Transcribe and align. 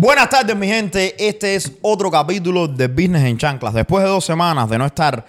Buenas 0.00 0.30
tardes, 0.30 0.56
mi 0.56 0.66
gente. 0.66 1.14
Este 1.18 1.54
es 1.54 1.72
otro 1.82 2.10
capítulo 2.10 2.66
de 2.66 2.88
Business 2.88 3.22
en 3.22 3.36
Chanclas. 3.36 3.74
Después 3.74 4.02
de 4.02 4.08
dos 4.08 4.24
semanas 4.24 4.70
de 4.70 4.78
no 4.78 4.86
estar 4.86 5.26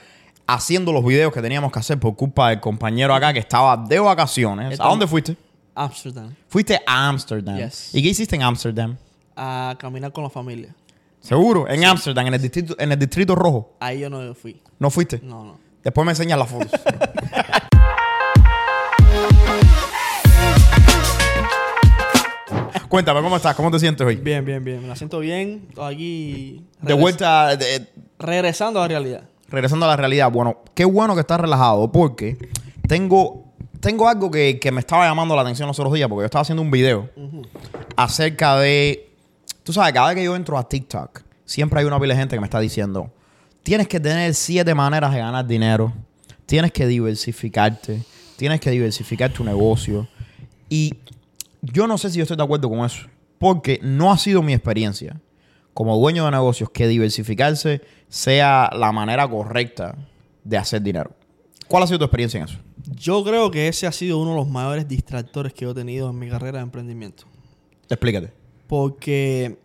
haciendo 0.47 0.94
los 0.94 1.04
videos 1.04 1.33
que 1.33 1.42
teníamos 1.42 1.74
que 1.74 1.79
hacer 1.79 2.00
por 2.00 2.16
culpa 2.16 2.51
del 2.51 2.62
compañero 2.62 3.13
acá 3.13 3.34
que 3.34 3.39
estaba 3.39 3.76
de 3.76 3.99
vacaciones. 3.99 4.79
¿A 4.79 4.88
dónde 4.88 5.07
fuiste? 5.07 5.36
Amsterdam. 5.76 6.34
Fuiste 6.47 6.79
a 6.88 7.10
Amsterdam. 7.10 7.57
Yes. 7.57 7.94
¿Y 7.94 8.02
qué 8.02 8.07
hiciste 8.07 8.38
en 8.38 8.44
Amsterdam? 8.44 8.96
A 9.36 9.76
caminar 9.78 10.13
con 10.13 10.24
la 10.24 10.29
familia. 10.29 10.74
Seguro, 11.19 11.67
en 11.67 11.83
Amsterdam, 11.83 12.28
en 12.28 12.35
el 12.35 12.42
distrito, 12.42 12.74
en 12.79 12.94
el 12.94 12.97
distrito 12.97 13.35
rojo. 13.35 13.74
Ahí 13.81 13.99
yo 13.99 14.10
no 14.10 14.33
fui. 14.33 14.62
¿No 14.79 14.90
fuiste? 14.90 15.19
No, 15.22 15.44
no. 15.44 15.60
Después 15.83 16.05
me 16.05 16.13
enseñas 16.13 16.40
las 16.40 16.48
fotos. 16.48 16.72
Cuéntame, 22.91 23.21
¿cómo 23.21 23.38
estás? 23.38 23.55
¿Cómo 23.55 23.71
te 23.71 23.80
sientes 23.80 24.05
hoy? 24.05 24.17
Bien, 24.17 24.44
bien, 24.44 24.62
bien. 24.62 24.81
Me 24.81 24.88
la 24.89 24.98
siento 24.98 25.20
bien. 25.20 25.66
Estoy 25.70 25.94
aquí. 25.94 26.66
De 26.81 26.93
vuelta, 26.93 27.55
de- 27.55 27.88
Regresando 28.20 28.79
a 28.79 28.83
la 28.83 28.88
realidad. 28.89 29.23
regresando 29.47 29.85
a 29.85 29.89
la 29.89 29.95
realidad. 29.95 30.29
Bueno, 30.29 30.57
qué 30.75 30.83
bueno 30.83 31.13
que 31.16 31.21
estás 31.21 31.39
relajado 31.39 31.89
porque 31.89 32.38
tengo, 32.89 33.45
tengo 33.80 34.09
algo 34.09 34.30
que, 34.30 34.59
que 34.59 34.73
me 34.73 34.81
estaba 34.81 35.05
llamando 35.05 35.33
la 35.38 35.41
atención 35.41 35.69
los 35.69 35.80
otros 35.80 35.93
días 35.93 36.09
porque 36.09 36.23
yo 36.23 36.25
estaba 36.25 36.41
haciendo 36.41 36.61
un 36.61 36.69
video 36.69 37.09
acerca 37.95 38.57
de... 38.57 39.09
Tú 39.63 39.71
sabes, 39.71 39.94
cada 39.94 40.08
vez 40.09 40.17
que 40.17 40.23
yo 40.25 40.35
entro 40.35 40.58
a 40.58 40.67
TikTok, 40.67 41.21
siempre 41.45 41.80
hay 41.80 41.85
una 41.85 41.97
pila 41.97 42.13
de 42.13 42.19
gente 42.19 42.35
que 42.35 42.41
me 42.41 42.45
está 42.47 42.59
diciendo, 42.59 43.09
tienes 43.63 43.88
que 43.88 44.02
tener 44.02 44.33
siete 44.33 44.75
maneras 44.75 45.13
de 45.13 45.19
ganar 45.19 45.47
dinero, 45.47 45.94
tienes 46.45 46.73
que 46.73 46.85
diversificarte, 46.88 48.02
tienes 48.35 48.59
que 48.59 48.69
diversificar 48.71 49.31
tu 49.31 49.44
negocio. 49.45 50.08
Y 50.67 50.95
yo 51.61 51.88
no 51.88 51.97
sé 51.97 52.09
si 52.09 52.17
yo 52.17 52.23
estoy 52.23 52.38
de 52.38 52.43
acuerdo 52.43 52.70
con 52.70 52.79
eso, 52.85 53.07
porque 53.38 53.79
no 53.81 54.11
ha 54.11 54.17
sido 54.17 54.41
mi 54.41 54.53
experiencia 54.53 55.19
como 55.73 55.97
dueño 55.97 56.25
de 56.25 56.31
negocios 56.31 56.69
que 56.69 56.88
diversificarse 56.88 57.81
sea 58.09 58.69
la 58.73 58.91
manera 58.91 59.27
correcta 59.30 59.95
de 60.44 60.58
hacer 60.58 60.81
dinero. 60.81 61.11
¿Cuál 61.67 61.83
ha 61.83 61.88
sido 61.88 61.99
tu 61.99 62.05
experiencia 62.05 62.39
en 62.39 62.45
eso? 62.45 62.58
Yo 62.95 63.23
creo 63.23 63.49
que 63.52 63.67
ese 63.67 63.88
ha 63.88 63.91
sido 63.91 64.17
uno 64.17 64.31
de 64.31 64.38
los 64.38 64.47
mayores 64.49 64.88
distractores 64.88 65.53
que 65.53 65.66
yo 65.66 65.71
he 65.71 65.73
tenido 65.73 66.09
en 66.09 66.19
mi 66.19 66.30
carrera 66.30 66.58
de 66.58 66.63
emprendimiento. 66.63 67.23
Explícate. 67.89 68.33
Porque 68.67 69.58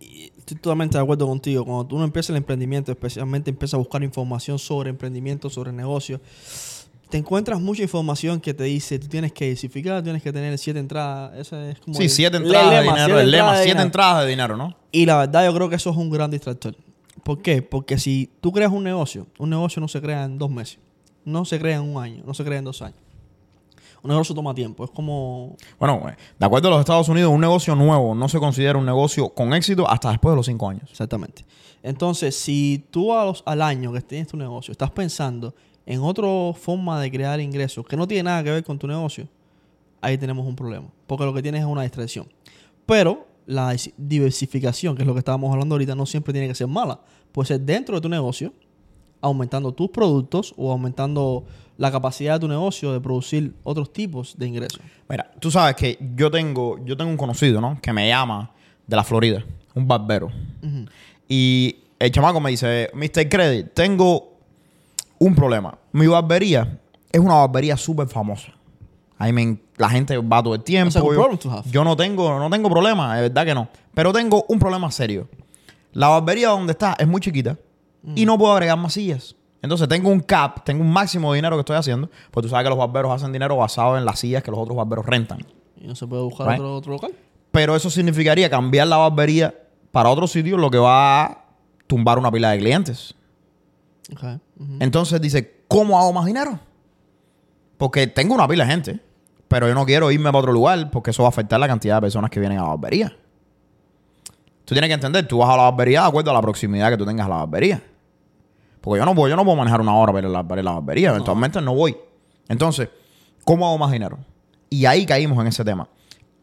estoy 0.00 0.56
totalmente 0.56 0.96
de 0.96 1.02
acuerdo 1.02 1.26
contigo. 1.26 1.64
Cuando 1.64 1.94
uno 1.94 2.04
empieza 2.04 2.32
el 2.32 2.38
emprendimiento, 2.38 2.90
especialmente 2.90 3.50
empieza 3.50 3.76
a 3.76 3.78
buscar 3.78 4.02
información 4.02 4.58
sobre 4.58 4.90
emprendimiento, 4.90 5.50
sobre 5.50 5.72
negocios, 5.72 6.20
te 7.12 7.18
encuentras 7.18 7.60
mucha 7.60 7.82
información 7.82 8.40
que 8.40 8.54
te 8.54 8.64
dice, 8.64 8.98
tú 8.98 9.06
tienes 9.06 9.32
que 9.32 9.44
diversificar, 9.44 10.02
tienes 10.02 10.22
que 10.22 10.32
tener 10.32 10.56
siete 10.56 10.80
entradas. 10.80 11.32
Ese 11.36 11.72
es 11.72 11.78
como 11.80 11.94
Sí, 11.94 12.04
el- 12.04 12.08
siete 12.08 12.38
entradas 12.38 12.70
de 12.70 12.80
lema, 12.80 12.94
dinero, 12.94 13.20
el 13.20 13.30
lema, 13.30 13.38
entradas 13.42 13.56
siete 13.58 13.68
dinero. 13.68 13.86
entradas 13.86 14.24
de 14.24 14.30
dinero, 14.30 14.56
¿no? 14.56 14.76
Y 14.92 15.04
la 15.04 15.18
verdad 15.18 15.44
yo 15.44 15.54
creo 15.54 15.68
que 15.68 15.76
eso 15.76 15.90
es 15.90 15.96
un 15.98 16.08
gran 16.08 16.30
distractor. 16.30 16.74
¿Por 17.22 17.42
qué? 17.42 17.60
Porque 17.60 17.98
si 17.98 18.30
tú 18.40 18.50
creas 18.50 18.72
un 18.72 18.82
negocio, 18.82 19.26
un 19.38 19.50
negocio 19.50 19.78
no 19.80 19.88
se 19.88 20.00
crea 20.00 20.24
en 20.24 20.38
dos 20.38 20.50
meses, 20.50 20.78
no 21.26 21.44
se 21.44 21.58
crea 21.60 21.76
en 21.76 21.82
un 21.82 22.02
año, 22.02 22.22
no 22.26 22.32
se 22.32 22.44
crea 22.44 22.58
en 22.60 22.64
dos 22.64 22.80
años. 22.80 22.98
Un 24.02 24.08
negocio 24.10 24.34
toma 24.34 24.54
tiempo, 24.54 24.82
es 24.84 24.90
como... 24.90 25.54
Bueno, 25.78 26.02
eh, 26.08 26.16
de 26.38 26.46
acuerdo 26.46 26.68
a 26.68 26.70
los 26.72 26.80
Estados 26.80 27.08
Unidos, 27.10 27.30
un 27.30 27.42
negocio 27.42 27.76
nuevo 27.76 28.14
no 28.14 28.28
se 28.30 28.38
considera 28.40 28.78
un 28.78 28.86
negocio 28.86 29.28
con 29.28 29.52
éxito 29.52 29.86
hasta 29.88 30.08
después 30.10 30.32
de 30.32 30.36
los 30.36 30.46
cinco 30.46 30.68
años. 30.68 30.90
Exactamente. 30.90 31.44
Entonces, 31.82 32.34
si 32.34 32.84
tú 32.90 33.12
a 33.12 33.26
los- 33.26 33.42
al 33.44 33.60
año 33.60 33.92
que 33.92 34.00
tienes 34.00 34.28
tu 34.28 34.36
negocio 34.38 34.72
estás 34.72 34.90
pensando 34.90 35.54
en 35.86 36.00
otra 36.00 36.26
forma 36.54 37.00
de 37.00 37.10
crear 37.10 37.40
ingresos 37.40 37.86
que 37.86 37.96
no 37.96 38.06
tiene 38.06 38.24
nada 38.24 38.42
que 38.44 38.50
ver 38.50 38.64
con 38.64 38.78
tu 38.78 38.86
negocio, 38.86 39.28
ahí 40.00 40.18
tenemos 40.18 40.46
un 40.46 40.56
problema. 40.56 40.88
Porque 41.06 41.24
lo 41.24 41.34
que 41.34 41.42
tienes 41.42 41.62
es 41.62 41.66
una 41.66 41.82
distracción. 41.82 42.26
Pero 42.86 43.26
la 43.46 43.74
diversificación, 43.96 44.96
que 44.96 45.02
es 45.02 45.06
lo 45.06 45.14
que 45.14 45.18
estábamos 45.18 45.52
hablando 45.52 45.74
ahorita, 45.74 45.94
no 45.94 46.06
siempre 46.06 46.32
tiene 46.32 46.48
que 46.48 46.54
ser 46.54 46.66
mala. 46.66 47.00
Puede 47.32 47.48
ser 47.48 47.60
dentro 47.60 47.94
de 47.96 48.00
tu 48.00 48.08
negocio, 48.08 48.52
aumentando 49.20 49.72
tus 49.72 49.90
productos 49.90 50.54
o 50.56 50.70
aumentando 50.70 51.44
la 51.78 51.90
capacidad 51.90 52.34
de 52.34 52.40
tu 52.40 52.48
negocio 52.48 52.92
de 52.92 53.00
producir 53.00 53.54
otros 53.62 53.92
tipos 53.92 54.36
de 54.36 54.46
ingresos. 54.46 54.80
Mira, 55.08 55.30
tú 55.40 55.50
sabes 55.50 55.74
que 55.76 55.98
yo 56.14 56.30
tengo, 56.30 56.84
yo 56.84 56.96
tengo 56.96 57.10
un 57.10 57.16
conocido, 57.16 57.60
¿no? 57.60 57.80
Que 57.80 57.92
me 57.92 58.08
llama 58.08 58.52
de 58.86 58.96
la 58.96 59.04
Florida, 59.04 59.44
un 59.74 59.88
barbero. 59.88 60.30
Y 61.28 61.76
el 61.98 62.10
chamaco 62.10 62.40
me 62.40 62.50
dice, 62.50 62.90
Mr. 62.94 63.28
Credit, 63.28 63.72
tengo 63.72 64.31
un 65.22 65.34
problema. 65.34 65.78
Mi 65.92 66.06
barbería 66.06 66.80
es 67.10 67.20
una 67.20 67.34
barbería 67.34 67.76
súper 67.76 68.08
famosa. 68.08 68.52
Ahí 69.18 69.32
me, 69.32 69.58
la 69.76 69.88
gente 69.88 70.18
va 70.18 70.42
todo 70.42 70.54
el 70.56 70.62
tiempo. 70.62 70.90
Yo, 71.70 71.84
no 71.84 71.96
tengo, 71.96 72.38
no 72.40 72.50
tengo 72.50 72.68
problema, 72.68 73.14
de 73.16 73.22
verdad 73.22 73.44
que 73.44 73.54
no. 73.54 73.68
Pero 73.94 74.12
tengo 74.12 74.44
un 74.48 74.58
problema 74.58 74.90
serio. 74.90 75.28
La 75.92 76.08
barbería 76.08 76.48
donde 76.48 76.72
está 76.72 76.96
es 76.98 77.06
muy 77.06 77.20
chiquita 77.20 77.56
y 78.16 78.26
no 78.26 78.36
puedo 78.36 78.52
agregar 78.52 78.76
más 78.78 78.94
sillas. 78.94 79.36
Entonces 79.60 79.86
tengo 79.88 80.10
un 80.10 80.18
cap, 80.18 80.64
tengo 80.64 80.82
un 80.82 80.92
máximo 80.92 81.30
de 81.32 81.36
dinero 81.36 81.54
que 81.56 81.60
estoy 81.60 81.76
haciendo. 81.76 82.10
Pues 82.32 82.42
tú 82.42 82.48
sabes 82.50 82.64
que 82.64 82.70
los 82.70 82.78
barberos 82.78 83.12
hacen 83.12 83.30
dinero 83.32 83.56
basado 83.56 83.96
en 83.96 84.04
las 84.04 84.18
sillas 84.18 84.42
que 84.42 84.50
los 84.50 84.58
otros 84.58 84.76
barberos 84.76 85.06
rentan. 85.06 85.38
Y 85.80 85.86
no 85.86 85.94
se 85.94 86.04
puede 86.08 86.22
buscar 86.22 86.48
Right. 86.48 86.58
otro, 86.58 86.74
otro 86.74 86.92
local. 86.94 87.12
Pero 87.52 87.76
eso 87.76 87.90
significaría 87.90 88.50
cambiar 88.50 88.88
la 88.88 88.96
barbería 88.96 89.54
para 89.92 90.08
otro 90.08 90.26
sitio, 90.26 90.56
lo 90.56 90.68
que 90.68 90.78
va 90.78 91.22
a 91.24 91.44
tumbar 91.86 92.18
una 92.18 92.32
pila 92.32 92.50
de 92.50 92.58
clientes. 92.58 93.14
Ok. 94.12 94.22
Ujú. 94.22 94.76
Entonces 94.80 95.20
dice, 95.20 95.64
¿cómo 95.68 95.98
hago 95.98 96.12
más 96.12 96.26
dinero? 96.26 96.58
Porque 97.76 98.06
tengo 98.06 98.34
una 98.34 98.46
pila 98.46 98.64
de 98.64 98.70
gente, 98.70 99.00
pero 99.48 99.66
yo 99.68 99.74
no 99.74 99.84
quiero 99.84 100.10
irme 100.10 100.26
para 100.26 100.38
otro 100.38 100.52
lugar 100.52 100.90
porque 100.90 101.10
eso 101.10 101.22
va 101.22 101.28
a 101.28 101.30
afectar 101.30 101.58
la 101.58 101.66
cantidad 101.66 101.96
de 101.96 102.02
personas 102.02 102.30
que 102.30 102.40
vienen 102.40 102.58
a 102.58 102.62
la 102.62 102.68
barbería. 102.68 103.16
Tú 104.64 104.74
tienes 104.74 104.88
que 104.88 104.94
entender, 104.94 105.26
tú 105.26 105.38
vas 105.38 105.50
a 105.50 105.56
la 105.56 105.62
barbería 105.64 106.02
de 106.02 106.08
acuerdo 106.08 106.30
a 106.30 106.34
la 106.34 106.40
proximidad 106.40 106.90
que 106.90 106.96
tú 106.96 107.04
tengas 107.04 107.26
a 107.26 107.30
la 107.30 107.36
barbería. 107.36 107.82
Porque 108.80 108.98
yo 108.98 109.04
no 109.04 109.14
puedo, 109.14 109.28
yo 109.28 109.36
no 109.36 109.44
puedo 109.44 109.56
manejar 109.56 109.80
una 109.80 109.94
hora 109.94 110.12
para 110.12 110.26
ir 110.26 110.34
a 110.34 110.38
la, 110.38 110.46
para 110.46 110.60
ir 110.60 110.66
a 110.66 110.70
la 110.70 110.76
barbería. 110.76 111.10
Eventualmente 111.10 111.60
no 111.60 111.74
voy. 111.74 111.96
Entonces, 112.48 112.88
¿cómo 113.44 113.66
hago 113.66 113.78
más 113.78 113.90
dinero? 113.92 114.18
Y 114.70 114.86
ahí 114.86 115.04
caímos 115.04 115.38
en 115.40 115.48
ese 115.48 115.64
tema. 115.64 115.88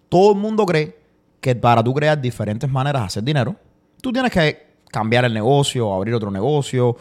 Todo 0.09 0.33
el 0.33 0.37
mundo 0.37 0.65
cree 0.65 0.97
que 1.41 1.55
para 1.55 1.83
tú 1.83 1.93
crear 1.93 2.19
diferentes 2.19 2.69
maneras 2.69 3.01
de 3.01 3.05
hacer 3.07 3.23
dinero, 3.23 3.55
tú 4.01 4.11
tienes 4.11 4.31
que 4.31 4.69
cambiar 4.91 5.25
el 5.25 5.33
negocio, 5.33 5.93
abrir 5.93 6.13
otro 6.13 6.31
negocio. 6.31 6.95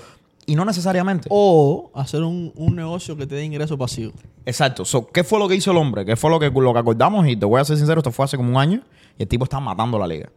Y 0.48 0.54
no 0.56 0.64
necesariamente. 0.64 1.28
O 1.30 1.90
hacer 1.94 2.22
un, 2.22 2.54
un 2.56 2.74
negocio 2.74 3.14
que 3.18 3.26
te 3.26 3.34
dé 3.34 3.44
ingreso 3.44 3.76
pasivo. 3.76 4.12
Exacto. 4.46 4.86
So, 4.86 5.06
¿Qué 5.06 5.22
fue 5.22 5.38
lo 5.38 5.46
que 5.46 5.54
hizo 5.54 5.72
el 5.72 5.76
hombre? 5.76 6.06
¿Qué 6.06 6.16
fue 6.16 6.30
lo 6.30 6.40
que, 6.40 6.48
lo 6.50 6.72
que 6.72 6.78
acordamos? 6.78 7.28
Y 7.28 7.36
te 7.36 7.44
voy 7.44 7.60
a 7.60 7.64
ser 7.66 7.76
sincero, 7.76 8.00
esto 8.00 8.10
fue 8.10 8.24
hace 8.24 8.38
como 8.38 8.48
un 8.48 8.56
año. 8.56 8.80
Y 9.18 9.24
el 9.24 9.28
tipo 9.28 9.44
está 9.44 9.60
matando 9.60 9.98
la 9.98 10.06
liga. 10.06 10.30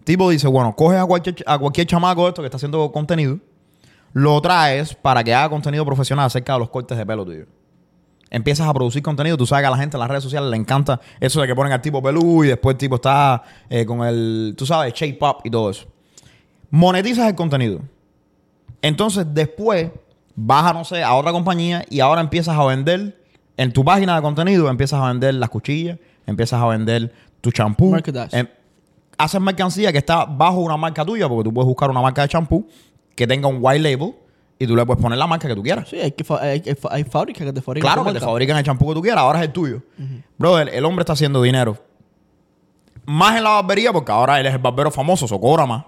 El 0.00 0.04
tipo 0.04 0.28
dice, 0.28 0.48
bueno, 0.48 0.76
coges 0.76 1.00
a 1.00 1.06
cualquier, 1.06 1.36
a 1.46 1.58
cualquier 1.58 1.86
chamaco 1.86 2.28
esto 2.28 2.42
que 2.42 2.46
está 2.48 2.58
haciendo 2.58 2.92
contenido, 2.92 3.38
lo 4.12 4.38
traes 4.42 4.94
para 4.94 5.24
que 5.24 5.32
haga 5.32 5.48
contenido 5.48 5.86
profesional 5.86 6.26
acerca 6.26 6.52
de 6.52 6.58
los 6.58 6.68
cortes 6.68 6.98
de 6.98 7.06
pelo 7.06 7.24
tuyo. 7.24 7.46
Empiezas 8.28 8.68
a 8.68 8.74
producir 8.74 9.02
contenido. 9.02 9.38
Tú 9.38 9.46
sabes 9.46 9.62
que 9.62 9.68
a 9.68 9.70
la 9.70 9.78
gente 9.78 9.96
en 9.96 10.00
las 10.00 10.10
redes 10.10 10.24
sociales 10.24 10.50
le 10.50 10.58
encanta 10.58 11.00
eso 11.20 11.40
de 11.40 11.46
que 11.46 11.54
ponen 11.54 11.72
al 11.72 11.80
tipo 11.80 12.02
pelú 12.02 12.44
y 12.44 12.48
después 12.48 12.74
el 12.74 12.78
tipo 12.78 12.96
está 12.96 13.42
eh, 13.70 13.86
con 13.86 14.02
el, 14.02 14.54
tú 14.58 14.66
sabes, 14.66 14.92
shape 14.92 15.18
up 15.22 15.36
y 15.42 15.48
todo 15.48 15.70
eso. 15.70 15.86
Monetizas 16.68 17.28
el 17.28 17.34
contenido. 17.34 17.80
Entonces, 18.84 19.24
después 19.32 19.90
vas 20.36 20.70
a, 20.70 20.74
no 20.74 20.84
sé, 20.84 21.02
a 21.02 21.14
otra 21.14 21.32
compañía 21.32 21.86
y 21.88 22.00
ahora 22.00 22.20
empiezas 22.20 22.54
a 22.54 22.62
vender 22.66 23.18
en 23.56 23.72
tu 23.72 23.82
página 23.82 24.14
de 24.14 24.20
contenido, 24.20 24.68
empiezas 24.68 25.00
a 25.00 25.08
vender 25.08 25.32
las 25.36 25.48
cuchillas, 25.48 25.98
empiezas 26.26 26.60
a 26.60 26.66
vender 26.66 27.10
tu 27.40 27.50
champú. 27.50 27.92
Em- 28.34 28.46
haces 29.16 29.40
mercancía 29.40 29.90
que 29.90 29.96
está 29.96 30.26
bajo 30.26 30.58
una 30.58 30.76
marca 30.76 31.02
tuya, 31.02 31.26
porque 31.30 31.44
tú 31.44 31.54
puedes 31.54 31.66
buscar 31.66 31.88
una 31.88 32.02
marca 32.02 32.20
de 32.20 32.28
champú 32.28 32.68
que 33.16 33.26
tenga 33.26 33.48
un 33.48 33.56
white 33.58 33.78
label 33.80 34.14
y 34.58 34.66
tú 34.66 34.76
le 34.76 34.84
puedes 34.84 35.00
poner 35.02 35.16
la 35.18 35.26
marca 35.26 35.48
que 35.48 35.54
tú 35.54 35.62
quieras. 35.62 35.88
Sí, 35.88 35.98
hay, 35.98 36.12
que 36.12 36.22
hay, 36.38 36.62
hay, 36.66 36.76
hay 36.90 37.04
fábricas 37.04 37.46
que 37.46 37.52
te 37.54 37.62
fabrican. 37.62 37.90
Claro 37.90 38.04
que 38.04 38.12
te 38.12 38.20
fabrican 38.20 38.58
el 38.58 38.64
champú 38.64 38.88
que 38.88 38.94
tú 38.94 39.00
quieras, 39.00 39.20
ahora 39.20 39.38
es 39.38 39.46
el 39.46 39.52
tuyo. 39.52 39.80
Brother, 40.36 40.68
el 40.74 40.84
hombre 40.84 41.04
está 41.04 41.14
haciendo 41.14 41.40
dinero. 41.40 41.78
Más 43.06 43.34
en 43.34 43.44
la 43.44 43.50
barbería, 43.50 43.94
porque 43.94 44.12
ahora 44.12 44.38
él 44.40 44.44
es 44.44 44.52
el 44.52 44.58
barbero 44.58 44.90
famoso, 44.90 45.26
so 45.26 45.40
cobra 45.40 45.64
más. 45.64 45.84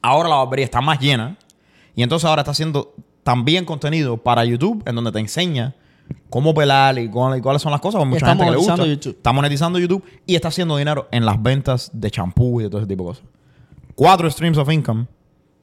Ahora 0.00 0.30
la 0.30 0.36
barbería 0.36 0.64
está 0.64 0.80
más 0.80 0.98
llena. 0.98 1.36
Y 2.00 2.02
entonces 2.02 2.26
ahora 2.26 2.40
está 2.40 2.52
haciendo 2.52 2.94
también 3.22 3.66
contenido 3.66 4.16
para 4.16 4.42
YouTube, 4.46 4.82
en 4.86 4.94
donde 4.94 5.12
te 5.12 5.18
enseña 5.18 5.74
cómo 6.30 6.54
pelar 6.54 6.98
y, 6.98 7.10
cuál- 7.10 7.36
y 7.38 7.42
cuáles 7.42 7.60
son 7.60 7.70
las 7.72 7.80
cosas. 7.82 7.98
Porque 7.98 8.08
mucha 8.14 8.24
Está 8.24 8.28
gente 8.30 8.44
que 8.46 8.50
le 8.52 8.56
gusta. 8.56 8.86
YouTube. 8.86 9.16
Está 9.18 9.32
monetizando 9.34 9.78
YouTube 9.78 10.02
y 10.24 10.34
está 10.34 10.48
haciendo 10.48 10.78
dinero 10.78 11.08
en 11.10 11.26
las 11.26 11.42
ventas 11.42 11.90
de 11.92 12.10
champú 12.10 12.58
y 12.60 12.64
de 12.64 12.70
todo 12.70 12.80
ese 12.80 12.88
tipo 12.88 13.02
de 13.04 13.08
cosas. 13.10 13.24
Cuatro 13.94 14.30
streams 14.30 14.56
of 14.56 14.70
income. 14.72 15.06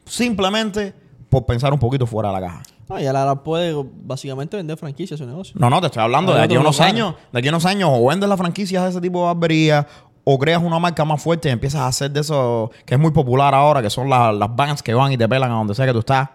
Simplemente 0.06 0.94
por 1.30 1.46
pensar 1.48 1.74
un 1.74 1.80
poquito 1.80 2.06
fuera 2.06 2.30
de 2.30 2.36
la 2.40 2.42
caja. 2.48 2.64
No, 2.88 3.00
y 3.00 3.06
ahora 3.08 3.44
puede 3.44 3.74
básicamente 4.04 4.56
vender 4.56 4.78
franquicias 4.78 5.20
su 5.20 5.26
negocio. 5.26 5.56
No, 5.60 5.70
no, 5.70 5.82
te 5.82 5.88
estoy 5.88 6.04
hablando 6.04 6.34
de 6.34 6.42
aquí 6.42 6.56
a 6.56 6.60
unos 6.60 6.80
años. 6.80 7.16
De 7.34 7.40
aquí 7.40 7.48
a 7.50 7.52
unos 7.52 7.66
años 7.66 7.90
o 7.92 8.08
vendes 8.08 8.30
las 8.30 8.38
franquicias 8.38 8.84
de 8.84 8.90
ese 8.92 9.02
tipo 9.02 9.20
de 9.20 9.26
barbería 9.26 9.88
o 10.30 10.38
creas 10.38 10.62
una 10.62 10.78
marca 10.78 11.06
más 11.06 11.22
fuerte 11.22 11.48
y 11.48 11.52
empiezas 11.54 11.80
a 11.82 11.88
hacer 11.88 12.12
de 12.12 12.20
eso 12.20 12.70
que 12.86 12.96
es 12.96 13.00
muy 13.00 13.12
popular 13.12 13.54
ahora, 13.56 13.82
que 13.82 13.90
son 13.90 14.10
la- 14.10 14.34
las 14.34 14.54
bands 14.54 14.84
que 14.84 14.94
van 14.94 15.10
y 15.14 15.18
te 15.18 15.26
pelan 15.30 15.50
a 15.52 15.54
donde 15.56 15.74
sea 15.74 15.86
que 15.86 15.94
tú 15.94 16.00
estás. 16.00 16.28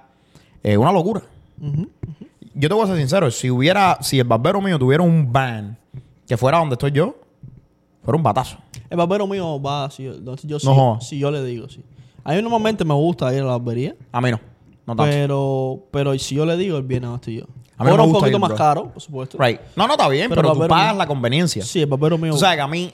Es 0.63 0.79
una 0.79 0.91
locura. 0.93 1.21
Yo 2.55 2.69
te 2.69 2.75
voy 2.75 2.85
a 2.85 2.87
ser 2.87 2.97
sincero, 2.97 3.31
si 3.31 3.51
hubiera, 3.51 3.99
si 4.01 4.19
el 4.19 4.25
barbero 4.27 4.61
mío 4.61 4.79
tuviera 4.79 5.03
un 5.03 5.31
van 5.33 5.77
que 6.27 6.37
fuera 6.37 6.59
donde 6.59 6.75
estoy 6.75 6.93
yo, 6.93 7.17
Fuera 8.05 8.17
un 8.17 8.23
batazo. 8.25 8.57
El 8.91 8.97
barbero 8.97 9.27
mío 9.29 9.61
va 9.63 9.89
si 9.91 10.03
yo, 10.05 10.37
si 10.37 10.49
yo, 10.49 10.57
No 10.65 10.75
jodas. 10.75 11.07
si 11.09 11.19
yo 11.21 11.31
le 11.31 11.45
digo, 11.45 11.69
sí. 11.69 11.85
A 12.25 12.33
mí 12.33 12.43
normalmente 12.43 12.85
me 12.85 12.95
gusta 12.95 13.33
ir 13.33 13.43
a 13.43 13.45
la 13.45 13.51
barbería, 13.59 13.95
A 14.11 14.21
mí 14.21 14.31
no. 14.33 14.41
No 14.87 14.97
tanto. 14.97 15.05
pero, 15.05 15.79
pero 15.93 16.19
si 16.19 16.35
yo 16.35 16.45
le 16.45 16.57
digo, 16.57 16.79
él 16.79 16.83
viene 16.83 17.07
yo. 17.07 17.13
A 17.15 17.17
mí 17.21 17.27
no 17.29 17.45
Ahora 17.91 17.97
me 18.03 18.03
un 18.09 18.13
poquito 18.15 18.37
ir, 18.37 18.41
más 18.41 18.49
bro. 18.49 18.57
caro, 18.59 18.91
por 18.93 19.01
supuesto. 19.03 19.39
Right. 19.39 19.61
No, 19.77 19.87
no, 19.87 19.93
está 19.93 20.09
bien, 20.09 20.29
Pero 20.31 20.43
pero, 20.43 20.55
tú 20.55 20.67
pagas 20.69 20.93
mío- 20.95 20.99
la 20.99 21.07
conveniencia. 21.07 21.65
Sí, 21.65 21.81
el 21.81 21.87
barbero 21.87 22.19
mío. 22.19 22.33
Tú 22.33 22.39
sabes 22.39 22.57
que 22.57 22.63
a 22.63 22.67
mí... 22.67 22.93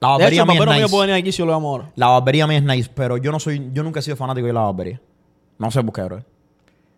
La 0.00 0.08
de 0.08 0.12
barbería 0.12 0.28
hecho, 0.28 0.42
el 0.42 0.48
mía 0.48 0.58
barbero 0.58 0.72
es 0.72 0.76
mío 0.76 0.84
nice. 0.86 0.96
puede 0.96 1.06
venir 1.06 1.22
aquí 1.22 1.32
si 1.32 1.38
yo 1.38 1.46
lo 1.46 1.54
amo 1.54 1.68
ahora. 1.70 1.92
La 1.94 2.06
barbería 2.08 2.46
mía 2.46 2.58
es 2.58 2.64
nice, 2.64 2.90
pero 2.94 3.16
yo 3.18 3.30
no 3.30 3.38
soy... 3.38 3.70
Yo 3.72 3.82
nunca 3.82 4.00
he 4.00 4.02
sido 4.02 4.16
fanático 4.16 4.46
de 4.46 4.52
la 4.52 4.62
barbería. 4.62 5.00
No 5.58 5.70
sé 5.70 5.82
por 5.82 5.92
qué, 5.92 6.02
bro. 6.02 6.24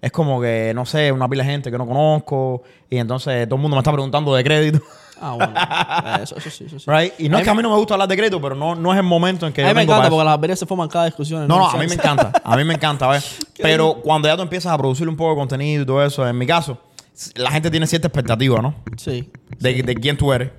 Es 0.01 0.11
como 0.11 0.41
que, 0.41 0.73
no 0.75 0.85
sé, 0.85 1.13
una 1.13 1.29
pila 1.29 1.45
de 1.45 1.51
gente 1.51 1.71
que 1.71 1.79
no 1.79 1.87
conozco 1.87 2.63
y 2.91 2.99
entonces 2.99 3.49
todo 3.49 3.57
el 3.57 3.63
mundo 3.63 3.77
me 3.77 3.81
está 3.81 3.93
preguntando 3.93 4.35
de 4.35 4.43
crédito. 4.45 4.81
Ah, 5.21 5.35
bueno. 5.35 5.55
Eh, 6.19 6.23
eso, 6.25 6.37
eso 6.37 6.51
sí, 6.51 6.65
eso 6.65 6.79
sí. 6.81 6.91
Right? 6.91 7.13
Y 7.19 7.29
no 7.29 7.39
es 7.39 7.45
que 7.45 7.51
a 7.51 7.55
mí 7.55 7.63
no 7.63 7.71
me 7.71 7.77
gusta 7.77 7.95
hablar 7.95 8.09
de 8.09 8.17
crédito, 8.17 8.41
pero 8.41 8.57
no, 8.57 8.75
no 8.75 8.93
es 8.93 8.99
el 8.99 9.05
momento 9.05 9.47
en 9.47 9.53
que 9.53 9.63
A 9.65 9.69
mí 9.69 9.75
me 9.75 9.83
encanta 9.83 10.09
porque 10.11 10.25
las 10.25 10.33
barberías 10.35 10.59
se 10.59 10.67
forman 10.67 10.89
cada 10.89 11.05
discusión. 11.05 11.47
No, 11.47 11.59
no, 11.59 11.71
a 11.71 11.77
mí 11.77 11.87
me 11.87 11.95
encanta. 11.95 12.33
A 12.43 12.57
mí 12.57 12.65
me 12.65 12.75
encanta, 12.75 13.07
¿ves? 13.07 13.39
Pero 13.63 13.95
cuando 14.03 14.27
ya 14.27 14.37
tú 14.37 14.43
empiezas 14.43 14.73
a 14.73 14.79
producir 14.79 15.09
un 15.09 15.17
poco 15.17 15.31
de 15.31 15.37
contenido 15.37 15.83
y 15.83 15.87
todo 15.87 16.05
eso, 16.05 16.27
en 16.27 16.37
mi 16.37 16.47
caso, 16.47 16.79
la 17.37 17.53
gente 17.53 17.71
tiene 17.71 17.87
cierta 17.87 18.09
expectativa, 18.09 18.61
¿no? 18.61 18.75
Sí. 18.97 19.31
De, 19.59 19.83
de 19.83 19.95
quién 19.95 20.17
tú 20.17 20.33
eres. 20.33 20.51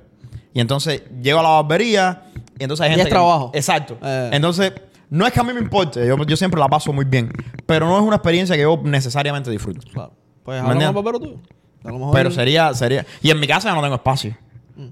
Y 0.53 0.61
entonces 0.61 1.03
llego 1.21 1.39
a 1.39 1.43
la 1.43 1.49
barbería 1.49 2.31
y 2.63 2.65
entonces 2.65 2.85
hay 2.85 2.95
Y 2.95 2.99
es 2.99 3.03
que- 3.05 3.09
trabajo. 3.09 3.51
Exacto. 3.53 3.97
Eh. 4.01 4.29
Entonces, 4.33 4.73
no 5.09 5.27
es 5.27 5.33
que 5.33 5.39
a 5.39 5.43
mí 5.43 5.53
me 5.53 5.59
importe, 5.59 6.07
yo, 6.07 6.17
yo 6.25 6.35
siempre 6.37 6.59
la 6.59 6.67
paso 6.67 6.91
muy 6.93 7.05
bien, 7.05 7.31
pero 7.65 7.85
no 7.87 7.97
es 7.97 8.03
una 8.03 8.15
experiencia 8.15 8.55
que 8.55 8.61
yo 8.63 8.79
necesariamente 8.83 9.51
disfruto. 9.51 9.81
Claro. 9.91 10.13
Pues 10.43 10.55
¿Me 10.55 10.59
habla 10.59 10.73
con 10.73 10.81
el 10.81 10.87
entiendes? 10.87 11.03
barbero 11.03 11.19
tuyo. 11.19 11.37
A 11.83 11.87
lo 11.91 11.99
mejor 11.99 12.13
Pero 12.13 12.31
sería, 12.31 12.73
sería. 12.73 13.05
Y 13.21 13.29
en 13.29 13.39
mi 13.39 13.45
casa 13.47 13.69
ya 13.69 13.75
no 13.75 13.81
tengo 13.81 13.95
espacio. 13.95 14.35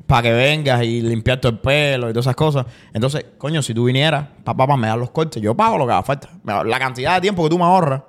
Para 0.05 0.21
que 0.23 0.31
vengas 0.33 0.83
y 0.83 1.01
limpiar 1.01 1.39
todo 1.41 1.53
el 1.53 1.57
pelo 1.59 2.07
y 2.09 2.13
todas 2.13 2.25
esas 2.25 2.35
cosas. 2.35 2.65
Entonces, 2.93 3.25
coño, 3.39 3.61
si 3.63 3.73
tú 3.73 3.85
vinieras, 3.85 4.27
papá, 4.43 4.67
papá, 4.67 4.77
me 4.77 4.87
das 4.87 4.97
los 4.97 5.09
cortes, 5.09 5.41
yo 5.41 5.55
pago 5.55 5.77
lo 5.79 5.87
que 5.87 5.93
haga 5.93 6.03
falta. 6.03 6.29
La 6.43 6.77
cantidad 6.77 7.15
de 7.15 7.21
tiempo 7.21 7.41
que 7.43 7.49
tú 7.49 7.57
me 7.57 7.63
ahorras, 7.63 8.03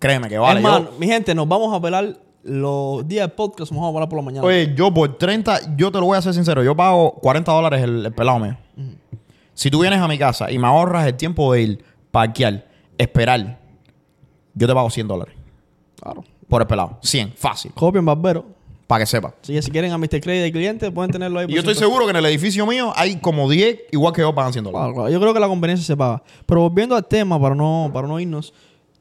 créeme 0.00 0.28
que 0.28 0.36
vale. 0.38 0.60
Yo- 0.60 0.68
más, 0.68 0.82
mi 0.98 1.06
gente, 1.06 1.32
nos 1.34 1.46
vamos 1.46 1.72
a 1.72 1.80
pelar 1.80 2.16
los 2.46 3.06
días 3.06 3.28
de 3.28 3.34
podcast, 3.34 3.72
vamos 3.72 3.90
a 3.90 3.92
pelar 3.92 4.08
por 4.08 4.18
la 4.18 4.24
mañana. 4.24 4.46
Oye, 4.46 4.72
yo 4.76 4.92
por 4.92 5.18
30, 5.18 5.76
yo 5.76 5.90
te 5.90 5.98
lo 5.98 6.06
voy 6.06 6.16
a 6.16 6.18
hacer 6.18 6.32
sincero, 6.34 6.62
yo 6.62 6.74
pago 6.76 7.12
40 7.14 7.52
dólares 7.52 7.82
el, 7.82 8.06
el 8.06 8.12
pelado 8.12 8.38
mío. 8.38 8.56
Si 9.54 9.70
tú 9.70 9.80
vienes 9.80 10.00
a 10.00 10.06
mi 10.08 10.18
casa 10.18 10.50
y 10.50 10.58
me 10.58 10.66
ahorras 10.66 11.06
el 11.06 11.14
tiempo 11.14 11.52
de 11.52 11.62
ir, 11.62 11.84
parquear, 12.10 12.66
esperar, 12.98 13.58
yo 14.54 14.66
te 14.66 14.74
pago 14.74 14.88
100 14.90 15.08
dólares 15.08 15.34
Claro. 16.00 16.24
por 16.48 16.62
el 16.62 16.68
pelado. 16.68 16.98
100, 17.02 17.32
fácil, 17.36 17.72
Copien 17.72 18.04
barbero. 18.04 18.44
para 18.86 19.00
que 19.02 19.06
sepa. 19.06 19.34
Que 19.42 19.60
si 19.62 19.70
quieren 19.70 19.90
a 19.92 19.98
Mr. 19.98 20.20
Credit 20.20 20.42
de 20.44 20.52
cliente, 20.52 20.90
pueden 20.92 21.10
tenerlo 21.10 21.40
ahí. 21.40 21.46
Y 21.48 21.54
yo 21.54 21.58
estoy 21.60 21.74
seguro 21.74 22.04
que 22.04 22.10
en 22.10 22.16
el 22.16 22.26
edificio 22.26 22.64
mío 22.66 22.92
hay 22.94 23.16
como 23.16 23.48
10, 23.50 23.84
igual 23.92 24.12
que 24.12 24.20
yo, 24.20 24.34
pagan 24.34 24.52
100 24.52 24.64
dólares. 24.64 24.82
Claro, 24.84 24.94
claro. 24.94 25.10
Yo 25.10 25.20
creo 25.20 25.34
que 25.34 25.40
la 25.40 25.48
conveniencia 25.48 25.84
se 25.86 25.96
paga. 25.96 26.22
Pero 26.46 26.60
volviendo 26.60 26.94
al 26.94 27.04
tema, 27.06 27.40
para 27.40 27.54
no, 27.54 27.90
para 27.92 28.06
no 28.06 28.20
irnos, 28.20 28.52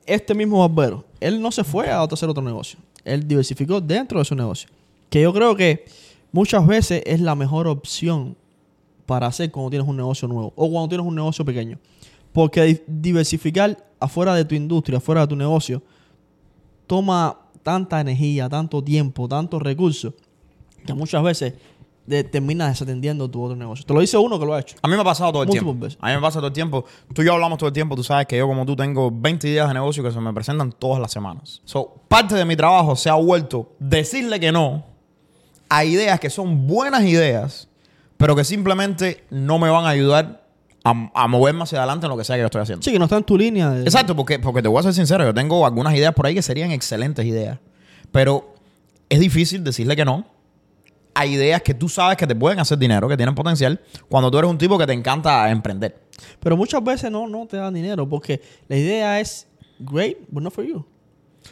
este 0.06 0.34
mismo 0.34 0.60
barbero, 0.68 1.04
él 1.20 1.42
no 1.42 1.52
se 1.52 1.64
fue 1.64 1.90
a 1.90 2.02
hacer 2.02 2.30
otro 2.30 2.42
negocio. 2.44 2.80
Él 3.06 3.28
diversificó 3.28 3.80
dentro 3.80 4.20
de 4.20 4.26
su 4.26 4.36
negocio. 4.36 4.70
Que 5.10 5.22
yo 5.22 5.34
creo 5.34 5.56
que 5.56 5.86
muchas 6.32 6.66
veces 6.68 7.02
es 7.06 7.22
la 7.22 7.36
mejor 7.36 7.68
opción 7.68 8.36
para 9.06 9.28
hacer 9.28 9.52
cuando 9.52 9.70
tienes 9.70 9.88
un 9.88 9.96
negocio 9.96 10.28
nuevo 10.28 10.52
o 10.56 10.70
cuando 10.70 10.90
tienes 10.90 11.06
un 11.08 11.16
negocio 11.16 11.46
pequeño. 11.46 11.78
Porque 12.34 12.64
di- 12.64 12.82
diversificar 12.88 13.78
afuera 14.00 14.34
de 14.36 14.44
tu 14.44 14.56
industria, 14.56 14.98
afuera 14.98 15.22
de 15.22 15.28
tu 15.28 15.36
negocio, 15.36 15.82
toma 16.88 17.38
tanta 17.64 18.02
energía, 18.02 18.50
tanto 18.50 18.84
tiempo, 18.84 19.28
tantos 19.28 19.62
recursos, 19.62 20.14
que 20.86 20.94
muchas 20.94 21.24
veces 21.24 21.54
de- 22.06 22.24
terminas 22.24 22.70
desatendiendo 22.70 23.30
tu 23.30 23.42
otro 23.44 23.56
negocio. 23.56 23.86
Te 23.86 23.94
lo 23.94 24.00
dice 24.00 24.18
uno 24.18 24.40
que 24.40 24.46
lo 24.46 24.54
ha 24.54 24.60
hecho. 24.60 24.76
A 24.82 24.88
mí 24.88 24.96
me 24.96 25.02
ha 25.02 25.04
pasado 25.04 25.32
todo 25.32 25.44
el 25.44 25.48
Múltiples 25.48 25.66
tiempo. 25.72 25.86
veces. 25.86 25.98
A 26.02 26.08
mí 26.10 26.16
me 26.16 26.22
pasa 26.22 26.40
todo 26.40 26.48
el 26.48 26.54
tiempo. 26.54 26.86
Tú 27.14 27.22
y 27.22 27.26
yo 27.26 27.34
hablamos 27.34 27.58
todo 27.58 27.68
el 27.68 27.74
tiempo. 27.74 27.96
Tú 27.96 28.04
sabes 28.04 28.28
que 28.28 28.38
yo, 28.38 28.48
como 28.48 28.66
tú, 28.66 28.76
tengo 28.76 29.10
20 29.12 29.48
ideas 29.50 29.68
de 29.68 29.74
negocio 29.74 30.04
que 30.04 30.12
se 30.12 30.20
me 30.20 30.32
presentan 30.34 30.72
todas 30.72 31.00
las 31.02 31.12
semanas. 31.12 31.62
So, 31.66 32.02
parte 32.08 32.36
de 32.36 32.46
mi 32.46 32.56
trabajo 32.56 32.96
se 32.96 33.10
ha 33.10 33.16
vuelto 33.16 33.74
decirle 33.80 34.40
que 34.40 34.52
no 34.52 34.84
a 35.70 35.84
ideas 35.84 36.20
que 36.20 36.30
son 36.30 36.68
buenas 36.68 37.04
ideas, 37.04 37.68
pero 38.18 38.36
que 38.36 38.44
simplemente 38.44 39.24
no 39.32 39.58
me 39.60 39.70
van 39.70 39.86
a 39.86 39.90
ayudar 39.90 40.44
a, 40.84 41.10
a 41.16 41.28
moverme 41.28 41.64
hacia 41.64 41.80
adelante 41.80 42.06
en 42.06 42.12
lo 42.12 42.18
que 42.18 42.24
sea 42.24 42.36
que 42.36 42.42
yo 42.42 42.46
estoy 42.46 42.62
haciendo. 42.62 42.84
Sí, 42.84 42.92
que 42.92 43.00
no 43.00 43.06
está 43.06 43.18
en 43.18 43.24
tu 43.24 43.36
línea. 43.38 43.72
de- 43.72 43.82
Exacto, 43.82 44.16
porque, 44.16 44.38
porque 44.38 44.62
te 44.62 44.68
voy 44.68 44.80
a 44.80 44.84
ser 44.84 44.94
sincero, 44.94 45.24
yo 45.24 45.34
tengo 45.34 45.66
algunas 45.66 45.96
ideas 45.96 46.14
por 46.14 46.28
ahí 46.28 46.36
que 46.36 46.44
serían 46.44 46.72
excelentes 46.72 47.26
ideas, 47.26 47.58
pero 48.12 48.54
es 49.10 49.20
difícil 49.20 49.64
decirle 49.64 49.96
que 49.96 50.06
no 50.06 50.26
a 51.16 51.26
ideas 51.26 51.62
que 51.62 51.74
tú 51.74 51.90
sabes 51.90 52.18
que 52.18 52.28
te 52.28 52.36
pueden 52.36 52.60
hacer 52.60 52.78
dinero, 52.78 53.08
que 53.08 53.18
tienen 53.18 53.34
potencial, 53.34 53.82
cuando 54.10 54.30
tú 54.30 54.38
eres 54.38 54.52
un 54.52 54.58
tipo 54.58 54.78
que 54.78 54.86
te 54.86 54.94
encanta 54.94 55.50
emprender. 55.50 56.04
Pero 56.40 56.56
muchas 56.58 56.84
veces 56.84 57.10
no, 57.10 57.28
no 57.28 57.48
te 57.48 57.58
dan 57.58 57.74
dinero 57.74 58.08
porque 58.08 58.42
la 58.68 58.78
idea 58.78 59.20
es 59.20 59.48
great, 59.80 60.18
but 60.30 60.44
not 60.44 60.54
for 60.54 60.64
you. 60.64 60.86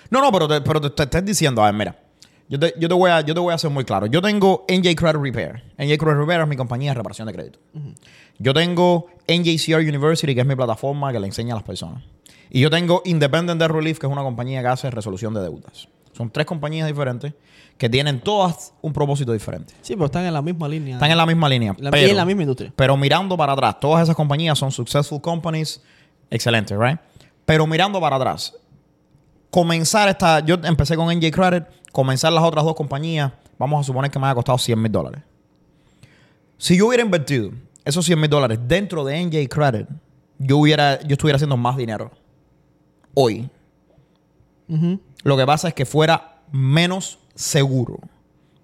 No, 0.09 0.21
no, 0.21 0.31
pero 0.31 0.47
te, 0.47 0.61
pero 0.61 0.81
te, 0.81 0.89
te 0.89 1.03
estás 1.03 1.25
diciendo, 1.25 1.63
a 1.63 1.65
ver, 1.65 1.73
mira, 1.75 1.99
yo 2.49 2.59
te, 2.59 2.73
yo, 2.77 2.87
te 2.87 2.93
voy 2.93 3.09
a, 3.09 3.21
yo 3.21 3.33
te 3.33 3.39
voy 3.39 3.51
a 3.51 3.55
hacer 3.55 3.69
muy 3.69 3.85
claro. 3.85 4.05
Yo 4.05 4.21
tengo 4.21 4.65
NJ 4.67 4.95
Credit 4.95 5.15
Repair. 5.15 5.63
NJ 5.77 5.97
Credit 5.97 6.17
Repair 6.17 6.41
es 6.41 6.47
mi 6.47 6.55
compañía 6.55 6.91
de 6.91 6.95
reparación 6.95 7.27
de 7.27 7.33
crédito. 7.33 7.59
Yo 8.37 8.53
tengo 8.53 9.07
NJCR 9.27 9.79
University, 9.79 10.35
que 10.35 10.41
es 10.41 10.47
mi 10.47 10.55
plataforma 10.55 11.11
que 11.11 11.19
le 11.19 11.27
enseña 11.27 11.53
a 11.53 11.57
las 11.57 11.63
personas. 11.63 12.03
Y 12.49 12.59
yo 12.59 12.69
tengo 12.69 13.01
Independent 13.05 13.59
Debt 13.59 13.71
Relief, 13.71 13.97
que 13.97 14.07
es 14.07 14.11
una 14.11 14.21
compañía 14.23 14.61
que 14.61 14.67
hace 14.67 14.91
resolución 14.91 15.33
de 15.33 15.41
deudas. 15.41 15.87
Son 16.13 16.29
tres 16.29 16.45
compañías 16.45 16.87
diferentes 16.87 17.33
que 17.77 17.89
tienen 17.89 18.21
todas 18.21 18.73
un 18.81 18.93
propósito 18.93 19.33
diferente. 19.33 19.73
Sí, 19.81 19.93
pero 19.95 20.05
están 20.05 20.25
en 20.25 20.33
la 20.33 20.41
misma 20.41 20.69
línea. 20.69 20.95
Están 20.95 21.11
en 21.11 21.17
la 21.17 21.25
misma 21.25 21.49
línea. 21.49 21.75
La- 21.79 21.91
pero, 21.91 22.07
y 22.07 22.11
en 22.11 22.17
la 22.17 22.25
misma 22.25 22.43
industria. 22.43 22.71
Pero 22.75 22.95
mirando 22.95 23.35
para 23.35 23.53
atrás, 23.53 23.79
todas 23.79 24.03
esas 24.03 24.15
compañías 24.15 24.57
son 24.57 24.71
successful 24.71 25.19
companies, 25.21 25.81
excelentes, 26.29 26.77
right? 26.77 26.99
Pero 27.45 27.65
mirando 27.67 27.99
para 27.99 28.15
atrás, 28.15 28.55
comenzar 29.49 30.07
esta, 30.09 30.39
yo 30.39 30.55
empecé 30.63 30.95
con 30.95 31.09
NJ 31.09 31.31
Credit, 31.31 31.63
comenzar 31.91 32.31
las 32.31 32.43
otras 32.43 32.63
dos 32.63 32.75
compañías, 32.75 33.31
vamos 33.57 33.81
a 33.81 33.83
suponer 33.83 34.09
que 34.11 34.19
me 34.19 34.25
haya 34.27 34.35
costado 34.35 34.57
100 34.57 34.81
mil 34.81 34.91
dólares. 34.91 35.21
Si 36.57 36.77
yo 36.77 36.87
hubiera 36.87 37.03
invertido 37.03 37.51
esos 37.83 38.05
100 38.05 38.19
mil 38.19 38.29
dólares 38.29 38.59
dentro 38.67 39.03
de 39.03 39.19
NJ 39.23 39.47
Credit, 39.49 39.87
yo, 40.37 40.57
hubiera, 40.57 41.01
yo 41.01 41.13
estuviera 41.13 41.35
haciendo 41.35 41.57
más 41.57 41.75
dinero 41.75 42.11
hoy. 43.13 43.49
Lo 45.23 45.37
que 45.37 45.45
pasa 45.45 45.67
es 45.69 45.73
que 45.73 45.85
fuera 45.85 46.41
menos 46.51 47.19
seguro. 47.35 47.99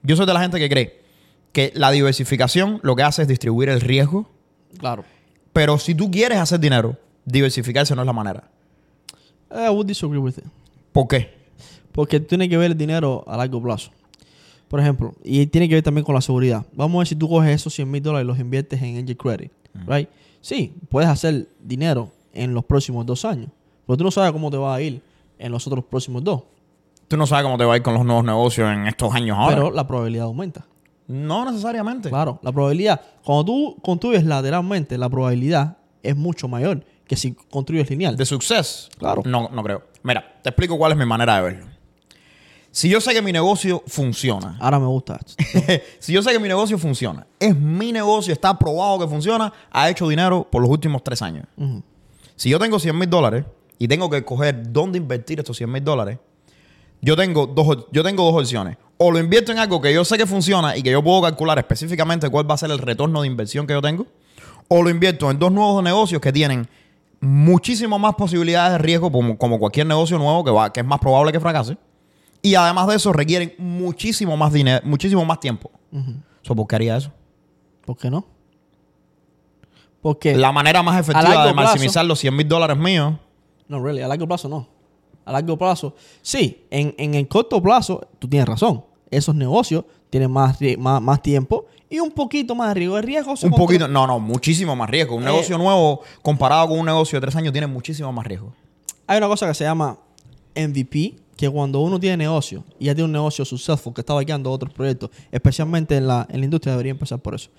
Yo 0.03 0.15
soy 0.15 0.25
de 0.25 0.33
la 0.33 0.41
gente 0.41 0.59
que 0.59 0.69
cree 0.69 1.01
que 1.51 1.71
la 1.75 1.91
diversificación 1.91 2.79
lo 2.83 2.95
que 2.95 3.03
hace 3.03 3.23
es 3.23 3.27
distribuir 3.27 3.69
el 3.69 3.81
riesgo, 3.81 4.29
Claro. 4.77 5.03
pero 5.53 5.77
si 5.79 5.95
tú 5.95 6.09
quieres 6.11 6.37
hacer 6.37 6.59
dinero, 6.59 6.95
diversificarse 7.25 7.95
no 7.95 8.01
es 8.01 8.05
la 8.05 8.13
manera. 8.13 8.49
Eh, 9.51 9.65
I 9.65 9.69
would 9.69 9.87
disagree 9.87 10.19
with 10.19 10.37
it. 10.37 10.45
¿Por 10.91 11.07
qué? 11.07 11.33
Porque 11.91 12.19
tiene 12.19 12.47
que 12.47 12.57
ver 12.57 12.71
el 12.71 12.77
dinero 12.77 13.23
a 13.27 13.35
largo 13.37 13.61
plazo. 13.61 13.91
Por 14.67 14.79
ejemplo, 14.79 15.15
y 15.23 15.47
tiene 15.47 15.67
que 15.67 15.73
ver 15.75 15.83
también 15.83 16.05
con 16.05 16.13
la 16.13 16.21
seguridad. 16.21 16.63
Vamos 16.73 16.95
a 16.95 16.99
ver 16.99 17.07
si 17.07 17.15
tú 17.15 17.27
coges 17.27 17.49
esos 17.55 17.73
100 17.73 17.89
mil 17.89 18.03
dólares 18.03 18.25
y 18.25 18.27
los 18.27 18.39
inviertes 18.39 18.79
en 18.81 18.97
Angel 18.97 19.17
Credit. 19.17 19.51
Right? 19.87 20.07
Sí, 20.41 20.73
puedes 20.89 21.09
hacer 21.09 21.47
dinero 21.59 22.11
en 22.33 22.53
los 22.53 22.63
próximos 22.63 23.05
dos 23.05 23.25
años. 23.25 23.49
Pero 23.87 23.97
tú 23.97 24.03
no 24.03 24.11
sabes 24.11 24.31
cómo 24.31 24.51
te 24.51 24.57
va 24.57 24.75
a 24.75 24.81
ir 24.81 25.01
en 25.39 25.51
los 25.51 25.65
otros 25.65 25.85
próximos 25.85 26.23
dos. 26.23 26.43
Tú 27.07 27.17
no 27.17 27.25
sabes 27.25 27.43
cómo 27.43 27.57
te 27.57 27.65
va 27.65 27.73
a 27.73 27.77
ir 27.77 27.81
con 27.83 27.95
los 27.95 28.05
nuevos 28.05 28.23
negocios 28.23 28.69
en 28.71 28.85
estos 28.85 29.13
años 29.15 29.35
ahora. 29.37 29.55
Pero 29.55 29.71
la 29.71 29.87
probabilidad 29.87 30.25
aumenta. 30.25 30.65
no 31.07 31.43
necesariamente. 31.49 32.09
Claro, 32.09 32.39
la 32.43 32.51
probabilidad. 32.51 33.01
Cuando 33.23 33.45
tú 33.45 33.77
construyes 33.81 34.23
lateralmente, 34.23 34.95
la 34.97 35.09
probabilidad 35.09 35.77
es 36.03 36.15
mucho 36.15 36.47
mayor 36.47 36.85
que 37.07 37.15
si 37.15 37.33
construyes 37.33 37.89
lineal. 37.89 38.15
De 38.15 38.25
success. 38.25 38.89
Claro. 38.99 39.23
No, 39.25 39.49
no 39.51 39.63
creo. 39.63 39.81
Mira, 40.03 40.39
te 40.43 40.49
explico 40.49 40.77
cuál 40.77 40.91
es 40.91 40.97
mi 40.99 41.05
manera 41.05 41.37
de 41.37 41.41
verlo. 41.41 41.65
Si 42.71 42.87
yo 42.87 43.01
sé 43.01 43.13
que 43.15 43.21
mi 43.23 43.31
negocio 43.31 43.81
funciona, 43.87 44.55
Ahora 44.59 44.77
me 44.79 44.85
gusta 44.85 45.19
si 45.99 46.13
yo 46.13 46.21
sé 46.21 46.31
que 46.31 46.37
mi 46.39 46.47
negocio 46.47 46.77
funciona, 46.77 47.25
es 47.39 47.55
mi 47.57 47.91
negocio, 47.91 48.31
está 48.31 48.57
probado 48.59 48.99
que 48.99 49.07
funciona, 49.07 49.51
ha 49.71 49.89
hecho 49.89 50.07
dinero 50.07 50.47
por 50.49 50.61
los 50.61 50.69
últimos 50.69 51.03
tres 51.03 51.23
años. 51.23 51.47
Si 52.35 52.47
yo 52.51 52.59
tengo 52.59 52.77
100 52.77 52.95
mil 52.95 53.09
dólares 53.09 53.43
y 53.79 53.87
tengo 53.87 54.09
que 54.09 54.17
escoger 54.17 54.71
dónde 54.71 54.97
invertir 54.99 55.39
estos 55.39 55.57
100 55.57 55.71
mil 55.71 55.83
dólares, 55.83 56.19
yo 57.01 57.15
tengo, 57.15 57.47
dos, 57.47 57.87
yo 57.91 58.03
tengo 58.03 58.23
dos 58.29 58.41
opciones. 58.43 58.77
O 58.97 59.09
lo 59.09 59.17
invierto 59.19 59.51
en 59.53 59.59
algo 59.59 59.79
que 59.81 59.93
yo 59.93 60.03
sé 60.03 60.17
que 60.17 60.25
funciona 60.25 60.75
y 60.75 60.83
que 60.83 60.91
yo 60.91 61.01
puedo 61.01 61.21
calcular 61.21 61.57
específicamente 61.57 62.29
cuál 62.29 62.47
va 62.49 62.55
a 62.55 62.57
ser 62.57 62.69
el 62.71 62.77
retorno 62.77 63.21
de 63.21 63.27
inversión 63.27 63.65
que 63.65 63.71
yo 63.73 63.81
tengo. 63.81 64.05
O 64.67 64.83
lo 64.83 64.89
invierto 64.89 65.31
en 65.31 65.39
dos 65.39 65.51
nuevos 65.51 65.81
negocios 65.81 66.21
que 66.21 66.33
tienen 66.33 66.67
muchísimo 67.21 67.97
más 67.97 68.15
posibilidades 68.15 68.73
de 68.73 68.77
riesgo, 68.79 69.09
como, 69.11 69.37
como 69.37 69.57
cualquier 69.59 69.87
negocio 69.87 70.17
nuevo 70.17 70.43
que, 70.43 70.51
va, 70.51 70.71
que 70.73 70.81
es 70.81 70.85
más 70.85 70.99
probable 70.99 71.31
que 71.31 71.39
fracase. 71.39 71.77
Y 72.41 72.55
además 72.55 72.87
de 72.87 72.95
eso, 72.97 73.13
requieren 73.13 73.53
muchísimo 73.57 74.35
más 74.37 74.51
dinero, 74.51 74.81
muchísimo 74.85 75.23
más 75.25 75.39
tiempo. 75.39 75.71
Ujú. 75.91 76.15
So, 76.41 76.55
¿Por 76.55 76.67
qué 76.67 76.75
haría 76.75 76.97
eso? 76.97 77.11
¿Por 77.85 77.97
qué 77.97 78.09
no? 78.09 78.25
Porque... 80.01 80.35
La 80.35 80.51
manera 80.51 80.83
más 80.83 80.99
efectiva 80.99 81.45
de 81.47 81.53
plazo- 81.53 81.55
maximizar 81.55 82.05
los 82.05 82.19
100 82.19 82.35
mil 82.35 82.47
dólares 82.47 82.77
míos 82.77 83.15
No, 83.69 83.81
really, 83.81 84.01
a 84.01 84.07
largo 84.09 84.27
plazo 84.27 84.49
no. 84.49 84.67
A 85.25 85.31
largo 85.31 85.57
plazo, 85.57 85.95
sí, 86.21 86.65
en, 86.71 86.93
en 86.97 87.13
el 87.13 87.27
corto 87.27 87.61
plazo, 87.61 88.01
tú 88.19 88.27
tienes 88.27 88.47
razón. 88.49 88.83
Esos 89.11 89.33
negocios 89.35 89.85
tienen 90.09 90.31
más, 90.31 90.57
más, 90.77 91.01
más 91.01 91.21
tiempo 91.21 91.65
y 91.89 91.99
un 91.99 92.11
poquito 92.11 92.55
más 92.55 92.69
de 92.69 92.73
riesgo. 92.75 92.97
El 92.97 93.03
riesgo 93.03 93.35
se 93.37 93.45
Un 93.45 93.51
controla- 93.51 93.65
poquito, 93.67 93.87
no, 93.87 94.07
no, 94.07 94.19
muchísimo 94.19 94.75
más 94.75 94.89
riesgo. 94.89 95.15
Un 95.15 95.21
Eh, 95.23 95.25
negocio 95.27 95.57
nuevo 95.57 96.01
comparado 96.21 96.67
con 96.67 96.79
un 96.79 96.85
negocio 96.87 97.17
de 97.17 97.21
tres 97.21 97.35
años 97.35 97.51
tiene 97.53 97.67
muchísimo 97.67 98.11
más 98.11 98.25
riesgo. 98.25 98.53
Hay 99.07 99.17
una 99.19 99.27
cosa 99.27 99.47
que 99.47 99.53
se 99.53 99.63
llama 99.63 99.97
MVP, 100.55 101.15
que 101.37 101.49
cuando 101.49 101.79
uno 101.79 101.99
tiene 101.99 102.17
negocio 102.17 102.63
y 102.79 102.85
ya 102.85 102.95
tiene 102.95 103.05
un 103.05 103.11
negocio 103.13 103.45
successful 103.45 103.93
que 103.93 104.01
está 104.01 104.13
vaqueando 104.13 104.51
otros 104.51 104.73
proyectos, 104.73 105.09
especialmente 105.31 105.95
en 105.95 106.07
la, 106.07 106.27
en 106.29 106.39
la 106.39 106.45
industria, 106.45 106.73
debería 106.73 106.91
empezar 106.91 107.19
por 107.19 107.35
eso. 107.35 107.49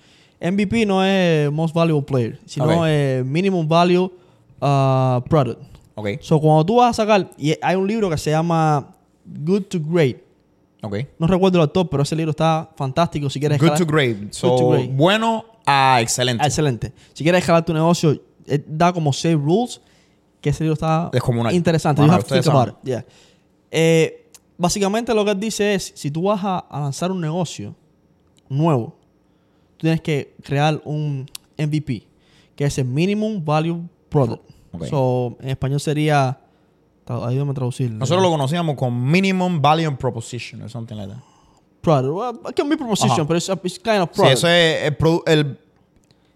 MVP 0.41 0.85
no 0.85 1.03
es 1.05 1.51
Most 1.51 1.73
Valuable 1.73 2.03
Player, 2.05 2.39
sino 2.45 2.65
Ok. 2.81 2.85
es 2.87 3.25
Minimum 3.25 3.67
Value 3.67 4.11
uh, 4.61 5.21
Product. 5.29 5.59
Ok, 5.95 6.07
So, 6.21 6.39
cuando 6.39 6.65
tú 6.65 6.75
vas 6.77 6.91
a 6.91 7.03
sacar, 7.03 7.29
y 7.37 7.53
hay 7.61 7.75
un 7.75 7.87
libro 7.87 8.09
que 8.09 8.17
se 8.17 8.31
llama 8.31 8.95
Good 9.25 9.63
to 9.63 9.79
Great. 9.81 10.17
ok. 10.81 10.95
No 11.19 11.27
recuerdo 11.27 11.57
el 11.57 11.63
autor, 11.63 11.89
pero 11.89 12.03
ese 12.03 12.15
libro 12.15 12.31
está 12.31 12.69
fantástico. 12.75 13.29
Si 13.29 13.39
quieres 13.39 13.59
Good 13.59 13.67
escalar- 13.73 13.77
to 13.79 13.85
great. 13.91 14.33
So, 14.33 14.55
to 14.55 14.69
great. 14.69 14.91
bueno 14.91 15.45
a 15.65 15.99
excelente. 16.01 16.43
Ah, 16.43 16.47
excelente. 16.47 16.93
Si 17.13 17.23
quieres 17.23 17.39
escalar 17.41 17.63
tu 17.65 17.73
negocio, 17.73 18.19
eh, 18.47 18.63
da 18.67 18.91
como 18.93 19.11
seis 19.13 19.35
rules, 19.35 19.81
que 20.39 20.49
ese 20.49 20.63
libro 20.63 20.73
está 20.73 21.09
Es 21.13 21.21
como 21.21 21.41
una- 21.41 21.53
interesante. 21.53 22.01
Ajá, 22.01 22.07
You 22.07 22.13
have 22.33 22.41
to 22.41 22.51
about 22.51 22.69
it. 22.69 22.75
Yeah. 22.83 23.05
Eh, 23.69 24.27
básicamente 24.57 25.13
lo 25.13 25.23
que 25.25 25.31
él 25.31 25.39
dice 25.39 25.75
es, 25.75 25.91
si 25.95 26.09
tú 26.09 26.23
vas 26.23 26.39
a, 26.43 26.59
a 26.59 26.79
lanzar 26.79 27.11
un 27.11 27.21
negocio 27.21 27.75
nuevo, 28.49 28.95
tú 29.77 29.81
tienes 29.85 30.01
que 30.01 30.33
crear 30.43 30.81
un 30.83 31.27
MVP, 31.57 32.07
que 32.55 32.65
es 32.65 32.77
el 32.79 32.85
Minimum 32.85 33.43
Value 33.45 33.83
Product. 34.09 34.41
So, 34.89 35.37
en 35.41 35.49
español 35.49 35.79
sería... 35.79 36.37
Ayúdame 37.07 37.51
a 37.51 37.53
traducirlo. 37.55 37.97
Nosotros 37.97 38.23
lo 38.23 38.29
conocíamos 38.29 38.75
con 38.77 39.03
Minimum 39.11 39.61
Value 39.61 39.97
Proposition 39.97 40.61
o 40.61 40.69
something 40.69 40.95
like 40.95 41.11
that. 41.11 41.21
Product. 41.81 42.13
Well, 42.13 42.39
it 42.49 42.55
can 42.55 42.69
be 42.69 42.77
proposition, 42.77 43.27
pero 43.27 43.37
it's 43.37 43.79
kind 43.79 44.01
of 44.01 44.09
Sí, 44.11 44.15
product. 44.15 44.33
eso 44.37 44.47
es 44.47 44.93
el, 45.25 45.57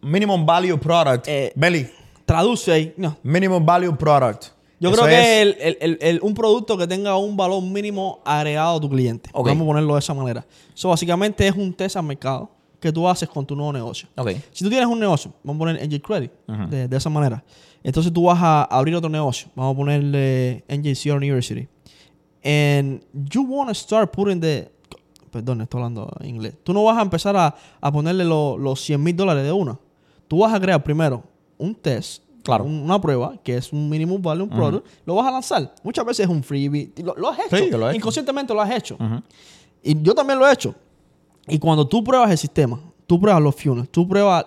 Minimum 0.01 0.45
Value 0.45 0.77
Product. 0.77 1.27
Eh, 1.27 1.53
Belly, 1.55 1.87
Traduce 2.25 2.71
ahí. 2.71 2.93
No, 2.97 3.15
Minimum 3.23 3.65
Value 3.65 3.95
Product. 3.95 4.45
Yo 4.79 4.89
Eso 4.89 5.03
creo 5.03 5.07
que 5.15 5.41
es- 5.41 5.41
el, 5.59 5.77
el- 5.79 5.97
el- 6.01 6.19
un 6.21 6.33
producto 6.33 6.77
que 6.77 6.87
tenga 6.87 7.15
un 7.17 7.37
valor 7.37 7.61
mínimo 7.63 8.19
agregado 8.25 8.77
a 8.77 8.81
tu 8.81 8.89
cliente. 8.89 9.29
Ok. 9.33 9.47
Vamos 9.47 9.63
a 9.63 9.67
ponerlo 9.67 9.93
de 9.93 9.99
esa 9.99 10.13
manera. 10.13 10.45
Eso 10.75 10.89
básicamente 10.89 11.47
es 11.47 11.55
un 11.55 11.73
test 11.73 11.95
al 11.95 12.03
mercado 12.03 12.49
que 12.81 12.91
tú 12.91 13.07
haces 13.07 13.29
con 13.29 13.45
tu 13.45 13.55
nuevo 13.55 13.71
negocio. 13.71 14.09
Si 14.51 14.63
tú 14.63 14.69
tienes 14.69 14.87
un 14.87 14.99
negocio, 14.99 15.31
vamos 15.43 15.55
a 15.57 15.59
poner 15.59 15.87
NJ 15.87 16.01
Credit 16.01 16.31
de 16.69 16.97
esa 16.97 17.09
manera. 17.09 17.41
Entonces 17.87 18.11
tú 18.11 18.23
vas 18.23 18.39
a 18.41 18.63
abrir 18.63 18.95
otro 18.95 19.09
negocio. 19.09 19.47
Vamos 19.55 19.73
a 19.73 19.77
ponerle 19.77 20.63
NJC 20.67 21.11
University. 21.15 21.67
And 22.43 23.01
you 23.13 23.43
want 23.43 23.69
to 23.69 23.75
start 23.75 24.11
putting 24.11 24.39
the... 24.41 24.71
Perdón, 25.31 25.61
estoy 25.61 25.79
hablando 25.79 26.11
en 26.19 26.29
inglés. 26.29 26.55
Tú 26.63 26.73
no 26.73 26.83
vas 26.83 26.97
a 26.97 27.01
empezar 27.01 27.35
a, 27.35 27.53
a 27.81 27.91
ponerle 27.91 28.23
lo- 28.23 28.57
los 28.57 28.79
100 28.81 29.01
mil 29.03 29.15
dólares 29.15 29.43
de 29.43 29.51
una. 29.51 29.77
Tú 30.27 30.39
vas 30.39 30.53
a 30.53 30.59
crear 30.59 30.81
primero 30.83 31.23
un 31.57 31.75
test, 31.75 32.23
Claro. 32.43 32.63
un- 32.63 32.81
una 32.83 32.99
prueba, 33.01 33.35
que 33.43 33.57
es 33.57 33.73
un 33.73 33.89
minimum 33.89 34.21
value, 34.21 34.43
un 34.43 34.49
product. 34.49 34.87
Lo 35.05 35.15
vas 35.15 35.27
a 35.27 35.31
lanzar. 35.31 35.75
Muchas 35.83 36.05
veces 36.05 36.25
es 36.25 36.31
un 36.31 36.41
freebie. 36.43 36.91
Lo, 37.03 37.13
lo 37.15 37.29
has 37.29 37.39
hecho. 37.39 37.57
Sí, 37.57 37.69
lo 37.71 37.85
he 37.87 37.89
hecho. 37.91 37.97
Inconscientemente 37.97 38.53
lo 38.53 38.61
has 38.61 38.71
hecho. 38.71 38.97
Y 39.83 40.01
yo 40.01 40.13
también 40.15 40.39
lo 40.39 40.47
he 40.47 40.53
hecho. 40.53 40.73
Y 41.47 41.59
cuando 41.59 41.87
tú 41.87 42.03
pruebas 42.03 42.31
el 42.31 42.37
sistema, 42.37 42.79
tú 43.05 43.19
pruebas 43.19 43.41
los 43.43 43.55
funnels, 43.55 43.89
tú 43.89 44.07
pruebas, 44.07 44.45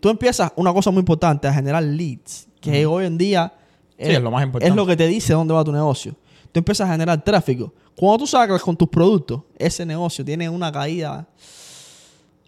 tú 0.00 0.08
empiezas 0.08 0.50
una 0.56 0.72
cosa 0.72 0.90
muy 0.90 1.00
importante 1.00 1.46
a 1.46 1.52
generar 1.52 1.82
leads, 1.82 2.48
que 2.62 2.86
hoy 2.86 3.04
en 3.04 3.18
día 3.18 3.52
Sí, 3.98 4.10
es 4.10 4.22
lo 4.22 4.30
más 4.30 4.42
importante. 4.44 4.70
es 4.70 4.74
lo 4.76 4.86
que 4.86 4.96
te 4.96 5.06
dice 5.06 5.34
dónde 5.34 5.52
va 5.52 5.62
tu 5.62 5.72
negocio. 5.72 6.14
Tú 6.50 6.58
empiezas 6.60 6.88
a 6.88 6.92
generar 6.92 7.22
tráfico. 7.22 7.72
Cuando 7.94 8.18
tú 8.18 8.26
sacas 8.26 8.62
con 8.62 8.76
tus 8.76 8.88
productos, 8.88 9.42
ese 9.58 9.84
negocio 9.84 10.24
tiene 10.24 10.48
una 10.48 10.72
caída 10.72 11.28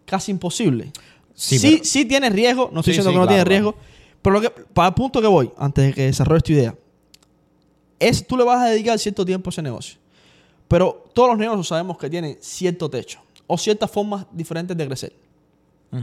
casi 0.07 0.31
imposible. 0.33 0.91
Sí, 1.35 1.59
Sí, 1.59 1.71
pero- 1.73 1.85
sí, 1.85 2.05
tiene 2.05 2.31
riesgo, 2.31 2.71
no 2.73 2.81
estoy 2.81 2.95
Sí, 2.95 3.01
diciendo 3.01 3.11
que 3.11 3.17
no 3.17 3.23
claro, 3.27 3.29
tiene 3.29 3.45
riesgo, 3.45 3.75
pero 4.23 4.35
lo 4.35 4.41
que, 4.41 4.51
para 4.51 4.89
el 4.89 4.95
punto 4.95 5.21
que 5.21 5.27
voy, 5.27 5.51
antes 5.59 5.87
de 5.87 5.93
que 5.93 6.03
desarrolles 6.07 6.43
tu 6.45 6.53
idea, 6.53 6.75
es 7.99 8.27
tú 8.27 8.37
le 8.37 8.45
vas 8.45 8.63
a 8.63 8.67
dedicar 8.71 8.99
cierto 8.99 9.25
tiempo 9.25 9.49
a 9.49 9.51
ese 9.51 9.63
negocio. 9.63 9.99
Pero 10.69 11.05
todos 11.13 11.31
los 11.31 11.39
negocios 11.39 11.69
sabemos 11.69 11.99
que 11.99 12.09
tienen 12.11 12.37
cierto 12.41 12.89
techo 12.89 13.21
o 13.47 13.59
ciertas 13.59 13.91
formas 13.91 14.27
diferentes 14.33 14.77
de 14.77 14.87
crecer. 14.87 15.13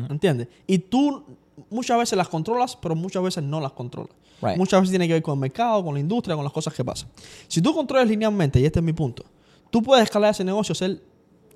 ¿Entiendes? 0.09 0.47
Y 0.67 0.77
tú 0.79 1.23
muchas 1.69 1.97
veces 1.97 2.17
las 2.17 2.27
controlas, 2.29 2.75
pero 2.77 2.95
muchas 2.95 3.21
veces 3.23 3.43
no 3.43 3.59
las 3.59 3.73
controlas. 3.73 4.13
Right. 4.41 4.57
Muchas 4.57 4.79
veces 4.81 4.91
tiene 4.91 5.07
que 5.07 5.13
ver 5.13 5.21
con 5.21 5.33
el 5.35 5.39
mercado, 5.41 5.83
con 5.83 5.93
la 5.93 5.99
industria, 5.99 6.35
con 6.35 6.43
las 6.43 6.53
cosas 6.53 6.73
que 6.73 6.83
pasan. 6.83 7.09
Si 7.47 7.61
tú 7.61 7.73
controlas 7.73 8.07
linealmente, 8.07 8.59
y 8.59 8.65
este 8.65 8.79
es 8.79 8.85
mi 8.85 8.93
punto, 8.93 9.23
tú 9.69 9.83
puedes 9.83 10.03
escalar 10.03 10.31
ese 10.31 10.43
negocio 10.43 10.73
ser 10.73 11.01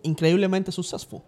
increíblemente 0.04 0.72
successful. 0.72 1.22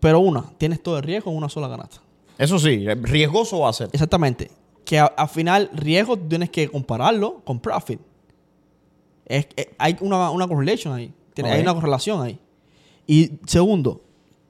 Pero 0.00 0.18
una, 0.20 0.42
tienes 0.58 0.82
todo 0.82 0.96
el 0.96 1.04
riesgo 1.04 1.30
en 1.30 1.36
una 1.36 1.48
sola 1.48 1.68
canasta. 1.68 1.98
Eso 2.38 2.58
sí, 2.58 2.84
riesgoso 3.02 3.60
va 3.60 3.68
a 3.68 3.72
ser. 3.72 3.88
Exactamente. 3.92 4.50
Que 4.84 4.98
a- 4.98 5.04
al 5.06 5.28
final, 5.28 5.70
riesgo 5.72 6.18
tienes 6.18 6.50
que 6.50 6.68
compararlo 6.68 7.40
con 7.44 7.60
profit. 7.60 8.00
Es- 9.26 9.46
es- 9.54 9.68
hay 9.78 9.96
una, 10.00 10.30
una 10.30 10.48
correlation 10.48 10.92
ahí. 10.94 11.12
Tiene- 11.34 11.50
Hay 11.52 11.60
una 11.62 11.74
correlación 11.74 12.20
ahí. 12.22 12.40
Y 13.06 13.32
segundo, 13.46 14.00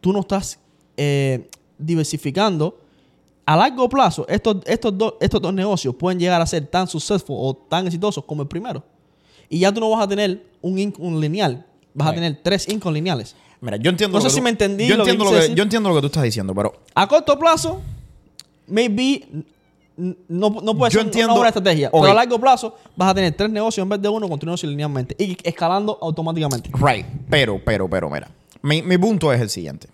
tú 0.00 0.12
no 0.12 0.20
estás 0.20 0.58
eh, 1.02 1.48
diversificando. 1.78 2.78
A 3.46 3.56
largo 3.56 3.88
plazo, 3.88 4.26
estos, 4.28 4.58
estos, 4.66 4.96
dos, 4.96 5.14
estos 5.20 5.40
dos 5.40 5.52
negocios 5.52 5.94
pueden 5.96 6.20
llegar 6.20 6.40
a 6.40 6.46
ser 6.46 6.66
tan 6.66 6.86
successful 6.86 7.36
o 7.38 7.54
tan 7.54 7.86
exitosos 7.86 8.22
como 8.24 8.42
el 8.42 8.48
primero. 8.48 8.84
Y 9.48 9.58
ya 9.60 9.72
tú 9.72 9.80
no 9.80 9.90
vas 9.90 10.04
a 10.04 10.08
tener 10.08 10.44
un 10.60 10.78
income 10.78 11.18
lineal. 11.20 11.64
Vas 11.94 12.08
a 12.08 12.14
tener 12.14 12.38
tres 12.44 12.68
income 12.68 12.94
lineales. 12.94 13.34
Mira, 13.60 13.76
yo 13.78 13.90
entiendo 13.90 14.18
No 14.18 14.22
lo 14.22 14.22
sé 14.22 14.26
que 14.28 14.34
si 14.34 14.38
tú- 14.40 14.44
me 14.44 14.50
entendí 14.50 14.86
Yo 14.86 14.96
lo 14.96 15.04
que 15.04 15.10
entiendo 15.10 15.32
lo 15.32 15.40
que, 15.40 15.54
yo 15.54 15.62
entiendo 15.64 15.88
lo 15.88 15.94
que 15.96 16.00
tú 16.02 16.06
estás 16.06 16.22
diciendo, 16.22 16.54
pero 16.54 16.72
A 16.94 17.08
corto 17.08 17.36
plazo, 17.38 17.80
maybe 18.68 19.26
no, 19.96 20.48
no 20.62 20.74
puede 20.76 20.92
Yo 20.92 21.00
ser 21.00 21.06
entiendo- 21.06 21.32
una 21.32 21.40
buena 21.40 21.48
estrategia. 21.48 21.90
Pero 21.90 22.04
a 22.04 22.14
largo 22.14 22.38
plazo 22.38 22.76
vas 22.96 23.10
a 23.10 23.14
tener 23.14 23.32
tres 23.34 23.50
negocios 23.50 23.82
en 23.84 23.88
vez 23.88 24.00
de 24.00 24.08
uno 24.08 24.28
continuos 24.28 24.62
linealmente 24.64 25.16
y 25.18 25.36
escalando 25.42 25.98
automáticamente. 26.00 26.70
Right, 26.80 27.04
pero, 27.28 27.60
pero, 27.64 27.88
pero, 27.88 28.08
mira. 28.08 28.30
Mi, 28.62 28.80
mi 28.82 28.96
punto 28.96 29.32
es 29.32 29.40
el 29.40 29.50
siguiente. 29.50 29.88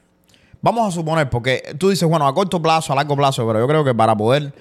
Vamos 0.63 0.89
a 0.89 0.91
suponer, 0.91 1.29
porque 1.31 1.75
tú 1.79 1.91
dices, 1.91 2.09
bueno, 2.09 2.27
a 2.27 2.35
corto 2.35 2.61
plazo, 2.61 2.93
a 2.93 2.97
largo 2.97 3.15
plazo, 3.17 3.47
pero 3.47 3.61
yo 3.61 3.69
creo 3.69 3.85
que 3.85 3.95
para 3.95 4.17
poder 4.17 4.53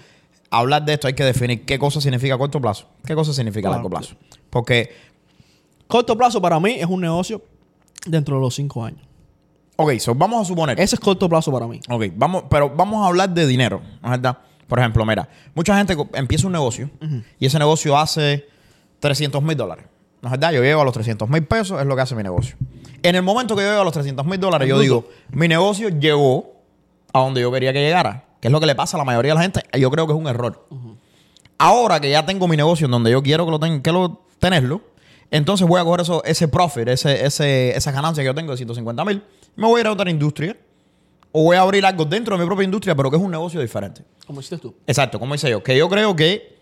hablar 0.52 0.86
de 0.86 0.94
esto 0.94 1.08
hay 1.08 1.14
que 1.14 1.24
definir 1.24 1.66
qué 1.66 1.80
cosa 1.80 2.00
significa 2.00 2.38
corto 2.38 2.62
plazo, 2.62 2.88
qué 3.06 3.16
cosa 3.16 3.34
significa 3.34 3.70
Claro. 3.70 3.76
largo 3.84 3.90
plazo. 3.90 4.16
Porque, 4.50 4.92
Corto 5.88 6.18
plazo 6.18 6.42
para 6.42 6.60
mí 6.60 6.72
es 6.80 6.86
un 6.88 7.02
negocio 7.02 7.44
dentro 8.08 8.36
de 8.38 8.42
los 8.42 8.56
cinco 8.56 8.84
años. 8.84 9.02
ok, 9.78 9.94
so 10.00 10.16
vamos 10.16 10.42
a 10.42 10.46
suponer. 10.46 10.80
Ese 10.80 10.96
es 10.96 11.00
corto 11.00 11.28
plazo 11.30 11.52
para 11.52 11.68
mí. 11.68 11.80
Ok, 11.90 12.06
vamos, 12.16 12.46
pero 12.50 12.70
vamos 12.76 13.04
a 13.04 13.08
hablar 13.10 13.30
de 13.30 13.46
dinero, 13.46 13.82
¿no 14.02 14.08
es 14.08 14.12
verdad? 14.22 14.38
Por 14.68 14.80
ejemplo, 14.80 15.06
mira, 15.06 15.30
mucha 15.54 15.78
gente 15.78 15.96
empieza 16.14 16.48
un 16.48 16.54
negocio 16.54 16.90
y 17.40 17.46
ese 17.46 17.60
negocio 17.60 17.96
hace 17.98 18.46
300 19.00 19.44
mil 19.44 19.56
dólares. 19.56 19.86
¿No 20.24 20.30
es 20.30 20.32
verdad? 20.32 20.52
Yo 20.54 20.64
llego 20.64 20.82
a 20.82 20.86
los 20.86 20.94
300 20.94 21.30
mil 21.30 21.44
pesos, 21.46 21.80
es 21.80 21.86
lo 21.86 21.96
que 21.96 22.02
hace 22.02 22.16
mi 22.16 22.24
negocio. 22.24 22.56
En 23.04 23.16
el 23.16 23.22
momento 23.24 23.56
que 23.56 23.62
yo 23.64 23.70
llego 23.70 23.82
a 23.82 23.86
los 23.86 23.94
300 23.94 24.26
mil 24.26 24.40
dólares, 24.40 24.68
yo 24.68 24.80
digo, 24.80 25.10
mi 25.32 25.48
negocio 25.48 25.90
llegó 25.90 26.54
a 27.14 27.20
donde 27.20 27.42
yo 27.42 27.52
quería 27.52 27.72
que 27.74 27.80
llegara, 27.82 28.26
que 28.42 28.48
es 28.48 28.52
lo 28.52 28.60
que 28.60 28.66
le 28.66 28.76
pasa 28.76 28.98
a 28.98 29.00
la 29.00 29.04
mayoría 29.06 29.32
de 29.32 29.36
la 29.36 29.42
gente. 29.42 29.64
Yo 29.80 29.90
creo 29.92 30.06
que 30.08 30.14
es 30.14 30.20
un 30.20 30.28
error. 30.28 30.66
Ahora 31.58 32.00
que 32.00 32.10
ya 32.10 32.26
tengo 32.26 32.48
mi 32.48 32.58
negocio 32.58 32.86
en 32.86 32.92
donde 32.92 33.12
yo 33.12 33.24
quiero 33.24 33.46
que 33.46 33.52
lo, 33.52 33.60
ten- 33.60 33.82
que 33.82 33.92
lo 33.92 34.22
tenerlo, 34.40 34.82
entonces 35.32 35.66
voy 35.68 35.80
a 35.80 35.84
coger 35.84 36.02
eso, 36.02 36.24
ese 36.26 36.48
profit, 36.48 36.88
ese, 36.90 37.26
ese, 37.26 37.76
esa 37.76 37.92
ganancia 37.92 38.22
que 38.24 38.28
yo 38.28 38.36
tengo 38.36 38.52
de 38.52 38.58
150 38.58 39.06
mil, 39.06 39.24
me 39.56 39.66
voy 39.68 39.80
a 39.80 39.82
ir 39.82 39.88
a 39.88 39.92
otra 39.94 40.10
industria 40.10 40.58
o 41.32 41.44
voy 41.44 41.56
a 41.58 41.62
abrir 41.62 41.86
algo 41.86 42.06
dentro 42.06 42.36
de 42.38 42.44
mi 42.44 42.48
propia 42.48 42.66
industria, 42.66 42.96
pero 42.96 43.10
que 43.10 43.18
es 43.18 43.24
un 43.24 43.32
negocio 43.32 43.62
diferente. 43.62 44.04
Como 44.28 44.40
hiciste 44.42 44.58
tú. 44.58 44.76
Exacto, 44.86 45.20
como 45.20 45.34
dice 45.34 45.50
yo, 45.50 45.64
que 45.64 45.78
yo 45.78 45.88
creo 45.90 46.16
que 46.16 46.58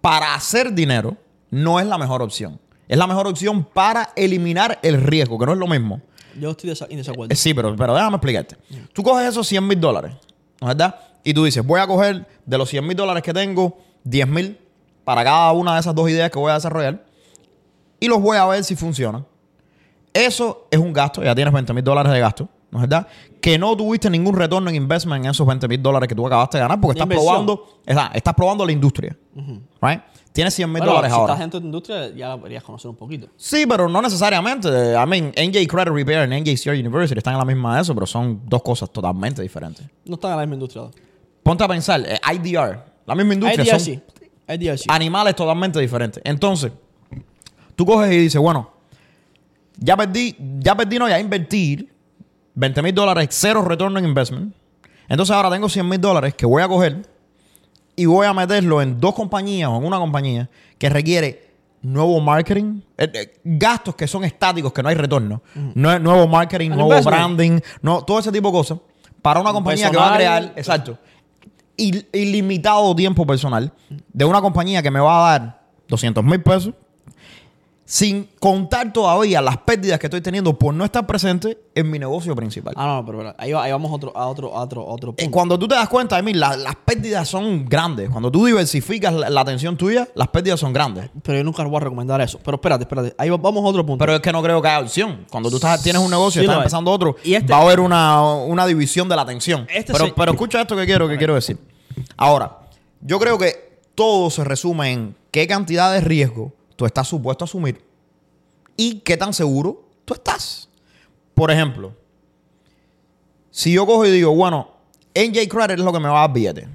para 0.00 0.34
hacer 0.34 0.72
dinero 0.72 1.16
no 1.50 1.80
es 1.80 1.86
la 1.86 1.96
mejor 1.98 2.20
opción. 2.22 2.60
Es 2.88 2.98
la 2.98 3.06
mejor 3.06 3.26
opción 3.26 3.64
para 3.64 4.10
eliminar 4.16 4.78
el 4.82 5.00
riesgo, 5.02 5.38
que 5.38 5.46
no 5.46 5.52
es 5.52 5.58
lo 5.58 5.66
mismo. 5.66 6.00
Yo 6.38 6.50
estoy 6.50 6.70
desa- 6.70 6.86
en 6.90 6.96
desacuerdo. 6.98 7.32
Eh, 7.32 7.36
Sí, 7.36 7.54
pero, 7.54 7.74
pero 7.76 7.94
déjame 7.94 8.16
explicarte. 8.16 8.56
Tú 8.92 9.02
coges 9.02 9.28
esos 9.28 9.46
100 9.46 9.66
mil 9.66 9.80
dólares, 9.80 10.12
¿no 10.60 10.68
es 10.70 10.76
verdad? 10.76 10.96
Y 11.22 11.32
tú 11.32 11.44
dices, 11.44 11.64
voy 11.64 11.80
a 11.80 11.86
coger 11.86 12.26
de 12.44 12.58
los 12.58 12.68
100 12.68 12.86
mil 12.86 12.96
dólares 12.96 13.22
que 13.22 13.32
tengo, 13.32 13.78
10 14.04 14.28
mil 14.28 14.58
para 15.04 15.22
cada 15.24 15.52
una 15.52 15.74
de 15.74 15.80
esas 15.80 15.94
dos 15.94 16.08
ideas 16.10 16.30
que 16.30 16.38
voy 16.38 16.50
a 16.50 16.54
desarrollar 16.54 17.04
y 18.00 18.08
los 18.08 18.20
voy 18.20 18.36
a 18.36 18.44
ver 18.46 18.62
si 18.64 18.74
funcionan. 18.76 19.24
Eso 20.12 20.66
es 20.70 20.78
un 20.78 20.92
gasto, 20.92 21.22
ya 21.22 21.34
tienes 21.34 21.52
20 21.52 21.72
mil 21.72 21.82
dólares 21.82 22.12
de 22.12 22.20
gasto, 22.20 22.48
¿no 22.70 22.78
es 22.78 22.82
verdad? 22.88 23.06
Que 23.40 23.58
no 23.58 23.76
tuviste 23.76 24.08
ningún 24.10 24.36
retorno 24.36 24.70
en 24.70 24.76
investment 24.76 25.24
en 25.24 25.30
esos 25.30 25.46
20 25.46 25.66
mil 25.68 25.82
dólares 25.82 26.08
que 26.08 26.14
tú 26.14 26.26
acabaste 26.26 26.58
de 26.58 26.62
ganar 26.62 26.80
porque 26.80 26.98
estás 27.00 27.08
probando, 27.24 27.80
exacto, 27.86 28.16
estás 28.18 28.34
probando 28.34 28.64
la 28.66 28.72
industria. 28.72 29.16
Right? 29.80 30.00
Tienes 30.34 30.52
100 30.54 30.68
mil 30.68 30.78
Bueno, 30.80 30.94
dólares 30.94 31.12
si 31.12 31.14
ahora. 31.16 31.32
estás 31.34 31.40
dentro 31.44 31.60
de 31.60 31.62
tu 31.62 31.66
industria, 31.68 32.08
ya 32.08 32.28
la 32.30 32.36
deberías 32.36 32.64
conocer 32.64 32.90
un 32.90 32.96
poquito. 32.96 33.28
Sí, 33.36 33.66
pero 33.68 33.88
no 33.88 34.02
necesariamente. 34.02 34.68
I 34.68 35.06
mean, 35.06 35.28
NJ 35.28 35.68
Credit 35.68 35.92
Repair 35.92 36.28
y 36.28 36.40
NJ 36.40 36.56
Sierra 36.56 36.76
University 36.76 37.16
están 37.16 37.34
en 37.34 37.38
la 37.38 37.44
misma 37.44 37.76
de 37.76 37.82
eso, 37.82 37.94
pero 37.94 38.04
son 38.04 38.40
dos 38.44 38.60
cosas 38.60 38.90
totalmente 38.90 39.42
diferentes. 39.42 39.86
No 40.04 40.16
están 40.16 40.32
en 40.32 40.36
la 40.38 40.42
misma 40.42 40.54
industria. 40.54 40.90
Ponte 41.40 41.62
a 41.62 41.68
pensar, 41.68 42.00
eh, 42.04 42.18
IDR, 42.34 42.84
la 43.06 43.14
misma 43.14 43.34
industria, 43.34 43.62
IDR 43.62 43.70
son 43.70 43.80
sí. 43.80 44.00
IDR 44.48 44.76
sí. 44.76 44.86
animales 44.88 45.36
totalmente 45.36 45.78
diferentes. 45.78 46.20
Entonces, 46.24 46.72
tú 47.76 47.86
coges 47.86 48.12
y 48.12 48.18
dices, 48.18 48.40
bueno, 48.40 48.72
ya 49.78 49.96
perdí, 49.96 50.34
ya 50.58 50.76
perdí, 50.76 50.98
no, 50.98 51.08
ya 51.08 51.20
invertir 51.20 51.94
20 52.54 52.82
mil 52.82 52.92
dólares, 52.92 53.28
cero 53.30 53.62
retorno 53.62 54.00
en 54.00 54.06
investment. 54.06 54.52
Entonces 55.08 55.32
ahora 55.36 55.48
tengo 55.50 55.68
100 55.68 55.88
mil 55.88 56.00
dólares 56.00 56.34
que 56.34 56.44
voy 56.44 56.60
a 56.60 56.66
coger 56.66 57.13
y 57.96 58.06
voy 58.06 58.26
a 58.26 58.32
meterlo 58.34 58.82
en 58.82 58.98
dos 59.00 59.14
compañías 59.14 59.68
o 59.70 59.76
en 59.76 59.84
una 59.84 59.98
compañía 59.98 60.48
que 60.78 60.88
requiere 60.88 61.50
nuevo 61.82 62.18
marketing, 62.20 62.80
eh, 62.96 63.10
eh, 63.14 63.40
gastos 63.44 63.94
que 63.94 64.06
son 64.06 64.24
estáticos, 64.24 64.72
que 64.72 64.82
no 64.82 64.88
hay 64.88 64.94
retorno. 64.94 65.42
Nue- 65.54 66.00
nuevo 66.00 66.26
marketing, 66.26 66.70
nuevo 66.70 66.84
investment. 66.88 67.16
branding, 67.16 67.60
no, 67.82 68.02
todo 68.02 68.18
ese 68.18 68.32
tipo 68.32 68.48
de 68.48 68.52
cosas. 68.52 68.78
Para 69.22 69.40
una 69.40 69.52
compañía 69.52 69.90
que 69.90 69.96
va 69.96 70.14
a 70.14 70.16
Personal. 70.16 70.42
crear, 70.44 70.58
exacto, 70.58 70.98
il- 71.76 72.06
ilimitado 72.12 72.94
tiempo 72.96 73.26
personal 73.26 73.72
de 74.12 74.24
una 74.24 74.40
compañía 74.40 74.82
que 74.82 74.90
me 74.90 75.00
va 75.00 75.26
a 75.34 75.38
dar 75.38 75.62
200 75.88 76.24
mil 76.24 76.42
pesos 76.42 76.72
sin 77.86 78.30
contar 78.40 78.92
todavía 78.94 79.42
las 79.42 79.58
pérdidas 79.58 79.98
que 79.98 80.06
estoy 80.06 80.22
teniendo 80.22 80.58
por 80.58 80.72
no 80.72 80.84
estar 80.86 81.06
presente 81.06 81.58
en 81.74 81.90
mi 81.90 81.98
negocio 81.98 82.34
principal. 82.34 82.72
Ah, 82.76 82.86
no, 83.00 83.04
pero, 83.06 83.18
pero 83.18 83.34
ahí, 83.36 83.52
ahí 83.52 83.72
vamos 83.72 83.90
a 83.90 83.94
otro, 83.94 84.16
a 84.16 84.26
otro, 84.26 84.56
a 84.56 84.62
otro, 84.62 84.82
Eh, 85.10 85.14
punto. 85.24 85.30
Cuando 85.30 85.58
tú 85.58 85.68
te 85.68 85.74
das 85.74 85.88
cuenta, 85.88 86.18
Emil, 86.18 86.40
la- 86.40 86.56
las 86.56 86.76
pérdidas 86.76 87.28
son 87.28 87.66
grandes. 87.66 88.08
Cuando 88.08 88.30
tú 88.30 88.46
diversificas 88.46 89.12
la, 89.12 89.28
la 89.28 89.40
atención 89.42 89.76
tuya, 89.76 90.08
las 90.14 90.28
pérdidas 90.28 90.60
son 90.60 90.72
grandes. 90.72 91.10
Pero 91.22 91.38
yo 91.38 91.44
nunca 91.44 91.62
voy 91.64 91.76
a 91.76 91.80
recomendar 91.80 92.20
eso. 92.22 92.40
Pero 92.42 92.54
espérate, 92.56 92.84
espérate. 92.84 93.14
Ahí 93.18 93.28
va- 93.28 93.36
vamos 93.36 93.62
a 93.62 93.66
otro 93.68 93.84
punto. 93.84 93.98
Pero 94.02 94.14
es 94.16 94.20
que 94.22 94.32
no 94.32 94.42
creo 94.42 94.62
que 94.62 94.68
haya 94.68 94.80
opción. 94.80 95.26
Cuando 95.30 95.50
tú 95.50 95.56
estás, 95.56 95.82
tienes 95.82 96.00
un 96.00 96.10
negocio 96.10 96.40
y 96.40 96.44
estás 96.46 96.56
es. 96.56 96.62
empezando 96.62 96.90
otro, 96.90 97.16
Y 97.22 97.34
este- 97.34 97.52
va 97.52 97.58
a 97.58 97.62
haber 97.62 97.80
una, 97.80 98.22
una 98.22 98.66
división 98.66 99.08
de 99.10 99.16
la 99.16 99.22
atención. 99.22 99.66
Este 99.72 99.92
pero, 99.92 100.06
se- 100.06 100.12
pero 100.16 100.32
escucha 100.32 100.62
esto 100.62 100.74
que 100.74 100.86
quiero, 100.86 101.06
que 101.06 101.18
quiero 101.18 101.34
decir. 101.34 101.58
Ahora, 102.16 102.60
yo 103.02 103.18
creo 103.18 103.36
que 103.36 103.80
todo 103.94 104.30
se 104.30 104.42
resume 104.42 104.90
en 104.92 105.16
qué 105.30 105.46
cantidad 105.46 105.92
de 105.92 106.00
riesgo 106.00 106.52
tú 106.76 106.86
estás 106.86 107.08
supuesto 107.08 107.44
a 107.44 107.46
asumir 107.46 107.82
y 108.76 109.00
qué 109.00 109.16
tan 109.16 109.32
seguro 109.32 109.88
tú 110.04 110.14
estás. 110.14 110.68
Por 111.34 111.50
ejemplo, 111.50 111.94
si 113.50 113.72
yo 113.72 113.86
cojo 113.86 114.06
y 114.06 114.10
digo, 114.10 114.34
bueno, 114.34 114.68
NJ 115.14 115.48
Credit 115.48 115.78
es 115.78 115.84
lo 115.84 115.92
que 115.92 116.00
me 116.00 116.08
va 116.08 116.24
a 116.24 116.26
dar 116.26 116.32
billete. 116.32 116.68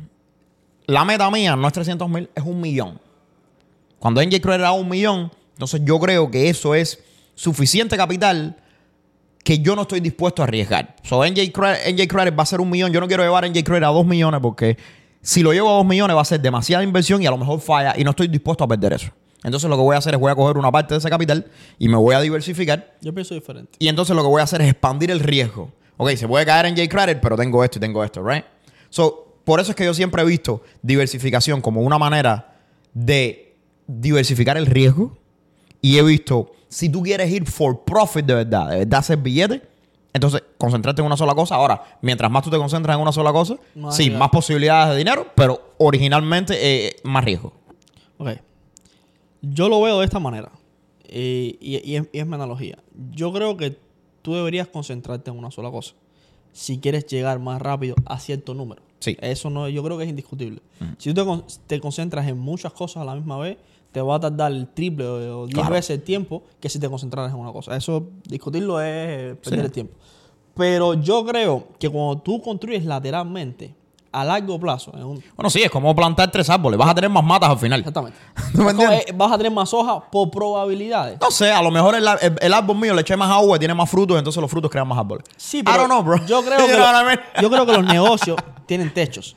La 0.86 1.06
meta 1.06 1.30
mía 1.30 1.56
no 1.56 1.68
es 1.68 1.74
300 1.74 2.10
mil, 2.10 2.30
es 2.34 2.44
un 2.44 2.60
millón. 2.60 3.00
Cuando 4.00 4.22
NJ 4.22 4.42
Credit 4.42 4.62
da 4.62 4.72
un 4.72 4.88
millón, 4.88 5.32
entonces 5.54 5.82
yo 5.84 6.00
creo 6.00 6.32
que 6.32 6.50
eso 6.50 6.74
es 6.74 7.04
suficiente 7.36 7.98
capital 7.98 8.58
que 9.44 9.60
yo 9.60 9.76
no 9.76 9.84
estoy 9.84 10.00
dispuesto 10.00 10.42
a 10.42 10.46
arriesgar. 10.46 10.96
So, 11.04 11.24
NJ 11.26 11.52
Credit, 11.52 11.96
NJ 11.96 12.38
va 12.38 12.44
a 12.44 12.46
ser 12.46 12.62
un 12.62 12.70
millón. 12.70 12.92
Yo 12.92 13.00
no 13.00 13.08
quiero 13.08 13.24
llevar 13.24 13.50
NJ 13.50 13.64
Credit 13.64 13.84
a 13.84 13.88
dos 13.88 14.06
millones 14.06 14.40
porque 14.42 14.78
si 15.22 15.44
lo 15.44 15.54
llevo 15.54 15.70
a 15.70 15.74
dos 15.74 15.86
millones 15.86 16.16
va 16.16 16.22
a 16.22 16.26
ser 16.26 16.40
demasiada 16.40 16.84
inversión 16.84 17.22
y 17.22 17.28
a 17.28 17.32
lo 17.32 17.38
mejor 17.38 17.60
falla 17.60 17.94
y 17.98 18.04
no 18.04 18.12
estoy 18.12 18.28
dispuesto 18.28 18.64
a 18.64 18.68
perder 18.68 18.94
eso. 18.94 19.12
Entonces 19.44 19.70
lo 19.70 19.76
que 19.78 19.82
voy 19.84 19.96
a 19.96 20.00
hacer 20.00 20.14
es 20.14 20.20
voy 20.20 20.32
a 20.32 20.36
coger 20.36 20.58
una 20.58 20.72
parte 20.72 20.94
de 20.94 20.98
ese 21.00 21.10
capital 21.10 21.46
y 21.78 21.88
me 21.88 21.96
voy 21.98 22.14
a 22.16 22.20
diversificar 22.22 22.96
Yo 23.02 23.14
pienso 23.14 23.34
diferente. 23.34 23.72
y 23.80 23.88
entonces 23.88 24.16
lo 24.16 24.22
que 24.22 24.28
voy 24.28 24.42
a 24.42 24.44
hacer 24.44 24.62
es 24.62 24.70
expandir 24.70 25.12
el 25.12 25.20
riesgo. 25.22 25.72
Ok, 25.98 26.12
se 26.12 26.28
puede 26.28 26.46
caer 26.46 26.66
en 26.66 26.76
J-Credit, 26.78 27.20
pero 27.22 27.36
tengo 27.38 27.64
esto 27.64 27.78
y 27.78 27.82
tengo 27.82 28.04
esto, 28.04 28.24
¿right? 28.24 28.44
So, 28.90 29.36
por 29.44 29.60
eso 29.60 29.72
es 29.72 29.76
que 29.76 29.86
yo 29.86 29.94
siempre 29.94 30.22
he 30.22 30.26
visto 30.26 30.62
diversificación 30.82 31.62
como 31.62 31.82
una 31.82 31.98
manera 31.98 32.56
de 32.94 33.56
diversificar 33.88 34.58
el 34.58 34.66
riesgo. 34.66 35.18
Y 35.82 35.98
he 35.98 36.04
visto, 36.04 36.52
si 36.68 36.90
tú 36.90 37.02
quieres 37.02 37.32
ir 37.32 37.46
for 37.50 37.84
profit 37.84 38.26
de 38.26 38.34
verdad, 38.36 38.70
de 38.70 38.78
verdad 38.80 39.00
hacer 39.00 39.18
billete, 39.18 39.62
entonces 40.14 40.44
concentrarte 40.58 41.02
en 41.02 41.06
una 41.06 41.18
sola 41.18 41.34
cosa. 41.34 41.56
Ahora, 41.56 41.82
mientras 42.02 42.30
más 42.30 42.44
tú 42.44 42.50
te 42.50 42.58
concentras 42.58 42.96
en 42.96 43.02
una 43.02 43.12
sola 43.12 43.32
cosa, 43.32 43.56
Más 43.76 43.96
sí, 43.96 44.10
más 44.10 44.30
posibilidades 44.30 44.92
de 44.92 44.98
dinero, 44.98 45.28
pero 45.36 45.74
originalmente 45.78 46.56
eh, 46.88 46.96
más 47.04 47.24
riesgo. 47.24 47.54
Ok. 48.18 48.30
Yo 49.42 49.70
lo 49.70 49.82
veo 49.82 50.00
de 50.00 50.06
esta 50.06 50.20
manera. 50.20 50.52
Eh, 51.06 51.58
y, 51.60 51.92
y 51.92 51.96
es, 51.96 52.08
y 52.12 52.20
es 52.20 52.28
mi 52.28 52.36
analogía. 52.36 52.78
Yo 53.12 53.32
creo 53.34 53.58
que 53.58 53.78
tú 54.22 54.34
deberías 54.34 54.68
concentrarte 54.68 55.32
en 55.32 55.38
una 55.38 55.50
sola 55.52 55.72
cosa. 55.72 55.94
Si 56.52 56.80
quieres 56.80 57.06
llegar 57.08 57.40
más 57.40 57.62
rápido 57.62 57.96
a 58.06 58.20
cierto 58.20 58.54
número. 58.54 58.82
Sí. 59.00 59.18
Eso 59.22 59.50
no, 59.50 59.70
yo 59.70 59.82
creo 59.84 59.98
que 59.98 60.04
es 60.04 60.10
indiscutible. 60.10 60.62
Si 60.98 61.14
tú 61.14 61.24
te, 61.26 61.44
te 61.68 61.80
concentras 61.80 62.28
en 62.28 62.38
muchas 62.38 62.74
cosas 62.74 63.02
a 63.02 63.06
la 63.06 63.16
misma 63.16 63.38
vez, 63.38 63.58
te 63.92 64.02
va 64.02 64.16
a 64.16 64.20
tardar 64.20 64.52
el 64.52 64.68
triple 64.68 65.06
o 65.08 65.42
o 65.42 65.46
diez 65.48 65.56
Claro. 65.56 65.74
veces 65.74 65.92
el 65.98 66.04
tiempo 66.04 66.44
que 66.60 66.70
si 66.70 66.80
te 66.80 66.90
concentraras 66.90 67.32
en 67.34 67.40
una 67.40 67.52
cosa. 67.54 67.76
Eso, 67.78 68.10
discutirlo 68.28 68.82
es 68.82 69.36
perder 69.38 69.60
Sí. 69.62 69.66
el 69.66 69.72
tiempo. 69.72 69.94
Pero 70.56 70.96
yo 70.96 71.26
creo 71.26 71.70
que 71.80 71.90
cuando 71.90 72.22
tú 72.22 72.42
construyes 72.42 72.84
lateralmente, 72.86 73.74
a 74.12 74.24
largo 74.26 74.60
plazo, 74.60 74.92
un, 74.92 75.24
Bueno, 75.36 75.50
sí, 75.50 75.62
es 75.62 75.70
como 75.70 75.96
plantar 75.96 76.32
tres 76.32 76.50
árboles. 76.50 76.78
Vas 76.80 76.90
a 76.90 76.96
tener 76.96 77.10
más 77.10 77.24
matas 77.24 77.50
al 77.52 77.58
final. 77.60 77.80
Exactamente. 77.80 78.18
¿Tú 78.56 78.64
me 78.64 78.72
entiendes? 78.72 79.06
vas 79.16 79.32
a 79.32 79.38
tener 79.38 79.52
más 79.52 79.74
hojas 79.74 80.04
por 80.12 80.32
probabilidades. 80.32 81.20
No 81.22 81.30
sé, 81.32 81.52
a 81.52 81.62
lo 81.62 81.70
mejor 81.72 81.96
el, 81.96 82.08
el- 82.22 82.36
el 82.42 82.54
árbol 82.54 82.78
mío 82.78 82.94
le 82.94 83.02
eché 83.02 83.16
más 83.16 83.30
agua 83.32 83.56
y 83.58 83.60
tiene 83.60 83.74
más 83.74 83.90
frutos, 83.90 84.18
entonces 84.18 84.42
los 84.42 84.50
frutos 84.50 84.72
crean 84.72 84.88
más 84.88 84.98
árboles. 84.98 85.26
Sí, 85.38 85.60
I 85.60 85.64
pero 85.64 85.78
don't 85.78 85.90
know, 85.92 86.04
bro. 86.04 86.26
Yo 86.26 86.42
creo, 86.44 86.58
que 86.66 86.74
know 86.74 86.82
what 86.82 87.02
I 87.02 87.06
mean? 87.06 87.20
lo- 87.36 87.42
yo 87.42 87.50
creo 87.50 87.66
que 87.66 87.74
los 87.74 87.84
negocios 87.94 88.38
tienen 88.66 88.94
techos. 88.94 89.36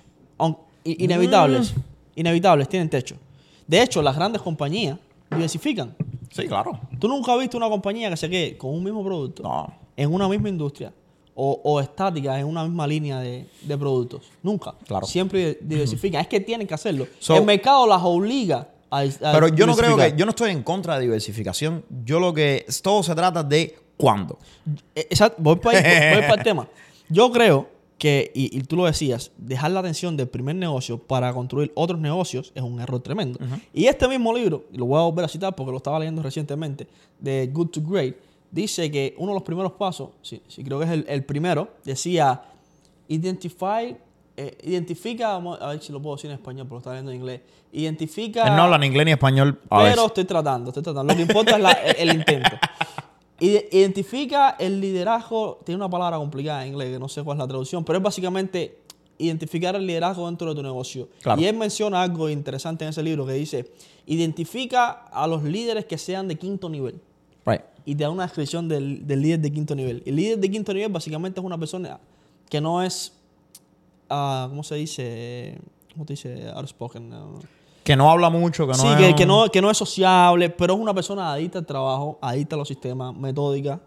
I- 0.85 1.05
inevitables. 1.05 1.77
Mm. 1.77 1.81
Inevitables, 2.17 2.69
tienen 2.69 2.91
techo. 2.91 3.17
De 3.67 3.81
hecho, 3.83 4.03
las 4.03 4.17
grandes 4.17 4.43
compañías 4.43 4.99
diversifican. 5.31 5.95
Sí, 6.31 6.47
claro. 6.47 6.79
Tú 6.99 7.09
nunca 7.09 7.33
has 7.33 7.39
visto 7.39 7.57
una 7.57 7.69
compañía 7.69 8.11
que 8.11 8.17
se 8.17 8.29
quede 8.29 8.57
con 8.57 8.71
un 8.71 8.83
mismo 8.83 9.05
producto 9.05 9.43
No. 9.43 9.73
en 9.97 10.13
una 10.13 10.29
misma 10.29 10.49
industria 10.49 10.93
o, 11.35 11.61
o 11.65 11.81
estática 11.81 12.39
en 12.39 12.47
una 12.47 12.65
misma 12.65 12.87
línea 12.87 13.19
de, 13.21 13.47
de 13.63 13.79
productos. 13.79 14.23
Nunca. 14.43 14.75
Claro. 14.87 15.07
Siempre 15.07 15.59
diversifican. 15.61 16.21
Es 16.21 16.29
que 16.29 16.41
tienen 16.41 16.67
que 16.67 16.75
hacerlo. 16.75 17.07
So- 17.19 17.37
El 17.37 17.45
mercado 17.45 17.87
las 17.87 18.03
obliga 18.03 18.69
a, 18.91 19.01
a 19.01 19.33
Pero 19.33 19.49
yo 19.49 19.67
no 19.67 19.75
creo 19.75 19.97
que, 19.97 20.15
yo 20.17 20.25
no 20.27 20.31
estoy 20.31 20.51
en 20.51 20.63
contra 20.63 20.97
de 20.97 21.03
diversificación. 21.03 21.85
Yo 22.05 22.21
lo 22.21 22.35
que, 22.35 22.67
todo 22.83 23.03
se 23.03 23.15
trata 23.15 23.43
de 23.43 23.75
cuándo. 23.97 24.39
Eh, 24.95 25.07
Exacto, 25.11 25.37
voy 25.43 25.57
para, 25.57 25.79
ahí, 25.79 26.15
voy 26.15 26.23
para 26.29 26.35
el 26.35 26.43
tema. 26.43 26.69
Yo 27.09 27.31
creo 27.33 27.69
que, 27.99 28.33
y, 28.35 28.59
y 28.59 28.63
tú 28.63 28.75
lo 28.77 28.85
decías, 28.87 29.31
dejar 29.39 29.71
la 29.71 29.81
atención 29.81 30.17
del 30.17 30.27
primer 30.29 30.57
negocio 30.57 30.99
para 30.99 31.33
construir 31.33 31.71
otros 31.77 32.01
negocios 32.01 32.51
es 32.55 32.63
un 32.63 32.81
error 32.81 33.01
tremendo. 33.01 33.39
Y 33.73 33.87
este 33.87 34.09
mismo 34.09 34.37
libro, 34.37 34.65
y 34.73 34.77
lo 34.77 34.87
voy 34.87 34.99
a 34.99 35.03
volver 35.03 35.25
a 35.25 35.29
citar 35.29 35.55
porque 35.55 35.71
lo 35.71 35.77
estaba 35.77 35.99
leyendo 36.01 36.21
recientemente, 36.21 36.89
de 37.21 37.47
Good 37.47 37.69
to 37.69 37.81
Great, 37.83 38.17
dice 38.53 38.89
que 38.93 39.15
uno 39.19 39.33
de 39.33 39.35
los 39.35 39.43
primeros 39.43 39.73
pasos, 39.73 40.11
sí, 40.23 40.41
sí 40.47 40.63
creo 40.63 40.79
que 40.79 40.85
es 40.85 40.91
el, 40.93 41.05
el 41.09 41.25
primero, 41.25 41.71
decía, 41.85 42.43
identify, 43.09 43.97
eh, 44.37 44.59
identifica, 44.63 45.35
a 45.37 45.69
ver 45.69 45.83
si 45.83 45.93
lo 45.93 46.01
puedo 46.01 46.17
decir 46.17 46.31
en 46.31 46.37
español, 46.37 46.67
porque 46.67 46.75
lo 46.75 46.79
estaba 46.79 46.95
leyendo 46.95 47.11
en 47.13 47.17
inglés, 47.19 47.41
identifica... 47.73 48.47
Él 48.49 48.57
no 48.57 48.63
habla 48.63 48.79
ni 48.79 48.87
inglés 48.87 49.07
ni 49.07 49.13
español 49.13 49.61
a 49.69 49.79
Pero 49.79 49.91
veces. 49.91 50.05
estoy 50.07 50.25
tratando, 50.25 50.71
estoy 50.71 50.83
tratando. 50.83 51.13
Lo 51.13 51.17
que 51.17 51.23
importa 51.23 51.57
es 51.57 51.63
la- 51.63 51.73
el, 51.73 52.09
el 52.11 52.17
intento. 52.17 52.51
Ide- 53.41 53.69
Identifica 53.73 54.51
el 54.59 54.81
liderazgo, 54.81 55.61
tiene 55.65 55.77
una 55.77 55.91
palabra 55.91 56.17
complicada 56.19 56.63
en 56.65 56.73
inglés 56.73 56.91
que 56.93 56.99
no 56.99 57.09
sé 57.09 57.23
cuál 57.23 57.39
es 57.39 57.41
la 57.41 57.49
traducción, 57.49 57.85
pero 57.85 57.99
es 57.99 58.03
básicamente 58.05 58.79
identificar 59.19 59.75
el 59.77 59.87
liderazgo 59.87 60.27
dentro 60.27 60.49
de 60.49 60.55
tu 60.55 60.63
negocio. 60.63 61.09
Claro. 61.23 61.41
Y 61.41 61.47
él 61.47 61.57
menciona 61.57 62.03
algo 62.03 62.29
interesante 62.29 62.85
en 62.85 62.91
ese 62.91 63.03
libro 63.03 63.27
que 63.27 63.33
dice, 63.35 63.73
identifica 64.07 64.91
a 65.13 65.27
los 65.27 65.43
líderes 65.43 65.85
que 65.87 65.99
sean 65.99 66.29
de 66.29 66.37
quinto 66.37 66.69
nivel. 66.69 67.01
Y 67.85 67.95
te 67.95 68.05
da 68.05 68.11
una 68.11 68.23
descripción 68.25 68.69
del, 68.69 69.07
del 69.07 69.23
líder 69.23 69.41
de 69.41 69.53
quinto 69.53 69.75
nivel. 69.75 70.03
El 70.07 70.17
líder 70.17 70.39
de 70.39 70.51
quinto 70.51 70.73
nivel 70.73 70.91
básicamente 70.93 71.41
es 71.41 71.47
una 71.47 71.59
persona 71.59 71.99
que 72.49 72.61
no 72.61 72.83
es, 72.83 73.13
ah, 74.11 74.47
¿cómo 74.49 74.63
se 74.63 74.77
dice? 74.77 75.59
¿Cómo 75.93 76.05
te 76.05 76.13
dice? 76.15 76.49
Outspoken. 76.55 77.09
no. 77.11 77.39
Que 77.83 77.97
no 77.97 78.09
habla 78.09 78.31
mucho, 78.31 78.65
que 78.67 78.75
no 78.75 78.79
sí, 78.79 78.87
es 78.87 78.97
que, 79.09 79.15
que 79.17 79.27
no, 79.27 79.49
que 79.51 79.61
no 79.61 79.69
es 79.69 79.77
sociable, 79.77 80.51
pero 80.51 80.75
es 80.75 80.81
una 80.81 80.95
persona 80.95 81.33
adicta 81.33 81.59
al 81.59 81.67
trabajo, 81.67 82.17
adicta 82.23 82.55
a 82.55 82.59
los 82.59 82.69
sistemas, 82.69 83.13
metódica. 83.17 83.81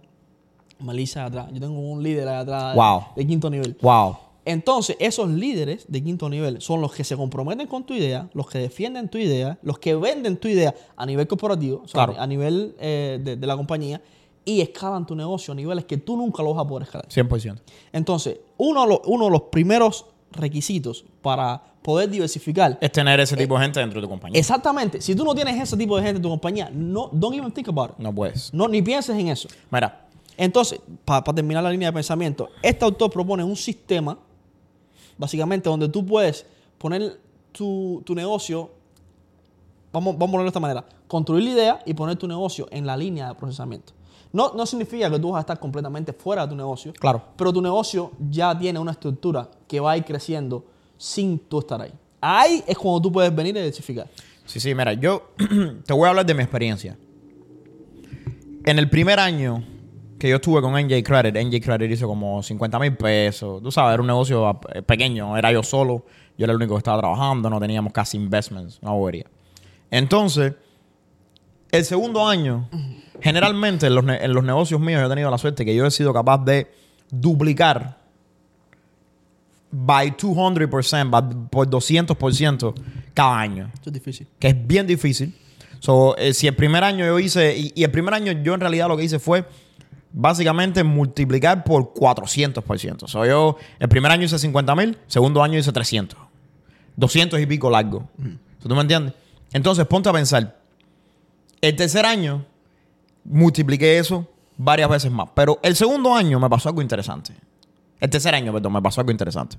Melissa 0.80 1.22
allá 1.22 1.28
atrás. 1.44 1.54
Yo 1.54 1.62
tengo 1.62 1.80
un 1.80 2.04
líder 2.04 2.28
allá 2.28 2.40
atrás 2.42 2.74
de- 2.74 2.80
Wow. 2.82 3.02
de, 3.16 3.26
quinto 3.28 3.50
nivel. 3.50 3.78
Wow. 3.82 4.18
Entonces, 4.46 4.96
esos 5.00 5.30
líderes 5.30 5.86
de 5.88 6.04
quinto 6.04 6.30
nivel 6.30 6.62
son 6.62 6.80
los 6.80 6.94
que 6.94 7.04
se 7.04 7.18
comprometen 7.18 7.68
con 7.68 7.84
tu 7.84 7.94
idea, 7.96 8.30
los 8.34 8.48
que 8.48 8.60
defienden 8.60 9.10
tu 9.10 9.18
idea, 9.18 9.58
los 9.64 9.80
que 9.80 9.96
venden 9.96 10.38
tu 10.38 10.48
idea 10.48 10.74
a 10.96 11.06
nivel 11.06 11.28
corporativo, 11.28 11.82
o 11.84 11.88
sea, 11.88 12.06
Claro. 12.06 12.22
a 12.22 12.28
nivel 12.28 12.76
eh, 12.80 13.20
de, 13.24 13.36
de 13.36 13.48
la 13.48 13.58
compañía, 13.58 14.02
y 14.48 14.62
escalan 14.62 15.08
tu 15.08 15.16
negocio 15.16 15.52
a 15.54 15.56
niveles 15.56 15.86
que 15.86 15.98
tú 15.98 16.16
nunca 16.16 16.44
lo 16.44 16.54
vas 16.54 16.64
a 16.64 16.68
poder 16.68 16.84
escalar. 16.84 17.08
100%. 17.10 17.60
Entonces, 17.92 18.38
uno 18.58 18.84
de 18.84 18.88
los, 18.90 19.00
uno 19.06 19.26
de 19.26 19.32
los 19.32 19.42
primeros 19.44 20.06
requisitos 20.32 21.04
para 21.22 21.62
poder 21.82 22.10
diversificar 22.10 22.78
Es 22.82 22.92
tener 22.92 23.20
ese 23.20 23.36
tipo 23.38 23.56
de 23.58 23.64
gente 23.64 23.80
dentro 23.80 24.00
de 24.02 24.06
tu 24.06 24.10
compañía. 24.10 24.40
Exactamente. 24.40 25.02
Si 25.02 25.16
tú 25.16 25.24
no 25.24 25.34
tienes 25.34 25.60
ese 25.62 25.78
tipo 25.78 25.96
de 25.98 26.04
gente 26.04 26.18
en 26.18 26.22
tu 26.22 26.30
compañía, 26.30 26.70
no, 26.72 27.10
don't 27.12 27.36
even 27.36 27.52
think 27.52 27.70
about 27.70 27.92
it. 27.92 27.98
No 27.98 28.14
puedes. 28.14 28.54
No, 28.54 28.68
ni 28.68 28.82
pienses 28.82 29.16
en 29.18 29.30
eso. 29.30 29.48
Mira, 29.72 30.06
Entonces, 30.38 30.80
para 31.06 31.24
terminar 31.24 31.64
la 31.64 31.70
línea 31.72 31.90
de 31.90 31.94
pensamiento, 31.94 32.50
este 32.62 32.84
autor 32.86 33.10
propone 33.12 33.44
un 33.44 33.56
sistema, 33.56 34.18
básicamente, 35.18 35.70
donde 35.70 35.90
tú 35.90 36.06
puedes 36.06 36.46
poner 36.78 37.20
tu, 37.52 38.02
tu 38.06 38.14
negocio, 38.16 38.70
vamos, 39.94 40.14
vamos 40.14 40.30
a 40.30 40.32
ponerlo 40.32 40.44
de 40.44 40.50
esta 40.50 40.60
manera, 40.60 40.86
construir 41.08 41.44
la 41.44 41.50
idea 41.52 41.80
y 41.86 41.94
poner 41.94 42.18
tu 42.18 42.28
negocio 42.28 42.68
en 42.72 42.86
la 42.86 42.98
línea 42.98 43.30
de 43.30 43.36
procesamiento. 43.36 43.94
No, 44.34 44.54
no 44.54 44.66
significa 44.66 45.10
que 45.10 45.18
tú 45.20 45.32
vas 45.32 45.38
a 45.38 45.42
estar 45.42 45.60
completamente 45.60 46.12
fuera 46.12 46.42
de 46.44 46.50
tu 46.50 46.56
negocio, 46.56 46.92
Claro. 46.94 47.22
pero 47.38 47.54
tu 47.54 47.62
negocio 47.62 48.12
ya 48.30 48.58
tiene 48.58 48.80
una 48.80 48.92
estructura 48.92 49.50
que 49.68 49.80
va 49.80 49.92
a 49.92 49.98
ir 49.98 50.04
creciendo 50.04 50.66
sin 50.98 51.40
tú 51.40 51.60
estar 51.60 51.82
ahí. 51.82 51.94
Ahí 52.20 52.64
es 52.68 52.78
cuando 52.78 53.02
tú 53.02 53.12
puedes 53.12 53.34
venir 53.34 53.56
a 53.56 53.60
diversificar. 53.60 54.08
Sí, 54.46 54.60
sí, 54.60 54.76
mira, 54.76 54.94
yo 54.94 55.30
te 55.86 55.94
voy 55.94 56.06
a 56.06 56.10
hablar 56.10 56.26
de 56.26 56.34
mi 56.34 56.42
experiencia. 56.42 56.98
En 58.66 58.80
el 58.80 58.90
primer 58.90 59.20
año 59.20 59.64
que 60.20 60.30
yo 60.30 60.38
estuve 60.38 60.62
con 60.62 60.74
NJ 60.74 61.04
Credit. 61.04 61.36
NJ 61.36 61.60
Credit 61.62 61.92
hizo 61.92 62.08
como 62.08 62.42
50 62.42 62.80
mil 62.80 62.96
pesos. 62.96 63.62
Tú 63.62 63.72
sabes, 63.72 63.94
era 63.94 64.02
un 64.02 64.08
negocio 64.08 64.48
ah, 64.48 64.60
eh, 64.74 64.82
pequeño. 64.82 65.36
Era 65.38 65.52
yo 65.52 65.62
solo. 65.64 66.06
Yo 66.38 66.46
era 66.46 66.52
el 66.52 66.58
único 66.58 66.76
que 66.76 66.80
estaba 66.80 67.00
trabajando. 67.00 67.50
No 67.50 67.60
teníamos 67.60 67.92
casi 67.94 68.18
investments. 68.18 68.80
Una 68.82 68.92
bobería. 68.92 69.26
Entonces, 69.92 70.54
el 71.72 71.84
segundo 71.86 72.26
año, 72.28 72.70
generalmente 73.22 73.88
en 73.88 73.96
los, 73.96 74.06
en 74.08 74.34
los 74.34 74.44
negocios 74.44 74.80
míos 74.80 75.02
yo 75.02 75.08
he 75.08 75.10
tenido 75.10 75.30
la 75.32 75.38
suerte 75.38 75.66
que 75.66 75.76
yo 75.76 75.86
he 75.86 75.92
sido 75.92 76.14
capaz 76.14 76.44
de 76.46 76.72
duplicar 77.12 77.98
by 79.72 80.12
200%, 80.16 81.10
by- 81.10 81.50
por 81.50 81.70
200% 81.70 82.74
cada 83.14 83.40
año 83.40 83.70
Eso 83.74 83.90
es 83.90 83.94
difícil. 83.94 84.28
que 84.40 84.48
es 84.50 84.68
bien 84.68 84.88
difícil. 84.88 85.34
So, 85.80 86.16
eh, 86.18 86.34
si 86.34 86.48
el 86.48 86.56
primer 86.56 86.84
año 86.84 87.06
yo 87.06 87.20
hice, 87.20 87.56
y, 87.58 87.72
y 87.76 87.84
el 87.84 87.92
primer 87.92 88.14
año 88.14 88.32
yo 88.32 88.54
en 88.54 88.60
realidad 88.62 88.88
lo 88.88 88.98
que 88.98 89.04
hice 89.04 89.20
fue 89.20 89.46
básicamente 90.18 90.84
multiplicar 90.84 91.64
por 91.64 91.94
400%. 91.94 93.08
So, 93.08 93.26
yo 93.26 93.58
el 93.80 93.90
primer 93.90 94.12
año 94.12 94.24
hice 94.24 94.40
50 94.40 94.76
mil, 94.76 94.98
segundo 95.08 95.44
año 95.44 95.60
hice 95.60 95.72
300. 95.72 96.18
200 96.96 97.40
y 97.40 97.46
pico 97.46 97.70
largo. 97.70 98.10
So, 98.62 98.70
¿Tú 98.70 98.76
me 98.76 98.82
entiendes? 98.82 99.14
Entonces, 99.52 99.86
ponte 99.86 100.10
a 100.10 100.14
pensar. 100.14 100.58
El 101.62 101.76
tercer 101.76 102.06
año 102.06 102.46
multipliqué 103.24 103.98
eso 103.98 104.28
varias 104.58 104.90
veces 104.90 105.12
más. 105.12 105.30
Pero 105.36 105.60
el 105.62 105.76
segundo 105.76 106.16
año 106.16 106.40
me 106.40 106.50
pasó 106.50 106.70
algo 106.70 106.82
interesante. 106.82 107.34
El 108.00 108.10
tercer 108.10 108.34
año, 108.34 108.54
perdón, 108.54 108.74
me 108.74 108.82
pasó 108.82 109.02
algo 109.02 109.12
interesante 109.12 109.58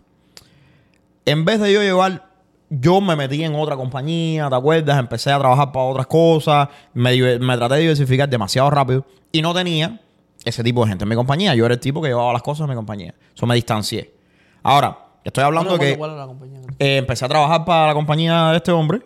en 1.26 1.44
vez 1.44 1.60
de 1.60 1.72
yo 1.72 1.82
llevar, 1.82 2.24
yo 2.70 3.00
me 3.00 3.16
metí 3.16 3.42
en 3.42 3.54
otra 3.54 3.76
compañía, 3.76 4.48
¿te 4.48 4.54
acuerdas? 4.54 4.98
Empecé 4.98 5.32
a 5.32 5.38
trabajar 5.38 5.72
para 5.72 5.84
otras 5.84 6.06
cosas, 6.06 6.68
me, 6.94 7.38
me 7.38 7.56
traté 7.56 7.74
de 7.74 7.80
diversificar 7.80 8.28
demasiado 8.28 8.70
rápido 8.70 9.04
y 9.32 9.42
no 9.42 9.52
tenía 9.52 10.00
ese 10.46 10.62
tipo 10.64 10.82
de 10.84 10.88
gente 10.88 11.04
en 11.04 11.08
mi 11.10 11.14
compañía. 11.16 11.54
Yo 11.54 11.66
era 11.66 11.74
el 11.74 11.80
tipo 11.80 12.00
que 12.00 12.08
llevaba 12.08 12.32
las 12.32 12.42
cosas 12.42 12.64
en 12.64 12.70
mi 12.70 12.74
compañía. 12.76 13.14
Eso 13.34 13.44
me 13.46 13.54
distancié. 13.54 14.14
Ahora, 14.62 14.96
estoy 15.24 15.44
hablando 15.44 15.72
No 15.72 15.78
que 15.78 15.96
¿Cuál 15.98 16.12
era 16.12 16.20
la 16.20 16.26
compañía? 16.26 16.60
eh, 16.78 16.96
empecé 16.98 17.24
a 17.24 17.28
trabajar 17.28 17.64
para 17.64 17.88
la 17.88 17.94
compañía 17.94 18.50
de 18.52 18.56
este 18.56 18.72
hombre. 18.72 19.02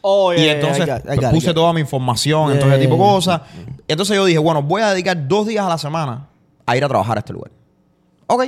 Oh, 0.00 0.32
yeah, 0.32 0.40
Y 0.40 0.44
yeah, 0.44 0.52
entonces 0.54 0.86
I 0.86 0.90
got- 0.90 1.04
I 1.12 1.16
got 1.16 1.24
it, 1.24 1.30
puse 1.30 1.52
toda 1.54 1.72
mi 1.72 1.80
información, 1.80 2.46
Yeah, 2.46 2.54
entonces 2.54 2.78
ese 2.78 2.86
tipo 2.88 2.94
de 2.94 3.02
cosas. 3.10 3.40
Entonces 3.88 4.16
yo 4.16 4.24
dije, 4.24 4.38
bueno, 4.38 4.62
voy 4.62 4.80
a 4.82 4.90
dedicar 4.90 5.26
dos 5.28 5.46
días 5.46 5.64
a 5.64 5.68
la 5.68 5.78
semana 5.78 6.28
a 6.66 6.76
ir 6.76 6.84
a 6.84 6.88
trabajar 6.88 7.16
a 7.18 7.20
este 7.20 7.32
lugar. 7.32 7.50
Ok. 8.26 8.44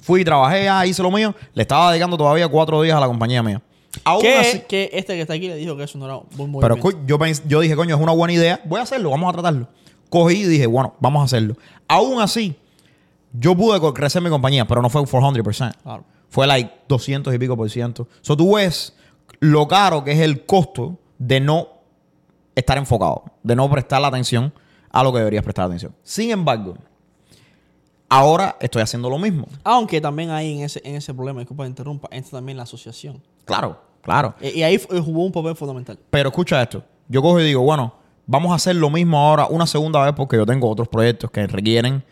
Fui, 0.00 0.24
trabajé, 0.24 0.68
ah, 0.68 0.84
hice 0.84 1.02
lo 1.02 1.10
mío. 1.10 1.34
Le 1.54 1.62
estaba 1.62 1.90
dedicando 1.90 2.16
todavía 2.18 2.48
cuatro 2.48 2.82
días 2.82 2.96
a 2.96 3.00
la 3.00 3.06
compañía 3.06 3.42
mía. 3.42 3.62
Aún 4.04 4.22
Que, 4.22 4.36
así, 4.38 4.60
que 4.68 4.90
este 4.92 5.14
que 5.14 5.20
está 5.20 5.34
aquí 5.34 5.48
le 5.48 5.56
dijo 5.56 5.76
que 5.76 5.84
eso 5.84 5.96
no 5.98 6.06
era 6.06 6.16
un 6.16 6.24
buen 6.36 6.52
pero 6.60 6.76
movimiento. 6.76 7.06
yo, 7.06 7.42
yo 7.46 7.60
dije, 7.60 7.76
coño, 7.76 7.94
es 7.94 8.00
una 8.00 8.12
buena 8.12 8.32
idea. 8.32 8.60
Voy 8.64 8.80
a 8.80 8.82
hacerlo, 8.82 9.10
vamos 9.10 9.28
a 9.28 9.32
tratarlo. 9.34 9.68
Cogí 10.12 10.42
y 10.42 10.46
dije, 10.46 10.66
bueno, 10.66 10.94
vamos 11.00 11.22
a 11.22 11.24
hacerlo. 11.24 11.56
Aún 11.88 12.20
así, 12.20 12.54
yo 13.32 13.56
pude 13.56 13.80
crecer 13.94 14.20
mi 14.20 14.28
compañía, 14.28 14.66
pero 14.66 14.82
no 14.82 14.90
fue 14.90 15.00
un 15.00 15.06
400%. 15.06 15.74
Claro. 15.82 16.04
Fue 16.28 16.46
like 16.46 16.70
200 16.86 17.34
y 17.34 17.38
pico 17.38 17.56
por 17.56 17.70
ciento. 17.70 18.06
So 18.20 18.36
tú 18.36 18.56
ves 18.56 18.94
lo 19.40 19.66
caro 19.66 20.04
que 20.04 20.12
es 20.12 20.18
el 20.20 20.44
costo 20.44 20.98
de 21.18 21.40
no 21.40 21.66
estar 22.54 22.76
enfocado, 22.76 23.24
de 23.42 23.56
no 23.56 23.70
prestar 23.70 24.02
la 24.02 24.08
atención 24.08 24.52
a 24.90 25.02
lo 25.02 25.12
que 25.14 25.18
deberías 25.20 25.42
prestar 25.44 25.64
atención. 25.64 25.94
Sin 26.02 26.30
embargo, 26.30 26.74
ahora 28.08 28.56
estoy 28.60 28.82
haciendo 28.82 29.08
lo 29.08 29.18
mismo. 29.18 29.46
Aunque 29.64 30.00
también 30.00 30.30
ahí 30.30 30.58
en 30.58 30.64
ese, 30.64 30.80
en 30.84 30.96
ese 30.96 31.14
problema, 31.14 31.40
disculpa 31.40 31.64
que 31.64 31.70
interrumpa, 31.70 32.08
entra 32.10 32.32
también 32.32 32.56
la 32.56 32.64
asociación. 32.64 33.22
Claro, 33.44 33.80
claro. 34.02 34.34
Eh, 34.40 34.52
Y 34.56 34.62
ahí 34.62 34.78
fu- 34.78 34.88
jugó 35.02 35.24
un 35.24 35.32
papel 35.32 35.56
fundamental. 35.56 35.98
Pero 36.10 36.28
escucha 36.28 36.60
esto. 36.62 36.84
Yo 37.08 37.22
cojo 37.22 37.40
y 37.40 37.44
digo, 37.44 37.62
bueno, 37.62 37.94
vamos 38.26 38.52
a 38.52 38.56
hacer 38.56 38.76
lo 38.76 38.90
mismo 38.90 39.18
ahora 39.18 39.46
una 39.46 39.66
segunda 39.66 40.04
vez 40.04 40.14
porque 40.14 40.36
yo 40.36 40.46
tengo 40.46 40.68
otros 40.68 40.88
proyectos 40.88 41.30
que 41.30 41.46
requieren 41.46 42.04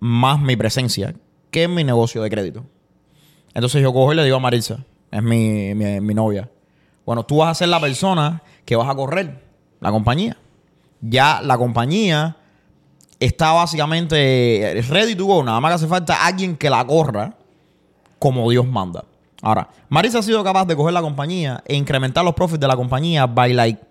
más 0.00 0.40
mi 0.40 0.56
presencia 0.56 1.14
que 1.50 1.68
mi 1.68 1.84
negocio 1.84 2.22
de 2.22 2.30
crédito. 2.30 2.64
Entonces 3.54 3.82
yo 3.82 3.92
cojo 3.92 4.12
y 4.12 4.16
le 4.16 4.24
digo 4.24 4.36
a 4.36 4.40
Marisa, 4.40 4.84
es 5.10 5.22
mi, 5.22 5.74
mi, 5.74 6.00
mi 6.00 6.14
novia, 6.14 6.50
bueno, 7.04 7.24
tú 7.24 7.38
vas 7.38 7.50
a 7.50 7.54
ser 7.54 7.68
la 7.68 7.80
persona 7.80 8.42
que 8.64 8.76
vas 8.76 8.88
a 8.88 8.94
correr 8.94 9.42
la 9.80 9.90
compañía. 9.90 10.36
Ya 11.00 11.40
la 11.42 11.58
compañía 11.58 12.36
está 13.18 13.52
básicamente 13.52 14.82
ready 14.88 15.14
to 15.14 15.26
go. 15.26 15.42
Nada 15.42 15.60
más 15.60 15.70
que 15.70 15.74
hace 15.74 15.86
falta 15.86 16.24
alguien 16.24 16.56
que 16.56 16.70
la 16.70 16.84
corra 16.86 17.34
como 18.18 18.48
Dios 18.50 18.66
manda. 18.66 19.04
Ahora, 19.42 19.68
Marisa 19.88 20.20
ha 20.20 20.22
sido 20.22 20.42
capaz 20.44 20.64
de 20.66 20.76
coger 20.76 20.94
la 20.94 21.02
compañía 21.02 21.62
e 21.66 21.74
incrementar 21.74 22.24
los 22.24 22.34
profits 22.34 22.60
de 22.60 22.68
la 22.68 22.76
compañía 22.76 23.26
by 23.26 23.52
like, 23.52 23.82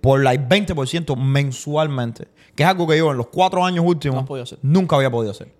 por 0.00 0.22
like 0.22 0.44
20% 0.48 1.16
mensualmente. 1.16 2.28
Que 2.54 2.62
es 2.62 2.68
algo 2.68 2.86
que 2.86 2.96
yo 2.98 3.10
en 3.10 3.16
los 3.18 3.26
cuatro 3.28 3.64
años 3.64 3.84
últimos 3.86 4.16
No 4.22 4.26
nunca 4.62 4.96
había 4.96 5.10
podido 5.10 5.32
hacer. 5.32 5.52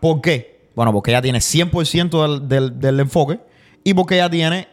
¿Por 0.00 0.20
qué? 0.20 0.68
Bueno, 0.74 0.92
porque 0.92 1.10
ella 1.10 1.22
tiene 1.22 1.38
100% 1.40 2.22
del, 2.22 2.48
del, 2.48 2.80
del 2.80 3.00
enfoque 3.00 3.40
y 3.84 3.94
porque 3.94 4.14
ella 4.16 4.30
tiene 4.30 4.68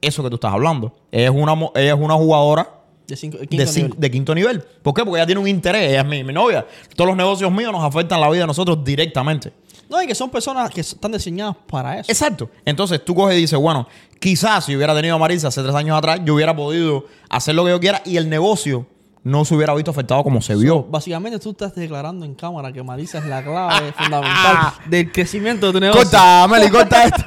eso 0.00 0.22
que 0.22 0.30
tú 0.30 0.36
estás 0.36 0.52
hablando. 0.52 0.94
Ella 1.10 1.24
es 1.26 1.30
una, 1.30 1.52
ella 1.74 1.94
es 1.94 1.98
una 2.00 2.14
jugadora 2.14 2.68
De, 3.06 3.16
cinco, 3.16 3.38
de, 3.38 3.46
quinto 3.46 3.64
cin- 3.66 3.82
nivel. 3.84 3.94
de 4.00 4.10
quinto 4.10 4.34
nivel. 4.34 4.62
¿Por 4.82 4.94
qué? 4.94 5.02
Porque 5.04 5.18
ella 5.18 5.26
tiene 5.26 5.40
un 5.40 5.48
interés. 5.48 5.90
Ella 5.90 6.00
es 6.00 6.06
mi, 6.06 6.22
mi 6.24 6.32
novia. 6.32 6.66
Todos 6.94 7.08
los 7.08 7.16
negocios 7.16 7.50
míos 7.52 7.72
nos 7.72 7.82
afectan 7.82 8.20
la 8.20 8.28
vida 8.30 8.42
de 8.42 8.46
nosotros 8.46 8.82
directamente. 8.84 9.52
No, 9.90 10.00
y 10.00 10.06
que 10.06 10.14
son 10.14 10.30
personas 10.30 10.70
que 10.70 10.82
están 10.82 11.10
diseñadas 11.10 11.56
para 11.66 11.98
eso. 11.98 12.12
Exacto. 12.12 12.48
Entonces 12.64 13.04
tú 13.04 13.12
coges 13.12 13.36
y 13.36 13.40
dices, 13.40 13.58
bueno, 13.58 13.88
quizás 14.20 14.64
si 14.64 14.76
hubiera 14.76 14.94
tenido 14.94 15.16
a 15.16 15.18
Marisa 15.18 15.48
hace 15.48 15.62
tres 15.62 15.74
años 15.74 15.98
atrás, 15.98 16.20
yo 16.24 16.36
hubiera 16.36 16.54
podido 16.54 17.06
hacer 17.28 17.56
lo 17.56 17.64
que 17.64 17.70
yo 17.70 17.80
quiera 17.80 18.00
y 18.04 18.16
el 18.16 18.28
negocio 18.28 18.86
no 19.24 19.44
se 19.44 19.54
hubiera 19.54 19.74
visto 19.74 19.90
afectado 19.90 20.22
como 20.22 20.40
se 20.40 20.54
vio. 20.54 20.84
Básicamente 20.84 21.40
tú 21.40 21.50
estás 21.50 21.74
declarando 21.74 22.24
en 22.24 22.36
cámara 22.36 22.72
que 22.72 22.84
Marisa 22.84 23.18
es 23.18 23.26
la 23.26 23.42
clave 23.42 23.92
fundamental 23.98 24.72
del 24.86 25.10
crecimiento 25.10 25.66
de 25.66 25.72
tu 25.72 25.80
negocio. 25.80 26.02
Corta, 26.02 26.46
Meli, 26.46 26.70
corta 26.70 27.04
esto. 27.06 27.24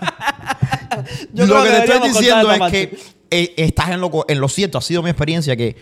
Yo 1.34 1.45
lo 1.45 1.63
que, 1.63 1.69
que 1.69 1.76
te 1.76 1.84
estoy 1.84 2.10
diciendo 2.10 2.49
es 2.49 2.71
que 2.71 2.97
eh, 3.30 3.54
estás 3.58 3.89
en 3.89 3.99
lo, 3.99 4.10
en 4.26 4.39
lo 4.39 4.47
cierto. 4.47 4.78
Ha 4.78 4.82
sido 4.82 5.04
mi 5.04 5.10
experiencia 5.10 5.58
que 5.58 5.76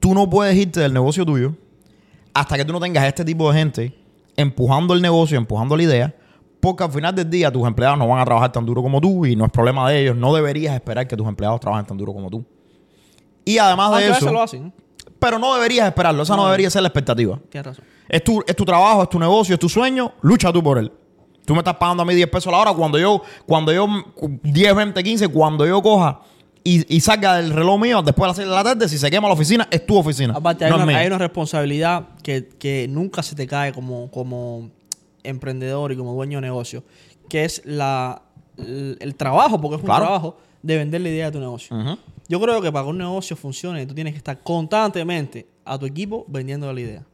tú 0.00 0.12
no 0.12 0.28
puedes 0.28 0.56
irte 0.56 0.80
del 0.80 0.92
negocio 0.92 1.24
tuyo 1.24 1.54
hasta 2.34 2.56
que 2.56 2.64
tú 2.64 2.72
no 2.72 2.80
tengas 2.80 3.04
este 3.04 3.24
tipo 3.24 3.50
de 3.52 3.58
gente 3.58 4.05
empujando 4.36 4.94
el 4.94 5.02
negocio, 5.02 5.36
empujando 5.38 5.76
la 5.76 5.82
idea, 5.82 6.14
porque 6.60 6.84
al 6.84 6.90
final 6.92 7.14
del 7.14 7.28
día 7.30 7.52
tus 7.52 7.66
empleados 7.66 7.98
no 7.98 8.08
van 8.08 8.20
a 8.20 8.24
trabajar 8.24 8.52
tan 8.52 8.64
duro 8.66 8.82
como 8.82 9.00
tú 9.00 9.24
y 9.26 9.36
no 9.36 9.44
es 9.44 9.50
problema 9.52 9.88
de 9.90 10.02
ellos. 10.02 10.16
No 10.16 10.34
deberías 10.34 10.74
esperar 10.74 11.06
que 11.06 11.16
tus 11.16 11.26
empleados 11.28 11.60
trabajen 11.60 11.86
tan 11.86 11.96
duro 11.96 12.12
como 12.12 12.28
tú. 12.30 12.44
Y 13.44 13.58
además 13.58 13.90
Aunque 13.90 14.04
de 14.06 14.12
a 14.12 14.16
eso, 14.16 14.32
lo 14.32 14.42
hacen. 14.42 14.72
pero 15.18 15.38
no 15.38 15.54
deberías 15.54 15.86
esperarlo. 15.86 16.22
Esa 16.22 16.34
no, 16.34 16.42
No. 16.42 16.48
debería 16.48 16.68
ser 16.70 16.82
la 16.82 16.88
expectativa. 16.88 17.38
Tienes 17.48 17.66
razón. 17.66 17.84
Es 18.08 18.22
tu, 18.24 18.42
es 18.46 18.56
tu 18.56 18.64
trabajo, 18.64 19.02
es 19.04 19.08
tu 19.08 19.18
negocio, 19.18 19.54
es 19.54 19.60
tu 19.60 19.68
sueño, 19.68 20.12
lucha 20.22 20.52
tú 20.52 20.62
por 20.62 20.78
él. 20.78 20.90
Tú 21.44 21.52
me 21.54 21.60
estás 21.60 21.76
pagando 21.76 22.02
a 22.02 22.06
mí 22.06 22.14
10 22.14 22.28
pesos 22.28 22.52
la 22.52 22.58
hora 22.58 22.72
cuando 22.72 22.98
yo, 22.98 23.22
cuando 23.46 23.72
yo, 23.72 23.86
10, 24.42 24.74
20, 24.74 25.02
15, 25.04 25.28
cuando 25.28 25.64
yo 25.64 25.80
coja 25.80 26.20
y, 26.68 26.96
y 26.96 27.00
salga 27.00 27.36
del 27.36 27.50
reloj 27.52 27.80
mío 27.80 28.02
después 28.02 28.24
de 28.24 28.28
las 28.28 28.36
6 28.36 28.48
de 28.48 28.54
la 28.54 28.64
tarde, 28.64 28.88
si 28.88 28.98
se 28.98 29.10
quema 29.10 29.28
la 29.28 29.34
oficina, 29.34 29.68
es 29.70 29.86
tu 29.86 29.96
oficina. 29.96 30.34
Aparte, 30.36 30.64
hay, 30.64 30.70
no 30.70 30.82
una, 30.82 30.98
hay 30.98 31.06
una 31.06 31.18
responsabilidad 31.18 32.08
que, 32.22 32.48
que 32.58 32.86
nunca 32.88 33.22
se 33.22 33.34
te 33.34 33.46
cae 33.46 33.72
como, 33.72 34.10
como 34.10 34.70
emprendedor 35.22 35.92
y 35.92 35.96
como 35.96 36.12
dueño 36.14 36.38
de 36.38 36.42
negocio, 36.42 36.82
que 37.28 37.44
es 37.44 37.62
la, 37.64 38.22
el, 38.58 38.96
el 39.00 39.14
trabajo, 39.14 39.60
porque 39.60 39.76
es 39.76 39.80
un 39.82 39.86
Claro. 39.86 40.04
trabajo, 40.04 40.36
de 40.62 40.76
vender 40.78 41.00
la 41.00 41.08
idea 41.08 41.26
de 41.26 41.32
tu 41.32 41.40
negocio. 41.40 41.76
Yo 42.28 42.40
creo 42.40 42.60
que 42.60 42.72
para 42.72 42.84
que 42.84 42.90
un 42.90 42.98
negocio 42.98 43.36
funcione, 43.36 43.86
tú 43.86 43.94
tienes 43.94 44.12
que 44.12 44.18
estar 44.18 44.40
constantemente 44.42 45.46
a 45.64 45.78
tu 45.78 45.86
equipo 45.86 46.24
vendiendo 46.28 46.72
la 46.72 46.80
idea. 46.80 47.04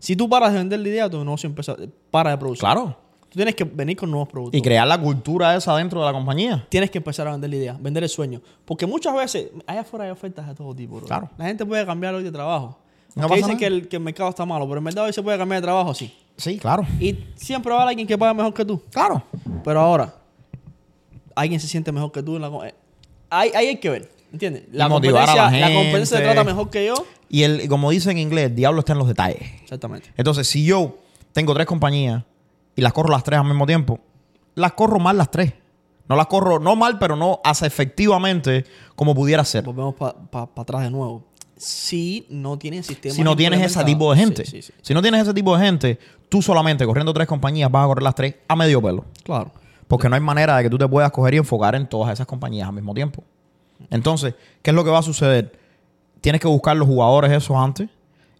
Si 0.00 0.14
tú 0.14 0.28
paras 0.28 0.52
de 0.52 0.58
vender 0.58 0.80
la 0.80 0.88
idea, 0.88 1.08
tu 1.10 1.18
negocio 1.24 1.46
empieza, 1.48 1.74
para 2.10 2.30
de 2.32 2.36
producir. 2.38 2.60
Claro. 2.60 2.94
Tú 3.30 3.36
tienes 3.36 3.54
que 3.54 3.64
venir 3.64 3.96
con 3.96 4.10
nuevos 4.10 4.28
productos. 4.28 4.58
Y 4.58 4.62
crear 4.62 4.86
la 4.88 4.98
cultura 4.98 5.54
esa 5.54 5.76
dentro 5.76 6.00
de 6.00 6.06
la 6.06 6.12
compañía. 6.12 6.66
Tienes 6.70 6.90
que 6.90 6.98
empezar 6.98 7.28
a 7.28 7.32
vender 7.32 7.50
la 7.50 7.56
idea, 7.56 7.76
vender 7.78 8.02
el 8.02 8.08
sueño. 8.08 8.40
Porque 8.64 8.86
muchas 8.86 9.14
veces, 9.14 9.50
allá 9.66 9.82
afuera 9.82 10.06
hay 10.06 10.10
ofertas 10.10 10.46
de 10.48 10.54
todo 10.54 10.74
tipo. 10.74 10.96
bro. 10.96 11.06
Claro. 11.06 11.30
La 11.36 11.44
gente 11.44 11.66
puede 11.66 11.84
cambiar 11.84 12.14
hoy 12.14 12.22
de 12.22 12.32
trabajo. 12.32 12.78
No 13.14 13.22
Aunque 13.24 13.40
pasa 13.40 13.46
dicen 13.48 13.48
nada. 13.48 13.58
que 13.58 13.66
el, 13.66 13.88
que 13.88 13.96
el 13.96 14.02
mercado 14.02 14.30
está 14.30 14.46
malo, 14.46 14.66
pero 14.66 14.78
en 14.78 14.84
verdad 14.84 15.04
hoy 15.04 15.12
se 15.12 15.22
puede 15.22 15.36
cambiar 15.36 15.60
de 15.60 15.66
trabajo, 15.66 15.92
sí. 15.94 16.14
Sí, 16.36 16.56
claro. 16.58 16.86
Y 17.00 17.18
siempre 17.34 17.70
va 17.72 17.80
a 17.80 17.82
haber 17.82 17.90
alguien 17.90 18.06
que 18.06 18.16
pague 18.16 18.32
mejor 18.34 18.54
que 18.54 18.64
tú. 18.64 18.80
Claro. 18.90 19.22
Pero 19.64 19.80
ahora, 19.80 20.14
alguien 21.34 21.60
se 21.60 21.66
siente 21.66 21.90
mejor 21.92 22.12
que 22.12 22.22
tú. 22.22 22.36
En 22.36 22.42
la, 22.42 22.48
eh, 22.68 22.74
ahí, 23.28 23.50
ahí 23.54 23.66
hay 23.66 23.76
que 23.76 23.90
ver, 23.90 24.10
¿entiendes? 24.32 24.64
La 24.72 24.88
motivar 24.88 25.28
a 25.28 25.34
la 25.34 25.42
competencia, 25.42 25.68
la 25.68 25.74
competencia 25.74 26.16
te 26.16 26.22
gente. 26.22 26.34
trata 26.34 26.48
mejor 26.50 26.70
que 26.70 26.86
yo. 26.86 26.94
Y 27.28 27.42
el, 27.42 27.68
como 27.68 27.90
dicen 27.90 28.12
en 28.12 28.18
inglés, 28.18 28.46
el 28.46 28.54
diablo 28.54 28.80
está 28.80 28.92
en 28.92 28.98
los 28.98 29.08
detalles. 29.08 29.42
Exactamente. 29.62 30.12
Entonces, 30.16 30.46
si 30.48 30.64
yo 30.64 30.96
tengo 31.32 31.52
tres 31.54 31.66
compañías 31.66 32.22
y 32.78 32.80
las 32.80 32.92
corro 32.92 33.10
las 33.10 33.24
tres 33.24 33.40
al 33.40 33.44
mismo 33.44 33.66
tiempo, 33.66 33.98
las 34.54 34.72
corro 34.74 35.00
mal 35.00 35.18
las 35.18 35.32
tres. 35.32 35.52
No 36.08 36.14
las 36.14 36.28
corro, 36.28 36.60
no 36.60 36.76
mal, 36.76 36.96
pero 36.98 37.16
no 37.16 37.40
hace 37.42 37.66
efectivamente 37.66 38.64
como 38.94 39.16
pudiera 39.16 39.44
ser. 39.44 39.64
Volvemos 39.64 39.96
para 39.96 40.48
atrás 40.56 40.82
de 40.82 40.90
nuevo. 40.90 41.24
Si 41.56 42.24
no 42.30 42.56
tienes 42.56 42.86
sistema. 42.86 43.14
Si 43.16 43.24
no 43.24 43.34
tienes 43.34 43.60
ese 43.60 43.84
tipo 43.84 44.14
de 44.14 44.20
gente. 44.20 44.44
Sí, 44.44 44.62
sí, 44.62 44.62
sí. 44.62 44.72
Si 44.80 44.94
no 44.94 45.02
tienes 45.02 45.22
ese 45.22 45.34
tipo 45.34 45.56
de 45.56 45.64
gente, 45.66 45.98
tú 46.28 46.40
solamente 46.40 46.86
corriendo 46.86 47.12
tres 47.12 47.26
compañías 47.26 47.68
vas 47.68 47.84
a 47.84 47.88
correr 47.88 48.04
las 48.04 48.14
tres 48.14 48.36
a 48.46 48.54
medio 48.54 48.80
pelo. 48.80 49.04
Claro. 49.24 49.50
Porque 49.88 50.08
no 50.08 50.14
hay 50.14 50.22
manera 50.22 50.56
de 50.56 50.62
que 50.62 50.70
tú 50.70 50.78
te 50.78 50.86
puedas 50.86 51.10
coger 51.10 51.34
y 51.34 51.38
enfocar 51.38 51.74
en 51.74 51.88
todas 51.88 52.12
esas 52.12 52.28
compañías 52.28 52.68
al 52.68 52.74
mismo 52.74 52.94
tiempo. 52.94 53.24
Entonces, 53.90 54.34
¿qué 54.62 54.70
es 54.70 54.74
lo 54.74 54.84
que 54.84 54.90
va 54.90 55.00
a 55.00 55.02
suceder? 55.02 55.58
Tienes 56.20 56.40
que 56.40 56.46
buscar 56.46 56.76
los 56.76 56.86
jugadores 56.86 57.32
esos 57.32 57.56
antes 57.56 57.88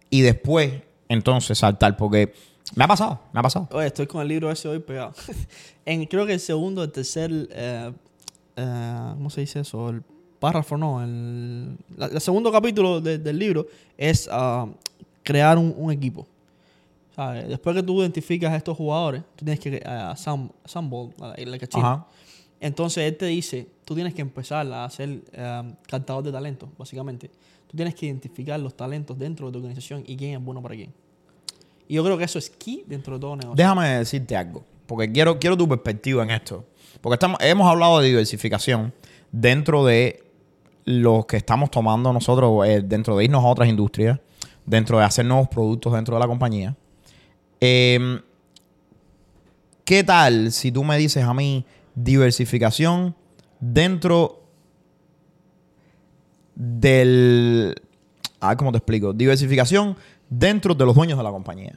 y 0.09 0.21
después, 0.21 0.81
entonces, 1.09 1.57
saltar. 1.57 1.97
Porque 1.97 2.33
Me 2.75 2.83
ha 2.83 2.87
pasado, 2.87 3.19
me 3.33 3.39
ha 3.39 3.43
pasado. 3.43 3.67
Oye, 3.71 3.87
estoy 3.87 4.07
con 4.07 4.21
el 4.21 4.27
libro 4.27 4.51
ese 4.51 4.67
hoy 4.67 4.79
pegado. 4.79 5.13
en, 5.85 6.05
creo 6.05 6.25
que 6.25 6.33
el 6.33 6.39
segundo, 6.39 6.83
el 6.83 6.91
tercer, 6.91 7.31
eh, 7.51 7.91
eh, 8.55 9.11
¿cómo 9.15 9.29
se 9.29 9.41
dice 9.41 9.61
eso? 9.61 9.89
El 9.89 10.03
párrafo, 10.39 10.77
no. 10.77 11.03
El, 11.03 11.77
la- 11.97 12.07
el 12.07 12.21
segundo 12.21 12.51
capítulo 12.51 13.01
de- 13.01 13.17
del 13.17 13.39
libro 13.39 13.65
es 13.97 14.29
ah, 14.31 14.67
crear 15.23 15.57
un, 15.57 15.73
un 15.77 15.91
equipo. 15.91 16.27
¿Sabes? 17.15 17.49
Después 17.49 17.75
que 17.75 17.83
tú 17.83 18.01
identificas 18.01 18.51
a 18.53 18.55
estos 18.55 18.77
jugadores, 18.77 19.23
tú 19.35 19.43
tienes 19.43 19.59
que 19.59 19.81
uh, 19.85 19.89
assemble, 20.11 20.51
assemble, 20.63 21.09
like 21.45 21.65
a 21.65 21.67
team. 21.67 21.83
Ajá. 21.83 22.07
Entonces 22.61 23.03
él 23.03 23.17
te 23.17 23.25
dice, 23.25 23.67
tú 23.83 23.95
tienes 23.95 24.13
que 24.13 24.21
empezar 24.21 24.71
a 24.71 24.89
ser 24.89 25.21
eh, 25.33 25.73
cantador 25.87 26.23
de 26.23 26.31
talento, 26.31 26.69
básicamente. 26.77 27.29
Tú 27.67 27.75
tienes 27.75 27.95
que 27.95 28.05
identificar 28.05 28.59
los 28.59 28.75
talentos 28.75 29.17
dentro 29.17 29.47
de 29.47 29.51
tu 29.53 29.57
organización 29.59 30.03
y 30.05 30.15
quién 30.15 30.37
es 30.39 30.43
bueno 30.43 30.61
para 30.61 30.75
quién. 30.75 30.93
Y 31.89 31.95
yo 31.95 32.03
creo 32.03 32.19
que 32.19 32.23
eso 32.23 32.37
es 32.37 32.51
key 32.51 32.83
dentro 32.85 33.15
de 33.15 33.19
todo 33.19 33.35
negocio. 33.35 33.55
Déjame 33.55 33.89
decirte 33.97 34.37
algo, 34.37 34.63
porque 34.85 35.11
quiero, 35.11 35.39
quiero 35.39 35.57
tu 35.57 35.67
perspectiva 35.67 36.21
en 36.21 36.29
esto. 36.29 36.63
Porque 37.01 37.15
estamos, 37.15 37.39
hemos 37.41 37.67
hablado 37.67 37.99
de 37.99 38.07
diversificación 38.07 38.93
dentro 39.31 39.83
de 39.83 40.23
los 40.85 41.25
que 41.25 41.37
estamos 41.37 41.71
tomando 41.71 42.13
nosotros, 42.13 42.67
eh, 42.67 42.83
dentro 42.85 43.17
de 43.17 43.25
irnos 43.25 43.43
a 43.43 43.47
otras 43.47 43.67
industrias, 43.67 44.19
dentro 44.67 44.99
de 44.99 45.03
hacer 45.03 45.25
nuevos 45.25 45.47
productos 45.47 45.91
dentro 45.91 46.15
de 46.15 46.19
la 46.19 46.27
compañía. 46.27 46.75
Eh, 47.59 48.21
¿Qué 49.83 50.03
tal 50.03 50.51
si 50.51 50.71
tú 50.71 50.83
me 50.83 50.95
dices 50.99 51.23
a 51.23 51.33
mí 51.33 51.65
diversificación 51.95 53.15
dentro 53.59 54.43
del... 56.53 57.73
A 58.39 58.49
ver 58.49 58.57
cómo 58.57 58.71
te 58.71 58.77
explico. 58.77 59.11
Diversificación 59.11 59.97
dentro 60.29 60.73
de 60.75 60.85
los 60.85 60.95
dueños 60.95 61.17
de 61.17 61.23
la 61.23 61.31
compañía. 61.31 61.73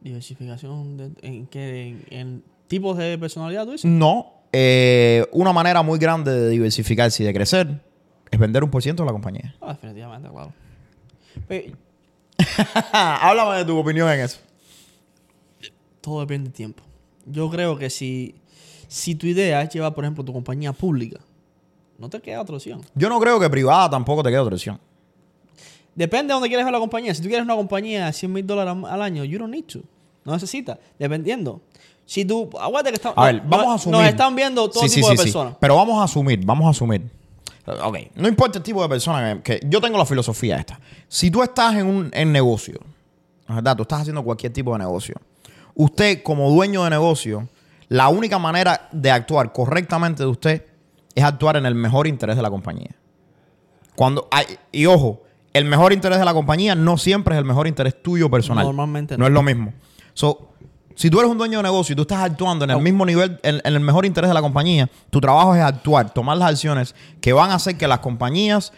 Diversificación 0.00 0.96
de- 0.96 1.10
en, 1.22 1.46
qué- 1.46 1.88
en, 1.88 2.04
en 2.10 2.44
tipos 2.68 2.96
de 2.98 3.16
personalidad, 3.18 3.64
tú 3.64 3.72
dices. 3.72 3.90
No. 3.90 4.32
eh, 4.52 5.26
una 5.32 5.52
manera 5.52 5.82
muy 5.82 5.98
grande 5.98 6.30
de 6.32 6.48
diversificarse 6.50 7.22
y 7.22 7.26
de 7.26 7.32
crecer 7.32 7.80
es 8.30 8.38
vender 8.38 8.62
un 8.62 8.70
por 8.70 8.82
ciento 8.82 9.02
de 9.02 9.06
la 9.06 9.12
compañía. 9.12 9.54
Ah, 9.60 9.72
definitivamente, 9.72 10.28
claro. 10.28 10.52
Pe- 11.48 11.74
Háblame 12.92 13.56
de 13.58 13.64
tu 13.64 13.76
opinión 13.78 14.08
en 14.10 14.20
eso. 14.20 14.38
todo 16.00 16.20
depende 16.20 16.44
del 16.50 16.52
tiempo. 16.52 16.82
Yo 17.26 17.48
creo 17.50 17.78
que 17.78 17.88
si, 17.88 18.34
si 18.88 19.14
tu 19.14 19.26
idea 19.26 19.62
es 19.62 19.70
llevar, 19.72 19.94
por 19.94 20.04
ejemplo, 20.04 20.22
tu 20.24 20.32
compañía 20.32 20.72
pública, 20.74 21.18
no 21.98 22.10
te 22.10 22.20
queda 22.20 22.42
otra 22.42 22.56
opción. 22.56 22.82
Yo 22.94 23.08
no 23.08 23.18
creo 23.18 23.40
que 23.40 23.48
privada 23.48 23.88
tampoco 23.88 24.22
te 24.22 24.28
quede 24.28 24.38
otra 24.40 24.54
opción. 24.54 24.78
Depende 25.94 26.28
de 26.28 26.34
dónde 26.34 26.48
quieres 26.48 26.64
ver 26.64 26.72
la 26.72 26.78
compañía. 26.80 27.14
Si 27.14 27.22
tú 27.22 27.28
quieres 27.28 27.44
una 27.44 27.54
compañía 27.56 28.06
de 28.06 28.12
100 28.12 28.32
mil 28.32 28.46
dólares 28.46 28.74
al 28.88 29.02
año, 29.02 29.24
you 29.24 29.38
don't 29.38 29.52
need 29.52 29.64
to. 29.64 29.80
No 30.24 30.32
necesitas. 30.32 30.78
Dependiendo. 30.98 31.60
Si 32.06 32.24
tú... 32.24 32.50
Aguanta 32.60 32.90
que 32.90 32.96
estamos... 32.96 33.16
A 33.16 33.26
ver, 33.26 33.42
vamos 33.46 33.66
a 33.68 33.74
asumir. 33.74 33.98
Nos 34.00 34.08
están 34.08 34.34
viendo 34.34 34.68
todo 34.70 34.86
sí, 34.88 34.96
tipo 34.96 35.06
sí, 35.06 35.12
de 35.12 35.18
sí. 35.18 35.24
personas. 35.24 35.54
Pero 35.60 35.76
vamos 35.76 36.00
a 36.00 36.04
asumir, 36.04 36.44
vamos 36.44 36.66
a 36.66 36.70
asumir. 36.70 37.02
Ok, 37.66 37.98
no 38.16 38.28
importa 38.28 38.58
el 38.58 38.64
tipo 38.64 38.82
de 38.82 38.88
persona 38.88 39.40
que, 39.42 39.58
que- 39.60 39.66
yo 39.66 39.80
tengo 39.80 39.96
la 39.96 40.04
filosofía 40.04 40.56
esta. 40.56 40.78
Si 41.08 41.30
tú 41.30 41.42
estás 41.42 41.74
en 41.76 41.86
un 41.86 42.10
en 42.12 42.30
negocio, 42.30 42.78
¿verdad? 43.48 43.74
Tú 43.76 43.82
estás 43.82 44.02
haciendo 44.02 44.22
cualquier 44.22 44.52
tipo 44.52 44.72
de 44.72 44.80
negocio. 44.80 45.14
Usted, 45.74 46.22
como 46.22 46.50
dueño 46.50 46.84
de 46.84 46.90
negocio, 46.90 47.48
la 47.88 48.08
única 48.08 48.38
manera 48.38 48.88
de 48.92 49.10
actuar 49.10 49.52
correctamente 49.52 50.22
de 50.22 50.28
usted 50.28 50.66
es 51.14 51.24
actuar 51.24 51.56
en 51.56 51.64
el 51.64 51.74
mejor 51.74 52.06
interés 52.06 52.36
de 52.36 52.42
la 52.42 52.50
compañía. 52.50 52.90
Cuando 53.96 54.28
hay, 54.30 54.44
y 54.72 54.86
ojo, 54.86 55.22
el 55.54 55.64
mejor 55.64 55.92
interés 55.94 56.18
de 56.18 56.24
la 56.24 56.34
compañía 56.34 56.74
no 56.74 56.98
siempre 56.98 57.34
es 57.34 57.38
el 57.38 57.46
mejor 57.46 57.66
interés 57.66 58.02
tuyo 58.02 58.30
personal. 58.30 58.66
Normalmente 58.66 59.16
no. 59.16 59.20
no. 59.20 59.26
es 59.28 59.32
lo 59.32 59.42
mismo. 59.42 59.72
So, 60.12 60.50
si 60.94 61.10
tú 61.10 61.18
eres 61.20 61.30
un 61.30 61.38
dueño 61.38 61.58
de 61.58 61.62
negocio 61.62 61.94
y 61.94 61.96
tú 61.96 62.02
estás 62.02 62.18
actuando 62.18 62.64
en 62.64 62.72
el 62.72 62.80
mismo 62.80 63.06
nivel, 63.06 63.40
en, 63.42 63.56
en 63.64 63.74
el 63.74 63.80
mejor 63.80 64.04
interés 64.04 64.28
de 64.28 64.34
la 64.34 64.42
compañía, 64.42 64.90
tu 65.10 65.20
trabajo 65.20 65.54
es 65.54 65.62
actuar, 65.62 66.12
tomar 66.12 66.36
las 66.36 66.50
acciones 66.50 66.94
que 67.20 67.32
van 67.32 67.50
a 67.50 67.54
hacer 67.54 67.76
que 67.76 67.88
las 67.88 68.00
compañías 68.00 68.72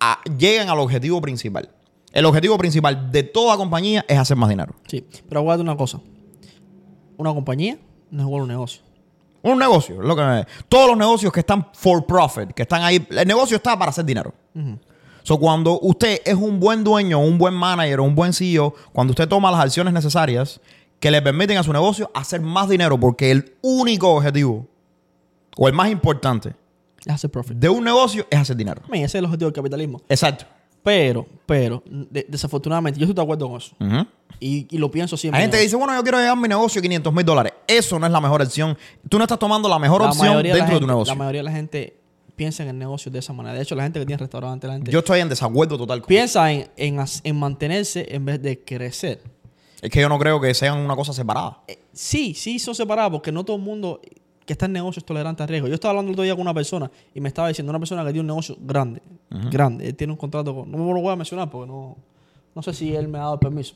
ah, 0.00 0.18
lleguen 0.38 0.68
al 0.68 0.78
objetivo 0.80 1.20
principal. 1.20 1.70
El 2.12 2.24
objetivo 2.24 2.56
principal 2.56 3.12
de 3.12 3.22
toda 3.22 3.56
compañía 3.58 4.04
es 4.08 4.18
hacer 4.18 4.38
más 4.38 4.48
dinero. 4.48 4.74
Sí. 4.86 5.06
Pero 5.28 5.40
aguanta 5.40 5.62
una 5.62 5.76
cosa. 5.76 6.00
Una 7.18 7.32
compañía 7.34 7.78
no 8.10 8.22
es 8.22 8.26
igual 8.26 8.40
a 8.40 8.42
un 8.44 8.48
negocio. 8.48 8.82
Un 9.42 9.58
negocio, 9.58 10.02
lo 10.02 10.16
que 10.16 10.46
todos 10.68 10.88
los 10.88 10.96
negocios 10.96 11.32
que 11.32 11.40
están 11.40 11.68
for 11.72 12.04
profit, 12.04 12.50
que 12.52 12.62
están 12.62 12.82
ahí, 12.82 13.06
el 13.10 13.28
negocio 13.28 13.56
está 13.58 13.78
para 13.78 13.90
hacer 13.90 14.04
dinero. 14.04 14.34
So, 15.26 15.38
cuando 15.40 15.80
usted 15.80 16.20
es 16.24 16.34
un 16.36 16.60
buen 16.60 16.84
dueño, 16.84 17.18
un 17.18 17.36
buen 17.36 17.52
manager 17.52 17.98
un 17.98 18.14
buen 18.14 18.32
CEO, 18.32 18.72
cuando 18.92 19.10
usted 19.10 19.26
toma 19.26 19.50
las 19.50 19.58
acciones 19.58 19.92
necesarias 19.92 20.60
que 21.00 21.10
le 21.10 21.20
permiten 21.20 21.58
a 21.58 21.64
su 21.64 21.72
negocio 21.72 22.08
hacer 22.14 22.40
más 22.40 22.68
dinero, 22.68 22.96
porque 23.00 23.32
el 23.32 23.56
único 23.60 24.08
objetivo 24.14 24.68
o 25.56 25.66
el 25.66 25.74
más 25.74 25.90
importante 25.90 26.54
Es 27.04 27.12
hacer 27.14 27.28
profit. 27.28 27.56
de 27.56 27.68
un 27.68 27.82
negocio 27.82 28.24
es 28.30 28.38
hacer 28.38 28.56
dinero. 28.56 28.82
Man, 28.88 28.98
ese 29.00 29.04
es 29.06 29.14
el 29.16 29.24
objetivo 29.24 29.50
del 29.50 29.54
capitalismo. 29.56 30.00
Exacto. 30.08 30.44
Pero, 30.84 31.26
pero, 31.44 31.82
de- 31.86 32.24
desafortunadamente, 32.28 33.00
yo 33.00 33.06
estoy 33.06 33.16
de 33.16 33.22
acuerdo 33.22 33.48
con 33.48 33.56
eso. 33.58 33.74
Y, 34.38 34.68
y 34.70 34.78
lo 34.78 34.88
pienso 34.92 35.16
siempre. 35.16 35.38
Hay 35.38 35.42
gente 35.46 35.56
que 35.56 35.64
dice, 35.64 35.74
bueno, 35.74 35.92
yo 35.96 36.02
quiero 36.04 36.18
llegar 36.18 36.34
a 36.34 36.40
mi 36.40 36.46
negocio 36.46 36.78
a 36.78 36.82
500 36.82 37.12
mil 37.12 37.24
dólares. 37.24 37.52
Eso 37.66 37.98
no 37.98 38.06
es 38.06 38.12
la 38.12 38.20
mejor 38.20 38.42
opción. 38.42 38.78
Tú 39.08 39.18
no 39.18 39.24
estás 39.24 39.40
tomando 39.40 39.68
la 39.68 39.80
mejor 39.80 40.02
La 40.02 40.10
opción 40.10 40.40
de 40.40 40.52
dentro 40.52 40.74
de 40.74 40.80
tu 40.80 40.86
negocio. 40.86 41.12
La 41.12 41.18
mayoría 41.18 41.40
de 41.40 41.44
la 41.44 41.50
gente 41.50 41.96
piensa 42.36 42.62
en 42.62 42.68
el 42.68 42.78
negocio 42.78 43.10
de 43.10 43.18
esa 43.18 43.32
manera. 43.32 43.56
De 43.56 43.62
hecho, 43.62 43.74
la 43.74 43.82
gente 43.82 43.98
que 43.98 44.06
tiene 44.06 44.20
restaurante, 44.20 44.66
la 44.66 44.74
gente 44.74 44.90
Yo 44.92 44.98
estoy 45.00 45.20
en 45.20 45.28
desacuerdo 45.28 45.76
total 45.78 46.00
con 46.02 46.06
piensa 46.08 46.52
en, 46.52 46.68
en, 46.76 47.00
as- 47.00 47.20
en 47.24 47.36
mantenerse 47.38 48.06
en 48.14 48.24
vez 48.24 48.40
de 48.42 48.62
crecer. 48.62 49.22
Es 49.80 49.90
que 49.90 50.00
yo 50.00 50.08
no 50.08 50.18
creo 50.18 50.40
que 50.40 50.52
sean 50.54 50.78
una 50.78 50.94
cosa 50.94 51.12
separada. 51.12 51.62
Eh, 51.66 51.78
sí, 51.92 52.34
sí 52.34 52.58
son 52.58 52.74
separados 52.74 53.12
porque 53.12 53.32
no 53.32 53.44
todo 53.44 53.56
el 53.56 53.62
mundo 53.62 54.00
que 54.44 54.52
está 54.52 54.66
en 54.66 54.72
negocio 54.72 55.00
es 55.00 55.04
tolerante 55.04 55.42
a 55.42 55.46
riesgo. 55.46 55.66
Yo 55.68 55.74
estaba 55.74 55.90
hablando 55.90 56.10
el 56.10 56.14
otro 56.14 56.22
día 56.24 56.34
con 56.34 56.42
una 56.42 56.54
persona 56.54 56.90
y 57.14 57.20
me 57.20 57.28
estaba 57.28 57.48
diciendo 57.48 57.70
una 57.70 57.78
persona 57.80 58.02
que 58.04 58.08
tiene 58.12 58.20
un 58.20 58.26
negocio 58.28 58.56
grande, 58.60 59.02
grande. 59.50 59.88
Él 59.88 59.94
tiene 59.96 60.12
un 60.12 60.16
contrato 60.18 60.54
con... 60.54 60.70
No 60.70 60.78
me 60.78 60.92
lo 60.94 61.00
voy 61.00 61.12
a 61.12 61.16
mencionar 61.16 61.50
porque 61.50 61.66
no, 61.66 61.96
no 62.54 62.62
sé 62.62 62.72
si 62.72 62.94
él 62.94 63.08
me 63.08 63.18
ha 63.18 63.22
dado 63.22 63.34
el 63.34 63.40
permiso. 63.40 63.74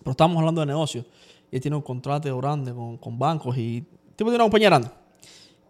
Pero 0.00 0.10
estamos 0.10 0.36
hablando 0.38 0.60
de 0.60 0.66
negocio. 0.66 1.04
Y 1.50 1.56
él 1.56 1.62
tiene 1.62 1.76
un 1.76 1.82
contrato 1.82 2.36
grande 2.38 2.72
con, 2.74 2.96
con 2.98 3.18
bancos 3.18 3.56
y... 3.56 3.76
el 3.78 3.84
Tipo 4.16 4.30
tiene 4.30 4.36
una 4.36 4.44
compañía 4.44 4.68
grande. 4.70 4.88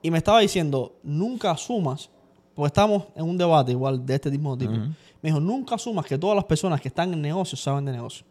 Y 0.03 0.11
me 0.11 0.19
estaba 0.19 0.41
diciendo, 0.41 0.97
nunca 1.03 1.53
asumas, 1.53 2.11
porque 2.55 2.67
estamos 2.67 3.05
en 3.15 3.25
un 3.25 3.39
debate 3.39 3.73
igual 3.73 4.05
de 4.05 4.15
este 4.15 4.31
mismo 4.31 4.57
tipo. 4.59 4.73
Me 4.73 5.29
dijo, 5.31 5.41
nunca 5.41 5.77
asumas 5.77 6.05
que 6.05 6.19
todas 6.19 6.35
las 6.35 6.45
personas 6.45 6.81
que 6.81 6.89
están 6.89 7.13
en 7.13 7.23
negocio 7.23 7.57
saben 7.57 7.85
de 7.85 7.93
negocio. 7.93 8.27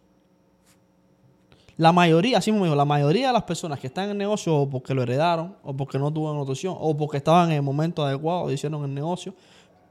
La 1.77 1.91
mayoría, 1.91 2.37
así 2.37 2.51
me 2.51 2.61
dijo, 2.63 2.75
la 2.75 2.85
mayoría 2.85 3.27
de 3.27 3.33
las 3.33 3.43
personas 3.43 3.79
que 3.79 3.87
están 3.87 4.09
en 4.09 4.17
negocio 4.17 4.55
o 4.55 4.69
porque 4.69 4.93
lo 4.93 5.01
heredaron, 5.01 5.55
o 5.63 5.73
porque 5.73 5.97
no 5.97 6.11
tuvieron 6.11 6.37
otra 6.37 6.51
opción, 6.51 6.75
o 6.77 6.95
porque 6.95 7.17
estaban 7.17 7.49
en 7.49 7.55
el 7.55 7.61
momento 7.61 8.05
adecuado, 8.05 8.51
hicieron 8.51 8.83
el 8.83 8.93
negocio. 8.93 9.33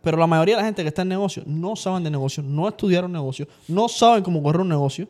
Pero 0.03 0.17
la 0.17 0.27
mayoría 0.27 0.57
de 0.57 0.63
la 0.63 0.67
gente 0.67 0.83
que 0.83 0.89
está 0.89 1.03
en 1.03 1.09
negocio 1.09 1.43
no 1.47 1.75
saben 1.77 2.05
de 2.05 2.11
negocio, 2.11 2.43
no 2.43 2.69
estudiaron 2.69 3.11
negocio, 3.11 3.49
no 3.69 3.89
saben 3.89 4.23
cómo 4.23 4.43
correr 4.43 4.61
un 4.61 4.69
negocio 4.69 5.09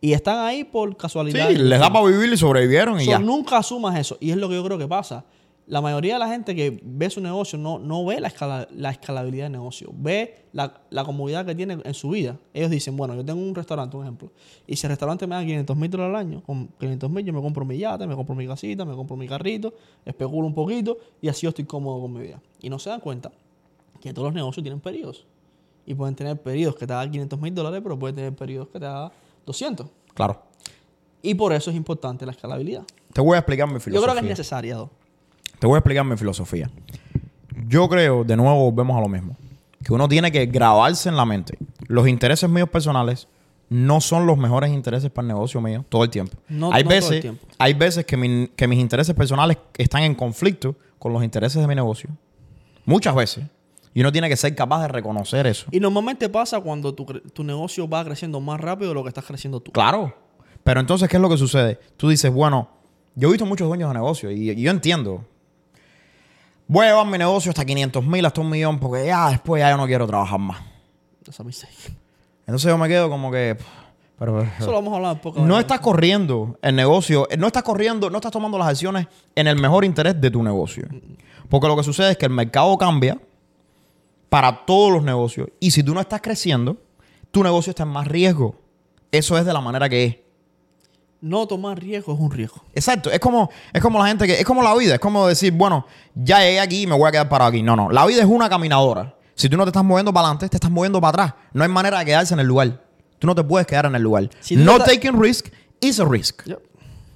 y 0.00 0.12
están 0.12 0.38
ahí 0.40 0.64
por 0.64 0.96
casualidad. 0.96 1.48
Sí, 1.48 1.56
les 1.56 1.78
da 1.78 1.92
para 1.92 2.06
vivir 2.06 2.32
y 2.32 2.36
sobrevivieron 2.36 3.00
y 3.00 3.04
So, 3.04 3.10
ya. 3.12 3.18
nunca 3.20 3.58
asumas 3.58 3.96
eso. 3.98 4.16
Y 4.20 4.30
es 4.30 4.36
lo 4.36 4.48
que 4.48 4.56
yo 4.56 4.64
creo 4.64 4.78
que 4.78 4.88
pasa. 4.88 5.24
La 5.66 5.80
mayoría 5.80 6.14
de 6.14 6.18
la 6.18 6.28
gente 6.28 6.54
que 6.56 6.80
ve 6.82 7.08
su 7.08 7.20
negocio 7.20 7.56
no, 7.56 7.78
no 7.78 8.04
ve 8.04 8.20
la, 8.20 8.28
escala- 8.28 8.66
la 8.72 8.90
escalabilidad 8.90 9.44
del 9.44 9.52
negocio. 9.52 9.90
Ve 9.94 10.46
la, 10.52 10.82
la 10.90 11.04
comodidad 11.04 11.46
que 11.46 11.54
tiene 11.54 11.78
en 11.84 11.94
su 11.94 12.10
vida. 12.10 12.36
Ellos 12.52 12.68
dicen, 12.70 12.96
bueno, 12.96 13.14
yo 13.14 13.24
tengo 13.24 13.40
un 13.40 13.54
restaurante, 13.54 13.96
un 13.96 14.02
ejemplo. 14.02 14.32
Y 14.66 14.74
si 14.76 14.86
el 14.86 14.90
restaurante 14.90 15.26
me 15.26 15.36
da 15.36 15.42
500 15.42 15.76
mil 15.76 15.88
dólares 15.90 16.14
al 16.14 16.20
año, 16.20 16.42
con 16.42 16.66
500 16.80 17.10
mil 17.10 17.24
yo 17.24 17.32
me 17.32 17.40
compro 17.40 17.64
mi 17.64 17.78
yate, 17.78 18.06
me 18.08 18.16
compro 18.16 18.34
mi 18.34 18.46
casita, 18.46 18.84
me 18.84 18.94
compro 18.94 19.16
mi 19.16 19.28
carrito, 19.28 19.72
especulo 20.04 20.46
un 20.48 20.54
poquito 20.54 20.98
y 21.20 21.28
así 21.28 21.42
yo 21.42 21.50
estoy 21.50 21.64
cómodo 21.64 22.00
con 22.02 22.12
mi 22.12 22.20
vida. 22.22 22.42
Y 22.60 22.68
no 22.68 22.78
se 22.80 22.90
dan 22.90 23.00
cuenta 23.00 23.30
que 24.00 24.12
todos 24.12 24.26
los 24.26 24.34
negocios 24.34 24.62
tienen 24.64 24.80
periodos. 24.80 25.26
Y 25.86 25.94
pueden 25.94 26.16
tener 26.16 26.40
periodos 26.42 26.74
que 26.76 26.86
te 26.88 26.92
hagan 26.92 27.10
500 27.12 27.40
mil 27.40 27.54
dólares, 27.54 27.80
pero 27.82 27.96
pueden 27.96 28.16
tener 28.16 28.34
periodos 28.34 28.68
que 28.68 28.80
te 28.80 28.86
hagan 28.86 29.10
200. 29.46 29.86
Claro. 30.14 30.42
Y 31.22 31.34
por 31.34 31.52
eso 31.52 31.70
es 31.70 31.76
importante 31.76 32.26
la 32.26 32.32
escalabilidad. 32.32 32.82
Te 33.12 33.20
voy 33.20 33.36
a 33.36 33.38
explicar 33.38 33.68
mi 33.72 33.78
filosofía. 33.78 33.94
Yo 33.94 34.02
creo 34.02 34.14
que 34.14 34.20
es 34.26 34.28
necesaria. 34.38 34.74
¿no? 34.74 34.90
Te 35.62 35.68
voy 35.68 35.76
a 35.76 35.78
explicar 35.78 36.04
mi 36.04 36.16
filosofía. 36.16 36.68
Yo 37.68 37.88
creo, 37.88 38.24
de 38.24 38.36
nuevo, 38.36 38.68
volvemos 38.72 38.96
a 38.98 39.00
lo 39.00 39.06
mismo. 39.08 39.36
Que 39.84 39.92
uno 39.92 40.08
tiene 40.08 40.32
que 40.32 40.46
grabarse 40.46 41.08
en 41.08 41.16
la 41.16 41.24
mente. 41.24 41.56
Los 41.86 42.08
intereses 42.08 42.50
míos 42.50 42.68
personales 42.68 43.28
no 43.68 44.00
son 44.00 44.26
los 44.26 44.36
mejores 44.36 44.72
intereses 44.72 45.08
para 45.12 45.22
el 45.22 45.28
negocio 45.28 45.60
mío 45.60 45.84
todo 45.88 46.02
el 46.02 46.10
tiempo. 46.10 46.36
No- 46.48 46.72
hay, 46.72 46.82
no 46.82 46.88
todo 46.88 46.98
el 46.98 47.04
veces, 47.04 47.20
tiempo. 47.20 47.46
hay 47.60 47.74
veces 47.74 48.04
que, 48.04 48.16
mi- 48.16 48.48
que 48.56 48.66
mis 48.66 48.80
intereses 48.80 49.14
personales 49.14 49.56
están 49.78 50.02
en 50.02 50.16
conflicto 50.16 50.74
con 50.98 51.12
los 51.12 51.22
intereses 51.22 51.62
de 51.62 51.68
mi 51.68 51.76
negocio. 51.76 52.10
Muchas 52.84 53.14
veces. 53.14 53.44
Y 53.94 54.00
uno 54.00 54.10
tiene 54.10 54.28
que 54.28 54.36
ser 54.36 54.52
capaz 54.56 54.82
de 54.82 54.88
reconocer 54.88 55.46
eso. 55.46 55.66
Y 55.70 55.78
normalmente 55.78 56.28
pasa 56.28 56.60
cuando 56.60 56.92
tu, 56.92 57.04
tu 57.04 57.44
negocio 57.44 57.88
va 57.88 58.04
creciendo 58.04 58.40
más 58.40 58.60
rápido 58.60 58.88
de 58.88 58.94
lo 58.96 59.04
que 59.04 59.10
estás 59.10 59.24
creciendo 59.24 59.60
tú. 59.60 59.70
Claro. 59.70 60.12
Pero 60.64 60.80
entonces, 60.80 61.08
¿qué 61.08 61.18
es 61.18 61.22
lo 61.22 61.28
que 61.28 61.36
sucede? 61.36 61.78
Tú 61.96 62.08
dices, 62.08 62.32
bueno, 62.32 62.68
yo 63.14 63.28
he 63.28 63.30
visto 63.30 63.46
muchos 63.46 63.68
dueños 63.68 63.90
de 63.90 63.94
negocio 63.94 64.28
y, 64.32 64.50
y 64.50 64.60
yo 64.60 64.72
entiendo. 64.72 65.24
Voy 66.66 66.86
a 66.86 66.90
llevar 66.90 67.06
mi 67.06 67.18
negocio 67.18 67.50
hasta 67.50 67.64
500 67.64 68.04
mil, 68.04 68.24
hasta 68.24 68.40
un 68.40 68.48
millón, 68.50 68.78
porque 68.78 69.06
ya 69.06 69.28
después 69.30 69.60
ya 69.60 69.70
yo 69.70 69.76
no 69.76 69.86
quiero 69.86 70.06
trabajar 70.06 70.38
más. 70.38 70.62
Entonces 72.46 72.68
yo 72.68 72.78
me 72.78 72.88
quedo 72.88 73.08
como 73.08 73.30
que, 73.30 73.56
Pero, 74.18 74.42
Eso 74.42 74.66
lo 74.66 74.72
vamos 74.74 74.92
a 74.92 74.96
hablar 74.96 75.12
un 75.14 75.18
poco. 75.20 75.40
no 75.40 75.58
estás 75.58 75.80
corriendo 75.80 76.58
el 76.62 76.76
negocio, 76.76 77.26
no 77.38 77.46
estás 77.46 77.62
corriendo, 77.62 78.08
no 78.10 78.18
estás 78.18 78.32
tomando 78.32 78.58
las 78.58 78.68
acciones 78.68 79.06
en 79.34 79.46
el 79.46 79.56
mejor 79.60 79.84
interés 79.84 80.20
de 80.20 80.30
tu 80.30 80.42
negocio. 80.42 80.86
Porque 81.48 81.68
lo 81.68 81.76
que 81.76 81.82
sucede 81.82 82.12
es 82.12 82.16
que 82.16 82.26
el 82.26 82.32
mercado 82.32 82.76
cambia 82.78 83.18
para 84.28 84.64
todos 84.64 84.92
los 84.92 85.02
negocios. 85.02 85.48
Y 85.60 85.72
si 85.72 85.82
tú 85.82 85.92
no 85.92 86.00
estás 86.00 86.20
creciendo, 86.22 86.76
tu 87.30 87.42
negocio 87.42 87.70
está 87.70 87.82
en 87.82 87.90
más 87.90 88.06
riesgo. 88.06 88.54
Eso 89.10 89.36
es 89.36 89.44
de 89.44 89.52
la 89.52 89.60
manera 89.60 89.88
que 89.88 90.04
es. 90.04 90.16
No 91.22 91.46
tomar 91.46 91.78
riesgo 91.78 92.12
es 92.12 92.20
un 92.20 92.30
riesgo. 92.30 92.62
Exacto, 92.74 93.08
es 93.10 93.20
como, 93.20 93.48
es 93.72 93.80
como 93.80 93.98
la 93.98 94.08
gente 94.08 94.26
que, 94.26 94.34
es 94.40 94.44
como 94.44 94.60
la 94.62 94.74
vida, 94.74 94.94
es 94.94 95.00
como 95.00 95.26
decir, 95.26 95.52
bueno, 95.52 95.86
ya 96.14 96.40
llegué 96.40 96.58
aquí 96.60 96.82
y 96.82 96.86
me 96.86 96.96
voy 96.96 97.08
a 97.08 97.12
quedar 97.12 97.28
parado 97.28 97.48
aquí. 97.48 97.62
No, 97.62 97.76
no, 97.76 97.90
la 97.90 98.04
vida 98.06 98.20
es 98.22 98.26
una 98.28 98.48
caminadora. 98.50 99.14
Si 99.34 99.48
tú 99.48 99.56
no 99.56 99.62
te 99.64 99.68
estás 99.70 99.84
moviendo 99.84 100.12
para 100.12 100.26
adelante, 100.26 100.48
te 100.48 100.56
estás 100.56 100.70
moviendo 100.70 101.00
para 101.00 101.08
atrás. 101.24 101.34
No 101.52 101.62
hay 101.62 101.70
manera 101.70 102.00
de 102.00 102.04
quedarse 102.04 102.34
en 102.34 102.40
el 102.40 102.46
lugar. 102.46 102.84
Tú 103.18 103.26
no 103.28 103.34
te 103.36 103.42
puedes 103.44 103.66
quedar 103.66 103.86
en 103.86 103.94
el 103.94 104.02
lugar. 104.02 104.28
Si 104.40 104.56
no 104.56 104.72
estás- 104.72 104.88
taking 104.94 105.20
risk 105.22 105.46
is 105.80 106.00
a 106.00 106.04
risk. 106.04 106.42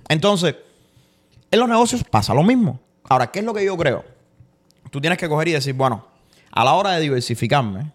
Entonces, 0.09 0.55
en 1.51 1.59
los 1.59 1.69
negocios 1.69 2.05
pasa 2.05 2.33
lo 2.33 2.42
mismo. 2.45 2.79
Ahora, 3.09 3.31
¿qué 3.31 3.40
es 3.40 3.45
lo 3.45 3.53
que 3.53 3.64
yo 3.64 3.77
creo? 3.77 4.05
Tú 4.90 5.01
tienes 5.01 5.19
que 5.19 5.29
coger 5.29 5.49
y 5.49 5.53
decir, 5.53 5.75
bueno, 5.75 6.07
a 6.53 6.64
la 6.64 6.75
hora 6.75 6.92
de 6.92 7.01
diversificarme 7.01 7.92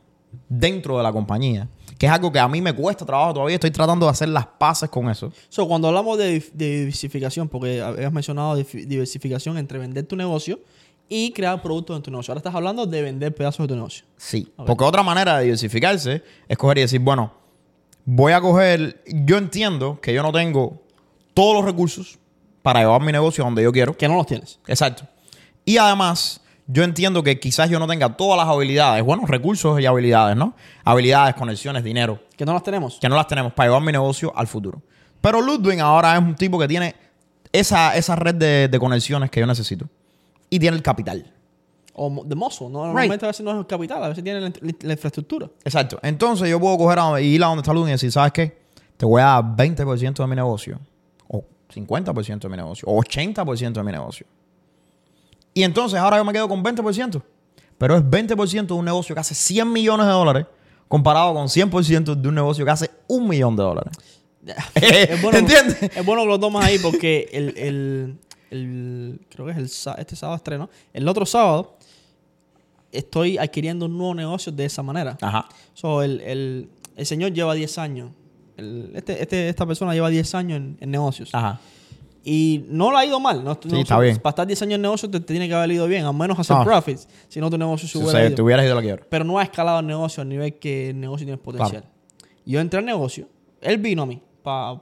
dentro 0.50 0.98
de 0.98 1.04
la 1.04 1.12
compañía, 1.14 1.68
que 2.02 2.08
es 2.08 2.12
algo 2.12 2.32
que 2.32 2.40
a 2.40 2.48
mí 2.48 2.64
me 2.64 2.74
cuesta 2.74 3.06
trabajo 3.06 3.32
todavía, 3.32 3.54
estoy 3.58 3.70
tratando 3.70 4.08
de 4.08 4.12
hacer 4.12 4.28
las 4.28 4.48
paces 4.48 4.90
con 4.90 5.08
eso. 5.08 5.32
So, 5.50 5.68
cuando 5.68 5.88
hablamos 5.88 6.18
de, 6.18 6.44
diversificación, 6.52 7.48
porque 7.48 7.80
habías 7.80 8.12
mencionado 8.12 8.56
diversificación 8.56 9.56
entre 9.60 9.78
vender 9.78 10.08
tu 10.08 10.16
negocio 10.16 10.60
y 11.08 11.32
crear 11.32 11.62
productos 11.62 11.96
en 11.96 12.02
tu 12.02 12.10
negocio. 12.10 12.32
Ahora 12.32 12.40
estás 12.40 12.56
hablando 12.56 12.88
de 12.88 13.04
vender 13.04 13.36
pedazos 13.36 13.66
de 13.66 13.68
tu 13.68 13.76
negocio. 13.76 14.04
Sí. 14.18 14.52
Porque 14.66 14.84
otra 14.84 15.04
manera 15.04 15.38
de 15.38 15.44
diversificarse 15.44 16.24
es 16.48 16.58
coger 16.58 16.80
y 16.80 16.82
decir, 16.82 17.02
bueno, 17.02 17.34
voy 18.04 18.34
a 18.34 18.42
coger, 18.42 19.04
yo 19.06 19.38
entiendo 19.38 20.00
que 20.02 20.12
yo 20.12 20.24
no 20.24 20.32
tengo 20.32 20.82
todos 21.36 21.54
los 21.54 21.66
recursos 21.66 22.18
para 22.64 22.80
llevar 22.80 23.04
mi 23.04 23.12
negocio 23.12 23.44
a 23.44 23.46
donde 23.46 23.62
yo 23.62 23.72
quiero. 23.72 23.96
Que 23.96 24.08
no 24.08 24.16
los 24.16 24.26
tienes. 24.26 24.60
Exacto. 24.66 25.08
Y 25.66 25.78
además, 25.78 26.42
yo 26.68 26.84
entiendo 26.84 27.24
que 27.24 27.40
quizás 27.40 27.70
yo 27.70 27.80
no 27.80 27.88
tenga 27.88 28.16
todas 28.16 28.38
las 28.38 28.48
habilidades, 28.48 29.04
bueno, 29.04 29.26
recursos 29.26 29.80
y 29.82 29.86
habilidades, 29.86 30.38
¿no? 30.38 30.56
Habilidades, 30.84 31.36
conexiones, 31.36 31.84
dinero, 31.84 32.20
Que 32.38 32.46
no 32.46 32.54
las 32.54 32.64
tenemos. 32.64 32.98
que 33.00 33.10
no 33.10 33.16
las 33.16 33.28
tenemos 33.28 33.54
para 33.54 33.70
llevar 33.70 33.82
mi 33.82 33.92
negocio 33.92 34.32
al 34.36 34.48
futuro. 34.48 34.82
Pero 35.20 35.42
Ludwig 35.42 35.80
ahora 35.80 36.14
es 36.16 36.22
un 36.22 36.36
tipo 36.36 36.58
que 36.58 36.68
tiene 36.68 36.96
esa, 37.52 37.96
esa 37.96 38.16
red 38.16 38.36
de, 38.36 38.68
de 38.68 38.80
conexiones 38.80 39.30
que 39.30 39.40
yo 39.40 39.46
necesito. 39.48 39.88
Y 40.50 40.60
tiene 40.60 40.78
el 40.78 40.84
capital. 40.84 41.32
O 41.94 42.24
de 42.26 42.36
mozo. 42.36 42.70
¿no? 42.70 42.86
Normalmente 42.86 43.26
a 43.26 43.30
veces 43.30 43.44
no 43.44 43.52
es 43.52 43.58
el 43.58 43.68
capital, 43.68 44.04
a 44.04 44.10
veces 44.10 44.24
tiene 44.24 44.40
la 44.82 44.92
infraestructura. 44.94 45.50
Exacto. 45.64 46.00
Entonces 46.02 46.50
yo 46.50 46.60
puedo 46.60 46.78
coger 46.78 47.00
a, 47.00 47.22
y 47.22 47.36
ir 47.36 47.44
a 47.44 47.48
donde 47.48 47.62
está 47.62 47.74
Ludwig 47.74 47.90
y 47.90 47.92
decir, 47.92 48.12
¿sabes 48.12 48.32
qué? 48.32 48.62
Te 48.98 49.06
voy 49.06 49.22
a 49.22 49.26
dar 49.26 49.44
20% 49.44 50.14
de 50.16 50.28
mi 50.28 50.36
negocio. 50.36 50.80
O 51.28 51.44
50% 51.74 52.40
de 52.40 52.50
mi 52.50 52.58
negocio. 52.58 52.88
O 52.88 53.02
80% 53.02 53.74
de 53.74 53.84
mi 53.84 53.92
negocio. 53.92 54.26
Y 55.54 55.64
entonces 55.64 56.00
ahora 56.00 56.18
yo 56.18 56.26
me 56.26 56.34
quedo 56.34 56.48
con 56.48 56.64
20%. 56.64 57.22
Pero 57.78 57.98
es 57.98 58.04
20% 58.04 58.68
de 58.68 58.74
un 58.74 58.86
negocio 58.86 59.16
que 59.16 59.22
hace 59.22 59.34
100 59.36 59.72
millones 59.72 60.06
de 60.06 60.12
dólares 60.12 60.46
comparado 60.88 61.34
con 61.34 61.48
100% 61.48 62.16
de 62.16 62.28
un 62.28 62.36
negocio 62.36 62.64
que 62.66 62.72
hace 62.72 62.92
un 63.08 63.28
millón 63.28 63.56
de 63.56 63.64
dólares. 63.64 63.94
es 64.76 65.22
bueno, 65.22 65.40
¿Entiendes? 65.40 65.82
Es 65.96 66.06
bueno 66.06 66.22
que 66.24 66.28
lo 66.28 66.40
tomas 66.40 66.66
ahí 66.66 66.78
porque 66.80 67.30
el, 67.32 67.58
el- 67.58 68.18
el- 68.52 69.22
creo 69.30 69.46
que 69.46 69.52
es 69.54 69.58
el 69.58 69.96
este 70.00 70.16
sábado 70.16 70.36
estreno. 70.36 70.70
El 70.94 71.08
otro 71.08 71.26
sábado 71.26 71.78
estoy 72.92 73.38
adquiriendo 73.38 73.86
un 73.86 73.98
nuevo 73.98 74.14
negocio 74.16 74.52
de 74.52 74.66
esa 74.66 74.84
manera. 74.84 75.18
Ajá. 75.22 75.48
So, 75.74 76.04
el, 76.04 76.22
el- 76.22 76.70
el 76.96 77.06
señor 77.06 77.32
lleva 77.34 77.54
10 77.54 77.78
años. 77.78 78.12
El- 78.58 78.92
este, 78.94 79.22
este- 79.22 79.50
esta 79.50 79.66
persona 79.66 79.94
lleva 79.94 80.10
10 80.10 80.36
años 80.36 80.58
en, 80.58 80.78
en 80.80 80.92
negocios. 80.92 81.30
Ajá. 81.34 81.60
Y 82.24 82.66
no 82.70 82.92
le 82.92 82.98
ha 83.00 83.06
ido 83.06 83.20
mal. 83.20 83.44
No, 83.44 83.58
no- 83.64 83.78
está 83.80 84.00
bien. 84.00 84.18
Para 84.18 84.30
estar 84.32 84.46
10 84.48 84.62
años 84.62 84.76
en 84.76 84.82
negocios 84.84 85.12
te, 85.12 85.20
te 85.20 85.26
tiene 85.34 85.48
que 85.48 85.56
haber 85.56 85.72
ido 85.72 85.88
bien. 85.88 86.06
Al 86.06 86.14
menos 86.14 86.38
hacer 86.38 86.56
profits. 86.64 87.08
Si 87.28 87.40
no, 87.40 87.50
tu 87.50 87.58
negocio 87.58 87.88
se 87.88 87.98
hubiera 87.98 88.26
ido. 88.26 88.36
te 88.36 88.42
hubieras 88.42 88.64
ido 88.66 88.74
a 88.74 88.76
la 88.76 88.82
quiebra. 88.82 89.04
Pero 89.10 89.24
no 89.26 89.40
ha 89.40 89.44
escalado 89.44 89.80
el 89.80 89.88
negocio 89.88 90.22
al 90.22 90.30
nivel 90.30 90.56
que 90.60 90.90
el 90.92 91.00
negocio 91.00 91.26
tiene 91.26 91.38
potencial. 91.38 91.84
Yo 92.46 92.60
entré 92.60 92.80
al 92.80 92.86
negocio. 92.86 93.28
Él 93.62 93.78
vino 93.78 94.04
a 94.04 94.06
mí 94.06 94.22
para 94.44 94.78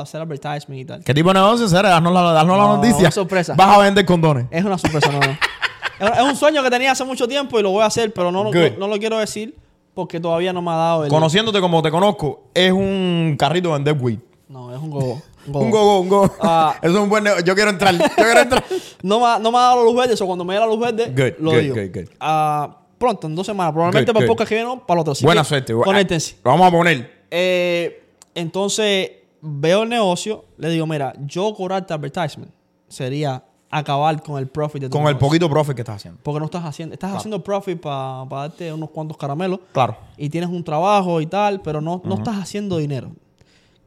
hacer 0.00 0.20
advertisement 0.20 0.80
y 0.80 0.84
tal. 0.84 1.04
¿Qué 1.04 1.12
tipo 1.14 1.28
de 1.28 1.34
negocio 1.34 1.68
será? 1.68 1.96
Haznos 1.96 2.12
la, 2.12 2.32
la 2.32 2.44
No, 2.44 2.56
noticia. 2.76 2.98
una 3.00 3.10
sorpresa. 3.10 3.54
Vas 3.56 3.76
a 3.76 3.80
vender 3.80 4.04
condones. 4.04 4.46
Es 4.50 4.64
una 4.64 4.78
sorpresa, 4.78 5.10
no, 5.12 5.20
no. 5.20 5.36
Es 6.00 6.22
un 6.22 6.34
sueño 6.34 6.64
que 6.64 6.70
tenía 6.70 6.90
hace 6.90 7.04
mucho 7.04 7.28
tiempo 7.28 7.60
y 7.60 7.62
lo 7.62 7.70
voy 7.70 7.82
a 7.82 7.86
hacer, 7.86 8.12
pero 8.12 8.32
no, 8.32 8.42
no, 8.42 8.50
Good. 8.50 8.76
no 8.76 8.88
lo 8.88 8.98
quiero 8.98 9.18
decir 9.18 9.54
porque 9.94 10.18
todavía 10.18 10.52
no 10.52 10.60
me 10.60 10.72
ha 10.72 10.74
dado 10.74 11.04
el... 11.04 11.10
Conociéndote 11.10 11.60
como 11.60 11.80
te 11.80 11.92
conozco, 11.92 12.48
es 12.54 12.72
un 12.72 13.36
carrito 13.38 13.68
de 13.68 13.74
vender 13.74 13.96
weed. 14.00 14.18
No, 14.52 14.74
es 14.74 14.80
un 14.80 14.90
gogo. 14.90 15.22
Un 15.46 15.52
gogo. 15.52 15.60
Un 15.64 15.70
go, 15.70 16.00
un 16.00 16.08
go. 16.08 16.34
Ah. 16.40 16.74
Eso 16.82 16.92
es 16.94 17.00
un 17.02 17.08
buen 17.08 17.24
negocio. 17.24 17.44
Yo 17.46 17.54
quiero 17.54 17.70
entrar. 17.70 17.94
Yo 17.96 18.04
quiero 18.14 18.40
entrar. 18.40 18.64
No 19.02 19.18
me, 19.18 19.26
ha- 19.26 19.38
no 19.40 19.50
me 19.50 19.58
ha 19.58 19.62
dado 19.62 19.76
la 19.78 19.82
luz 19.84 19.96
verde, 19.96 20.14
o 20.22 20.26
cuando 20.26 20.44
me 20.44 20.54
dé 20.54 20.60
la 20.60 20.66
luz 20.66 20.78
verde, 20.78 21.06
Good, 21.06 21.42
lo 21.44 21.50
good, 21.50 21.58
digo. 21.60 21.74
good, 21.74 21.90
good. 21.92 22.08
Ah, 22.20 22.78
pronto, 22.98 23.26
en 23.26 23.34
dos 23.34 23.44
semanas. 23.46 23.72
Probablemente 23.72 24.12
para 24.12 24.24
el 24.24 24.28
podcast 24.30 24.48
que 24.48 24.54
viene 24.54 24.80
para 24.86 24.98
el 24.98 25.00
otro. 25.00 25.12
Así 25.12 25.24
Buena 25.24 25.40
que 25.42 25.48
suerte. 25.48 25.74
Conéctense. 25.74 26.36
Lo 26.44 26.50
vamos 26.52 26.68
a 26.68 26.70
poner. 26.70 27.24
Eh, 27.30 28.04
entonces, 28.34 29.10
veo 29.40 29.82
el 29.82 29.88
negocio, 29.88 30.44
le 30.58 30.68
digo, 30.70 30.86
mira, 30.86 31.12
yo 31.26 31.52
cobrarte 31.54 31.92
advertisement 31.94 32.52
sería 32.88 33.42
acabar 33.70 34.22
con 34.22 34.38
el 34.38 34.46
profit 34.48 34.82
de 34.82 34.88
tu 34.90 34.96
Con 34.98 35.08
el 35.08 35.16
poquito 35.18 35.48
profit 35.50 35.74
que 35.74 35.80
estás 35.82 35.96
haciendo. 35.96 36.20
Porque 36.22 36.38
no 36.38 36.44
estás 36.44 36.64
haciendo, 36.64 36.92
estás 36.92 37.16
haciendo 37.16 37.42
profit 37.42 37.80
para 37.80 38.24
darte 38.28 38.72
unos 38.72 38.90
cuantos 38.90 39.16
caramelos 39.16 39.60
Claro. 39.72 39.96
y 40.16 40.28
tienes 40.28 40.50
un 40.50 40.62
trabajo 40.62 41.20
y 41.20 41.26
tal, 41.26 41.60
pero 41.62 41.80
no, 41.80 42.00
no 42.04 42.14
estás 42.16 42.36
haciendo 42.36 42.76
dinero. 42.76 43.10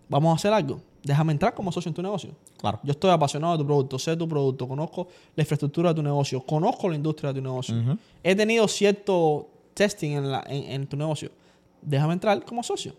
Vamos 0.09 0.31
a 0.31 0.35
hacer 0.35 0.53
algo. 0.53 0.79
Déjame 1.03 1.31
entrar 1.33 1.53
como 1.53 1.71
socio 1.71 1.89
en 1.89 1.93
tu 1.95 2.01
negocio. 2.01 2.31
Claro. 2.57 2.79
Yo 2.83 2.91
estoy 2.91 3.11
apasionado 3.11 3.53
de 3.53 3.59
tu 3.59 3.65
producto, 3.65 3.99
sé 3.99 4.15
tu 4.17 4.27
producto, 4.27 4.67
conozco 4.67 5.07
la 5.35 5.43
infraestructura 5.43 5.89
de 5.89 5.95
tu 5.95 6.03
negocio, 6.03 6.41
conozco 6.41 6.89
la 6.89 6.95
industria 6.95 7.31
de 7.31 7.39
tu 7.39 7.43
negocio. 7.43 7.75
He 8.23 8.35
tenido 8.35 8.67
cierto 8.67 9.47
testing 9.73 10.11
en, 10.13 10.31
la- 10.31 10.43
en- 10.47 10.71
en 10.71 10.87
tu 10.87 10.97
negocio. 10.97 11.29
Déjame 11.81 12.13
entrar 12.13 12.43
como 12.43 12.63
socio. 12.63 12.93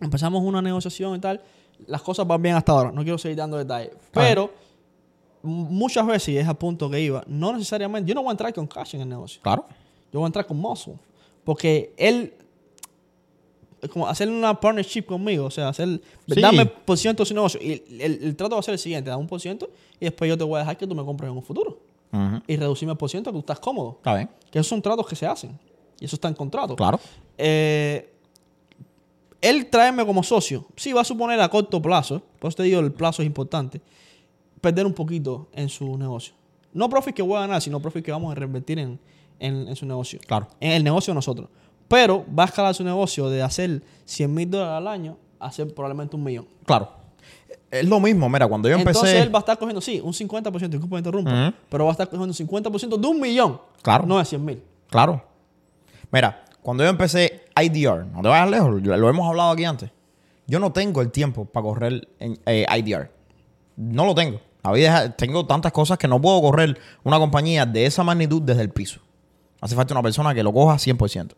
Empezamos 0.00 0.42
una 0.42 0.60
negociación 0.62 1.14
y 1.16 1.18
tal. 1.20 1.40
Las 1.86 2.02
cosas 2.02 2.26
van 2.26 2.40
bien 2.42 2.54
hasta 2.56 2.72
ahora. 2.72 2.90
No 2.92 3.02
quiero 3.02 3.18
seguir 3.18 3.36
dando 3.36 3.56
detalles. 3.58 3.92
Pero 4.12 4.50
m- 5.44 5.66
muchas 5.70 6.06
veces, 6.06 6.28
y 6.30 6.38
es 6.38 6.48
al 6.48 6.56
punto 6.56 6.90
que 6.90 7.00
iba, 7.00 7.22
no 7.26 7.52
necesariamente, 7.52 8.08
yo 8.08 8.14
no 8.14 8.22
voy 8.22 8.30
a 8.30 8.32
entrar 8.32 8.52
con 8.52 8.66
cash 8.66 8.94
en 8.96 9.02
el 9.02 9.08
negocio. 9.08 9.40
Claro. 9.42 9.66
Yo 10.12 10.18
voy 10.20 10.24
a 10.24 10.28
entrar 10.28 10.46
con 10.46 10.56
muscle. 10.58 10.94
Porque 11.44 11.92
él, 11.96 12.34
como 13.88 14.06
hacer 14.06 14.28
una 14.28 14.58
partnership 14.60 15.02
conmigo, 15.02 15.46
o 15.46 15.50
sea, 15.50 15.68
hacer, 15.68 16.00
Sí. 16.28 16.40
dame 16.40 16.66
por 16.66 16.98
ciento 16.98 17.22
de 17.22 17.26
su 17.28 17.34
negocio. 17.34 17.58
Y 17.62 17.72
el, 17.72 18.00
el- 18.00 18.22
el 18.24 18.36
trato 18.36 18.56
va 18.56 18.60
a 18.60 18.62
ser 18.62 18.72
el 18.74 18.78
siguiente, 18.78 19.08
da 19.10 19.16
un 19.16 19.26
por 19.26 19.40
ciento 19.40 19.70
y 19.98 20.04
después 20.04 20.28
yo 20.28 20.36
te 20.36 20.44
voy 20.44 20.56
a 20.56 20.58
dejar 20.60 20.76
que 20.76 20.86
tú 20.86 20.94
me 20.94 21.04
compres 21.04 21.30
en 21.30 21.36
un 21.36 21.42
futuro. 21.42 21.78
Y 22.48 22.56
reducirme 22.56 22.92
el 22.92 22.98
por 22.98 23.08
ciento 23.08 23.30
que 23.30 23.34
tú 23.34 23.38
estás 23.40 23.60
cómodo. 23.60 23.94
Está 23.98 24.16
bien. 24.16 24.28
Que 24.50 24.58
esos 24.58 24.66
son 24.68 24.82
tratos 24.82 25.06
que 25.06 25.14
se 25.14 25.26
hacen. 25.26 25.56
Y 26.00 26.06
eso 26.06 26.16
está 26.16 26.26
en 26.28 26.34
contrato. 26.34 26.74
Claro. 26.74 26.98
Eh, 27.38 28.12
él 29.40 29.66
traerme 29.70 30.04
como 30.04 30.22
socio, 30.22 30.66
sí 30.76 30.92
va 30.92 31.00
a 31.00 31.04
suponer 31.04 31.40
a 31.40 31.48
corto 31.48 31.80
plazo, 31.80 32.20
por 32.38 32.48
eso 32.48 32.56
te 32.58 32.64
digo, 32.64 32.80
el 32.80 32.92
plazo 32.92 33.22
es 33.22 33.26
importante, 33.26 33.80
perder 34.60 34.84
un 34.86 34.92
poquito 34.92 35.48
en 35.52 35.68
su 35.68 35.96
negocio. 35.96 36.34
No 36.74 36.88
profit 36.88 37.14
que 37.14 37.22
voy 37.22 37.36
a 37.38 37.40
ganar, 37.40 37.62
sino 37.62 37.80
profit 37.80 38.04
que 38.04 38.12
vamos 38.12 38.30
a 38.32 38.34
reinvertir 38.34 38.78
en, 38.78 38.98
en- 39.38 39.68
en 39.68 39.76
su 39.76 39.86
negocio. 39.86 40.18
Claro. 40.26 40.48
En 40.60 40.72
el 40.72 40.84
negocio 40.84 41.12
de 41.12 41.14
nosotros. 41.14 41.48
Pero 41.90 42.24
va 42.38 42.44
a 42.44 42.46
escalar 42.46 42.72
su 42.72 42.84
negocio 42.84 43.28
de 43.28 43.42
hacer 43.42 43.82
100 44.04 44.32
mil 44.32 44.48
dólares 44.48 44.74
al 44.76 44.86
año 44.86 45.16
a 45.40 45.48
hacer 45.48 45.74
probablemente 45.74 46.14
un 46.14 46.22
millón. 46.22 46.46
Claro. 46.64 46.88
Es 47.68 47.84
lo 47.84 47.98
mismo. 47.98 48.28
Mira, 48.28 48.46
cuando 48.46 48.68
yo 48.68 48.76
empecé. 48.76 49.00
Entonces 49.00 49.22
él 49.22 49.34
va 49.34 49.40
a 49.40 49.40
estar 49.40 49.58
cogiendo, 49.58 49.80
sí, 49.80 50.00
un 50.00 50.12
50%, 50.12 50.68
disculpa 50.68 50.94
que 50.94 50.98
interrumpa, 51.00 51.48
Ujú. 51.48 51.56
pero 51.68 51.84
va 51.86 51.90
a 51.90 51.94
estar 51.94 52.08
cogiendo 52.08 52.26
un 52.26 52.32
50% 52.62 52.96
de 52.96 53.08
un 53.08 53.20
millón. 53.20 53.60
Claro. 53.82 54.06
No 54.06 54.18
de 54.18 54.24
100 54.24 54.44
mil. 54.44 54.62
Claro. 54.88 55.20
Mira, 56.12 56.44
cuando 56.62 56.84
yo 56.84 56.90
empecé 56.90 57.46
IDR, 57.60 58.06
no 58.06 58.22
te 58.22 58.28
vayas 58.28 58.50
lejos, 58.50 58.80
lo 58.82 59.08
hemos 59.08 59.28
hablado 59.28 59.50
aquí 59.50 59.64
antes. 59.64 59.90
Yo 60.46 60.60
no 60.60 60.70
tengo 60.70 61.02
el 61.02 61.10
tiempo 61.10 61.44
para 61.44 61.64
correr 61.64 62.06
en 62.20 62.38
eh, 62.46 62.66
IDR. 62.78 63.10
No 63.74 64.06
lo 64.06 64.14
tengo. 64.14 64.40
La 64.62 64.70
vida 64.70 65.10
tengo 65.16 65.44
tantas 65.44 65.72
cosas 65.72 65.98
que 65.98 66.06
no 66.06 66.20
puedo 66.20 66.40
correr 66.40 66.78
una 67.02 67.18
compañía 67.18 67.66
de 67.66 67.84
esa 67.86 68.04
magnitud 68.04 68.42
desde 68.42 68.62
el 68.62 68.70
piso. 68.70 69.00
Hace 69.60 69.74
falta 69.74 69.92
una 69.92 70.02
persona 70.04 70.32
que 70.32 70.44
lo 70.44 70.52
coja 70.52 70.74
100%. 70.76 71.32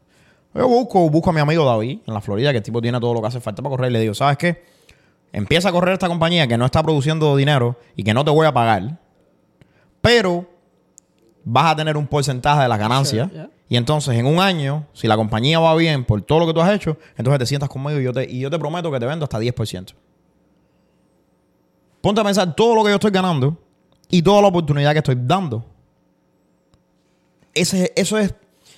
Yo 0.55 0.69
busco, 0.69 1.09
busco 1.09 1.31
a 1.31 1.33
mi 1.33 1.41
amigo 1.41 1.65
David 1.65 2.01
en 2.07 2.15
la 2.15 2.21
Florida, 2.21 2.51
que 2.51 2.59
el 2.59 2.63
tipo 2.63 2.81
tiene 2.83 3.01
todo 3.01 3.15
lo 3.15 3.21
que 3.21 3.29
hace 3.29 3.41
falta 3.41 3.63
para 3.63 3.71
correr. 3.71 3.91
Y 3.91 3.95
le 3.95 4.01
digo, 4.01 4.15
¿sabes 4.15 4.37
qué? 4.37 4.65
Empieza 5.33 5.71
a 5.71 5.73
correr 5.73 5.95
esta 5.95 6.09
compañía 6.09 6.47
que 6.47 6.59
no 6.59 6.67
está 6.67 6.83
produciendo 6.83 7.35
dinero 7.37 7.79
y 7.97 8.05
que 8.05 8.13
no 8.13 8.25
te 8.25 8.31
voy 8.31 8.47
a 8.47 8.53
pagar. 8.53 8.99
Pero 10.03 10.47
vas 11.45 11.73
a 11.73 11.77
tener 11.77 11.97
un 11.97 12.07
porcentaje 12.07 12.63
de 12.63 12.69
las 12.69 12.79
ganancias. 12.79 13.29
Sure, 13.29 13.41
yeah. 13.41 13.51
Y 13.73 13.77
entonces, 13.79 14.15
en 14.17 14.27
un 14.27 14.39
año, 14.39 14.87
si 14.93 15.09
la 15.09 15.17
compañía 15.17 15.59
va 15.59 15.75
bien 15.75 16.05
por 16.05 16.21
todo 16.21 16.41
lo 16.41 16.47
que 16.47 16.53
tú 16.53 16.61
has 16.61 16.71
hecho, 16.75 16.99
entonces 17.17 17.39
te 17.39 17.47
sientas 17.47 17.71
conmigo 17.71 17.99
y 17.99 18.05
yo 18.05 18.13
te, 18.13 18.31
y 18.31 18.39
yo 18.39 18.51
te 18.51 18.59
prometo 18.59 18.93
que 18.93 19.01
te 19.01 19.07
vendo 19.07 19.25
hasta 19.25 19.41
10%. 19.41 19.95
Ponte 22.03 22.21
a 22.21 22.25
pensar 22.25 22.55
todo 22.55 22.75
lo 22.75 22.85
que 22.85 22.91
yo 22.91 22.97
estoy 22.97 23.11
ganando 23.11 23.57
y 24.11 24.21
toda 24.21 24.43
la 24.43 24.49
oportunidad 24.49 24.93
que 24.93 24.99
estoy 24.99 25.17
dando. 25.19 25.65
Ese, 27.55 27.93
eso 27.97 28.19
es. 28.19 28.35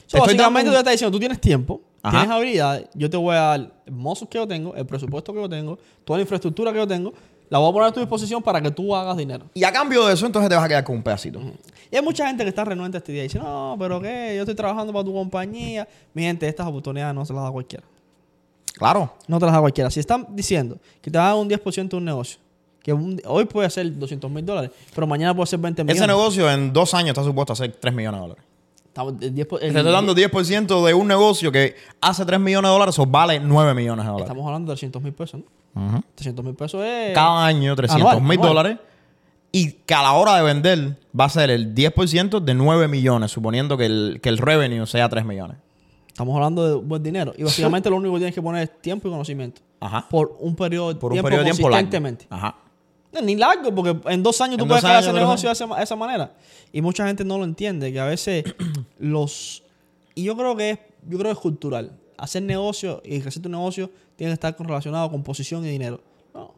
So, 0.06 0.18
te 0.18 0.20
básicamente 0.20 0.60
un- 0.60 0.66
tú 0.66 0.72
le 0.72 0.78
estás 0.78 0.92
diciendo, 0.92 1.12
tú 1.16 1.18
tienes 1.20 1.40
tiempo, 1.40 1.80
Ajá. 2.02 2.18
tienes 2.18 2.36
habilidad, 2.36 2.90
yo 2.94 3.08
te 3.10 3.16
voy 3.16 3.34
a 3.34 3.40
dar 3.40 3.72
el 3.86 3.92
muscle 3.92 4.28
que 4.28 4.38
yo 4.38 4.46
tengo, 4.46 4.74
el 4.74 4.84
presupuesto 4.86 5.32
que 5.32 5.40
yo 5.40 5.48
tengo, 5.48 5.78
toda 6.04 6.18
la 6.18 6.22
infraestructura 6.22 6.72
que 6.72 6.78
yo 6.78 6.86
tengo, 6.86 7.12
la 7.50 7.58
voy 7.58 7.70
a 7.70 7.72
poner 7.72 7.88
a 7.88 7.92
tu 7.92 8.00
disposición 8.00 8.42
para 8.42 8.60
que 8.60 8.70
tú 8.70 8.94
hagas 8.94 9.16
dinero. 9.16 9.46
Y 9.54 9.64
a 9.64 9.72
cambio 9.72 10.06
de 10.06 10.14
eso, 10.14 10.26
entonces 10.26 10.48
te 10.48 10.54
vas 10.54 10.64
a 10.64 10.68
quedar 10.68 10.84
con 10.84 10.96
un 10.96 11.02
pedacito. 11.02 11.40
Y 11.90 11.96
hay 11.96 12.02
mucha 12.02 12.26
gente 12.26 12.42
que 12.42 12.48
está 12.48 12.64
renuente 12.64 12.96
a 12.96 12.98
esta 12.98 13.12
idea 13.12 13.22
y 13.22 13.26
dice, 13.28 13.38
no, 13.38 13.76
pero 13.78 14.00
¿qué? 14.00 14.32
Yo 14.36 14.42
estoy 14.42 14.54
trabajando 14.54 14.92
para 14.92 15.04
tu 15.04 15.12
compañía. 15.12 15.86
Mi 16.14 16.22
gente, 16.22 16.48
estas 16.48 16.66
oportunidades 16.66 17.14
no 17.14 17.24
se 17.24 17.32
las 17.32 17.44
da 17.44 17.50
cualquiera. 17.50 17.84
Claro. 18.74 19.12
No 19.28 19.38
te 19.38 19.44
las 19.46 19.54
da 19.54 19.60
cualquiera. 19.60 19.90
Si 19.90 20.00
están 20.00 20.26
diciendo 20.30 20.78
que 21.00 21.10
te 21.10 21.18
dan 21.18 21.36
un 21.36 21.48
10% 21.48 21.96
de 21.96 21.96
un 21.98 22.04
negocio, 22.04 22.40
que 22.82 22.92
un- 22.92 23.20
hoy 23.26 23.44
puede 23.44 23.70
ser 23.70 23.96
200 23.96 24.30
mil 24.30 24.44
dólares, 24.44 24.70
pero 24.94 25.06
mañana 25.06 25.34
puede 25.34 25.46
ser 25.46 25.58
20 25.60 25.84
millones. 25.84 26.00
Ese 26.02 26.06
negocio 26.06 26.50
en 26.50 26.72
dos 26.72 26.92
años 26.94 27.10
está 27.10 27.22
supuesto 27.22 27.52
a 27.52 27.54
hacer 27.54 27.72
3 27.78 27.94
millones 27.94 28.18
de 28.20 28.22
dólares. 28.22 28.44
Estamos- 28.94 29.14
el 29.20 29.34
10 29.34 29.48
Te 29.48 29.66
estoy 29.66 29.82
dando 29.92 30.14
10% 30.14 30.86
de 30.86 30.94
un 30.94 31.08
negocio 31.08 31.50
que 31.50 31.74
hace 32.00 32.24
3 32.24 32.38
millones 32.38 32.68
de 32.68 32.72
dólares, 32.74 32.94
eso 32.94 33.04
vale 33.04 33.40
9 33.40 33.74
millones 33.74 34.04
de 34.04 34.08
dólares. 34.12 34.26
Estamos 34.30 34.46
hablando 34.46 34.70
de 34.70 34.76
300 34.76 35.02
mil 35.02 35.12
pesos, 35.12 35.40
¿no? 35.74 35.82
Ujú. 35.96 36.02
300 36.14 36.44
mil 36.44 36.54
pesos 36.54 36.80
es... 36.84 37.12
Cada 37.12 37.44
año 37.44 37.74
300 37.74 38.08
Anual, 38.12 38.22
mil 38.22 38.38
anual. 38.38 38.48
dólares. 38.48 38.78
Y 39.50 39.72
que 39.84 39.94
a 39.94 40.02
la 40.02 40.12
hora 40.12 40.36
de 40.36 40.42
vender 40.44 40.96
va 41.18 41.24
a 41.24 41.28
ser 41.28 41.50
el 41.50 41.74
10% 41.74 42.38
de 42.38 42.54
9 42.54 42.86
millones, 42.86 43.32
suponiendo 43.32 43.76
que 43.76 43.86
el, 43.86 44.20
que 44.22 44.28
el 44.28 44.38
revenue 44.38 44.86
sea 44.86 45.08
3 45.08 45.24
millones. 45.24 45.56
Estamos 46.06 46.32
hablando 46.36 46.68
de 46.68 46.74
buen 46.86 47.02
dinero. 47.02 47.32
Y 47.36 47.42
básicamente 47.42 47.90
lo 47.90 47.96
único 47.96 48.14
que 48.14 48.18
tienes 48.20 48.34
que 48.36 48.42
poner 48.42 48.62
es 48.62 48.80
tiempo 48.80 49.08
y 49.08 49.10
conocimiento. 49.10 49.60
Ajá. 49.80 50.06
Por 50.08 50.36
un 50.38 50.54
periodo 50.54 50.94
de 50.94 51.00
Por 51.00 51.10
un 51.10 51.16
tiempo 51.16 51.26
periodo 51.28 51.44
de 51.44 51.50
tiempo 51.50 51.68
largo. 51.68 51.74
consistentemente. 51.90 52.26
Ajá. 52.30 52.54
Ni 53.22 53.36
largo, 53.36 53.74
porque 53.74 53.96
en 54.10 54.22
dos 54.22 54.40
años 54.40 54.56
tú 54.58 54.64
En 54.64 54.68
puedes 54.68 54.82
dos 54.82 54.90
años, 54.90 55.06
dos 55.06 55.14
negocio 55.14 55.48
de 55.48 55.52
esa, 55.52 55.82
esa 55.82 55.96
manera. 55.96 56.34
Y 56.72 56.82
mucha 56.82 57.06
gente 57.06 57.24
no 57.24 57.38
lo 57.38 57.44
entiende, 57.44 57.92
que 57.92 58.00
a 58.00 58.06
veces 58.06 58.44
los... 58.98 59.62
Y 60.14 60.24
yo 60.24 60.36
creo 60.36 60.56
que 60.56 60.70
es, 60.70 60.78
yo 61.08 61.18
creo 61.18 61.30
que 61.30 61.36
es 61.36 61.38
cultural. 61.38 61.92
Hacer 62.16 62.42
negocio 62.42 63.02
y 63.04 63.20
crecer 63.20 63.42
tu 63.42 63.48
negocio 63.48 63.90
tiene 64.16 64.30
que 64.30 64.34
estar 64.34 64.56
relacionado 64.58 65.10
con 65.10 65.22
posición 65.22 65.64
y 65.64 65.68
dinero. 65.68 66.00
No. 66.32 66.52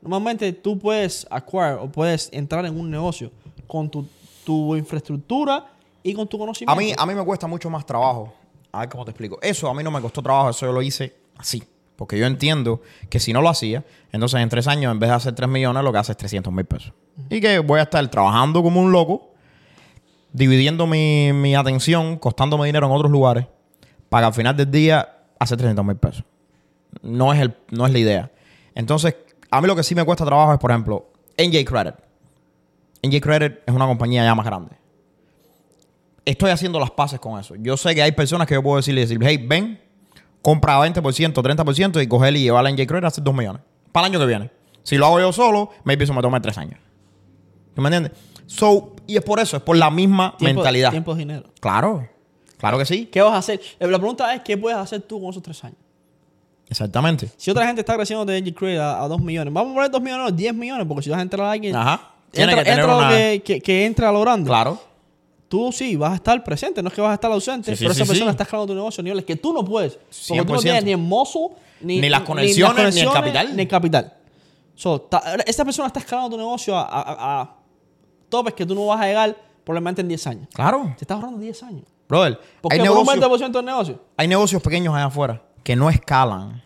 Normalmente 0.00 0.52
tú 0.52 0.78
puedes 0.78 1.26
acquire 1.30 1.74
o 1.74 1.90
puedes 1.90 2.30
entrar 2.32 2.64
en 2.64 2.78
un 2.78 2.90
negocio 2.90 3.30
con 3.66 3.90
tu, 3.90 4.06
tu 4.44 4.74
infraestructura 4.76 5.66
y 6.02 6.14
con 6.14 6.26
tu 6.26 6.36
A 6.36 6.40
conocimiento. 6.40 6.80
mí, 6.80 6.92
a 6.96 7.06
mí 7.06 7.14
me 7.14 7.24
cuesta 7.24 7.46
mucho 7.46 7.68
más 7.68 7.84
trabajo. 7.84 8.32
A 8.72 8.80
ver 8.80 8.88
cómo 8.88 9.04
te 9.04 9.10
explico. 9.10 9.38
Eso 9.42 9.68
a 9.68 9.74
mí 9.74 9.82
no 9.82 9.90
me 9.90 10.00
costó 10.00 10.22
trabajo, 10.22 10.50
eso 10.50 10.66
yo 10.66 10.72
lo 10.72 10.82
hice 10.82 11.14
así. 11.36 11.62
Porque 11.98 12.16
yo 12.16 12.26
entiendo 12.26 12.80
que 13.10 13.18
si 13.18 13.32
no 13.32 13.42
lo 13.42 13.48
hacía, 13.48 13.84
entonces 14.12 14.40
en 14.40 14.48
tres 14.48 14.68
años, 14.68 14.92
en 14.92 15.00
vez 15.00 15.10
de 15.10 15.16
hacer 15.16 15.34
3 15.34 15.48
millones, 15.48 15.82
lo 15.82 15.90
que 15.90 15.98
hace 15.98 16.12
es 16.12 16.18
300 16.18 16.52
mil 16.52 16.64
pesos. 16.64 16.92
Y 17.28 17.40
que 17.40 17.58
voy 17.58 17.80
a 17.80 17.82
estar 17.82 18.06
trabajando 18.08 18.62
como 18.62 18.80
un 18.80 18.92
loco, 18.92 19.32
dividiendo 20.32 20.86
mi, 20.86 21.32
mi 21.32 21.56
atención, 21.56 22.16
costándome 22.16 22.66
dinero 22.66 22.86
en 22.86 22.92
otros 22.92 23.10
lugares, 23.10 23.46
para 24.08 24.28
al 24.28 24.32
final 24.32 24.56
del 24.56 24.70
día 24.70 25.08
hacer 25.40 25.58
300 25.58 25.84
mil 25.84 25.96
pesos. 25.96 26.22
No 27.02 27.32
es, 27.32 27.40
el, 27.40 27.56
no 27.72 27.84
es 27.84 27.92
la 27.92 27.98
idea. 27.98 28.30
Entonces, 28.76 29.16
a 29.50 29.60
mí 29.60 29.66
lo 29.66 29.74
que 29.74 29.82
sí 29.82 29.96
me 29.96 30.04
cuesta 30.04 30.24
trabajo 30.24 30.52
es, 30.52 30.60
por 30.60 30.70
ejemplo, 30.70 31.10
NJ 31.36 31.64
Credit. 31.64 31.94
NJ 33.02 33.20
Credit 33.20 33.58
es 33.66 33.74
una 33.74 33.88
compañía 33.88 34.22
ya 34.22 34.36
más 34.36 34.46
grande 34.46 34.70
estoy 36.24 36.50
haciendo 36.50 36.78
las 36.78 36.90
paces 36.90 37.18
con 37.18 37.40
eso. 37.40 37.54
Yo 37.56 37.78
sé 37.78 37.94
que 37.94 38.02
hay 38.02 38.12
personas 38.12 38.46
que 38.46 38.52
yo 38.52 38.62
puedo 38.62 38.76
decirle, 38.76 39.00
decir, 39.00 39.18
hey, 39.22 39.42
ven, 39.48 39.80
compra 40.48 40.78
20%, 40.78 41.32
30% 41.34 42.02
y 42.02 42.06
coger 42.06 42.34
y 42.36 42.42
llevar 42.42 42.64
a 42.66 42.70
NJ 42.70 42.86
Credit 42.86 43.04
a 43.04 43.08
hacer 43.08 43.22
2 43.24 43.34
millones. 43.34 43.60
Para 43.92 44.06
el 44.06 44.12
año 44.12 44.20
que 44.20 44.26
viene. 44.26 44.50
Si 44.82 44.96
lo 44.96 45.04
hago 45.06 45.20
yo 45.20 45.30
solo, 45.32 45.70
maybe 45.84 46.04
eso 46.04 46.14
me 46.14 46.22
toma 46.22 46.40
3 46.40 46.56
años. 46.58 46.80
¿Tú 47.74 47.82
me 47.82 47.88
entiendes? 47.88 48.12
So, 48.46 48.96
y 49.06 49.16
es 49.16 49.22
por 49.22 49.38
eso, 49.40 49.58
es 49.58 49.62
por 49.62 49.76
la 49.76 49.90
misma 49.90 50.34
Tiempo- 50.38 50.60
mentalidad. 50.60 50.90
Tiempo 50.90 51.12
es 51.12 51.18
dinero. 51.18 51.50
Claro, 51.60 52.08
claro 52.56 52.78
que 52.78 52.86
sí. 52.86 53.06
¿Qué 53.12 53.20
vas 53.20 53.34
a 53.34 53.38
hacer? 53.38 53.60
Eh, 53.78 53.86
La 53.86 53.98
pregunta 53.98 54.34
es, 54.34 54.40
¿qué 54.40 54.56
puedes 54.56 54.78
hacer 54.78 55.02
tú 55.02 55.20
con 55.20 55.30
esos 55.30 55.42
tres 55.42 55.62
años? 55.64 55.76
Exactamente. 56.68 57.30
Si 57.36 57.50
otra 57.50 57.66
gente 57.66 57.80
está 57.82 57.94
creciendo 57.96 58.24
de 58.24 58.40
NG 58.40 58.54
Credit 58.54 58.78
a, 58.80 59.02
a 59.02 59.08
2 59.08 59.20
millones, 59.20 59.52
vamos 59.52 59.72
a 59.72 59.74
poner 59.74 59.90
2 59.90 60.00
millones, 60.02 60.24
no, 60.30 60.30
10 60.36 60.54
millones, 60.54 60.86
porque 60.86 61.02
si 61.02 61.10
vas 61.10 61.18
a 61.18 61.22
entrar 61.22 61.46
a 61.46 61.52
alguien, 61.52 61.74
Ajá. 61.76 62.12
Tiene 62.30 62.52
entra, 62.52 62.64
que 62.64 62.70
tener 62.70 62.84
entra 62.84 62.92
lo 62.94 62.98
una- 63.06 63.08
que, 63.10 63.42
que, 63.44 63.60
que 63.60 63.86
entra 63.86 64.08
a 64.10 64.12
lo 64.12 64.20
grande. 64.20 64.48
Claro. 64.48 64.78
Tú 65.48 65.72
sí 65.72 65.96
vas 65.96 66.12
a 66.12 66.14
estar 66.16 66.44
presente, 66.44 66.82
no 66.82 66.88
es 66.88 66.94
que 66.94 67.00
vas 67.00 67.10
a 67.10 67.14
estar 67.14 67.32
ausente, 67.32 67.70
Sí, 67.72 67.76
sí, 67.76 67.84
pero 67.84 67.94
sí, 67.94 68.02
esa 68.02 68.08
persona 68.08 68.30
sí. 68.30 68.34
está 68.34 68.42
escalando 68.44 68.72
tu 68.72 68.76
negocio 68.76 69.00
a 69.00 69.04
niveles 69.04 69.24
que 69.24 69.36
tú 69.36 69.52
no 69.52 69.64
puedes. 69.64 69.94
Porque 70.28 70.42
tú 70.44 70.52
no 70.52 70.58
100%. 70.58 70.62
tienes 70.62 70.84
ni 70.84 70.90
el 70.92 70.98
mozo, 70.98 71.52
ni, 71.80 72.00
Ni 72.00 72.08
las 72.10 72.20
conexiones, 72.22 72.94
ni 72.94 73.00
el 73.00 73.10
capital. 73.10 73.56
Ni 73.56 73.62
el 73.62 73.68
capital. 73.68 74.14
So, 74.74 75.00
ta- 75.00 75.22
esta 75.46 75.64
persona 75.64 75.86
está 75.86 76.00
escalando 76.00 76.30
tu 76.30 76.36
negocio 76.36 76.76
a, 76.76 76.82
a- 76.82 77.40
a- 77.40 77.56
topes 78.28 78.52
que 78.54 78.66
tú 78.66 78.74
no 78.74 78.86
vas 78.86 79.00
a 79.00 79.06
llegar 79.06 79.36
probablemente 79.64 80.02
en 80.02 80.08
10 80.08 80.26
años. 80.26 80.48
Claro. 80.52 80.94
Te 80.98 81.04
estás 81.04 81.14
ahorrando 81.16 81.38
10 81.38 81.62
años. 81.62 81.84
Brother, 82.08 82.38
¿Por 82.60 82.72
hay 82.72 82.78
qué? 82.80 82.84
Por 82.86 82.98
un 82.98 83.04
negocios, 83.06 83.50
20% 83.50 83.52
del 83.52 83.64
negocio. 83.64 84.02
hay 84.16 84.28
negocios 84.28 84.62
pequeños 84.62 84.94
allá 84.94 85.06
afuera 85.06 85.42
que 85.64 85.74
no 85.76 85.88
escalan. 85.90 86.62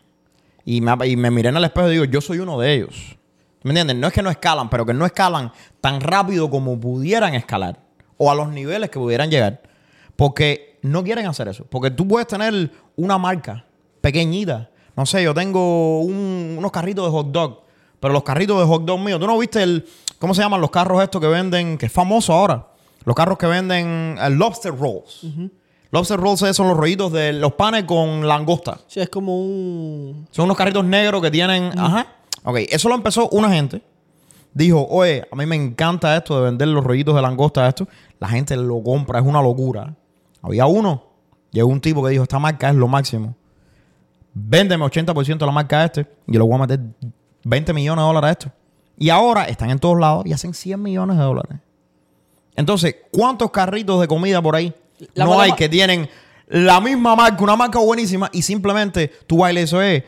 Y 0.64 0.80
me, 0.80 1.08
y 1.08 1.16
me 1.16 1.30
miré 1.30 1.48
en 1.48 1.56
el 1.56 1.64
espejo 1.64 1.88
y 1.88 1.92
digo, 1.92 2.04
yo 2.04 2.20
soy 2.20 2.38
uno 2.38 2.58
de 2.60 2.74
ellos. 2.74 3.16
¿Me 3.64 3.70
entiendes? 3.70 3.96
No 3.96 4.08
es 4.08 4.12
que 4.12 4.22
no 4.22 4.30
escalan, 4.30 4.68
pero 4.70 4.84
que 4.86 4.92
no 4.94 5.06
escalan 5.06 5.52
tan 5.80 6.00
rápido 6.00 6.50
como 6.50 6.78
pudieran 6.78 7.34
escalar. 7.34 7.78
O 8.24 8.30
a 8.30 8.34
los 8.34 8.48
niveles 8.48 8.88
que 8.90 8.98
pudieran 8.98 9.30
llegar. 9.30 9.60
Porque 10.16 10.78
no 10.82 11.02
quieren 11.02 11.26
hacer 11.26 11.48
eso. 11.48 11.64
Porque 11.68 11.90
tú 11.90 12.06
puedes 12.06 12.26
tener 12.28 12.70
una 12.96 13.18
marca 13.18 13.64
pequeñita. 14.00 14.70
No 14.96 15.06
sé, 15.06 15.22
yo 15.22 15.32
tengo 15.34 16.00
un- 16.02 16.54
unos 16.58 16.70
carritos 16.70 17.04
de 17.04 17.10
hot 17.10 17.28
dog. 17.32 17.60
Pero 17.98 18.12
los 18.12 18.22
carritos 18.22 18.58
de 18.60 18.66
hot 18.66 18.84
dog 18.84 19.00
míos, 19.00 19.18
¿tú 19.18 19.26
no 19.26 19.38
viste 19.38 19.62
el... 19.62 19.86
¿Cómo 20.18 20.34
se 20.34 20.42
llaman 20.42 20.60
los 20.60 20.70
carros 20.70 21.02
estos 21.02 21.20
que 21.20 21.26
venden? 21.26 21.78
Que 21.78 21.86
es 21.86 21.92
famoso 21.92 22.32
ahora. 22.32 22.68
Los 23.04 23.16
carros 23.16 23.38
que 23.38 23.46
venden 23.46 24.16
eh, 24.20 24.30
lobster 24.30 24.72
rolls. 24.76 25.24
Lobster 25.90 26.18
rolls 26.18 26.40
son 26.56 26.68
los 26.68 26.76
rollitos 26.76 27.10
de 27.12 27.32
los 27.32 27.52
panes 27.54 27.84
con 27.84 28.26
langosta. 28.28 28.78
Sí, 28.86 29.00
es 29.00 29.08
como 29.08 29.40
un... 29.40 30.26
Son 30.30 30.44
unos 30.44 30.56
carritos 30.56 30.84
negros 30.84 31.20
que 31.22 31.30
tienen. 31.30 31.76
Ajá. 31.78 32.06
Ok, 32.44 32.58
eso 32.70 32.88
lo 32.88 32.94
empezó 32.94 33.28
una 33.30 33.50
gente. 33.50 33.82
Dijo, 34.54 34.86
oye, 34.90 35.24
a 35.30 35.34
mí 35.36 35.46
me 35.46 35.56
encanta 35.56 36.14
esto 36.16 36.36
de 36.36 36.42
vender 36.44 36.68
los 36.68 36.84
rollitos 36.84 37.14
de 37.14 37.22
langosta, 37.22 37.66
esto. 37.68 37.88
La 38.22 38.28
gente 38.28 38.54
lo 38.54 38.80
compra, 38.84 39.18
es 39.18 39.26
una 39.26 39.42
locura. 39.42 39.96
Había 40.42 40.66
uno, 40.66 41.02
llegó 41.50 41.66
un 41.66 41.80
tipo 41.80 42.04
que 42.04 42.10
dijo, 42.10 42.22
esta 42.22 42.38
marca 42.38 42.68
es 42.68 42.76
lo 42.76 42.86
máximo. 42.86 43.34
Véndeme 44.32 44.84
80% 44.84 45.38
de 45.38 45.46
la 45.46 45.50
marca 45.50 45.84
este 45.84 46.02
y 46.28 46.34
yo 46.34 46.38
le 46.38 46.46
voy 46.46 46.54
a 46.54 46.58
meter 46.58 46.78
20 47.42 47.72
millones 47.72 48.00
de 48.00 48.06
dólares 48.06 48.28
a 48.28 48.30
esto. 48.30 48.52
Y 48.96 49.10
ahora 49.10 49.46
están 49.46 49.70
en 49.70 49.80
todos 49.80 49.98
lados 49.98 50.24
y 50.24 50.32
hacen 50.32 50.54
100 50.54 50.80
millones 50.80 51.16
de 51.16 51.22
dólares. 51.24 51.58
Entonces, 52.54 52.94
¿cuántos 53.10 53.50
carritos 53.50 54.00
de 54.00 54.06
comida 54.06 54.40
por 54.40 54.54
ahí 54.54 54.72
La 55.14 55.24
no 55.24 55.40
hay 55.40 55.50
que 55.54 55.68
tienen 55.68 56.08
la 56.46 56.80
misma 56.80 57.16
marca, 57.16 57.42
una 57.42 57.56
marca 57.56 57.80
buenísima 57.80 58.30
y 58.32 58.42
simplemente 58.42 59.10
tú 59.26 59.38
bailes 59.38 59.64
eso 59.64 59.82
es, 59.82 60.04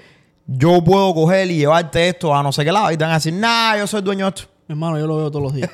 yo 0.46 0.84
puedo 0.84 1.12
coger 1.12 1.50
y 1.50 1.56
llevarte 1.56 2.10
esto 2.10 2.32
a 2.32 2.44
no 2.44 2.52
sé 2.52 2.64
qué 2.64 2.70
lado 2.70 2.92
y 2.92 2.96
te 2.96 3.02
van 3.02 3.10
a 3.10 3.14
decir, 3.14 3.34
nah, 3.34 3.76
yo 3.76 3.88
soy 3.88 4.02
dueño 4.02 4.26
de 4.26 4.28
esto. 4.28 4.44
Mi 4.68 4.74
hermano, 4.74 5.00
yo 5.00 5.08
lo 5.08 5.16
veo 5.16 5.32
todos 5.32 5.42
los 5.42 5.52
días. 5.52 5.72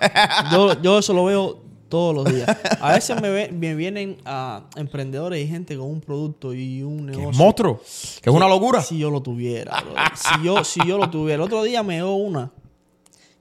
yo, 0.51 0.80
yo 0.80 1.01
eso 1.01 1.12
lo 1.12 1.26
veo 1.26 1.70
todos 1.91 2.14
los 2.14 2.24
días. 2.34 2.49
A 2.80 2.93
veces 2.93 3.20
me, 3.20 3.28
ve- 3.28 3.51
me 3.53 3.74
vienen 3.74 4.16
a 4.24 4.62
emprendedores 4.76 5.45
y 5.45 5.49
gente 5.49 5.76
con 5.76 5.86
un 5.91 6.01
producto 6.01 6.55
y 6.55 6.82
un 6.82 7.05
negocio. 7.07 7.32
monstruo, 7.32 7.80
que 8.22 8.30
es 8.30 8.34
una 8.34 8.49
locura. 8.49 8.80
Si 8.80 8.97
yo 8.99 9.11
lo 9.11 9.20
tuviera, 9.20 9.78
bro. 9.82 9.95
si 10.14 10.43
yo, 10.45 10.64
si 10.64 10.80
yo 10.86 10.97
lo 10.97 11.11
tuviera. 11.11 11.34
El 11.34 11.41
otro 11.43 11.62
día 11.62 11.82
me 11.82 11.97
dio 11.97 12.12
una 12.14 12.51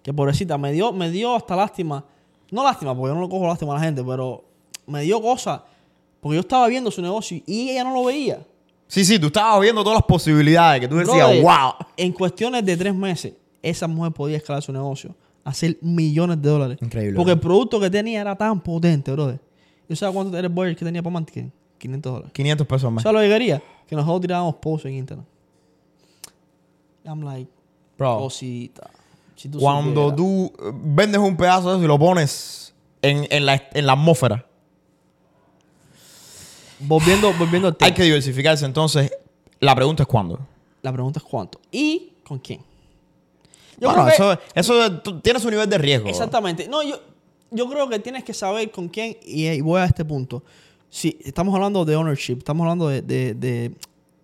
que 0.04 0.14
pobrecita, 0.14 0.58
me 0.58 0.74
dio, 0.74 0.92
me 0.92 1.10
dio 1.10 1.36
hasta 1.36 1.56
lástima. 1.56 2.04
No 2.52 2.64
lástima, 2.64 2.94
porque 2.96 3.10
yo 3.12 3.16
no 3.16 3.22
lo 3.22 3.30
cojo 3.30 3.48
lástima 3.48 3.74
a 3.74 3.76
la 3.78 3.84
gente, 3.86 4.04
pero 4.04 4.44
me 4.88 5.04
dio 5.04 5.22
cosa. 5.22 5.64
Porque 6.20 6.36
yo 6.36 6.42
estaba 6.42 6.68
viendo 6.68 6.92
su 6.92 7.02
negocio 7.02 7.42
y 7.46 7.70
ella 7.70 7.84
no 7.86 7.94
lo 7.94 8.04
veía. 8.06 8.46
Sí, 8.88 9.06
sí, 9.06 9.20
tú 9.20 9.28
estabas 9.28 9.62
viendo 9.62 9.84
todas 9.84 9.98
las 10.00 10.06
posibilidades 10.06 10.82
que 10.82 10.88
tú 10.88 10.96
decías, 10.96 11.16
Brother, 11.16 11.44
wow. 11.44 11.74
En 11.96 12.12
cuestiones 12.12 12.66
de 12.66 12.76
tres 12.76 12.96
meses, 12.96 13.34
esa 13.62 13.88
mujer 13.88 14.12
podía 14.14 14.38
escalar 14.38 14.64
su 14.64 14.74
negocio, 14.74 15.16
hacer 15.44 15.78
millones 15.82 16.42
de 16.42 16.50
dólares. 16.50 16.78
Increíble, 16.82 17.16
Porque 17.16 17.32
bro. 17.32 17.34
el 17.34 17.40
producto 17.40 17.80
que 17.80 17.90
tenía 17.90 18.22
era 18.22 18.36
tan 18.36 18.60
potente, 18.62 19.12
brother. 19.12 19.40
¿Y 19.88 19.96
sabes 19.96 20.14
cuánto 20.16 20.38
era 20.38 20.48
el 20.48 20.54
budget 20.54 20.78
que 20.78 20.86
tenía 20.86 21.02
para 21.02 21.14
marketing? 21.14 21.50
500 21.80 22.12
dólares. 22.12 22.32
500 22.34 22.68
pesos 22.68 22.84
al 22.86 22.92
mes. 22.94 23.04
¿Sabes 23.04 23.22
lo 23.22 23.28
que 23.28 23.34
quería? 23.34 23.62
Que 23.88 23.96
nosotros 23.96 24.22
tirábamos 24.22 24.56
posts 24.56 24.86
en 24.86 24.94
internet. 24.96 25.26
I'm 27.06 27.22
like, 27.24 27.50
Bro, 27.98 28.18
cosita. 28.20 28.90
Si 29.36 29.50
tú 29.50 29.60
cuando 29.60 30.10
supieras. 30.10 30.16
tú 30.18 30.54
eh, 30.68 30.72
vendes 30.84 31.20
un 31.20 31.36
pedazo 31.38 31.70
de 31.72 31.76
eso 31.78 31.86
y 31.86 31.88
lo 31.88 31.98
pones 31.98 32.74
en, 33.02 33.26
en 33.30 33.46
la, 33.46 33.64
en 33.74 33.86
la 33.86 33.94
atmósfera, 33.94 34.46
Volviendo, 36.82 37.34
volviendo 37.34 37.68
al 37.68 37.76
tema. 37.76 37.88
hay 37.88 37.94
que 37.94 38.04
diversificarse. 38.04 38.66
Entonces, 38.66 39.12
la 39.60 39.76
pregunta 39.76 40.04
es 40.04 40.08
cuándo. 40.08 40.40
La 40.82 40.94
pregunta 40.94 41.20
es 41.20 41.26
cuánto. 41.26 41.60
¿Y 41.72 42.14
con 42.24 42.40
quién? 42.40 42.62
Yo 43.80 43.88
Bueno, 43.90 44.06
creo 44.06 44.38
que- 44.38 44.60
eso, 44.60 44.78
eso 44.82 45.20
tiene 45.22 45.40
su 45.40 45.50
nivel 45.50 45.70
de 45.70 45.78
riesgo. 45.78 46.08
Exactamente. 46.10 46.68
No, 46.68 46.84
yo, 46.84 47.00
yo 47.52 47.70
creo 47.70 47.88
que 47.90 48.00
tienes 48.00 48.24
que 48.24 48.34
saber 48.34 48.70
con 48.72 48.88
quién, 48.90 49.18
y, 49.24 49.48
y 49.48 49.62
voy 49.62 49.80
a 49.82 49.86
este 49.86 50.04
punto. 50.06 50.44
Si 50.90 51.18
estamos 51.24 51.54
hablando 51.56 51.86
de 51.86 51.96
ownership, 51.96 52.38
estamos 52.40 52.64
hablando 52.66 52.88
de, 52.90 53.02
de- 53.02 53.34
de 53.36 53.72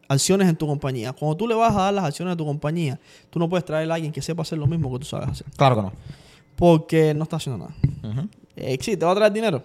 acciones 0.08 0.48
en 0.50 0.56
tu 0.56 0.68
compañía. 0.68 1.14
Cuando 1.14 1.36
tú 1.38 1.48
le 1.48 1.56
vas 1.56 1.76
a 1.76 1.82
dar 1.84 1.94
las 1.94 2.06
acciones 2.06 2.34
a 2.34 2.38
tu 2.38 2.46
compañía, 2.46 3.00
tú 3.30 3.40
no 3.40 3.48
puedes 3.50 3.66
traer 3.66 3.90
a 3.90 3.96
alguien 3.96 4.12
que 4.12 4.22
sepa 4.22 4.42
hacer 4.44 4.58
lo 4.58 4.68
mismo 4.68 4.92
que 4.94 5.00
tú 5.00 5.06
sabes 5.06 5.30
hacer. 5.30 5.48
Claro 5.58 5.76
que 5.78 5.82
no. 5.84 5.94
Porque 6.56 7.14
no 7.14 7.24
está 7.24 7.36
haciendo 7.38 7.66
nada. 7.68 8.26
Eh, 8.56 8.78
sí, 8.82 8.96
te 8.98 9.06
va 9.06 9.12
a 9.12 9.16
traer 9.16 9.34
dinero. 9.34 9.62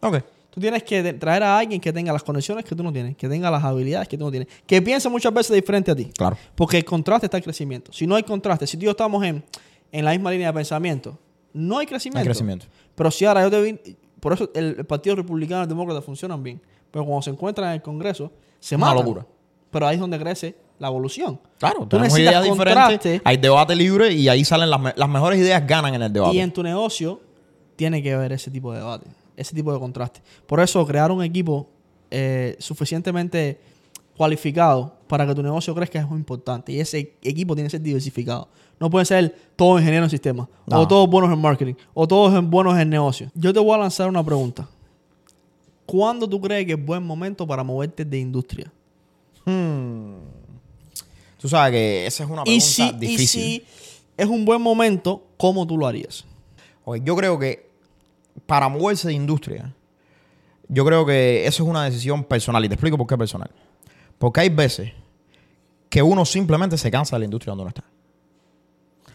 Ok. 0.00 0.22
Tú 0.58 0.62
tienes 0.62 0.82
que 0.82 1.12
traer 1.12 1.44
a 1.44 1.56
alguien 1.56 1.80
que 1.80 1.92
tenga 1.92 2.12
las 2.12 2.24
conexiones 2.24 2.64
que 2.64 2.74
tú 2.74 2.82
no 2.82 2.92
tienes, 2.92 3.16
que 3.16 3.28
tenga 3.28 3.48
las 3.48 3.62
habilidades 3.62 4.08
que 4.08 4.18
tú 4.18 4.24
no 4.24 4.30
tienes, 4.32 4.48
que 4.66 4.82
piense 4.82 5.08
muchas 5.08 5.32
veces 5.32 5.54
diferente 5.54 5.92
a 5.92 5.94
ti. 5.94 6.06
Claro. 6.06 6.36
Porque 6.56 6.78
el 6.78 6.84
contraste 6.84 7.26
está 7.26 7.36
el 7.36 7.44
crecimiento. 7.44 7.92
Si 7.92 8.08
no 8.08 8.16
hay 8.16 8.24
contraste, 8.24 8.66
si 8.66 8.76
tú 8.76 8.82
y 8.82 8.86
yo 8.86 8.90
estamos 8.90 9.24
en, 9.24 9.44
en 9.92 10.04
la 10.04 10.10
misma 10.10 10.32
línea 10.32 10.48
de 10.48 10.52
pensamiento, 10.54 11.16
no 11.52 11.78
hay 11.78 11.86
crecimiento. 11.86 12.18
Hay 12.18 12.24
crecimiento. 12.24 12.66
Pero 12.96 13.08
si 13.12 13.24
ahora 13.24 13.42
yo 13.42 13.50
te 13.52 13.62
vi, 13.62 13.96
por 14.18 14.32
eso 14.32 14.50
el, 14.52 14.74
el 14.78 14.84
Partido 14.84 15.14
Republicano 15.14 15.60
y 15.60 15.62
el 15.62 15.68
Demócrata 15.68 16.02
funcionan 16.02 16.42
bien. 16.42 16.60
Pero 16.90 17.04
cuando 17.04 17.22
se 17.22 17.30
encuentran 17.30 17.68
en 17.68 17.74
el 17.74 17.82
Congreso, 17.82 18.32
se 18.58 18.74
Una 18.74 18.86
matan. 18.86 18.96
locura. 19.04 19.26
Pero 19.70 19.86
ahí 19.86 19.94
es 19.94 20.00
donde 20.00 20.18
crece 20.18 20.56
la 20.80 20.88
evolución. 20.88 21.38
Claro, 21.58 21.82
Tú 21.82 21.98
tenemos 21.98 22.18
ideas 22.18 22.42
diferentes, 22.42 23.20
hay 23.24 23.36
debate 23.36 23.76
libre 23.76 24.12
y 24.12 24.28
ahí 24.28 24.44
salen 24.44 24.70
las, 24.70 24.96
las 24.96 25.08
mejores 25.08 25.38
ideas 25.38 25.64
ganan 25.64 25.94
en 25.94 26.02
el 26.02 26.12
debate. 26.12 26.34
Y 26.34 26.40
en 26.40 26.52
tu 26.52 26.64
negocio 26.64 27.20
tiene 27.76 28.02
que 28.02 28.12
haber 28.12 28.32
ese 28.32 28.50
tipo 28.50 28.72
de 28.72 28.78
debate, 28.80 29.06
ese 29.38 29.54
tipo 29.54 29.72
de 29.72 29.78
contraste. 29.78 30.20
Por 30.46 30.60
eso 30.60 30.86
crear 30.86 31.10
un 31.12 31.22
equipo 31.22 31.68
eh, 32.10 32.56
suficientemente 32.58 33.60
cualificado 34.16 34.94
para 35.06 35.26
que 35.26 35.34
tu 35.34 35.42
negocio 35.42 35.74
crezca 35.74 36.00
es 36.00 36.08
muy 36.08 36.18
importante. 36.18 36.72
Y 36.72 36.80
ese 36.80 37.14
equipo 37.22 37.54
tiene 37.54 37.68
que 37.68 37.72
ser 37.72 37.82
diversificado. 37.82 38.48
No 38.80 38.90
pueden 38.90 39.06
ser 39.06 39.34
todos 39.56 39.80
ingenieros 39.80 40.06
en 40.06 40.10
sistemas, 40.10 40.48
No. 40.66 40.80
o 40.80 40.88
todos 40.88 41.08
buenos 41.08 41.32
en 41.32 41.40
marketing, 41.40 41.74
o 41.94 42.06
todos 42.06 42.32
en- 42.34 42.50
buenos 42.50 42.78
en 42.78 42.88
negocio. 42.90 43.30
Yo 43.34 43.52
te 43.52 43.60
voy 43.60 43.74
a 43.74 43.78
lanzar 43.78 44.08
una 44.08 44.22
pregunta. 44.24 44.68
¿Cuándo 45.86 46.28
tú 46.28 46.40
crees 46.40 46.66
que 46.66 46.72
es 46.72 46.84
buen 46.84 47.02
momento 47.02 47.46
para 47.46 47.62
moverte 47.64 48.04
de 48.04 48.18
industria? 48.18 48.70
Tú 51.38 51.48
sabes 51.48 51.72
que 51.72 52.06
esa 52.06 52.24
es 52.24 52.30
una 52.30 52.42
pregunta 52.44 52.52
Y 52.52 52.60
si, 52.60 52.82
y 52.88 52.92
difícil. 52.92 53.40
si 53.40 53.64
es 54.16 54.26
un 54.26 54.44
buen 54.44 54.60
momento, 54.60 55.22
¿cómo 55.36 55.66
tú 55.66 55.78
lo 55.78 55.86
harías? 55.86 56.24
Ok, 56.84 56.98
yo 57.04 57.14
creo 57.16 57.38
que 57.38 57.67
para 58.46 58.68
moverse 58.68 59.08
de 59.08 59.14
industria, 59.14 59.74
yo 60.68 60.84
creo 60.84 61.06
que 61.06 61.46
eso 61.46 61.62
es 61.62 61.68
una 61.68 61.84
decisión 61.84 62.24
personal. 62.24 62.64
Y 62.64 62.68
te 62.68 62.74
explico 62.74 62.98
por 62.98 63.06
qué 63.06 63.16
personal. 63.16 63.50
Porque 64.18 64.40
hay 64.40 64.48
veces 64.48 64.92
que 65.88 66.02
uno 66.02 66.24
simplemente 66.24 66.76
se 66.76 66.90
cansa 66.90 67.16
de 67.16 67.20
la 67.20 67.24
industria 67.24 67.52
donde 67.52 67.62
uno 67.62 67.68
está. 67.70 67.84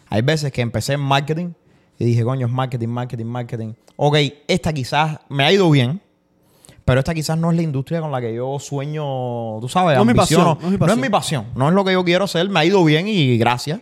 Hay 0.10 0.22
veces 0.22 0.52
que 0.52 0.62
empecé 0.62 0.94
en 0.94 1.02
marketing 1.02 1.52
y 2.00 2.06
dije, 2.06 2.24
coño, 2.24 2.48
es 2.48 2.52
marketing, 2.54 2.88
marketing, 2.88 3.26
marketing. 3.26 3.74
Ok, 3.96 4.18
esta 4.48 4.74
quizás 4.74 5.20
me 5.30 5.44
ha 5.44 5.52
ido 5.52 5.70
bien, 5.70 6.02
pero 6.86 7.00
esta 7.00 7.14
quizás 7.14 7.38
no 7.38 7.52
es 7.52 7.56
la 7.58 7.64
industria 7.64 8.02
con 8.02 8.12
la 8.12 8.20
que 8.20 8.34
yo 8.34 8.58
sueño, 8.60 9.60
tú 9.62 9.70
sabes, 9.70 9.96
No 9.96 10.02
es 10.02 10.08
mi 10.08 10.14
pasión, 10.14 10.44
no 10.44 10.52
es 10.54 10.60
mi 10.60 10.70
No 10.70 10.74
es 10.74 10.80
pasión. 10.80 11.02
mi 11.02 11.10
pasión, 11.10 11.46
no 11.56 11.68
es 11.70 11.74
lo 11.76 11.84
que 11.86 11.94
yo 11.94 12.04
quiero 12.04 12.26
hacer, 12.26 12.50
me 12.50 12.60
ha 12.60 12.66
ido 12.66 12.84
bien 12.84 13.08
y 13.08 13.38
gracias. 13.38 13.80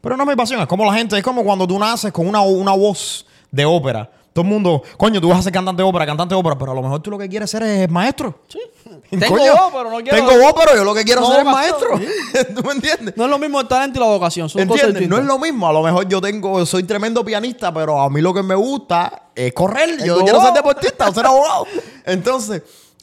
Pero 0.00 0.16
no 0.16 0.24
es 0.24 0.28
mi 0.28 0.34
pasión, 0.36 0.60
es 0.60 0.66
como 0.66 0.84
la 0.84 0.94
gente, 0.94 1.16
es 1.16 1.22
como 1.22 1.44
cuando 1.44 1.66
tú 1.66 1.78
naces 1.78 2.10
con 2.12 2.26
una, 2.26 2.40
una 2.40 2.72
voz 2.72 3.26
de 3.50 3.64
ópera. 3.64 4.10
Todo 4.32 4.44
el 4.44 4.48
mundo, 4.48 4.82
coño, 4.96 5.20
tú 5.20 5.28
vas 5.28 5.40
a 5.40 5.42
ser 5.42 5.52
cantante 5.52 5.82
de 5.82 5.88
ópera, 5.88 6.06
cantante 6.06 6.34
de 6.34 6.38
ópera, 6.38 6.56
pero 6.56 6.70
a 6.70 6.74
lo 6.74 6.82
mejor 6.82 7.00
tú 7.00 7.10
lo 7.10 7.18
que 7.18 7.28
quieres 7.28 7.50
ser 7.50 7.64
es 7.64 7.90
maestro. 7.90 8.40
Sí. 8.48 8.60
Coño, 9.10 9.20
Tengo 9.20 9.36
voz, 9.36 9.72
pero 9.72 9.90
no 9.90 9.96
quiero... 9.98 10.16
Tengo 10.16 10.30
voz, 10.40 10.54
pero 10.56 10.76
yo 10.76 10.84
lo 10.84 10.94
que 10.94 11.04
quiero 11.04 11.20
No 11.22 11.30
ser 11.32 11.40
es 11.40 11.44
maestro. 11.44 11.88
¿Tú 12.54 12.62
me 12.62 12.72
entiendes? 12.72 13.16
No 13.16 13.24
es 13.24 13.30
lo 13.30 13.38
mismo 13.40 13.60
el 13.60 13.66
talento 13.66 13.98
y 13.98 14.02
la 14.02 14.08
vocación. 14.08 14.48
Son 14.48 14.64
cosas 14.68 14.84
¿Entiendes? 14.84 15.08
No 15.10 15.18
es 15.18 15.24
lo 15.24 15.38
mismo. 15.38 15.68
A 15.68 15.72
lo 15.72 15.82
mejor 15.82 16.08
yo 16.08 16.20
tengo, 16.20 16.64
soy 16.64 16.84
tremendo 16.84 17.24
pianista, 17.24 17.74
pero 17.74 18.00
a 18.00 18.08
mí 18.08 18.20
lo 18.20 18.32
que 18.32 18.42
me 18.44 18.54
gusta 18.54 19.30
es 19.34 19.52
correr. 19.52 19.98
Yo 19.98 20.14
Tengo 20.14 20.20
quiero 20.20 20.38
voz. 20.38 20.46
ser 20.46 20.54
deportista 20.54 21.08
o 21.08 21.12
ser 21.14 21.26
abogado. 21.26 21.66
Entonces, 22.06 22.62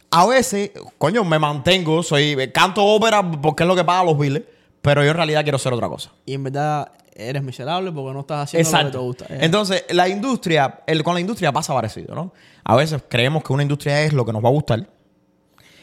a 0.10 0.26
veces, 0.26 0.72
coño, 0.98 1.26
me 1.26 1.40
mantengo, 1.40 2.02
soy, 2.04 2.52
canto 2.54 2.86
ópera 2.86 3.30
porque 3.30 3.64
es 3.64 3.68
lo 3.68 3.76
que 3.76 3.84
paga 3.84 4.06
los 4.06 4.18
biles, 4.18 4.44
pero 4.82 5.04
yo 5.04 5.12
en 5.12 5.18
realidad 5.18 5.44
quiero 5.44 5.60
ser 5.60 5.74
otra 5.74 5.90
cosa. 5.90 6.12
Y 6.26 6.36
en 6.36 6.44
verdad 6.44 6.90
eres 7.18 7.44
miserable 7.44 7.92
porque 7.92 8.14
no 8.14 8.20
estás 8.22 8.54
haciendo 8.54 8.72
lo 8.72 8.86
que 8.86 8.92
te 8.92 8.98
gusta. 8.98 9.26
Eh, 9.26 9.38
Entonces, 9.42 9.86
la 9.90 10.08
industria, 10.08 10.82
el, 10.86 11.04
con 11.04 11.14
la 11.16 11.20
industria 11.20 11.52
pasa 11.52 11.74
parecido, 11.74 12.14
¿no? 12.16 12.34
A 12.64 12.76
veces 12.76 13.02
creemos 13.10 13.44
que 13.44 13.54
una 13.54 13.64
industria 13.64 14.02
es 14.04 14.14
lo 14.14 14.26
que 14.26 14.32
nos 14.34 14.44
va 14.44 14.50
a 14.50 14.52
gustar. 14.52 14.88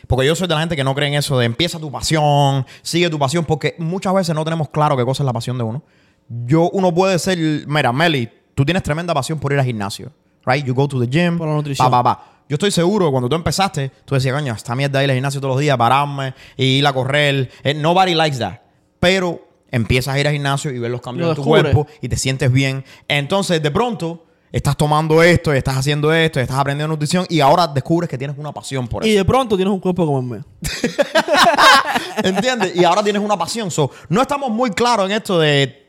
Porque 0.07 0.27
yo 0.27 0.35
soy 0.37 0.47
de 0.47 0.55
la 0.55 0.61
gente 0.61 0.77
que 0.77 0.85
no 0.85 0.95
cree 0.95 1.09
en 1.09 1.15
eso 1.15 1.39
de 1.39 1.47
empieza 1.47 1.79
tu 1.79 1.91
pasión, 1.91 2.67
sigue 2.83 3.09
tu 3.11 3.19
pasión, 3.19 3.45
porque 3.45 3.75
muchas 3.79 4.15
veces 4.15 4.35
no 4.35 4.45
tenemos 4.45 4.69
claro 4.69 4.97
qué 4.97 5.05
cosa 5.05 5.23
es 5.23 5.27
la 5.27 5.33
pasión 5.33 5.57
de 5.59 5.65
uno. 5.65 5.83
Yo, 6.29 6.71
uno 6.73 6.93
puede 6.95 7.19
ser, 7.19 7.39
mira, 7.67 7.93
Meli, 7.93 8.29
tú 8.55 8.65
tienes 8.65 8.83
tremenda 8.83 9.15
pasión 9.15 9.39
por 9.39 9.53
ir 9.53 9.59
al 9.59 9.65
gimnasio, 9.65 10.13
right? 10.47 10.65
You 10.65 10.75
go 10.75 10.87
to 10.87 11.01
the 11.01 11.07
gym, 11.07 11.39
Por 11.39 11.49
la 11.49 11.55
nutrición. 11.55 11.91
pa, 11.91 12.03
pa, 12.03 12.17
pa. 12.17 12.31
Yo 12.47 12.57
estoy 12.57 12.71
seguro 12.71 13.07
que 13.07 13.13
cuando 13.13 13.29
tú 13.31 13.37
empezaste, 13.37 13.91
tú 14.05 14.15
decías, 14.15 14.35
coño, 14.35 14.53
esta 14.53 14.75
mierda 14.75 14.99
de 14.99 15.07
ir 15.07 15.11
al 15.11 15.17
gimnasio 15.17 15.41
todos 15.41 15.55
los 15.55 15.61
días, 15.61 15.79
pararme 15.79 16.35
y 16.59 16.65
ir 16.79 16.87
a 16.87 16.93
correr. 16.93 17.51
Eh, 17.63 17.73
nobody 17.73 18.15
likes 18.15 18.39
that. 18.39 18.59
Pero 19.01 19.41
empiezas 19.75 20.15
a 20.15 20.21
ir 20.21 20.27
al 20.29 20.33
gimnasio 20.33 20.71
y 20.71 20.79
ver 20.79 20.91
los 20.91 21.01
cambios 21.01 21.27
Lo 21.27 21.33
en 21.33 21.37
tu 21.37 21.43
cuerpo 21.43 21.87
y 22.01 22.09
te 22.09 22.17
sientes 22.17 22.51
bien. 22.51 22.85
Entonces, 23.09 23.61
de 23.61 23.71
pronto, 23.73 24.25
estás 24.53 24.77
tomando 24.77 25.21
esto, 25.21 25.53
y 25.53 25.59
estás 25.59 25.77
haciendo 25.77 26.13
esto, 26.13 26.39
y 26.39 26.43
estás 26.43 26.59
aprendiendo 26.59 26.95
nutrición 26.95 27.27
y 27.29 27.41
ahora 27.41 27.67
descubres 27.67 28.09
que 28.09 28.17
tienes 28.17 28.39
una 28.39 28.53
pasión 28.53 28.87
por 28.87 29.05
y 29.05 29.11
eso. 29.11 29.19
de 29.19 29.25
pronto 29.25 29.57
tienes 29.57 29.75
un 29.75 29.81
cuerpo 29.81 30.07
como 30.07 30.21
el 30.21 30.25
mío. 30.25 30.45
¿Entiendes? 32.23 32.77
Y 32.77 32.85
ahora 32.85 33.03
tienes 33.03 33.21
una 33.21 33.37
pasión. 33.37 33.69
So, 33.71 33.91
no 34.09 34.23
estamos 34.23 34.51
muy 34.51 34.71
claros 34.71 35.11
en 35.11 35.17
esto 35.17 35.41
de 35.41 35.83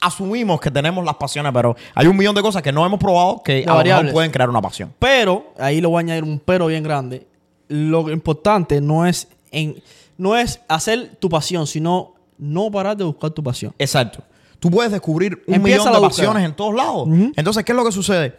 asumimos 0.00 0.60
que 0.60 0.70
tenemos 0.70 1.04
las 1.04 1.16
pasiones, 1.16 1.52
pero 1.52 1.74
hay 1.94 2.06
un 2.06 2.16
millón 2.16 2.36
de 2.36 2.42
cosas 2.42 2.62
que 2.62 2.70
no 2.70 2.86
hemos 2.86 3.00
probado 3.00 3.42
que 3.42 3.52
a 3.52 3.56
lo 3.56 3.62
mejor 3.62 3.76
variables. 3.76 4.12
pueden 4.12 4.30
crear 4.30 4.48
una 4.48 4.62
pasión. 4.62 4.94
Pero, 5.00 5.52
ahí 5.58 5.80
le 5.80 5.88
voy 5.88 5.96
a 5.96 6.00
añadir 6.00 6.22
un 6.22 6.38
pero 6.38 6.66
bien 6.66 6.84
grande. 6.84 7.26
Lo 7.68 8.08
importante 8.08 8.80
no 8.80 9.04
es, 9.04 9.26
en, 9.50 9.82
no 10.16 10.36
es 10.36 10.60
hacer 10.68 11.16
tu 11.18 11.28
pasión, 11.28 11.66
sino 11.66 12.11
no 12.42 12.70
parar 12.70 12.96
de 12.96 13.04
buscar 13.04 13.30
tu 13.30 13.42
pasión. 13.42 13.74
Exacto. 13.78 14.22
Tú 14.58 14.70
puedes 14.70 14.92
descubrir 14.92 15.42
un 15.46 15.54
Empieza 15.54 15.80
millón 15.80 15.92
de 15.94 15.98
búsqueda. 16.06 16.26
pasiones 16.28 16.44
en 16.48 16.54
todos 16.56 16.74
lados. 16.74 17.08
Entonces, 17.36 17.64
¿qué 17.64 17.72
es 17.72 17.76
lo 17.76 17.84
que 17.84 17.92
sucede? 17.92 18.36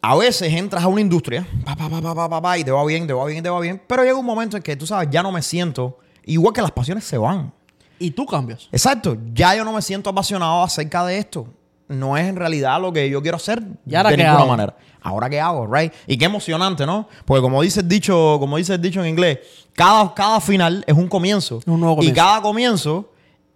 A 0.00 0.14
veces 0.16 0.52
entras 0.52 0.84
a 0.84 0.88
una 0.88 1.00
industria, 1.00 1.46
pa, 1.64 1.74
pa, 1.74 1.88
pa, 1.88 2.00
pa, 2.00 2.14
pa, 2.14 2.28
pa, 2.28 2.40
pa, 2.42 2.58
y 2.58 2.64
te 2.64 2.70
va 2.70 2.84
bien, 2.84 3.06
te 3.06 3.12
va 3.12 3.24
bien, 3.26 3.42
te 3.42 3.50
va 3.50 3.58
bien, 3.60 3.82
pero 3.86 4.04
llega 4.04 4.16
un 4.16 4.24
momento 4.24 4.56
en 4.56 4.62
que 4.62 4.76
tú 4.76 4.86
sabes, 4.86 5.08
ya 5.10 5.22
no 5.22 5.32
me 5.32 5.42
siento, 5.42 5.98
igual 6.24 6.54
que 6.54 6.62
las 6.62 6.70
pasiones 6.70 7.02
se 7.04 7.18
van. 7.18 7.52
Y 7.98 8.12
tú 8.12 8.24
cambias. 8.24 8.68
Exacto, 8.70 9.16
ya 9.34 9.56
yo 9.56 9.64
no 9.64 9.72
me 9.72 9.82
siento 9.82 10.08
apasionado 10.10 10.62
acerca 10.62 11.04
de 11.04 11.18
esto. 11.18 11.48
No 11.88 12.16
es 12.16 12.28
en 12.28 12.36
realidad 12.36 12.80
lo 12.80 12.92
que 12.92 13.08
yo 13.10 13.20
quiero 13.22 13.38
hacer 13.38 13.62
¿Y 13.86 13.94
ahora 13.96 14.10
de 14.10 14.18
ninguna 14.18 14.38
hago? 14.38 14.46
manera. 14.48 14.76
Ahora 15.08 15.28
qué 15.30 15.40
hago, 15.40 15.66
right? 15.66 15.92
Y 16.06 16.16
qué 16.16 16.26
emocionante, 16.26 16.86
¿no? 16.86 17.08
Porque 17.24 17.40
como 17.42 17.62
dice 17.62 17.80
el 17.80 17.88
dicho, 17.88 18.36
como 18.38 18.56
dice 18.56 18.74
el 18.74 18.80
dicho 18.82 19.00
en 19.00 19.08
inglés, 19.08 19.38
cada, 19.74 20.14
cada 20.14 20.40
final 20.40 20.84
es 20.86 20.94
un 20.96 21.08
comienzo. 21.08 21.60
Un 21.66 21.80
nuevo 21.80 21.94
Y 21.94 21.96
comienzo. 21.96 22.14
cada 22.16 22.42
comienzo 22.42 23.10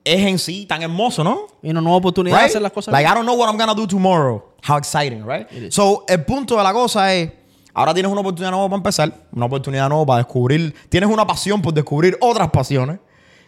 es 0.04 0.26
en 0.26 0.38
sí 0.38 0.66
tan 0.66 0.82
hermoso, 0.82 1.22
¿no? 1.22 1.46
Y 1.62 1.70
una 1.70 1.80
nueva 1.80 1.98
oportunidad 1.98 2.38
de 2.40 2.44
hacer 2.46 2.62
las 2.62 2.72
cosas 2.72 2.90
Like, 2.92 3.04
bien. 3.06 3.12
I 3.12 3.16
don't 3.16 3.26
know 3.26 3.36
what 3.38 3.48
I'm 3.48 3.58
gonna 3.58 3.74
do 3.74 3.86
tomorrow. 3.86 4.42
How 4.68 4.76
exciting, 4.78 5.24
right? 5.26 5.46
So, 5.70 6.04
el 6.08 6.24
punto 6.24 6.56
de 6.56 6.62
la 6.62 6.72
cosa 6.72 7.14
es, 7.14 7.30
ahora 7.74 7.92
tienes 7.94 8.10
una 8.10 8.20
oportunidad 8.20 8.50
nueva 8.50 8.66
para 8.68 8.76
empezar, 8.78 9.12
una 9.32 9.46
oportunidad 9.46 9.88
nueva 9.88 10.06
para 10.06 10.18
descubrir, 10.18 10.74
tienes 10.88 11.08
una 11.10 11.26
pasión 11.26 11.60
por 11.62 11.72
descubrir 11.74 12.16
otras 12.20 12.50
pasiones. 12.50 12.98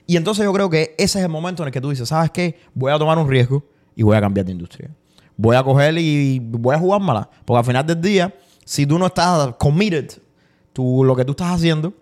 Y 0.07 0.17
entonces 0.17 0.45
yo 0.45 0.53
creo 0.53 0.69
que 0.69 0.95
ese 0.99 1.19
es 1.19 1.25
el 1.25 1.31
momento 1.31 1.63
en 1.63 1.69
el 1.69 1.73
que 1.73 1.81
tú 1.81 1.91
dices, 1.91 2.09
¿sabes 2.09 2.31
qué? 2.31 2.59
Voy 2.75 2.93
a 2.93 2.99
tomar 2.99 3.17
un 3.19 3.29
riesgo 3.29 3.65
y 3.97 4.03
voy 4.03 4.17
a 4.17 4.21
cambiar 4.21 4.45
de 4.47 4.53
industria. 4.53 4.91
Voy 5.37 5.57
a 5.57 5.63
coger 5.63 5.97
y 5.99 6.39
voy 6.39 6.75
a 6.75 6.79
jugármela. 6.79 7.29
Porque 7.45 7.59
al 7.59 7.65
final 7.65 7.87
del 7.87 8.01
día, 8.01 8.35
si 8.65 8.87
tú 8.87 8.99
no 8.99 9.07
estás 9.07 9.55
committed 9.57 10.11
to 10.73 11.05
lo 11.05 11.15
que 11.17 11.25
tú 11.25 11.33
estás 11.33 11.49
haciendo, 11.49 11.93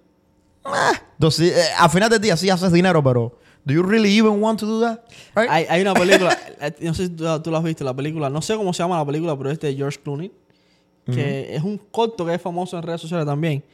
ah, 0.65 0.93
entonces, 1.15 1.57
eh, 1.57 1.71
al 1.79 1.91
final 1.91 2.11
del 2.11 2.21
día 2.21 2.37
sí 2.37 2.51
haces 2.51 2.73
dinero, 2.73 3.03
pero 3.03 3.39
¿do 3.65 3.73
you 3.73 3.83
really 3.83 4.19
even 4.19 4.43
want 4.43 4.59
to 4.59 4.67
do 4.67 4.81
that? 4.81 5.01
Right? 5.35 5.49
Hay, 5.51 5.67
hay 5.69 5.83
una 5.83 5.95
película, 5.95 6.37
eh, 6.61 6.75
no 6.81 6.95
sé 6.95 7.07
si 7.07 7.11
tú, 7.11 7.25
tú 7.41 7.51
la 7.51 7.59
has 7.59 7.65
visto, 7.65 7.85
la 7.85 7.95
película, 7.95 8.29
no 8.29 8.43
sé 8.43 8.57
cómo 8.57 8.73
se 8.73 8.83
llama 8.83 8.99
la 8.99 9.05
película, 9.05 9.37
pero 9.37 9.51
es 9.51 9.61
de 9.61 9.75
George 9.75 9.99
Clooney, 10.03 10.33
que 11.07 11.55
es 11.55 11.63
un 11.63 11.79
corto 11.79 12.25
que 12.25 12.35
es 12.35 12.41
famoso 12.41 12.77
en 12.77 12.83
redes 12.83 13.01
sociales 13.01 13.27
también, 13.27 13.65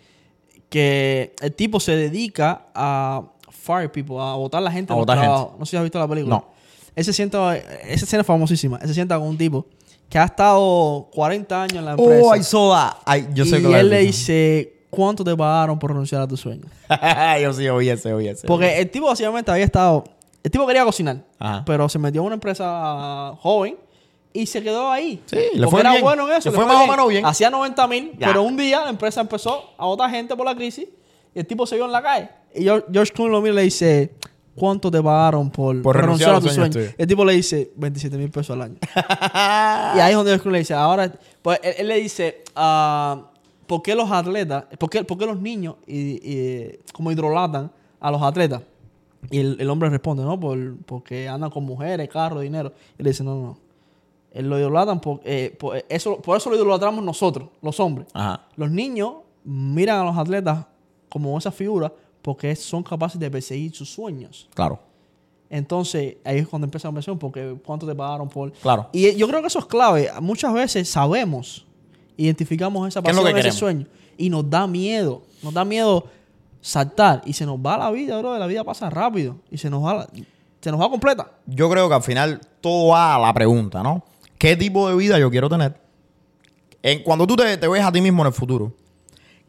que 0.68 1.34
el 1.40 1.54
tipo 1.54 1.78
se 1.80 1.96
dedica 1.96 2.66
a 2.74 3.22
fire 3.50 3.90
people, 3.90 4.16
a 4.18 4.34
votar 4.34 4.62
la 4.62 4.70
gente 4.70 4.92
A 4.92 4.96
botar 4.96 5.18
gente. 5.18 5.34
No 5.58 5.64
sé 5.64 5.70
si 5.70 5.76
has 5.76 5.82
visto 5.82 5.98
la 5.98 6.08
película. 6.08 6.36
No. 6.36 6.57
Él 6.98 7.04
se 7.04 7.12
sienta, 7.12 7.56
esa 7.56 8.04
escena 8.04 8.22
es 8.22 8.26
famosísima, 8.26 8.76
él 8.82 8.88
se 8.88 8.94
sienta 8.94 9.16
con 9.16 9.28
un 9.28 9.38
tipo 9.38 9.64
que 10.08 10.18
ha 10.18 10.24
estado 10.24 11.08
40 11.12 11.62
años 11.62 11.76
en 11.76 11.84
la 11.84 11.90
empresa. 11.92 12.22
Oh, 12.24 12.34
I 12.34 12.42
saw 12.42 12.72
that. 12.72 13.16
I- 13.16 13.28
yo 13.34 13.44
sé 13.44 13.60
y 13.60 13.72
él 13.72 13.88
le 13.88 14.00
dice, 14.00 14.82
¿cuánto 14.90 15.22
te 15.22 15.36
pagaron 15.36 15.78
por 15.78 15.90
renunciar 15.92 16.22
a 16.22 16.26
tu 16.26 16.36
sueño? 16.36 16.64
yo 17.40 17.52
sí 17.52 17.68
oí 17.68 17.88
ese, 17.88 18.12
oí 18.12 18.26
ese. 18.26 18.48
Porque 18.48 18.80
el 18.80 18.90
tipo 18.90 19.06
básicamente 19.06 19.48
había 19.52 19.64
estado. 19.64 20.02
El 20.42 20.50
tipo 20.50 20.66
quería 20.66 20.84
cocinar, 20.84 21.24
Ajá. 21.38 21.62
pero 21.64 21.88
se 21.88 22.00
metió 22.00 22.20
en 22.22 22.26
una 22.26 22.34
empresa 22.34 23.32
joven 23.38 23.76
y 24.32 24.46
se 24.46 24.60
quedó 24.60 24.90
ahí. 24.90 25.22
Sí, 25.26 25.38
le 25.54 25.68
fue 25.68 25.78
era 25.80 25.92
bien. 25.92 26.02
bueno 26.02 26.28
en 26.28 26.36
eso. 26.36 26.50
Le 26.50 26.56
fue 26.56 26.66
más 26.66 26.82
o 26.82 26.90
menos 26.90 27.08
bien. 27.08 27.24
Hacía 27.24 27.48
90 27.48 27.86
mil, 27.86 28.12
pero 28.18 28.42
un 28.42 28.56
día 28.56 28.80
la 28.80 28.90
empresa 28.90 29.20
empezó 29.20 29.70
a 29.78 29.86
botar 29.86 30.10
gente 30.10 30.34
por 30.34 30.44
la 30.46 30.56
crisis 30.56 30.88
y 31.32 31.38
el 31.38 31.46
tipo 31.46 31.64
se 31.64 31.76
vio 31.76 31.84
en 31.84 31.92
la 31.92 32.02
calle. 32.02 32.28
Y 32.56 32.64
George 32.64 32.86
George 32.92 33.12
Clooney 33.12 33.32
lo 33.32 33.40
mira 33.40 33.52
y 33.52 33.56
le 33.56 33.62
dice: 33.62 34.14
¿Cuánto 34.58 34.90
te 34.90 35.02
pagaron 35.02 35.50
por, 35.50 35.80
Por 35.82 35.96
renunciar 35.96 36.34
a 36.34 36.38
tu 36.40 36.46
los 36.46 36.54
sueños 36.54 36.74
sueño? 36.74 36.90
El 36.98 37.06
tipo 37.06 37.24
le 37.24 37.34
dice: 37.34 37.72
27 37.76 38.16
mil 38.18 38.30
pesos 38.30 38.50
al 38.50 38.62
año. 38.62 38.76
y 39.96 40.00
ahí 40.00 40.10
es 40.10 40.16
donde 40.16 40.38
le 40.50 40.58
dice: 40.58 40.74
Ahora, 40.74 41.12
pues 41.42 41.60
él, 41.62 41.74
él 41.78 41.88
le 41.88 42.00
dice: 42.00 42.42
ah, 42.56 43.30
¿Por 43.68 43.82
qué 43.82 43.94
los 43.94 44.10
atletas, 44.10 44.64
por 44.78 44.88
qué, 44.88 45.04
por 45.04 45.18
qué 45.18 45.26
los 45.26 45.40
niños 45.40 45.76
y, 45.86 46.20
y, 46.22 46.78
como 46.92 47.12
hidrolatan 47.12 47.70
a 48.00 48.10
los 48.10 48.22
atletas? 48.22 48.62
Y 49.30 49.40
el, 49.40 49.56
el 49.60 49.68
hombre 49.68 49.90
responde, 49.90 50.22
¿no? 50.22 50.40
Por, 50.40 50.78
porque 50.78 51.28
andan 51.28 51.50
con 51.50 51.64
mujeres, 51.64 52.08
carros, 52.08 52.40
dinero. 52.40 52.72
Y 52.98 53.02
le 53.02 53.10
dice, 53.10 53.22
no, 53.22 53.34
no. 53.34 53.58
Él 54.32 54.48
lo 54.48 54.58
idolatran 54.58 55.00
por, 55.00 55.20
eh, 55.24 55.54
por, 55.58 55.84
eso, 55.88 56.20
por 56.20 56.36
eso 56.36 56.48
lo 56.48 56.56
idolatramos 56.56 57.04
nosotros, 57.04 57.48
los 57.60 57.78
hombres. 57.78 58.08
Ajá. 58.14 58.46
Los 58.56 58.70
niños 58.70 59.16
miran 59.44 60.00
a 60.00 60.04
los 60.04 60.16
atletas 60.16 60.64
como 61.10 61.36
esas 61.36 61.54
figuras 61.54 61.92
porque 62.28 62.54
son 62.56 62.82
capaces 62.82 63.18
de 63.18 63.30
perseguir 63.30 63.74
sus 63.74 63.88
sueños. 63.90 64.48
Claro, 64.54 64.78
Entonces, 65.48 66.16
ahí 66.24 66.38
es 66.40 66.46
cuando 66.48 66.66
empieza 66.66 66.88
la 66.88 66.92
presión 66.92 67.18
porque 67.18 67.56
cuánto 67.64 67.86
te 67.86 67.94
pagaron 67.94 68.28
por... 68.28 68.52
claro. 68.52 68.90
Y 68.92 69.14
yo 69.16 69.26
creo 69.26 69.40
que 69.40 69.46
eso 69.46 69.58
es 69.60 69.64
clave. 69.64 70.10
Muchas 70.20 70.52
veces 70.52 70.88
sabemos, 70.90 71.64
identificamos 72.18 72.86
esa 72.86 73.00
¿Qué 73.00 73.08
es 73.10 73.16
lo 73.16 73.22
pasión, 73.22 73.40
que 73.42 73.48
ese 73.48 73.58
sueño 73.58 73.86
y 74.18 74.28
nos 74.28 74.48
da 74.50 74.66
miedo. 74.66 75.22
Nos 75.42 75.54
da 75.54 75.64
miedo 75.64 76.04
saltar 76.60 77.22
y 77.24 77.32
se 77.32 77.46
nos 77.46 77.56
va 77.58 77.78
la 77.78 77.90
vida, 77.90 78.18
bro. 78.18 78.36
La 78.38 78.46
vida 78.46 78.62
pasa 78.62 78.90
rápido 78.90 79.36
y 79.50 79.56
se 79.56 79.70
nos 79.70 79.82
va, 79.82 79.94
la- 79.94 80.08
se 80.60 80.70
nos 80.70 80.78
va 80.80 80.90
completa. 80.90 81.30
Yo 81.46 81.70
creo 81.70 81.88
que 81.88 81.94
al 81.94 82.02
final 82.02 82.40
todo 82.60 82.88
va 82.88 83.14
a 83.14 83.18
la 83.18 83.32
pregunta, 83.32 83.82
¿no? 83.82 84.02
¿Qué 84.36 84.54
tipo 84.56 84.86
de 84.90 84.96
vida 84.96 85.18
yo 85.18 85.30
quiero 85.30 85.48
tener? 85.48 85.80
En, 86.82 87.02
cuando 87.02 87.26
tú 87.26 87.36
te, 87.36 87.56
te 87.56 87.66
ves 87.68 87.82
a 87.82 87.90
ti 87.90 88.00
mismo 88.02 88.22
en 88.22 88.26
el 88.26 88.32
futuro, 88.34 88.72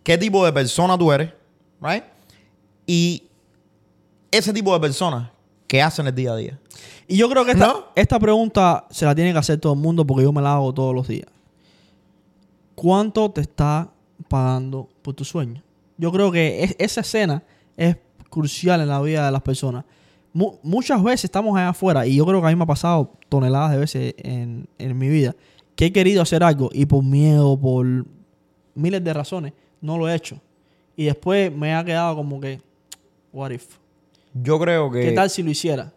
¿qué 0.01 0.17
tipo 0.17 0.45
de 0.45 0.53
persona 0.53 0.97
tú 0.97 1.11
eres? 1.11 1.33
¿Right? 1.81 2.03
Y 2.91 3.23
ese 4.31 4.51
tipo 4.51 4.73
de 4.73 4.79
persona, 4.79 5.31
¿qué 5.67 5.79
hacen 5.79 6.07
el 6.07 6.15
día 6.15 6.31
a 6.31 6.35
día? 6.35 6.59
Y 7.07 7.17
yo 7.17 7.29
creo 7.29 7.45
que 7.45 7.51
esta, 7.51 7.67
¿No? 7.67 7.85
esta 7.95 8.17
pregunta 8.19 8.87
se 8.89 9.05
la 9.05 9.13
tiene 9.13 9.31
que 9.31 9.37
hacer 9.37 9.59
todo 9.59 9.73
el 9.73 9.79
mundo 9.79 10.05
porque 10.07 10.23
yo 10.23 10.31
me 10.31 10.41
la 10.41 10.53
hago 10.55 10.73
todos 10.73 10.95
los 10.95 11.07
días. 11.07 11.27
¿Cuánto 12.75 13.29
te 13.31 13.41
está 13.41 13.89
pagando 14.27 14.89
por 15.01 15.13
tu 15.13 15.25
sueño? 15.25 15.61
Yo 15.97 16.11
creo 16.11 16.31
que 16.31 16.63
es- 16.63 16.75
esa 16.79 17.01
escena 17.01 17.43
es 17.75 17.97
crucial 18.29 18.81
en 18.81 18.87
la 18.87 19.01
vida 19.01 19.25
de 19.25 19.31
las 19.31 19.41
personas. 19.41 19.85
Mu- 20.33 20.55
muchas 20.63 21.01
veces 21.03 21.25
estamos 21.25 21.57
allá 21.57 21.69
afuera 21.69 22.05
y 22.07 22.15
yo 22.15 22.25
creo 22.25 22.39
que 22.41 22.47
a 22.47 22.49
mí 22.51 22.55
me 22.55 22.63
ha 22.63 22.67
pasado 22.67 23.11
toneladas 23.27 23.71
de 23.71 23.77
veces 23.77 24.13
en, 24.17 24.67
en 24.77 24.97
mi 24.97 25.09
vida 25.09 25.35
que 25.75 25.85
he 25.87 25.91
querido 25.93 26.21
hacer 26.21 26.43
algo 26.43 26.69
y 26.73 26.85
por 26.85 27.03
miedo, 27.03 27.55
por 27.59 27.85
miles 28.75 29.03
de 29.03 29.13
razones, 29.13 29.53
no 29.81 29.97
lo 29.97 30.07
he 30.07 30.15
hecho. 30.15 30.39
Y 30.95 31.05
después 31.05 31.51
me 31.53 31.73
ha 31.73 31.83
quedado 31.83 32.15
como 32.15 32.39
que, 32.39 32.61
what 33.31 33.51
if? 33.51 33.65
Yo 34.33 34.59
creo 34.59 34.91
que... 34.91 35.01
¿Qué 35.01 35.11
tal 35.11 35.29
si 35.29 35.43
lo 35.43 35.49
hiciera? 35.51 35.91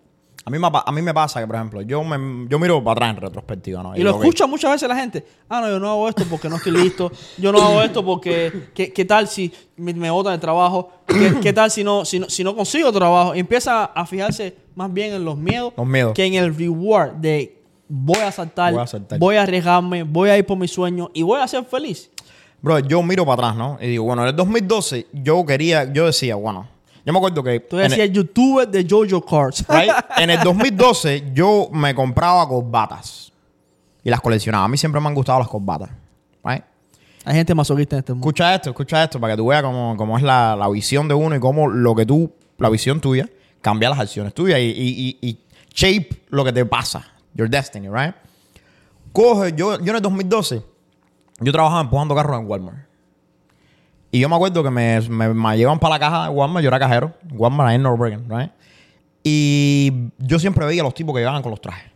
A 0.44 0.50
mí, 0.50 0.58
me, 0.58 0.68
pa- 0.72 0.82
a 0.84 0.90
mí 0.90 1.00
me 1.02 1.14
pasa 1.14 1.40
que, 1.40 1.46
por 1.46 1.54
ejemplo, 1.54 1.82
yo, 1.82 2.02
me, 2.02 2.48
yo 2.48 2.58
miro 2.58 2.82
para 2.82 2.92
atrás 2.92 3.10
en 3.10 3.16
retrospectiva, 3.22 3.80
¿no? 3.82 3.94
Y 3.96 4.00
lo 4.02 4.10
escucha 4.10 4.44
muchas 4.48 4.72
veces 4.72 4.88
la 4.88 4.96
gente. 4.96 5.24
Ah, 5.48 5.60
no, 5.60 5.68
yo 5.68 5.78
no 5.78 5.88
hago 5.88 6.08
esto 6.08 6.24
porque 6.28 6.48
no 6.48 6.56
estoy 6.56 6.72
listo. 6.72 7.12
Yo 7.38 7.52
no 7.52 7.62
hago 7.62 7.80
esto 7.82 8.04
porque... 8.04 8.70
¿Qué, 8.74 8.92
qué 8.92 9.04
tal 9.04 9.28
si 9.28 9.52
me, 9.76 9.94
me 9.94 10.10
botan 10.10 10.32
el 10.34 10.40
trabajo? 10.40 10.90
¿Qué, 11.06 11.34
qué 11.40 11.52
tal 11.52 11.70
si 11.70 11.84
no, 11.84 12.04
si, 12.04 12.18
no, 12.18 12.28
si 12.28 12.42
no 12.42 12.56
consigo 12.56 12.90
trabajo? 12.90 13.36
Y 13.36 13.38
empieza 13.38 13.84
a 13.84 14.04
fijarse 14.04 14.56
más 14.74 14.92
bien 14.92 15.12
en 15.14 15.24
los 15.24 15.36
miedos, 15.38 15.74
Los 15.76 15.86
miedos. 15.86 16.12
que 16.14 16.24
en 16.24 16.34
el 16.34 16.52
reward 16.56 17.12
de 17.16 17.60
voy 17.88 18.18
a 18.18 18.32
saltar, 18.32 18.72
Voy 18.72 18.82
a 18.82 18.86
saltar. 18.88 19.18
voy 19.20 19.36
a 19.36 19.42
arriesgarme, 19.42 20.02
voy 20.02 20.30
a 20.30 20.38
ir 20.38 20.44
por 20.46 20.56
mi 20.58 20.66
sueño 20.66 21.10
y 21.14 21.22
voy 21.22 21.38
a 21.40 21.46
ser 21.46 21.64
feliz. 21.66 22.10
Bro, 22.62 22.80
yo 22.80 23.00
miro 23.04 23.24
para 23.24 23.34
atrás, 23.50 23.56
¿no? 23.56 23.78
Y 23.80 23.86
digo, 23.88 24.04
bueno, 24.04 24.22
en 24.22 24.28
el 24.30 24.36
2012 24.36 25.06
yo 25.12 25.44
quería, 25.46 25.92
yo 25.92 26.06
decía, 26.06 26.34
bueno, 26.36 26.66
yo 27.04 27.12
me 27.12 27.18
acuerdo 27.18 27.42
que... 27.42 27.60
Tú 27.60 27.78
en 27.78 27.84
el- 27.84 27.90
decías 27.90 28.10
youtuber 28.10 28.68
de 28.68 28.86
Jojo 28.88 29.24
Cards. 29.24 29.64
Right? 29.68 29.90
En 30.18 30.30
el 30.30 30.40
2012 30.44 31.30
yo 31.34 31.68
me 31.72 31.94
compraba 31.94 32.46
corbatas 32.48 33.32
y 34.04 34.10
las 34.10 34.20
coleccionaba. 34.20 34.64
A 34.64 34.68
mí 34.68 34.76
siempre 34.76 35.00
me 35.00 35.08
han 35.08 35.14
gustado 35.14 35.38
las 35.38 35.48
corbatas. 35.48 35.90
Right? 36.44 36.64
Hay 37.24 37.34
gente 37.34 37.54
masoquista 37.54 37.96
en 37.96 38.00
este 38.00 38.12
mundo. 38.12 38.26
Escucha 38.28 38.54
esto, 38.54 38.70
escucha 38.70 39.04
esto 39.04 39.20
para 39.20 39.34
que 39.34 39.36
tú 39.36 39.46
veas 39.46 39.62
cómo, 39.62 39.94
cómo 39.96 40.16
es 40.16 40.24
la, 40.24 40.56
la 40.56 40.68
visión 40.68 41.06
de 41.08 41.14
uno 41.14 41.36
y 41.36 41.40
cómo 41.40 41.68
lo 41.68 41.94
que 41.94 42.04
tú, 42.04 42.32
la 42.58 42.68
visión 42.68 43.00
tuya, 43.00 43.28
cambia 43.60 43.88
las 43.90 44.00
acciones 44.00 44.34
tuyas 44.34 44.58
y, 44.58 44.62
y, 44.64 45.18
y, 45.22 45.28
y 45.28 45.38
shape 45.74 46.24
lo 46.30 46.44
que 46.44 46.52
te 46.52 46.64
pasa. 46.66 47.04
Your 47.34 47.48
destiny, 47.48 47.88
right? 47.88 48.14
Coge, 49.12 49.52
yo, 49.54 49.78
yo 49.78 49.90
en 49.90 49.96
el 49.96 50.02
2012, 50.02 50.62
yo 51.40 51.52
trabajaba 51.52 51.80
empujando 51.82 52.14
carros 52.14 52.40
en 52.40 52.46
Walmart. 52.48 52.78
Y 54.12 54.20
yo 54.20 54.28
me 54.28 54.36
acuerdo 54.36 54.62
que 54.62 54.70
me, 54.70 55.00
me, 55.08 55.32
me 55.34 55.56
llevaban 55.56 55.78
para 55.80 55.94
la 55.94 55.98
caja 55.98 56.22
de 56.24 56.28
Walmart, 56.28 56.62
yo 56.62 56.68
era 56.68 56.78
cajero, 56.78 57.12
Walmart 57.32 57.72
en 57.74 57.82
North 57.82 57.98
Bergen, 57.98 58.26
right? 58.28 58.50
Y 59.24 60.10
yo 60.18 60.38
siempre 60.38 60.66
veía 60.66 60.82
a 60.82 60.84
los 60.84 60.94
tipos 60.94 61.14
que 61.14 61.20
llegaban 61.20 61.42
con 61.42 61.50
los 61.50 61.60
trajes. 61.60 61.90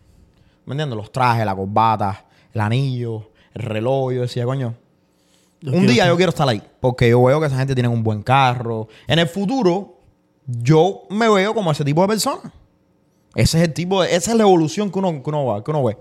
¿Me 0.65 0.73
entiendes? 0.73 0.97
Los 0.97 1.13
trajes, 1.13 1.45
la 1.45 1.55
corbata, 1.55 2.25
el 2.53 2.61
anillo, 2.61 3.31
el 3.55 3.63
reloj. 3.63 4.13
Yo 4.13 4.23
decía, 4.23 4.45
coño, 4.45 4.75
Yo 5.61 5.73
un 5.73 5.87
día 5.87 6.07
yo 6.07 6.17
quiero 6.17 6.31
estar 6.31 6.49
ahí. 6.49 6.63
Porque 6.81 7.09
yo 7.11 7.23
veo 7.23 7.41
que 7.41 7.47
esa 7.47 7.59
gente 7.59 7.75
tiene 7.75 7.89
un 7.89 8.03
buen 8.03 8.23
carro. 8.23 8.89
En 9.07 9.19
el 9.19 9.27
futuro, 9.29 9.99
yo 10.47 11.03
me 11.11 11.29
veo 11.29 11.55
como 11.55 11.71
ese 11.73 11.85
tipo 11.85 12.03
de 12.03 12.09
persona. 12.09 12.53
Ese 13.35 13.59
es 13.59 13.65
el 13.69 13.75
tipo 13.75 14.03
de, 14.03 14.15
esa 14.15 14.31
es 14.31 14.37
la 14.37 14.45
evolución 14.45 14.91
que 14.91 14.99
uno, 14.99 15.23
que 15.23 15.29
uno, 15.29 15.45
va- 15.45 15.63
que 15.63 15.71
uno 15.71 15.85
ve. 15.85 15.97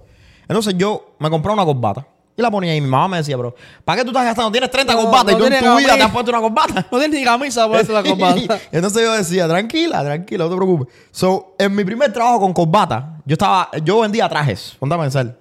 Entonces 0.47 0.75
yo 0.77 1.15
me 1.19 1.29
compré 1.29 1.51
una 1.51 1.65
corbata. 1.65 2.07
Y 2.37 2.41
la 2.41 2.51
ponía 2.51 2.73
ahí. 2.73 2.81
Mi 2.81 2.87
mamá 2.87 3.07
me 3.07 3.17
decía, 3.17 3.37
pero 3.37 3.55
¿para 3.85 3.97
qué 3.97 4.03
tú 4.03 4.09
estás 4.11 4.25
gastando? 4.25 4.51
Tienes 4.51 4.69
30 4.69 4.93
No, 4.93 5.01
y 5.01 5.35
tú 5.35 5.45
en 5.45 5.63
tu 5.63 5.75
vida 5.77 5.95
te 5.95 6.03
has 6.03 6.11
puesto 6.11 6.31
una 6.31 6.41
corbata. 6.41 6.85
No 6.91 6.97
tienes 6.99 7.19
ni 7.19 7.23
camisa 7.25 7.65
para 7.67 7.79
hacer 7.79 7.93
la 7.93 8.03
corbata. 8.09 8.59
Entonces 8.71 9.03
yo 9.03 9.13
decía, 9.13 9.47
tranquila, 9.47 10.03
tranquila, 10.03 10.43
no 10.43 10.49
te 10.49 10.55
preocupes. 10.57 10.93
So, 11.11 11.55
en 11.57 11.73
mi 11.73 11.85
primer 11.85 12.11
trabajo 12.11 12.41
con 12.41 12.51
corbata, 12.51 13.21
yo 13.25 13.33
estaba, 13.33 13.69
yo 13.83 14.01
vendía 14.01 14.27
trajes, 14.27 14.75
ponte 14.77 14.95
a 14.95 14.99
pensar. 14.99 15.37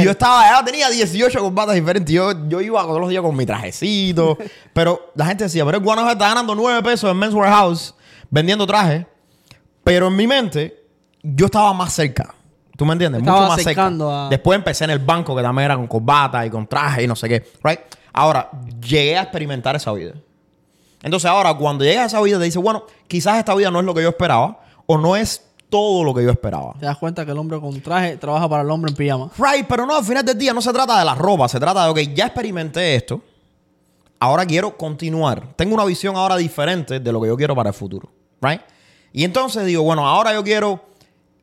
Y 0.00 0.04
yo 0.04 0.12
estaba, 0.12 0.44
ya 0.48 0.64
tenía 0.64 0.88
18 0.88 1.38
corbatas 1.40 1.74
diferentes. 1.74 2.14
Yo, 2.14 2.48
yo 2.48 2.60
iba 2.62 2.80
todos 2.82 3.00
los 3.00 3.10
días 3.10 3.22
con 3.22 3.36
mi 3.36 3.44
trajecito. 3.44 4.38
pero 4.72 5.12
la 5.14 5.26
gente 5.26 5.44
decía, 5.44 5.64
pero 5.66 5.76
el 5.76 5.84
guano 5.84 6.08
está 6.10 6.28
ganando 6.28 6.54
9 6.54 6.82
pesos 6.82 7.10
en 7.10 7.18
Men's 7.18 7.34
Warehouse 7.34 7.94
vendiendo 8.30 8.66
trajes. 8.66 9.04
Pero 9.84 10.06
en 10.06 10.16
mi 10.16 10.26
mente, 10.26 10.86
yo 11.22 11.46
estaba 11.46 11.72
más 11.74 11.92
cerca. 11.92 12.34
¿Tú 12.80 12.86
me 12.86 12.94
entiendes? 12.94 13.20
Mucho 13.20 13.32
más 13.32 13.56
cerca. 13.56 13.70
acercando 13.72 14.10
a- 14.10 14.30
Después 14.30 14.56
empecé 14.56 14.84
en 14.84 14.90
el 14.90 15.00
banco, 15.00 15.36
que 15.36 15.42
también 15.42 15.66
era 15.66 15.76
con 15.76 15.86
corbata 15.86 16.46
y 16.46 16.48
con 16.48 16.66
traje 16.66 17.02
y 17.02 17.06
no 17.06 17.14
sé 17.14 17.28
qué. 17.28 17.44
Right? 17.62 17.78
Ahora, 18.10 18.50
llegué 18.80 19.18
a 19.18 19.22
experimentar 19.24 19.76
esa 19.76 19.92
vida. 19.92 20.14
Entonces 21.02 21.30
ahora, 21.30 21.52
cuando 21.52 21.84
llegas 21.84 22.04
a 22.04 22.06
esa 22.06 22.22
vida, 22.22 22.38
te 22.38 22.44
dices, 22.44 22.62
bueno, 22.62 22.84
quizás 23.06 23.36
esta 23.36 23.54
vida 23.54 23.70
no 23.70 23.80
es 23.80 23.84
lo 23.84 23.92
que 23.92 24.00
yo 24.02 24.08
esperaba 24.08 24.60
o 24.86 24.96
no 24.96 25.14
es 25.14 25.44
todo 25.68 26.02
lo 26.04 26.14
que 26.14 26.24
yo 26.24 26.30
esperaba. 26.30 26.72
Te 26.80 26.86
das 26.86 26.96
cuenta 26.96 27.26
que 27.26 27.32
el 27.32 27.38
hombre 27.38 27.60
con 27.60 27.78
traje 27.82 28.16
trabaja 28.16 28.48
para 28.48 28.62
el 28.62 28.70
hombre 28.70 28.92
en 28.92 28.96
pijama. 28.96 29.28
Right, 29.36 29.66
pero 29.68 29.84
no, 29.84 29.94
al 29.98 30.04
final 30.04 30.24
del 30.24 30.38
día 30.38 30.54
no 30.54 30.62
se 30.62 30.72
trata 30.72 30.98
de 30.98 31.04
la 31.04 31.14
ropa, 31.14 31.48
se 31.50 31.60
trata 31.60 31.84
de, 31.84 31.90
ok, 31.90 31.98
ya 32.14 32.24
experimenté 32.26 32.96
esto, 32.96 33.20
ahora 34.18 34.46
quiero 34.46 34.74
continuar. 34.76 35.48
Tengo 35.54 35.74
una 35.74 35.84
visión 35.84 36.16
ahora 36.16 36.36
diferente 36.38 36.98
de 36.98 37.12
lo 37.12 37.20
que 37.20 37.28
yo 37.28 37.36
quiero 37.36 37.54
para 37.54 37.68
el 37.68 37.74
futuro, 37.74 38.08
right? 38.40 38.62
Y 39.12 39.24
entonces 39.24 39.66
digo, 39.66 39.82
bueno, 39.82 40.08
ahora 40.08 40.32
yo 40.32 40.42
quiero 40.42 40.89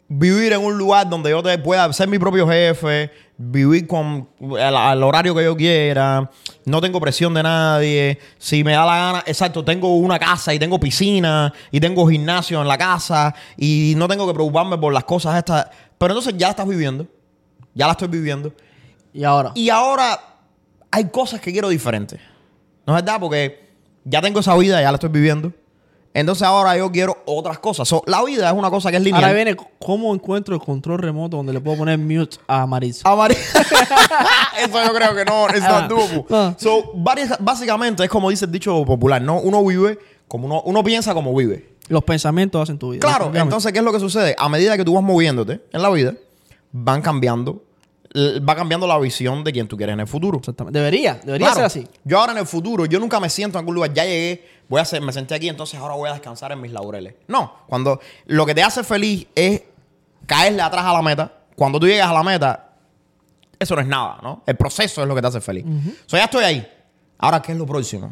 vivir 0.09 0.53
en 0.53 0.63
un 0.63 0.77
lugar 0.77 1.09
donde 1.09 1.29
yo 1.29 1.43
te 1.43 1.57
pueda 1.57 1.91
ser 1.91 2.07
mi 2.07 2.17
propio 2.17 2.47
jefe, 2.47 3.11
vivir 3.37 3.85
con 3.87 4.29
al 4.59 5.03
horario 5.03 5.35
que 5.35 5.43
yo 5.43 5.55
quiera, 5.55 6.29
no 6.65 6.81
tengo 6.81 6.99
presión 6.99 7.33
de 7.33 7.43
nadie, 7.43 8.19
si 8.37 8.63
me 8.63 8.71
da 8.71 8.85
la 8.85 8.97
gana, 8.97 9.23
exacto, 9.25 9.63
tengo 9.63 9.95
una 9.97 10.17
casa 10.17 10.53
y 10.53 10.59
tengo 10.59 10.79
piscina 10.79 11.53
y 11.71 11.79
tengo 11.79 12.07
gimnasio 12.07 12.61
en 12.61 12.67
la 12.67 12.77
casa 12.77 13.35
y 13.57 13.93
no 13.97 14.07
tengo 14.07 14.25
que 14.27 14.33
preocuparme 14.33 14.77
por 14.77 14.93
las 14.93 15.03
cosas 15.03 15.37
estas, 15.37 15.67
pero 15.97 16.13
entonces 16.13 16.35
ya 16.37 16.49
estás 16.49 16.67
viviendo, 16.67 17.05
ya 17.73 17.85
la 17.85 17.91
estoy 17.91 18.07
viviendo 18.07 18.53
Y 19.13 19.23
ahora. 19.23 19.51
y 19.55 19.69
ahora 19.69 20.19
hay 20.89 21.09
cosas 21.09 21.41
que 21.41 21.51
quiero 21.51 21.69
diferentes, 21.69 22.19
¿no 22.85 22.97
es 22.97 23.03
verdad? 23.03 23.19
Porque 23.19 23.67
ya 24.05 24.21
tengo 24.21 24.39
esa 24.39 24.55
vida, 24.55 24.81
ya 24.81 24.89
la 24.89 24.95
estoy 24.95 25.09
viviendo. 25.09 25.51
Entonces 26.19 26.41
ahora 26.47 26.75
yo 26.75 26.91
quiero 26.91 27.15
otras 27.25 27.59
cosas. 27.59 27.87
So, 27.87 28.01
la 28.07 28.23
vida 28.23 28.47
es 28.49 28.55
una 28.55 28.71
cosa 28.71 28.89
que 28.89 28.97
es 28.97 29.03
lineal. 29.03 29.23
Ahora 29.23 29.35
viene 29.35 29.55
cómo 29.77 30.11
encuentro 30.15 30.55
el 30.55 30.61
control 30.61 30.97
remoto 30.99 31.37
donde 31.37 31.53
le 31.53 31.59
puedo 31.61 31.77
poner 31.77 31.99
mute 31.99 32.37
a 32.47 32.65
Marisa. 32.65 33.07
Amari- 33.07 33.37
Eso 34.59 34.83
yo 34.85 34.93
creo 34.93 35.15
que 35.15 35.25
no, 35.25 35.47
es 35.47 35.63
Ah. 35.63 35.87
doable. 35.87 36.25
Ah. 36.31 36.55
So, 36.57 36.91
básicamente 37.39 38.03
es 38.03 38.09
como 38.09 38.29
dice 38.31 38.45
el 38.45 38.51
dicho 38.51 38.83
popular, 38.83 39.21
¿no? 39.21 39.39
Uno 39.39 39.63
vive 39.63 39.99
como 40.27 40.47
uno, 40.47 40.61
uno 40.65 40.83
piensa 40.83 41.13
como 41.13 41.35
vive. 41.35 41.69
Los 41.87 42.03
pensamientos 42.03 42.61
hacen 42.63 42.77
tu 42.79 42.89
vida. 42.91 43.01
Claro, 43.01 43.31
entonces, 43.33 43.71
¿qué 43.71 43.77
es 43.79 43.85
lo 43.85 43.93
que 43.93 43.99
sucede? 43.99 44.35
A 44.39 44.49
medida 44.49 44.75
que 44.75 44.83
tú 44.83 44.95
vas 44.95 45.03
moviéndote 45.03 45.61
en 45.71 45.81
la 45.81 45.89
vida, 45.91 46.15
van 46.71 47.01
cambiando, 47.03 47.61
va 48.47 48.55
cambiando 48.55 48.87
la 48.87 48.97
visión 48.99 49.43
de 49.43 49.51
quién 49.51 49.67
tú 49.67 49.77
quieres 49.77 49.93
en 49.93 49.99
el 49.99 50.07
futuro. 50.07 50.37
Exactamente. 50.39 50.77
Debería, 50.77 51.19
debería 51.23 51.47
Claro, 51.47 51.55
ser 51.55 51.65
así. 51.65 51.87
Yo 52.03 52.19
ahora 52.19 52.31
en 52.33 52.39
el 52.39 52.45
futuro, 52.45 52.85
yo 52.85 52.99
nunca 52.99 53.19
me 53.19 53.29
siento 53.29 53.57
en 53.57 53.61
algún 53.61 53.75
lugar, 53.75 53.93
ya 53.93 54.03
llegué, 54.05 54.47
voy 54.69 54.79
a 54.79 54.81
hacer, 54.83 55.01
me 55.01 55.11
senté 55.13 55.35
aquí, 55.35 55.49
entonces 55.49 55.79
ahora 55.79 55.95
voy 55.95 56.09
a 56.09 56.13
descansar 56.13 56.51
en 56.51 56.61
mis 56.61 56.71
laureles. 56.71 57.15
No, 57.27 57.53
cuando 57.67 57.99
lo 58.25 58.45
que 58.45 58.53
te 58.55 58.63
hace 58.63 58.83
feliz 58.83 59.27
es 59.35 59.63
caerle 60.25 60.61
atrás 60.61 60.85
a 60.85 60.93
la 60.93 61.01
meta, 61.01 61.31
cuando 61.55 61.79
tú 61.79 61.87
llegas 61.87 62.07
a 62.09 62.13
la 62.13 62.23
meta, 62.23 62.69
eso 63.59 63.75
no 63.75 63.81
es 63.81 63.87
nada, 63.87 64.19
¿no? 64.21 64.43
El 64.45 64.55
proceso 64.55 65.01
es 65.01 65.07
lo 65.07 65.15
que 65.15 65.21
te 65.21 65.27
hace 65.27 65.41
feliz. 65.41 65.65
O 65.65 66.09
sea, 66.09 66.19
ya 66.19 66.25
estoy 66.25 66.43
ahí. 66.43 66.67
Ahora, 67.17 67.41
¿qué 67.41 67.51
es 67.53 67.57
lo 67.57 67.65
próximo? 67.65 68.11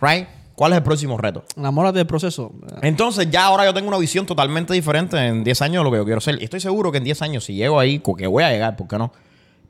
¿Right? 0.00 0.26
¿Cuál 0.54 0.72
es 0.72 0.78
el 0.78 0.82
próximo 0.84 1.18
reto? 1.18 1.44
Enamórate 1.54 1.98
del 1.98 2.06
proceso. 2.06 2.50
Entonces 2.80 3.28
ya 3.30 3.44
ahora 3.44 3.66
yo 3.66 3.74
tengo 3.74 3.88
una 3.88 3.98
visión 3.98 4.24
totalmente 4.24 4.72
diferente 4.72 5.18
en 5.18 5.44
10 5.44 5.60
años 5.62 5.80
de 5.80 5.84
lo 5.84 5.90
que 5.90 5.98
yo 5.98 6.04
quiero 6.06 6.20
ser. 6.22 6.40
Y 6.40 6.44
estoy 6.44 6.60
seguro 6.60 6.90
que 6.90 6.96
en 6.98 7.04
10 7.04 7.20
años, 7.20 7.44
si 7.44 7.54
llego 7.54 7.78
ahí, 7.78 7.98
que 8.16 8.26
voy 8.26 8.42
a 8.42 8.50
llegar, 8.50 8.74
¿por 8.74 8.88
qué 8.88 8.96
no? 8.96 9.12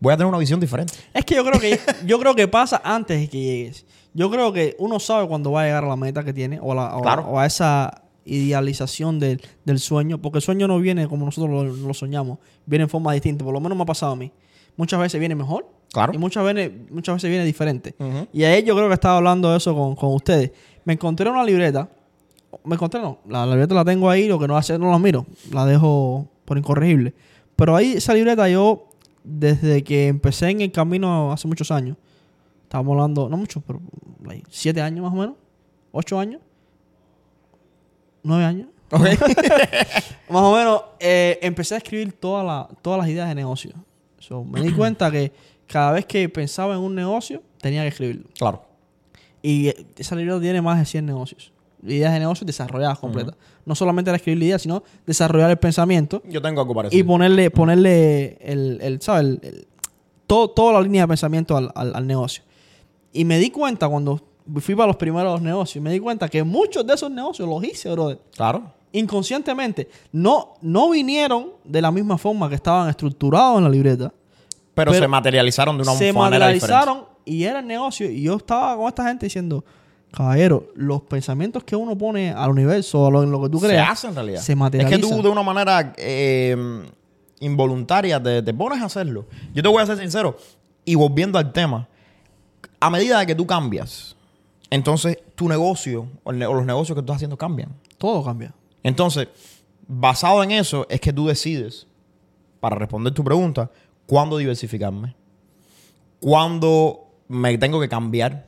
Voy 0.01 0.13
a 0.13 0.17
tener 0.17 0.29
una 0.29 0.39
visión 0.39 0.61
diferente. 0.61 0.95
Es 1.15 1.25
que 1.25 1.35
yo 1.35 1.45
creo 1.45 1.59
que 1.61 1.79
yo 2.07 2.19
creo 2.19 2.35
que 2.35 2.49
pasa 2.49 2.81
antes 2.85 3.19
de 3.21 3.29
que 3.29 3.41
llegues. 3.41 3.87
Yo 4.15 4.31
creo 4.31 4.53
que 4.53 4.77
uno 4.79 4.99
sabe 4.99 5.27
cuando 5.29 5.53
va 5.53 5.63
a 5.63 5.65
llegar 5.67 5.85
a 5.85 5.89
la 5.89 5.97
meta 5.97 6.25
que 6.25 6.33
tiene 6.33 6.59
o, 6.61 6.73
a 6.73 6.75
la- 6.75 6.97
o- 6.97 7.03
Claro. 7.03 7.23
o 7.29 7.39
a 7.39 7.47
esa 7.47 8.03
idealización 8.25 9.19
del, 9.19 9.41
del 9.65 9.79
sueño, 9.79 10.19
porque 10.21 10.39
el 10.39 10.43
sueño 10.43 10.67
no 10.69 10.79
viene 10.79 11.09
como 11.09 11.25
nosotros 11.27 11.51
lo, 11.51 11.65
lo 11.89 11.95
soñamos, 11.95 12.39
viene 12.67 12.85
en 12.85 12.89
forma 12.89 13.13
distinta, 13.13 13.45
por 13.45 13.53
lo 13.55 13.61
menos 13.61 13.77
me 13.77 13.83
ha 13.83 13.87
pasado 13.87 14.13
a 14.13 14.17
mí. 14.17 14.33
Muchas 14.77 15.01
veces 15.01 15.19
viene 15.19 15.35
mejor 15.35 15.67
Claro. 15.93 16.13
Y 16.13 16.19
muchas 16.19 16.45
veces, 16.45 16.73
muchas 16.91 17.15
veces 17.15 17.31
viene 17.31 17.45
diferente. 17.45 17.95
Y 18.33 18.45
ayer 18.45 18.65
yo 18.65 18.75
creo 18.77 18.89
que 18.89 18.95
estaba 18.95 19.17
hablando 19.17 19.51
de 19.51 19.57
eso 19.57 19.75
con, 19.75 19.95
con 19.95 20.13
ustedes. 20.15 20.51
Me 20.85 20.93
encontré 20.95 21.31
una 21.31 21.43
libreta. 21.45 21.89
Me 22.65 22.75
encontré, 22.75 23.01
no. 23.01 23.21
La, 23.27 23.47
la 23.47 23.53
libreta 23.53 23.75
la 23.75 23.85
tengo 23.85 24.11
ahí, 24.11 24.29
lo 24.29 24.39
que 24.39 24.47
no 24.47 24.57
hace, 24.59 24.79
no 24.79 24.91
la 24.91 24.99
miro. 24.99 25.25
La 25.53 25.65
dejo 25.65 26.29
por 26.45 26.59
incorregible. 26.59 27.15
Pero 27.55 27.75
ahí, 27.77 27.93
esa 27.93 28.13
libreta 28.13 28.47
yo, 28.49 28.89
desde 29.27 29.83
que 29.83 30.07
empecé 30.09 30.51
en 30.51 30.61
el 30.61 30.71
camino 30.73 31.33
hace 31.33 31.49
muchos 31.49 31.71
años, 31.71 31.97
estábamos 32.63 32.93
hablando, 32.93 33.29
no 33.29 33.37
mucho, 33.37 33.61
pero 33.61 33.81
like, 34.25 34.47
siete 34.51 34.81
años 34.81 35.03
más 35.05 35.13
o 35.13 35.17
menos, 35.17 35.37
ocho 35.93 36.19
años, 36.19 36.41
nueve 38.23 38.45
años. 38.45 38.69
Más 40.31 40.43
o 40.43 40.55
menos, 40.57 40.83
eh, 41.01 41.41
empecé 41.43 41.75
a 41.75 41.79
escribir 41.79 42.13
toda 42.13 42.45
la- 42.45 42.69
todas 42.83 43.01
las 43.01 43.09
ideas 43.09 43.29
de 43.29 43.35
negocio. 43.35 43.73
So, 44.21 44.45
me 44.45 44.61
di 44.61 44.71
cuenta 44.73 45.11
que 45.11 45.33
cada 45.67 45.91
vez 45.91 46.07
que 46.07 46.29
pensaba 46.29 46.75
en 46.75 46.81
un 46.81 46.95
negocio, 46.95 47.43
tenía 47.61 47.83
que 47.83 47.89
escribirlo. 47.89 48.29
claro. 48.39 48.63
Y 49.43 49.73
esa 49.97 50.15
libreta 50.17 50.41
tiene 50.41 50.61
más 50.63 50.79
de 50.79 50.85
100 50.85 51.05
negocios. 51.07 51.53
Ideas 51.83 52.13
de 52.15 52.21
negocios 52.21 52.47
desarrolladas 52.47 52.99
completas. 52.99 53.35
No 53.65 53.75
solamente 53.75 54.11
era 54.11 54.17
escribir 54.17 54.39
la 54.39 54.45
idea, 54.47 54.59
sino 54.59 54.83
desarrollar 55.07 55.51
el 55.51 55.59
pensamiento 55.59 56.23
Yo 56.29 56.41
tengo 56.41 56.61
algo 56.63 56.75
parecido. 56.75 56.99
y 56.99 57.03
ponerle, 57.03 57.51
ponerle 57.51 58.39
el, 58.41 58.79
el, 58.83 59.01
¿sabes? 59.03 59.23
El- 59.25 59.41
el- 59.43 59.67
todo, 60.27 60.51
toda 60.51 60.73
la 60.75 60.81
línea 60.81 61.03
de 61.03 61.09
pensamiento 61.09 61.57
al, 61.57 61.71
al- 61.75 61.95
al 61.95 62.07
negocio. 62.07 62.43
Y 63.13 63.25
me 63.25 63.39
di 63.39 63.51
cuenta 63.51 63.89
cuando 63.89 64.21
fui 64.61 64.75
para 64.75 64.87
los 64.89 64.97
primeros 64.97 65.41
negocios, 65.43 65.83
me 65.83 65.91
di 65.93 66.01
cuenta 66.01 66.29
que 66.29 66.43
muchos 66.43 66.87
de 66.87 66.95
esos 66.95 67.11
negocios 67.11 67.49
los 67.49 67.63
hice, 67.63 67.91
brother 67.91 68.19
Claro. 68.35 68.73
inconscientemente 68.93 69.89
no, 70.13 70.55
no 70.63 70.91
vinieron 70.91 71.51
de 71.65 71.81
la 71.83 71.91
misma 71.91 72.19
forma 72.19 72.49
que 72.49 72.55
estaban 72.57 72.89
estructurados 72.89 73.59
en 73.59 73.65
la 73.65 73.71
libreta. 73.71 74.13
Pero, 74.75 74.91
Pero 74.93 75.05
se 75.05 75.09
materializaron 75.09 75.77
de 75.77 75.83
una 75.83 75.93
se 75.93 76.13
manera 76.13 76.49
diferente. 76.49 76.75
materializaron 76.75 77.05
y 77.25 77.45
era 77.45 77.61
el 77.61 77.67
negocio. 77.67 78.11
Y 78.11 78.23
yo 78.23 78.37
estaba 78.37 78.77
con 78.77 78.89
esta 78.89 79.07
gente 79.09 79.27
diciendo, 79.27 79.65
caballero, 80.17 80.69
los 80.75 81.03
pensamientos 81.03 81.63
que 81.65 81.77
uno 81.77 81.97
pone 81.97 82.31
al 82.31 82.51
universo, 82.51 83.07
a 83.07 83.11
lo, 83.11 83.23
en 83.23 83.31
lo 83.31 83.43
que 83.43 83.51
tú 83.51 83.61
Se 83.61 83.67
creas, 83.69 83.91
hace 83.91 84.07
en 84.09 84.15
realidad. 84.15 84.41
se 84.41 84.53
Es 84.53 84.57
que 84.57 84.57
materializa. 84.57 85.09
tú 85.17 85.23
de 85.23 85.29
una 85.29 85.43
manera 85.43 85.93
eh, 85.97 86.57
involuntaria 87.41 88.23
te, 88.23 88.43
te 88.43 88.55
pones 88.55 88.81
a 88.81 88.87
hacerlo. 88.87 89.27
Yo 89.55 89.63
te 89.63 89.69
voy 89.69 89.83
a 89.83 89.87
ser 89.87 89.99
sincero. 89.99 90.37
Y 90.85 90.95
volviendo 90.95 91.39
al 91.39 91.53
tema, 91.53 91.89
a 92.81 92.89
medida 92.91 93.19
de 93.19 93.27
que 93.27 93.35
tú 93.35 93.47
cambias, 93.47 94.17
entonces 94.71 95.19
tu 95.35 95.49
negocio 95.49 96.09
o, 96.25 96.33
ne- 96.33 96.47
o 96.47 96.55
los 96.55 96.65
negocios 96.65 96.95
que 96.97 97.03
tú 97.03 97.07
estás 97.07 97.17
haciendo 97.17 97.37
cambian. 97.37 97.71
Todo 97.99 98.25
cambia. 98.25 98.55
Entonces, 98.83 99.29
basado 99.87 100.43
en 100.43 100.51
eso, 100.53 100.87
es 100.89 101.01
que 101.01 101.13
tú 101.13 101.27
decides, 101.27 101.87
para 102.61 102.77
responder 102.77 103.13
tu 103.13 103.23
pregunta, 103.23 103.71
cuándo 104.07 104.39
diversificarme, 104.39 105.15
cuándo 106.21 107.09
me 107.29 107.59
tengo 107.59 107.81
que 107.81 107.89
cambiar 107.89 108.46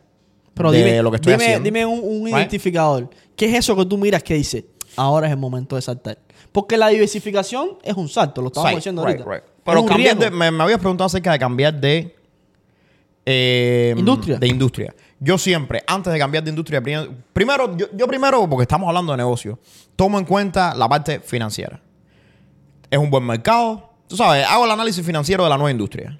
Pero 0.59 0.71
de 0.73 0.85
dime, 0.85 1.03
lo 1.03 1.11
que 1.11 1.17
estoy 1.17 1.33
dime, 1.33 1.45
haciendo. 1.45 1.65
dime 1.65 1.87
un, 1.87 2.01
un 2.03 2.25
Right? 2.27 2.37
identificador. 2.37 3.09
¿Qué 3.35 3.47
es 3.47 3.55
eso 3.55 3.75
que 3.77 3.87
tú 3.87 3.97
miras 3.97 4.23
que 4.23 4.35
dice, 4.35 4.67
ahora 4.97 5.27
es 5.29 5.33
el 5.33 5.39
momento 5.39 5.77
de 5.77 5.83
saltar? 5.83 6.19
Porque 6.53 6.77
la 6.77 6.89
diversificación 6.89 7.79
es 7.83 7.95
un 7.95 8.09
salto, 8.09 8.43
lo 8.43 8.49
estábamos 8.49 8.73
Right, 8.73 8.79
diciendo 8.79 9.05
right, 9.07 9.21
ahorita. 9.21 9.35
right. 9.35 9.45
Pero 9.65 9.85
cambiar 9.87 10.17
de, 10.19 10.31
me, 10.31 10.51
me 10.51 10.63
habías 10.65 10.79
preguntado 10.79 11.07
acerca 11.07 11.33
de 11.33 11.39
cambiar 11.39 11.73
de 11.81 12.15
eh, 13.27 13.95
Industria. 13.97 14.39
De 14.39 14.47
industria. 14.49 14.95
Yo 15.21 15.37
siempre, 15.37 15.83
antes 15.87 16.13
de 16.13 16.19
cambiar 16.19 16.43
de 16.45 16.51
industria, 16.51 16.81
pri- 16.81 17.11
primero, 17.33 17.77
yo, 17.77 17.87
yo 17.93 18.07
primero, 18.07 18.49
porque 18.49 18.63
estamos 18.63 18.89
hablando 18.89 19.13
de 19.13 19.19
negocio, 19.19 19.59
tomo 19.97 20.19
en 20.19 20.25
cuenta 20.25 20.75
la 20.75 20.89
parte 20.89 21.21
financiera. 21.21 21.81
Es 22.91 22.99
un 22.99 23.11
buen 23.11 23.25
mercado. 23.25 23.91
Tú 24.07 24.17
sabes, 24.17 24.47
hago 24.47 24.65
el 24.65 24.71
análisis 24.71 25.05
financiero 25.05 25.45
de 25.45 25.51
la 25.51 25.57
nueva 25.59 25.71
industria. 25.71 26.19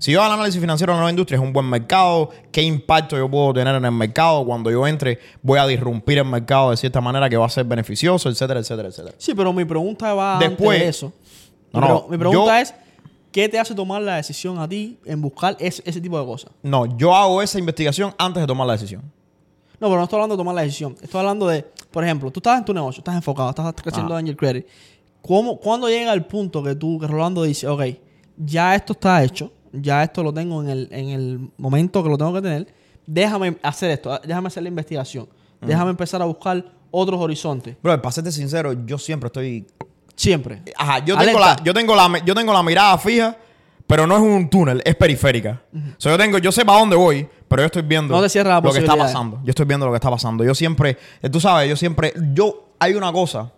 Si 0.00 0.12
yo 0.12 0.20
hago 0.22 0.32
el 0.32 0.38
análisis 0.40 0.58
financiero 0.60 0.92
de 0.92 0.96
la 0.96 1.00
nueva 1.02 1.10
industria, 1.10 1.36
es 1.36 1.42
un 1.42 1.52
buen 1.52 1.66
mercado. 1.68 2.30
¿Qué 2.50 2.62
impacto 2.62 3.18
yo 3.18 3.30
puedo 3.30 3.52
tener 3.52 3.74
en 3.74 3.84
el 3.84 3.92
mercado? 3.92 4.46
Cuando 4.46 4.70
yo 4.70 4.86
entre, 4.86 5.18
voy 5.42 5.58
a 5.58 5.66
disrumpir 5.66 6.16
el 6.18 6.24
mercado 6.24 6.70
de 6.70 6.78
cierta 6.78 7.02
manera 7.02 7.28
que 7.28 7.36
va 7.36 7.44
a 7.44 7.50
ser 7.50 7.64
beneficioso, 7.66 8.30
etcétera, 8.30 8.60
etcétera, 8.60 8.88
etcétera. 8.88 9.14
Sí, 9.18 9.34
pero 9.34 9.52
mi 9.52 9.66
pregunta 9.66 10.14
va 10.14 10.38
Después- 10.38 10.80
antes 10.80 10.82
de 10.82 10.88
eso. 10.88 11.12
No, 11.72 11.80
Mi 11.80 11.86
no, 11.86 12.00
pre- 12.06 12.10
mi 12.12 12.18
pregunta 12.18 12.56
yo- 12.56 12.62
es, 12.62 12.74
¿qué 13.30 13.48
te 13.50 13.58
hace 13.58 13.74
tomar 13.74 14.00
la 14.00 14.16
decisión 14.16 14.58
a 14.58 14.66
ti 14.66 14.98
en 15.04 15.20
buscar 15.20 15.54
ese, 15.60 15.82
ese 15.84 16.00
tipo 16.00 16.18
de 16.18 16.24
cosas? 16.24 16.50
No, 16.62 16.86
yo 16.96 17.14
hago 17.14 17.42
esa 17.42 17.58
investigación 17.58 18.14
antes 18.16 18.40
de 18.40 18.46
tomar 18.46 18.66
la 18.66 18.72
decisión. 18.72 19.02
No, 19.78 19.86
pero 19.88 19.96
no 19.98 20.04
estoy 20.04 20.16
hablando 20.16 20.34
de 20.34 20.40
tomar 20.40 20.54
la 20.54 20.62
decisión. 20.62 20.96
Estoy 21.02 21.20
hablando 21.20 21.46
de, 21.46 21.62
por 21.90 22.02
ejemplo, 22.04 22.30
tú 22.30 22.40
estás 22.40 22.58
en 22.58 22.64
tu 22.64 22.72
negocio, 22.72 23.00
estás 23.00 23.14
enfocado, 23.16 23.50
estás 23.50 23.70
creciendo 23.82 24.14
Ajá. 24.14 24.20
Angel 24.20 24.36
Credit. 24.36 24.66
¿Cómo, 25.20 25.58
¿Cuándo 25.58 25.88
llega 25.88 26.12
el 26.14 26.24
punto 26.24 26.62
que 26.62 26.74
tú, 26.74 26.98
que 26.98 27.06
Rolando 27.06 27.42
dice, 27.42 27.68
ok, 27.68 27.82
ya 28.38 28.74
esto 28.74 28.94
está 28.94 29.22
hecho, 29.22 29.52
ya 29.72 30.02
esto 30.02 30.22
lo 30.22 30.32
tengo 30.32 30.62
en 30.62 30.68
el, 30.68 30.88
en 30.90 31.08
el 31.08 31.50
momento 31.58 32.02
que 32.02 32.08
lo 32.08 32.18
tengo 32.18 32.32
que 32.34 32.42
tener, 32.42 32.66
déjame 33.06 33.56
hacer 33.62 33.90
esto, 33.90 34.20
déjame 34.24 34.48
hacer 34.48 34.62
la 34.62 34.68
investigación, 34.68 35.28
déjame 35.60 35.90
empezar 35.90 36.22
a 36.22 36.24
buscar 36.24 36.64
otros 36.90 37.20
horizontes. 37.20 37.76
Bro, 37.82 38.00
para 38.00 38.12
serte 38.12 38.32
sincero, 38.32 38.72
yo 38.84 38.98
siempre 38.98 39.28
estoy. 39.28 39.66
Siempre. 40.14 40.62
Ajá, 40.76 40.98
yo 40.98 41.16
tengo, 41.16 41.38
Alerta. 41.38 41.40
la, 41.40 41.64
yo, 41.64 41.72
tengo 41.72 41.94
la, 41.94 42.24
yo 42.24 42.34
tengo 42.34 42.52
la 42.52 42.62
mirada 42.62 42.98
fija, 42.98 43.36
pero 43.86 44.06
no 44.06 44.16
es 44.16 44.22
un 44.22 44.50
túnel, 44.50 44.82
es 44.84 44.94
periférica. 44.94 45.62
O 45.72 46.00
sea, 46.00 46.12
yo 46.12 46.18
tengo, 46.18 46.38
yo 46.38 46.52
sé 46.52 46.64
para 46.64 46.78
dónde 46.78 46.96
voy, 46.96 47.26
pero 47.48 47.62
yo 47.62 47.66
estoy 47.66 47.82
viendo 47.82 48.14
No 48.14 48.26
te 48.26 48.44
lo 48.44 48.72
que 48.72 48.78
está 48.78 48.96
pasando. 48.96 49.40
Yo 49.44 49.50
estoy 49.50 49.66
viendo 49.66 49.86
lo 49.86 49.92
que 49.92 49.96
está 49.96 50.10
pasando. 50.10 50.44
Yo 50.44 50.54
siempre, 50.54 50.98
eh, 51.22 51.30
tú 51.30 51.40
sabes, 51.40 51.68
yo 51.68 51.76
siempre, 51.76 52.12
yo, 52.32 52.74
hay 52.78 52.94
una 52.94 53.12
cosa 53.12 53.50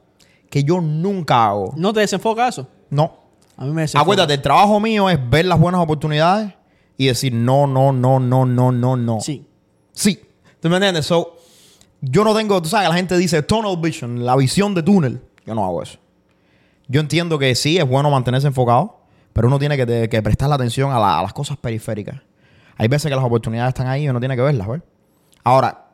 que 0.48 0.62
yo 0.62 0.80
nunca 0.80 1.46
hago. 1.46 1.74
¿No 1.76 1.92
te 1.92 2.00
desenfoca 2.00 2.48
eso? 2.48 2.68
No. 2.90 3.21
A 3.56 3.64
mí 3.64 3.72
me 3.72 3.82
desenfoca. 3.82 4.02
Acuérdate, 4.02 4.34
el 4.34 4.42
trabajo 4.42 4.80
mío 4.80 5.08
es 5.10 5.18
ver 5.30 5.44
las 5.44 5.58
buenas 5.58 5.80
oportunidades 5.80 6.52
y 6.96 7.06
decir 7.06 7.32
no, 7.34 7.66
no, 7.66 7.92
no, 7.92 8.18
no, 8.20 8.44
no, 8.46 8.72
no, 8.72 8.96
no. 8.96 9.20
Sí. 9.20 9.46
Sí. 9.92 10.20
¿Tú 10.60 10.68
me 10.68 10.76
entiendes? 10.76 11.06
So, 11.06 11.36
yo 12.00 12.24
no 12.24 12.34
tengo, 12.34 12.60
tú 12.62 12.68
sabes, 12.68 12.88
la 12.88 12.94
gente 12.94 13.16
dice 13.18 13.42
tunnel 13.42 13.76
vision, 13.76 14.24
la 14.24 14.36
visión 14.36 14.74
de 14.74 14.82
túnel. 14.82 15.20
Yo 15.46 15.54
no 15.54 15.64
hago 15.64 15.82
eso. 15.82 15.98
Yo 16.88 17.00
entiendo 17.00 17.38
que 17.38 17.54
sí, 17.54 17.78
es 17.78 17.86
bueno 17.88 18.10
mantenerse 18.10 18.46
enfocado, 18.46 19.00
pero 19.32 19.48
uno 19.48 19.58
tiene 19.58 19.76
que, 19.76 19.86
te- 19.86 20.08
que 20.08 20.22
prestar 20.22 20.48
la 20.48 20.56
atención 20.56 20.90
a, 20.92 20.98
la- 20.98 21.18
a 21.18 21.22
las 21.22 21.32
cosas 21.32 21.56
periféricas. 21.56 22.20
Hay 22.76 22.88
veces 22.88 23.08
que 23.10 23.14
las 23.16 23.24
oportunidades 23.24 23.68
están 23.70 23.86
ahí 23.86 24.04
y 24.04 24.08
uno 24.08 24.18
tiene 24.20 24.34
que 24.36 24.42
verlas, 24.42 24.66
¿ves? 24.68 24.82
Ahora, 25.44 25.86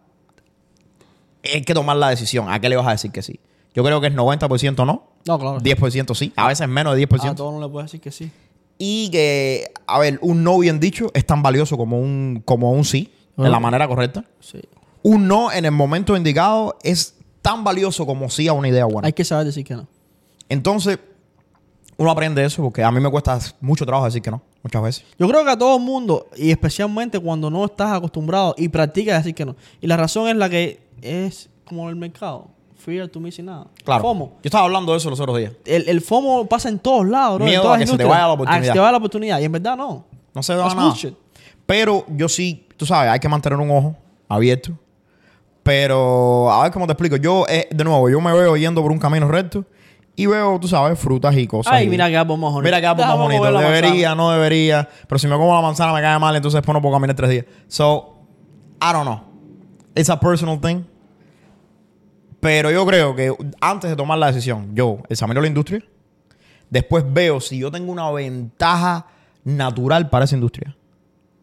hay 1.45 1.63
que 1.63 1.75
tomar 1.75 1.97
la 1.97 2.11
decisión. 2.11 2.51
¿A 2.51 2.61
qué 2.61 2.69
le 2.69 2.77
vas 2.77 2.87
a 2.87 2.91
decir 2.93 3.11
que 3.11 3.23
sí? 3.23 3.41
Yo 3.79 3.85
creo 3.85 4.01
que 4.01 4.09
es 4.09 4.13
90% 4.13 4.85
no, 4.85 5.05
No, 5.25 5.39
claro. 5.39 5.61
10% 5.61 6.15
sí, 6.17 6.33
a 6.35 6.49
veces 6.49 6.67
menos 6.67 6.97
de 6.97 7.09
10%. 7.09 7.31
A 7.31 7.35
todos 7.37 7.55
no 7.55 7.61
le 7.61 7.69
puedes 7.69 7.89
decir 7.89 8.01
que 8.01 8.11
sí. 8.11 8.29
Y 8.77 9.09
que, 9.11 9.71
a 9.87 10.01
ver, 10.01 10.19
un 10.21 10.43
no 10.43 10.59
bien 10.59 10.81
dicho 10.81 11.13
es 11.15 11.25
tan 11.25 11.45
valioso 11.45 11.77
como 11.77 12.01
un, 12.01 12.43
como 12.45 12.73
un 12.73 12.85
sí, 12.85 13.13
de 13.37 13.49
la 13.49 13.61
manera 13.61 13.87
correcta. 13.87 14.25
Sí. 14.41 14.61
Un 15.05 15.29
no 15.29 15.53
en 15.53 15.65
el 15.65 15.71
momento 15.71 16.17
indicado 16.17 16.77
es 16.83 17.15
tan 17.41 17.63
valioso 17.63 18.05
como 18.05 18.29
sí 18.31 18.49
a 18.49 18.53
una 18.53 18.67
idea 18.67 18.85
buena. 18.85 19.07
Hay 19.07 19.13
que 19.13 19.25
saber 19.25 19.47
decir 19.47 19.65
que 19.65 19.77
no. 19.77 19.87
Entonces, 20.49 20.99
uno 21.99 22.11
aprende 22.11 22.45
eso 22.45 22.61
porque 22.61 22.83
a 22.83 22.91
mí 22.91 22.99
me 22.99 23.09
cuesta 23.09 23.39
mucho 23.61 23.87
trabajo 23.87 24.07
decir 24.07 24.23
que 24.23 24.33
no, 24.33 24.43
muchas 24.65 24.83
veces. 24.83 25.05
Yo 25.21 25.29
creo 25.29 25.45
que 25.45 25.51
a 25.51 25.57
todo 25.57 25.77
el 25.77 25.85
mundo, 25.85 26.27
y 26.37 26.51
especialmente 26.51 27.21
cuando 27.21 27.49
no 27.49 27.65
estás 27.65 27.93
acostumbrado 27.93 28.57
y 28.59 28.71
practicas 28.71 29.19
decir 29.19 29.37
que 29.37 29.45
no. 29.45 29.55
Y 29.81 29.87
la 29.87 29.97
razón 29.97 30.27
es 30.29 30.35
la 30.35 30.51
que 30.51 30.81
es 31.01 31.49
como 31.65 31.89
el 31.89 31.95
mercado. 31.95 32.58
Fear 32.79 33.09
to 33.09 33.21
missing 33.21 33.49
out. 33.49 33.69
Claro. 33.85 34.03
FOMO. 34.03 34.27
Yo 34.37 34.41
estaba 34.45 34.65
hablando 34.65 34.93
de 34.93 34.99
eso 34.99 35.11
los 35.11 35.19
otros 35.21 35.37
días. 35.37 35.53
El, 35.65 35.89
el 35.89 36.01
FOMO 36.01 36.47
pasa 36.47 36.69
en 36.69 36.79
todos 36.79 37.07
lados, 37.07 37.37
bro. 37.37 37.45
Miedo 37.45 37.61
en 37.61 37.67
todas 37.67 37.77
a 37.77 37.81
que 37.81 37.87
se 37.87 37.97
te 37.97 38.05
vaya 38.05 38.19
la 38.21 38.25
A 38.25 38.29
que 38.29 38.33
oportunidad. 38.35 38.67
se 38.67 38.73
te 38.73 38.79
vaya 38.79 38.91
la 38.93 38.99
oportunidad. 38.99 39.41
Y 39.41 39.45
en 39.45 39.53
verdad 39.53 39.77
no. 39.77 40.07
No 40.35 40.43
se 40.43 40.55
da 40.55 40.69
nada. 40.69 40.85
bullshit. 40.89 41.15
Pero 41.67 42.05
yo 42.09 42.29
sí, 42.29 42.67
tú 42.77 42.87
sabes, 42.87 43.11
hay 43.11 43.19
que 43.19 43.29
mantener 43.29 43.59
un 43.59 43.71
ojo 43.71 43.97
abierto. 44.29 44.73
Pero, 45.63 46.51
a 46.51 46.63
ver 46.63 46.73
cómo 46.73 46.87
te 46.87 46.93
explico. 46.93 47.17
Yo, 47.17 47.45
eh, 47.49 47.69
de 47.71 47.85
nuevo, 47.85 48.09
yo 48.09 48.21
me 48.21 48.33
veo 48.33 48.57
yendo 48.57 48.81
por 48.81 48.91
un 48.91 48.99
camino 48.99 49.29
recto 49.29 49.65
y 50.17 50.27
veo, 50.27 50.59
tú 50.59 50.67
sabes, 50.67 50.99
frutas 50.99 51.37
y 51.37 51.47
cosas. 51.47 51.73
Ay, 51.75 51.87
y- 51.87 51.91
mira 51.91 52.09
que 52.09 52.17
árbol 52.17 52.39
más 52.39 52.53
bonito. 52.53 52.65
Mira 52.65 52.81
que 52.81 52.87
árbol 52.87 53.07
más 53.07 53.19
bonito. 53.19 53.45
Debería, 53.59 54.15
no 54.15 54.31
debería. 54.31 54.89
Pero 55.07 55.19
si 55.19 55.27
me 55.27 55.37
como 55.37 55.55
la 55.55 55.61
manzana 55.61 55.93
me 55.93 56.01
cae 56.01 56.19
mal, 56.19 56.35
entonces 56.35 56.57
después 56.59 56.73
no 56.75 56.81
puedo 56.81 56.95
caminar 56.95 57.15
tres 57.17 57.31
días. 57.31 57.45
So, 57.67 58.15
I 58.81 58.93
don't 58.93 59.05
know. 59.05 59.21
It's 59.95 60.09
a 60.09 60.19
personal 60.19 60.59
thing. 60.61 60.85
Pero 62.41 62.71
yo 62.71 62.87
creo 62.87 63.17
que 63.17 63.35
antes 63.61 63.91
de 63.91 63.97
tomar 63.97 64.19
la 64.19 64.29
decisión, 64.29 64.75
yo 64.75 64.99
examino 65.09 65.41
la 65.41 65.49
industria. 65.49 65.83
Después 66.71 67.05
veo 67.09 67.41
si 67.41 67.59
yo 67.59 67.71
tengo 67.71 67.91
una 67.91 68.11
ventaja 68.11 69.07
natural 69.45 70.09
para 70.09 70.25
esa 70.27 70.35
industria. 70.35 70.77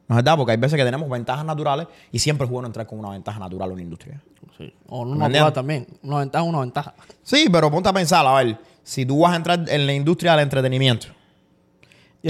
¿No 0.08 0.16
es 0.16 0.24
verdad? 0.24 0.38
Porque 0.38 0.52
hay 0.52 0.58
veces 0.58 0.78
que 0.78 0.86
tenemos 0.86 1.10
ventajas 1.10 1.44
naturales 1.44 1.88
y 2.12 2.20
siempre 2.20 2.46
es 2.46 2.52
bueno 2.52 2.68
entrar 2.68 2.86
con 2.86 3.00
una 3.00 3.10
ventaja 3.10 3.40
natural 3.40 3.72
a 3.72 3.74
una 3.74 3.82
industria. 3.82 4.22
Sí. 4.58 4.72
O 4.88 5.04
¿Me 5.04 5.12
no 5.12 5.16
natural 5.18 5.26
entiendes? 5.26 5.54
también. 5.54 5.88
Una 6.04 6.20
ventaja, 6.20 6.44
una 6.44 6.60
ventaja. 6.60 6.94
Sí, 7.24 7.48
pero 7.52 7.72
ponte 7.72 7.90
a 7.90 7.94
pensar, 7.94 8.26
a 8.26 8.34
ver, 8.36 8.58
si 8.84 9.06
tú 9.06 9.20
vas 9.22 9.34
a 9.34 9.36
entrar 9.36 9.66
en 9.68 9.86
la 9.88 9.94
industria 9.94 10.32
del 10.34 10.42
entretenimiento 10.42 11.08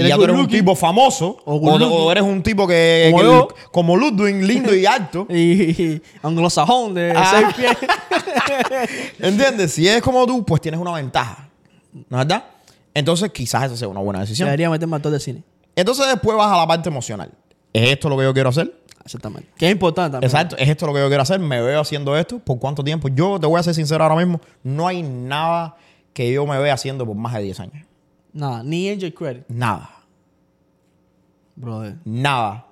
Y 0.04 0.08
ya 0.08 0.16
tú 0.16 0.24
eres 0.24 0.36
un 0.36 0.46
tipo 0.46 0.74
famoso 0.74 1.38
O 1.46 2.10
eres 2.12 2.22
un 2.22 2.42
tipo 2.42 2.66
que, 2.66 3.08
Como 3.10 3.22
que- 3.22 3.26
yo. 3.28 3.48
como 3.72 3.96
Ludwig, 3.96 4.42
lindo 4.42 4.74
y 4.74 4.84
alto, 4.84 5.26
Y, 5.30 5.34
y 5.82 6.02
anglosajón 6.22 6.92
de 6.94 7.12
Ah. 7.16 7.30
seis 7.30 7.54
pies. 7.56 7.76
¿entiendes? 9.20 9.72
Si 9.72 9.88
es 9.88 10.02
como 10.02 10.26
tú, 10.26 10.44
pues 10.44 10.60
tienes 10.60 10.80
una 10.80 10.92
ventaja, 10.92 11.48
¿no 11.92 12.20
es 12.20 12.26
verdad? 12.26 12.44
Entonces 12.94 13.30
quizás 13.30 13.64
esa 13.64 13.76
sea 13.76 13.88
una 13.88 14.00
buena 14.00 14.20
decisión. 14.20 14.46
Debería 14.46 14.70
meterme 14.70 14.96
actor 14.96 15.12
de 15.12 15.20
cine. 15.20 15.42
Entonces 15.74 16.06
después 16.08 16.36
vas 16.36 16.52
a 16.52 16.56
la 16.56 16.66
parte 16.66 16.88
emocional. 16.88 17.30
¿Es 17.72 17.90
esto 17.90 18.08
lo 18.08 18.16
que 18.16 18.24
yo 18.24 18.32
quiero 18.32 18.48
hacer? 18.48 18.72
Exactamente. 19.04 19.48
Que 19.56 19.66
es 19.66 19.72
importante 19.72 20.12
también. 20.12 20.28
Exacto, 20.30 20.56
¿es 20.56 20.68
esto 20.68 20.86
lo 20.86 20.94
que 20.94 21.00
yo 21.00 21.08
quiero 21.08 21.22
hacer? 21.22 21.38
¿Me 21.38 21.60
veo 21.60 21.80
haciendo 21.80 22.16
esto? 22.16 22.38
¿Por 22.38 22.58
cuánto 22.58 22.82
tiempo? 22.82 23.08
Yo 23.08 23.38
te 23.38 23.46
voy 23.46 23.60
a 23.60 23.62
ser 23.62 23.74
sincero 23.74 24.02
ahora 24.02 24.16
mismo, 24.16 24.40
no 24.62 24.86
hay 24.88 25.02
nada 25.02 25.76
que 26.12 26.32
yo 26.32 26.46
me 26.46 26.58
vea 26.58 26.74
haciendo 26.74 27.06
por 27.06 27.14
más 27.14 27.34
de 27.34 27.42
10 27.42 27.60
años. 27.60 27.86
Nada, 28.36 28.62
ni 28.62 28.88
AJ 28.90 29.14
Credit, 29.14 29.44
Nada. 29.48 29.90
brother. 31.56 31.96
Nada. 32.04 32.66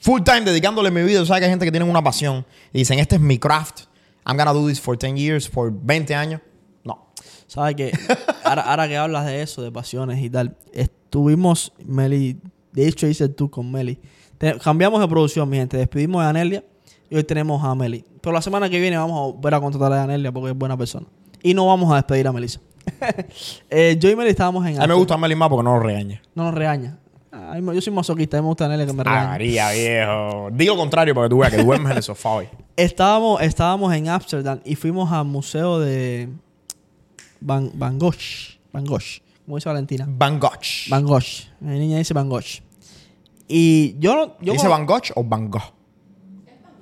Full 0.00 0.22
time 0.22 0.42
dedicándole 0.42 0.90
mi 0.90 1.02
vida. 1.02 1.20
Tú 1.20 1.26
sabes 1.26 1.40
que 1.40 1.44
hay 1.46 1.50
gente 1.50 1.64
que 1.64 1.70
tiene 1.72 1.88
una 1.88 2.02
pasión 2.02 2.44
y 2.72 2.78
dicen, 2.78 2.98
este 2.98 3.16
es 3.16 3.20
mi 3.20 3.38
craft. 3.38 3.82
I'm 4.24 4.36
gonna 4.36 4.52
do 4.52 4.66
this 4.68 4.80
for 4.80 4.96
10 4.96 5.16
years, 5.16 5.48
for 5.48 5.70
20 5.72 6.14
años. 6.14 6.40
No. 6.84 7.08
¿Sabes 7.46 7.74
qué? 7.76 7.92
ahora, 8.44 8.62
ahora 8.62 8.88
que 8.88 8.96
hablas 8.96 9.26
de 9.26 9.42
eso, 9.42 9.62
de 9.62 9.70
pasiones 9.72 10.22
y 10.22 10.30
tal, 10.30 10.56
estuvimos, 10.72 11.72
Meli, 11.84 12.38
de 12.72 12.86
hecho 12.88 13.06
hice 13.08 13.28
tú 13.28 13.50
con 13.50 13.70
Meli. 13.70 13.98
Te- 14.38 14.58
cambiamos 14.58 15.00
de 15.00 15.08
producción, 15.08 15.48
mi 15.48 15.56
gente. 15.56 15.76
Despedimos 15.76 16.22
de 16.22 16.28
Anelia 16.28 16.64
y 17.10 17.16
hoy 17.16 17.24
tenemos 17.24 17.62
a 17.64 17.74
Meli. 17.74 18.04
Pero 18.20 18.32
la 18.32 18.42
semana 18.42 18.68
que 18.70 18.78
viene 18.80 18.96
vamos 18.96 19.18
a 19.18 19.32
volver 19.36 19.54
a 19.54 19.60
contratar 19.60 19.92
a 19.92 20.02
Anelia 20.04 20.30
porque 20.30 20.50
es 20.50 20.56
buena 20.56 20.76
persona. 20.76 21.06
Y 21.42 21.54
no 21.54 21.66
vamos 21.66 21.90
a 21.92 21.96
despedir 21.96 22.26
a 22.28 22.32
Melissa. 22.32 22.60
Eh, 23.70 23.96
yo 23.98 24.10
y 24.10 24.16
Meli 24.16 24.30
estábamos 24.30 24.66
en... 24.66 24.78
A 24.78 24.82
mí 24.82 24.88
me 24.88 24.94
gusta 24.94 25.16
Melly 25.16 25.34
más 25.34 25.48
porque 25.48 25.64
no 25.64 25.74
lo 25.76 25.80
regaña. 25.80 26.20
No 26.34 26.44
nos 26.44 26.54
regaña. 26.54 26.98
Yo 27.74 27.80
soy 27.80 27.92
masoquista, 27.92 28.36
a 28.36 28.40
mí 28.40 28.44
me 28.44 28.48
gusta 28.48 28.66
Anelia 28.66 28.86
que 28.86 28.92
me 28.92 29.02
regaña. 29.02 29.28
María, 29.28 29.70
viejo. 29.70 30.48
Di 30.52 30.66
lo 30.66 30.76
contrario 30.76 31.14
para 31.14 31.26
que 31.26 31.30
tú 31.30 31.38
veas 31.38 31.52
que 31.52 31.62
duermes 31.62 31.90
en 31.92 31.96
el 31.96 32.02
sofá 32.02 32.28
hoy. 32.30 32.48
Estábamos, 32.76 33.40
estábamos 33.42 33.92
en 33.94 34.08
Amsterdam 34.08 34.60
y 34.64 34.74
fuimos 34.76 35.10
al 35.12 35.24
museo 35.24 35.78
de 35.80 36.28
Van, 37.40 37.70
Van 37.74 37.98
Gogh. 37.98 38.16
Van 38.72 38.84
Gogh, 38.84 39.02
como 39.44 39.56
dice 39.56 39.68
Valentina. 39.68 40.06
Van 40.08 40.38
Gogh. 40.38 40.88
Van 40.88 41.04
Gogh. 41.06 41.22
Mi 41.60 41.78
niña 41.78 41.98
dice 41.98 42.14
Van 42.14 42.28
Gogh. 42.28 42.44
Y 43.48 43.96
yo. 43.98 44.36
Yo 44.40 44.52
¿Dice 44.54 44.68
Van 44.68 44.86
Gogh 44.86 45.12
o 45.14 45.24
Van 45.24 45.50
Gogh? 45.50 45.72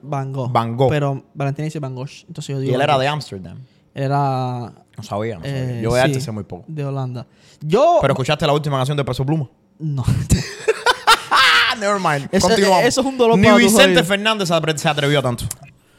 Van 0.03 0.33
Gogh. 0.33 0.51
Van 0.53 0.77
Gogh. 0.77 0.91
Pero 0.91 1.25
Valentina 1.35 1.65
dice 1.65 1.79
Van 1.81 1.95
Gogh. 1.95 2.11
Entonces 2.29 2.55
yo 2.55 2.61
Y 2.61 2.67
digo. 2.67 2.75
él 2.77 2.81
era 2.83 2.99
de 2.99 3.09
Amsterdam. 3.09 3.59
Era. 3.95 4.73
No 5.01 5.05
sabía, 5.05 5.37
no 5.37 5.45
sabía. 5.45 5.79
eh, 5.79 5.81
Yo 5.83 5.95
de 5.95 6.01
arte 6.01 6.15
sí, 6.15 6.21
sé 6.21 6.31
muy 6.33 6.45
poco. 6.45 6.65
De 6.69 6.85
Holanda. 6.85 7.27
Yo. 7.61 7.99
Pero 8.01 8.13
escuchaste 8.13 8.47
la 8.47 8.53
última 8.53 8.77
canción 8.77 8.97
de 8.97 9.05
Peso 9.05 9.25
Pluma. 9.25 9.49
no. 9.79 10.05
Never 11.79 11.99
mind. 12.01 12.29
Eso- 12.33 12.49
Continuamos. 12.49 12.85
eso 12.85 13.01
es 13.01 13.07
un 13.07 13.17
dolor 13.17 13.39
Ni 13.39 13.45
para 13.45 13.55
tus 13.55 13.65
Vicente 13.65 13.91
oídos. 13.93 14.07
Fernández 14.07 14.49
se 14.49 14.55
atre- 14.55 14.77
se 14.77 14.89
atrevió 14.89 15.23
tanto. 15.23 15.45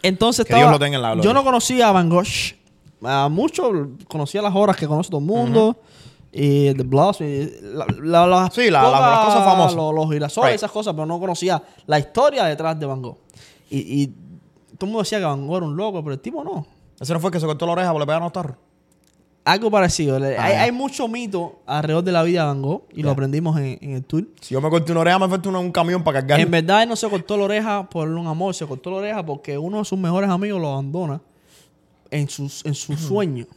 Entonces 0.04 0.46
Que 0.46 0.54
estaba. 0.54 0.64
Dios 0.64 0.72
lo 0.74 0.80
tenga 0.80 0.96
en 0.98 1.02
la 1.02 1.14
gloria. 1.14 1.24
Yo 1.30 1.34
no 1.34 1.44
conocía 1.44 1.88
a 1.90 1.92
Van 1.92 2.10
Gogh. 2.10 2.26
A 3.04 3.30
muchos 3.30 3.72
conocía 4.08 4.42
las 4.44 4.54
obras 4.54 4.78
que 4.78 4.88
conoce 4.88 5.10
todo 5.10 5.20
el 5.20 5.26
mundo. 5.26 5.78
Y 6.32 6.74
The 6.76 6.84
Blues. 6.84 7.20
y 7.22 7.52
la- 7.62 7.86
la- 8.00 8.28
las 8.28 8.54
Sí, 8.54 8.70
la- 8.70 8.84
la- 8.84 8.92
las 9.00 9.26
cosas 9.26 9.44
famosas. 9.44 9.76
Los, 9.76 9.94
los 9.96 10.10
girasoles, 10.12 10.52
Right. 10.52 10.56
esas 10.58 10.72
cosas, 10.72 10.94
pero 10.94 11.06
no 11.08 11.20
conocía 11.20 11.62
la 11.88 11.98
historia 12.00 12.46
detrás 12.46 12.80
de 12.80 12.86
Van 12.86 13.02
Gogh. 13.02 13.18
Y, 13.70 14.04
y 14.04 14.08
todo 14.08 14.82
el 14.82 14.88
mundo 14.88 15.00
decía 15.00 15.18
que 15.20 15.26
Van 15.26 15.48
Gogh 15.48 15.58
era 15.58 15.66
un 15.66 15.76
loco, 15.76 16.04
pero 16.04 16.14
el 16.14 16.20
tipo 16.20 16.44
no. 16.44 16.66
Ese 17.00 17.12
no 17.14 17.20
fue 17.20 17.30
el 17.30 17.34
que 17.34 17.40
se 17.40 17.48
cortó 17.48 17.66
la 17.66 17.72
oreja 17.72 17.90
porque 17.92 18.02
le 18.02 18.06
pegaron 18.06 18.26
los 18.26 18.34
tarros. 18.34 18.56
Algo 19.44 19.72
parecido. 19.72 20.18
Hay, 20.18 20.34
hay 20.54 20.72
mucho 20.72 21.08
mito 21.08 21.62
alrededor 21.66 22.04
de 22.04 22.12
la 22.12 22.22
vida 22.22 22.42
de 22.42 22.48
Van 22.48 22.62
Gogh 22.62 22.84
y 22.94 23.02
lo 23.02 23.10
aprendimos 23.12 23.58
en, 23.60 23.78
en 23.82 23.92
el 23.94 24.04
tour. 24.04 24.28
Si 24.40 24.54
yo 24.54 24.62
me 24.62 24.70
corté 24.70 24.92
una 24.92 25.02
oreja, 25.02 25.18
me 25.18 25.28
falta 25.28 25.50
un 25.50 25.72
camión 25.72 26.04
para 26.04 26.20
cargar. 26.20 26.40
En 26.40 26.52
verdad, 26.52 26.84
él 26.84 26.90
no 26.90 26.96
se 26.96 27.10
cortó 27.10 27.36
la 27.38 27.46
oreja 27.46 27.90
por 27.90 28.08
un 28.08 28.28
amor, 28.28 28.54
se 28.54 28.68
cortó 28.68 28.92
la 28.92 28.98
oreja 28.98 29.26
porque 29.26 29.58
uno 29.58 29.80
de 29.80 29.86
sus 29.86 29.98
mejores 29.98 30.30
amigos 30.30 30.62
lo 30.62 30.68
abandona 30.72 31.22
en, 32.12 32.30
sus, 32.30 32.64
en 32.66 32.76
su 32.76 32.96
sueño. 32.96 33.48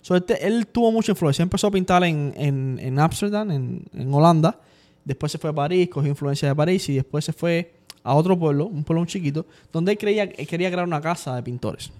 So, 0.00 0.16
este- 0.16 0.46
él 0.46 0.66
tuvo 0.66 0.90
mucha 0.90 1.12
influencia. 1.12 1.42
Empezó 1.42 1.66
a 1.66 1.70
pintar 1.70 2.02
en, 2.04 2.32
en, 2.36 2.78
en 2.80 2.98
Amsterdam, 2.98 3.50
en, 3.50 3.84
en 3.92 4.14
Holanda. 4.14 4.58
Después 5.04 5.30
se 5.30 5.36
fue 5.38 5.50
a 5.50 5.52
París, 5.52 5.88
cogió 5.90 6.08
influencia 6.08 6.48
de 6.48 6.54
París 6.54 6.88
y 6.88 6.94
después 6.94 7.24
se 7.24 7.32
fue 7.34 7.74
a 8.02 8.14
otro 8.14 8.38
pueblo, 8.38 8.66
un 8.66 8.82
pueblo 8.82 9.00
muy 9.02 9.08
chiquito, 9.08 9.44
donde 9.72 9.92
él, 9.92 9.98
creía, 9.98 10.22
él 10.24 10.46
quería 10.46 10.70
crear 10.70 10.86
una 10.86 11.00
casa 11.02 11.36
de 11.36 11.42
pintores. 11.42 11.90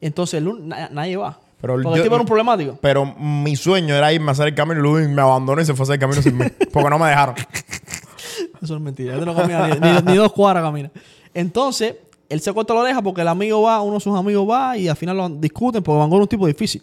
Entonces 0.00 0.34
él 0.38 0.48
un- 0.48 0.68
na- 0.68 0.88
nadie 0.90 1.16
va. 1.16 1.40
Pero 1.62 1.74
porque 1.74 1.88
yo- 1.88 1.94
el 1.96 2.02
tipo 2.02 2.14
era 2.16 2.20
un 2.20 2.26
problemático. 2.26 2.78
Pero 2.82 3.06
mi 3.16 3.56
sueño 3.56 3.94
era 3.94 4.12
irme 4.12 4.28
a 4.28 4.32
hacer 4.32 4.48
el 4.48 4.54
camino 4.54 4.80
y 4.80 4.82
Ludwig 4.82 5.08
me 5.08 5.22
abandonó 5.22 5.62
y 5.62 5.64
se 5.64 5.72
fue 5.74 5.82
a 5.82 5.84
hacer 5.84 5.94
el 5.94 6.00
camino 6.00 6.20
sin 6.20 6.36
mí. 6.36 6.44
Porque 6.70 6.90
no 6.90 6.98
me 6.98 7.06
dejaron. 7.08 7.36
Eso 8.62 8.74
es 8.76 8.80
mentira. 8.80 9.14
Él 9.14 9.24
no 9.24 9.34
camina 9.34 9.68
ni, 9.68 9.80
ni- 9.80 10.02
ni 10.12 10.16
dos 10.16 10.32
cuadras 10.32 10.62
camina. 10.62 10.90
Entonces, 11.34 11.94
él 12.28 12.40
se 12.40 12.52
corta 12.52 12.74
la 12.74 12.80
oreja 12.80 13.02
porque 13.02 13.20
el 13.22 13.28
amigo 13.28 13.62
va, 13.62 13.80
uno 13.82 13.94
de 13.94 14.00
sus 14.00 14.16
amigos 14.16 14.48
va 14.48 14.76
y 14.76 14.88
al 14.88 14.96
final 14.96 15.16
lo 15.16 15.28
discuten 15.30 15.82
porque 15.82 15.98
Van 15.98 16.08
Gogh 16.10 16.16
era 16.18 16.22
un 16.24 16.28
tipo 16.28 16.46
difícil. 16.46 16.82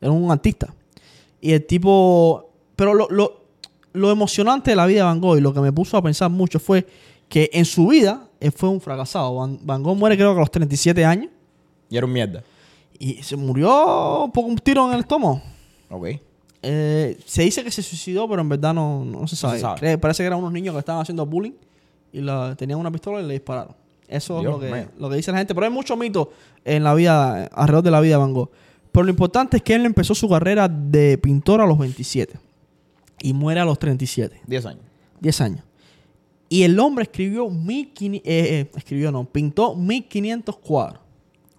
Era 0.00 0.10
un 0.10 0.30
artista. 0.30 0.72
Y 1.40 1.52
el 1.52 1.64
tipo... 1.66 2.50
Pero 2.76 2.92
lo, 2.94 3.06
lo, 3.10 3.40
lo 3.92 4.10
emocionante 4.10 4.70
de 4.70 4.76
la 4.76 4.86
vida 4.86 4.98
de 5.00 5.04
Van 5.04 5.20
Gogh 5.20 5.36
y 5.38 5.40
lo 5.40 5.52
que 5.54 5.60
me 5.60 5.72
puso 5.72 5.96
a 5.96 6.02
pensar 6.02 6.30
mucho 6.30 6.58
fue 6.58 6.86
que 7.28 7.50
en 7.52 7.64
su 7.64 7.88
vida 7.88 8.26
él 8.40 8.52
fue 8.52 8.68
un 8.68 8.80
fracasado. 8.80 9.34
Van, 9.36 9.58
Van 9.62 9.82
Gogh 9.82 9.96
muere 9.96 10.16
creo 10.16 10.32
que 10.32 10.38
a 10.38 10.40
los 10.40 10.50
37 10.50 11.04
años 11.04 11.30
Y 11.90 11.96
era 11.96 12.06
un 12.06 12.12
mierda. 12.12 12.42
Y 12.98 13.22
se 13.22 13.36
murió 13.36 14.30
por 14.32 14.44
un 14.44 14.56
tiro 14.56 14.86
en 14.88 14.94
el 14.94 15.00
estómago. 15.00 15.40
Ok. 15.90 16.06
Eh, 16.62 17.18
se 17.26 17.42
dice 17.42 17.62
que 17.62 17.70
se 17.70 17.82
suicidó, 17.82 18.28
pero 18.28 18.40
en 18.40 18.48
verdad 18.48 18.72
no, 18.72 19.04
no 19.04 19.26
se 19.26 19.36
sabe. 19.36 19.58
sabe. 19.60 19.78
Cree- 19.80 19.98
parece 19.98 20.22
que 20.22 20.26
eran 20.28 20.38
unos 20.38 20.52
niños 20.52 20.72
que 20.74 20.78
estaban 20.78 21.02
haciendo 21.02 21.26
bullying 21.26 21.52
y 22.12 22.20
la- 22.20 22.54
tenían 22.56 22.78
una 22.78 22.90
pistola 22.90 23.20
y 23.20 23.26
le 23.26 23.34
dispararon. 23.34 23.74
Eso 24.08 24.40
Dios 24.40 24.54
es 24.62 24.70
lo 24.70 24.74
que, 24.76 24.88
lo 24.98 25.10
que 25.10 25.16
dice 25.16 25.32
la 25.32 25.38
gente. 25.38 25.54
Pero 25.54 25.66
hay 25.66 25.72
mucho 25.72 25.96
mito 25.96 26.30
en 26.64 26.84
la 26.84 26.94
vida, 26.94 27.46
alrededor 27.46 27.84
de 27.84 27.90
la 27.90 28.00
vida 28.00 28.12
de 28.14 28.18
Van 28.18 28.32
Gogh. 28.32 28.50
Pero 28.92 29.04
lo 29.04 29.10
importante 29.10 29.56
es 29.58 29.62
que 29.62 29.74
él 29.74 29.84
empezó 29.86 30.14
su 30.14 30.28
carrera 30.28 30.68
de 30.68 31.18
pintor 31.18 31.60
a 31.60 31.66
los 31.66 31.76
27 31.78 32.38
y 33.22 33.32
muere 33.32 33.60
a 33.60 33.64
los 33.64 33.78
37, 33.78 34.40
10 34.46 34.66
años. 34.66 34.82
10 35.20 35.40
años. 35.40 35.64
Y 36.48 36.62
el 36.62 36.78
hombre 36.78 37.02
escribió 37.04 37.48
1500, 37.50 38.26
eh, 38.30 38.60
eh, 38.60 38.70
escribió 38.76 39.10
no, 39.10 39.24
pintó 39.24 39.74
1500 39.74 40.56
cuadros. 40.58 41.00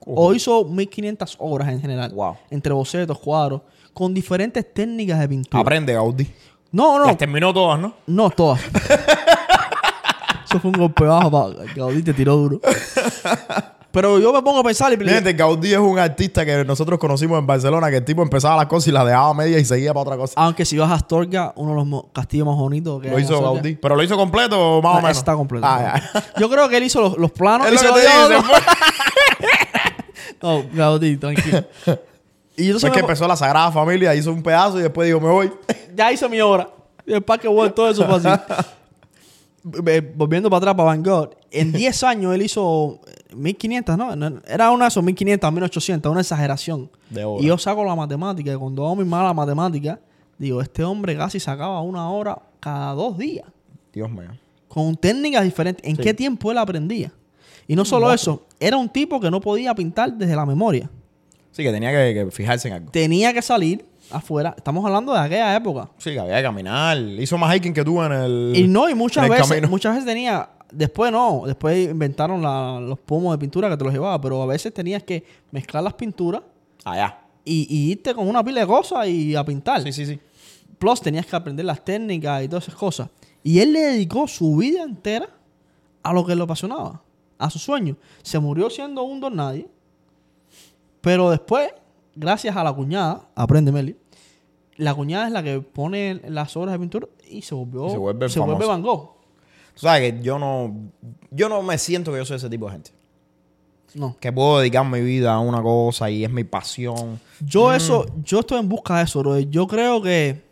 O 0.05 0.33
hizo 0.33 0.65
1500 0.65 1.35
obras 1.39 1.69
en 1.69 1.81
general. 1.81 2.11
Wow. 2.13 2.35
Entre 2.49 2.71
bocetos, 2.73 3.17
cuadros, 3.19 3.61
con 3.93 4.13
diferentes 4.13 4.73
técnicas 4.73 5.19
de 5.19 5.27
pintura. 5.29 5.61
Aprende, 5.61 5.93
Gaudí. 5.93 6.27
No, 6.71 6.99
no, 6.99 7.05
Las 7.05 7.17
terminó 7.17 7.53
todas, 7.53 7.79
¿no? 7.79 7.93
no 8.07 8.29
todas. 8.29 8.59
Eso 10.45 10.59
fue 10.59 10.71
un 10.71 10.77
golpe 10.77 11.05
bajo 11.05 11.31
para 11.31 11.65
Gaudí 11.75 12.03
te 12.03 12.13
tiró 12.13 12.35
duro. 12.35 12.59
Pero 13.91 14.19
yo 14.19 14.33
me 14.33 14.41
pongo 14.41 14.59
a 14.59 14.63
pensar 14.63 14.91
y 14.91 14.97
Gente, 15.07 15.31
Gaudí 15.33 15.71
es 15.71 15.79
un 15.79 15.97
artista 15.97 16.45
que 16.45 16.65
nosotros 16.65 16.99
conocimos 16.99 17.39
en 17.39 17.47
Barcelona, 17.47 17.89
que 17.89 17.97
el 17.97 18.03
tipo 18.05 18.21
empezaba 18.21 18.57
las 18.57 18.65
cosas 18.65 18.89
y 18.89 18.91
las 18.91 19.05
dejaba 19.05 19.29
a 19.29 19.33
media 19.33 19.57
y 19.57 19.63
seguía 19.63 19.93
para 19.93 20.01
otra 20.01 20.17
cosa. 20.17 20.33
aunque 20.35 20.65
si 20.65 20.77
vas 20.77 20.91
a 20.91 20.95
Astorga, 20.95 21.53
uno 21.55 21.81
de 21.81 21.89
los 21.89 22.03
castillos 22.11 22.45
más 22.45 22.57
bonitos 22.57 23.01
que 23.01 23.09
Lo 23.09 23.15
hay 23.15 23.23
hizo 23.23 23.35
Astorga. 23.35 23.53
Gaudí. 23.53 23.75
¿Pero 23.77 23.95
lo 23.95 24.03
hizo 24.03 24.17
completo 24.17 24.59
o 24.59 24.81
más 24.81 24.95
Ah, 24.95 24.97
o 24.97 25.01
menos? 25.01 25.17
Está 25.17 25.33
completo. 25.35 25.65
Ah. 25.65 26.01
Yo 26.37 26.49
creo 26.49 26.67
que 26.67 26.75
él 26.75 26.83
hizo 26.83 26.99
los, 26.99 27.17
los 27.17 27.31
planos. 27.31 27.67
Es 27.67 27.73
y 27.73 27.75
lo 27.75 27.81
se 27.81 27.87
que 27.87 27.93
te 27.93 27.99
dio 28.01 28.09
a 28.19 28.27
digo, 28.27 28.39
otro. 28.41 28.55
se 28.55 28.63
fue. 28.65 29.47
No, 30.45 30.63
Gaudí, 30.73 31.17
tranquilo. 31.17 31.63
Y 32.57 32.67
yo 32.67 32.79
Fue 32.79 32.89
que 32.89 32.99
empezó 33.01 33.27
la 33.27 33.35
Sagrada 33.35 33.69
Familia, 33.69 34.15
hizo 34.15 34.31
un 34.31 34.41
pedazo 34.41 34.79
y 34.79 34.83
después 34.83 35.05
dijo, 35.07 35.19
me 35.19 35.27
voy. 35.29 35.51
ya 35.95 36.09
hice 36.13 36.29
mi 36.29 36.39
obra. 36.39 36.69
Y 37.05 37.11
el 37.11 37.21
Parque 37.21 37.49
World, 37.49 37.73
todo 37.73 37.89
eso 37.89 38.05
fue 38.05 38.15
así. 38.15 38.27
Eh, 39.87 40.13
Volviendo 40.15 40.47
para 40.49 40.59
atrás 40.59 40.75
para 40.75 40.85
Van 40.85 41.01
Gogh, 41.03 41.31
en 41.49 41.71
10 41.71 42.03
años 42.03 42.35
él 42.35 42.43
hizo 42.43 42.99
1500, 43.35 43.97
¿no? 43.97 44.15
No, 44.15 44.39
Era 44.47 44.69
una 44.69 44.85
de 44.85 44.89
esos 44.89 45.03
1500, 45.03 45.51
1800, 45.51 46.11
una 46.11 46.21
exageración. 46.21 46.89
De 47.09 47.25
obra. 47.25 47.43
Y 47.43 47.47
yo 47.47 47.57
saco 47.57 47.83
la 47.83 47.95
matemática, 47.95 48.53
y 48.53 48.55
cuando 48.55 48.85
hago 48.85 48.95
mi 48.95 49.05
mala 49.05 49.33
matemática, 49.33 49.99
digo, 50.37 50.61
este 50.61 50.83
hombre 50.83 51.17
casi 51.17 51.39
sacaba 51.39 51.81
una 51.81 52.07
hora 52.11 52.37
cada 52.59 52.93
dos 52.93 53.17
días, 53.17 53.47
Dios 53.91 54.09
mío. 54.11 54.29
con 54.67 54.95
técnicas 54.95 55.43
diferentes. 55.43 55.83
¿En 55.83 55.95
Sí. 55.95 56.03
qué 56.03 56.13
tiempo 56.13 56.51
él 56.51 56.59
aprendía? 56.59 57.11
Y 57.67 57.75
no 57.75 57.83
solo 57.85 58.13
eso, 58.13 58.44
era 58.59 58.77
un 58.77 58.89
tipo 58.89 59.19
que 59.19 59.29
no 59.31 59.39
podía 59.41 59.73
pintar 59.75 60.13
desde 60.13 60.35
la 60.35 60.45
memoria. 60.45 60.89
Sí, 61.51 61.63
que 61.63 61.71
tenía 61.71 61.91
que, 61.91 62.13
que 62.13 62.31
fijarse 62.31 62.67
en 62.67 62.73
algo. 62.75 62.91
Tenía 62.91 63.33
que 63.33 63.41
salir 63.41 63.85
afuera. 64.11 64.53
Estamos 64.57 64.83
hablando 64.85 65.13
de 65.13 65.19
aquella 65.19 65.55
época. 65.55 65.89
Sí, 65.97 66.11
que 66.11 66.19
había 66.19 66.37
que 66.37 66.43
caminar. 66.43 66.97
Hizo 66.97 67.37
más 67.37 67.55
hiking 67.55 67.73
que 67.73 67.83
tú 67.83 68.01
en 68.03 68.11
el. 68.11 68.53
Y 68.55 68.67
no, 68.67 68.89
y 68.89 68.93
muchas 68.93 69.27
veces, 69.29 69.47
camino. 69.47 69.69
muchas 69.69 69.93
veces 69.93 70.05
tenía, 70.05 70.49
después 70.71 71.11
no, 71.11 71.43
después 71.45 71.89
inventaron 71.91 72.41
la- 72.41 72.79
los 72.81 72.99
pomos 72.99 73.33
de 73.33 73.37
pintura 73.37 73.69
que 73.69 73.77
te 73.77 73.83
los 73.85 73.93
llevaba, 73.93 74.19
pero 74.19 74.41
a 74.41 74.45
veces 74.45 74.73
tenías 74.73 75.01
que 75.03 75.23
mezclar 75.51 75.81
las 75.83 75.93
pinturas 75.93 76.41
Allá. 76.83 77.19
y, 77.45 77.67
y 77.69 77.91
irte 77.93 78.13
con 78.13 78.27
una 78.27 78.43
pila 78.43 78.61
de 78.61 78.67
cosas 78.67 79.07
y 79.07 79.33
a 79.35 79.43
pintar. 79.45 79.81
Sí, 79.81 79.93
sí, 79.93 80.05
sí. 80.05 80.19
Plus 80.77 80.99
tenías 81.01 81.25
que 81.25 81.35
aprender 81.37 81.65
las 81.65 81.83
técnicas 81.85 82.43
y 82.43 82.49
todas 82.49 82.65
esas 82.65 82.75
cosas. 82.77 83.07
Y 83.43 83.59
él 83.59 83.71
le 83.71 83.79
dedicó 83.79 84.27
su 84.27 84.57
vida 84.57 84.83
entera 84.83 85.29
a 86.03 86.11
lo 86.11 86.25
que 86.25 86.35
le 86.35 86.43
apasionaba, 86.43 87.01
a 87.37 87.49
su 87.49 87.59
sueño. 87.59 87.97
Se 88.21 88.39
murió 88.39 88.69
siendo 88.69 89.03
un 89.03 89.19
don 89.19 89.35
nadie, 89.35 89.67
pero 91.01 91.29
después, 91.29 91.69
gracias 92.15 92.55
a 92.55 92.63
la 92.63 92.73
cuñada, 92.73 93.27
aprende 93.35 93.71
Meli, 93.71 93.95
la 94.77 94.93
cuñada 94.93 95.27
es 95.27 95.33
la 95.33 95.43
que 95.43 95.61
pone 95.61 96.21
las 96.27 96.55
obras 96.57 96.73
de 96.73 96.79
pintura 96.79 97.07
y 97.29 97.41
se 97.41 97.55
volvió, 97.55 97.87
Y 97.87 97.91
se 97.91 97.97
vuelve 97.97 98.29
se 98.29 98.39
vuelve 98.39 98.65
famoso. 98.65 98.69
Van 98.69 98.81
Gogh. 98.81 99.15
Tú 99.73 99.81
sabes 99.81 100.13
que 100.13 100.21
yo 100.21 100.39
no. 100.39 100.73
Yo 101.31 101.49
no 101.49 101.61
me 101.61 101.77
siento 101.77 102.11
que 102.11 102.17
yo 102.17 102.25
soy 102.25 102.37
ese 102.37 102.49
tipo 102.49 102.65
de 102.67 102.71
gente. 102.73 102.91
No. 103.93 104.17
Que 104.19 104.31
puedo 104.31 104.59
dedicar 104.59 104.85
mi 104.85 105.01
vida 105.01 105.33
a 105.33 105.39
una 105.39 105.61
cosa 105.61 106.09
y 106.09 106.23
es 106.23 106.31
mi 106.31 106.43
pasión. 106.43 107.19
Yo 107.39 107.73
eso, 107.73 108.05
yo 108.23 108.39
estoy 108.39 108.59
en 108.59 108.67
busca 108.69 108.97
de 108.97 109.03
eso, 109.03 109.19
bro. 109.19 109.39
Yo 109.39 109.67
creo 109.67 110.01
que 110.01 110.43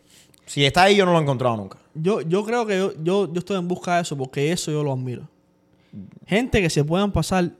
Si 0.45 0.65
está 0.65 0.83
ahí, 0.83 0.95
yo 0.95 1.05
no 1.05 1.11
lo 1.11 1.19
he 1.19 1.21
encontrado 1.21 1.57
nunca. 1.57 1.77
Yo, 1.93 2.21
yo 2.21 2.45
creo 2.45 2.65
que 2.65 2.77
yo, 2.77 2.93
yo, 3.03 3.31
yo 3.31 3.39
estoy 3.39 3.57
en 3.57 3.67
busca 3.67 3.95
de 3.95 4.01
eso 4.01 4.17
porque 4.17 4.51
eso 4.51 4.71
yo 4.71 4.83
lo 4.83 4.93
admiro. 4.93 5.27
Gente 6.25 6.61
que 6.61 6.69
se 6.69 6.83
puedan 6.83 7.11
pasar 7.11 7.51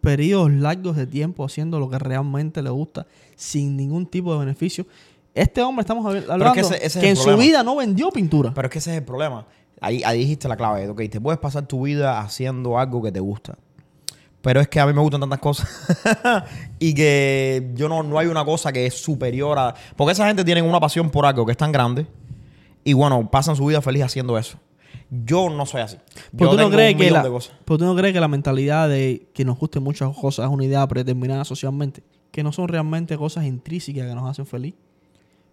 periodos 0.00 0.50
largos 0.52 0.96
de 0.96 1.06
tiempo 1.06 1.44
haciendo 1.44 1.78
lo 1.80 1.90
que 1.90 1.98
realmente 1.98 2.62
le 2.62 2.70
gusta 2.70 3.06
sin 3.34 3.76
ningún 3.76 4.06
tipo 4.06 4.32
de 4.32 4.38
beneficio. 4.40 4.86
Este 5.34 5.60
hombre, 5.62 5.82
estamos 5.82 6.04
habl- 6.06 6.30
hablando, 6.30 6.54
que 6.54 6.60
ese- 6.60 6.76
ese 6.76 6.86
es 6.86 6.96
que 7.02 7.08
en 7.10 7.16
su 7.16 7.36
vida 7.36 7.62
no 7.62 7.76
vendió 7.76 8.10
pintura. 8.10 8.52
Pero 8.54 8.66
es 8.68 8.72
que 8.72 8.78
ese 8.78 8.92
es 8.92 8.98
el 8.98 9.04
problema. 9.04 9.46
Ahí, 9.80 10.02
ahí 10.04 10.20
dijiste 10.20 10.48
la 10.48 10.56
clave. 10.56 10.88
Ok, 10.88 11.02
te 11.10 11.20
puedes 11.20 11.38
pasar 11.38 11.66
tu 11.66 11.82
vida 11.82 12.20
haciendo 12.20 12.78
algo 12.78 13.02
que 13.02 13.12
te 13.12 13.20
gusta. 13.20 13.58
Pero 14.40 14.60
es 14.60 14.68
que 14.68 14.78
a 14.80 14.86
mí 14.86 14.92
me 14.94 15.00
gustan 15.00 15.20
tantas 15.20 15.40
cosas. 15.40 15.68
y 16.78 16.94
que 16.94 17.72
yo 17.74 17.88
no, 17.88 18.02
no 18.02 18.18
hay 18.18 18.28
una 18.28 18.44
cosa 18.44 18.72
que 18.72 18.86
es 18.86 18.94
superior 18.94 19.58
a. 19.58 19.74
Porque 19.96 20.12
esa 20.12 20.26
gente 20.26 20.44
tiene 20.44 20.62
una 20.62 20.80
pasión 20.80 21.10
por 21.10 21.26
algo 21.26 21.44
que 21.44 21.52
es 21.52 21.58
tan 21.58 21.72
grande. 21.72 22.06
Y 22.84 22.92
bueno, 22.92 23.28
pasan 23.30 23.56
su 23.56 23.66
vida 23.66 23.82
feliz 23.82 24.04
haciendo 24.04 24.38
eso. 24.38 24.56
Yo 25.10 25.50
no 25.50 25.66
soy 25.66 25.82
así. 25.82 25.96
Yo 26.32 26.50
tú, 26.50 26.56
no 26.56 26.56
tengo 26.56 26.70
crees 26.70 26.92
un 26.94 26.98
que 26.98 27.04
millón 27.04 27.18
la, 27.18 27.22
de 27.22 27.30
cosas. 27.30 27.54
pero 27.64 27.78
tú 27.78 27.84
no 27.84 27.94
crees 27.94 28.12
que 28.12 28.20
la 28.20 28.28
mentalidad 28.28 28.88
de 28.88 29.28
que 29.32 29.44
nos 29.44 29.58
gusten 29.58 29.82
muchas 29.82 30.16
cosas 30.16 30.46
es 30.46 30.52
una 30.52 30.64
idea 30.64 30.86
predeterminada 30.86 31.44
socialmente, 31.44 32.02
que 32.32 32.42
no 32.42 32.52
son 32.52 32.68
realmente 32.68 33.16
cosas 33.16 33.44
intrínsecas 33.44 34.08
que 34.08 34.14
nos 34.14 34.28
hacen 34.28 34.46
feliz. 34.46 34.74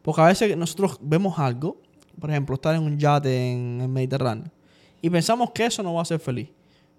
Porque 0.02 0.22
a 0.22 0.26
veces 0.26 0.58
nosotros 0.58 0.98
vemos 1.02 1.38
algo, 1.38 1.78
por 2.20 2.30
ejemplo, 2.30 2.56
estar 2.56 2.76
en 2.76 2.84
un 2.84 2.98
yate 2.98 3.52
en 3.52 3.82
el 3.82 3.90
Mediterráneo, 3.90 4.52
y 5.02 5.10
pensamos 5.10 5.52
que 5.52 5.66
eso 5.66 5.84
nos 5.84 5.94
va 5.96 6.00
a 6.00 6.04
hacer 6.04 6.20
feliz. 6.20 6.50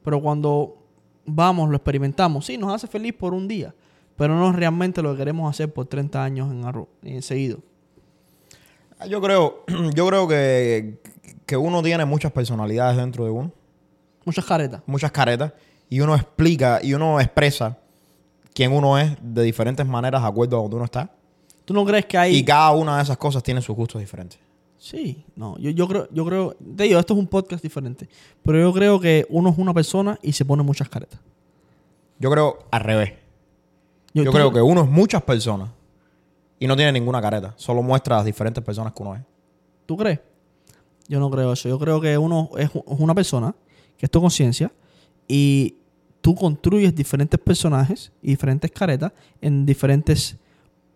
Pero 0.02 0.20
cuando 0.20 0.76
vamos, 1.24 1.70
lo 1.70 1.76
experimentamos, 1.76 2.46
sí, 2.46 2.58
nos 2.58 2.72
hace 2.72 2.86
feliz 2.86 3.14
por 3.14 3.34
un 3.34 3.48
día, 3.48 3.74
pero 4.16 4.34
no 4.36 4.50
es 4.50 4.56
realmente 4.56 5.02
lo 5.02 5.12
que 5.12 5.18
queremos 5.18 5.50
hacer 5.50 5.72
por 5.72 5.86
30 5.86 6.22
años 6.22 6.50
en, 6.52 7.10
en 7.14 7.22
seguido. 7.22 7.60
Yo 9.08 9.20
creo, 9.20 9.64
yo 9.94 10.06
creo 10.06 10.28
que, 10.28 11.00
que 11.46 11.56
uno 11.56 11.82
tiene 11.82 12.04
muchas 12.04 12.32
personalidades 12.32 12.96
dentro 12.96 13.24
de 13.24 13.30
uno. 13.30 13.52
Muchas 14.24 14.44
caretas. 14.44 14.80
muchas 14.86 15.12
caretas 15.12 15.52
y 15.90 16.00
uno 16.00 16.14
explica 16.14 16.80
y 16.82 16.94
uno 16.94 17.20
expresa 17.20 17.76
quién 18.54 18.72
uno 18.72 18.98
es 18.98 19.12
de 19.20 19.42
diferentes 19.42 19.86
maneras 19.86 20.22
de 20.22 20.28
acuerdo 20.28 20.58
a 20.58 20.62
donde 20.62 20.76
uno 20.76 20.84
está. 20.86 21.10
¿Tú 21.64 21.74
no 21.74 21.84
crees 21.84 22.06
que 22.06 22.16
hay... 22.18 22.36
Y 22.36 22.44
cada 22.44 22.72
una 22.72 22.96
de 22.96 23.02
esas 23.02 23.16
cosas 23.18 23.42
tiene 23.42 23.60
sus 23.60 23.74
gustos 23.76 24.00
diferentes. 24.00 24.38
Sí, 24.78 25.24
no, 25.36 25.56
yo, 25.58 25.70
yo 25.70 25.88
creo, 25.88 26.08
yo 26.10 26.24
creo, 26.26 26.54
te 26.76 26.84
digo, 26.84 27.00
esto 27.00 27.14
es 27.14 27.18
un 27.20 27.26
podcast 27.26 27.62
diferente, 27.62 28.06
pero 28.42 28.58
yo 28.60 28.72
creo 28.72 29.00
que 29.00 29.26
uno 29.30 29.48
es 29.50 29.56
una 29.58 29.72
persona 29.72 30.18
y 30.22 30.32
se 30.32 30.44
pone 30.44 30.62
muchas 30.62 30.88
caretas. 30.90 31.18
Yo 32.18 32.30
creo 32.30 32.58
al 32.70 32.80
revés. 32.80 33.12
Yo 34.12 34.24
tú- 34.24 34.30
creo 34.32 34.52
que 34.52 34.60
uno 34.62 34.82
es 34.82 34.88
muchas 34.88 35.22
personas 35.22 35.70
y 36.58 36.66
no 36.66 36.76
tiene 36.76 36.92
ninguna 36.92 37.20
careta. 37.22 37.54
Solo 37.56 37.82
muestra 37.82 38.16
las 38.16 38.24
diferentes 38.26 38.62
personas 38.62 38.92
que 38.92 39.02
uno 39.02 39.14
es. 39.16 39.22
¿Tú 39.86 39.96
crees? 39.96 40.20
Yo 41.08 41.20
no 41.20 41.30
creo 41.30 41.52
eso. 41.52 41.68
Yo 41.68 41.78
creo 41.78 42.00
que 42.00 42.16
uno 42.18 42.50
es 42.56 42.70
una 42.86 43.14
persona 43.14 43.54
que 43.96 44.06
es 44.06 44.10
tu 44.10 44.20
conciencia 44.20 44.72
y 45.28 45.76
tú 46.20 46.34
construyes 46.34 46.94
diferentes 46.94 47.38
personajes 47.38 48.10
y 48.22 48.28
diferentes 48.28 48.70
caretas 48.70 49.12
en 49.40 49.66
diferentes 49.66 50.36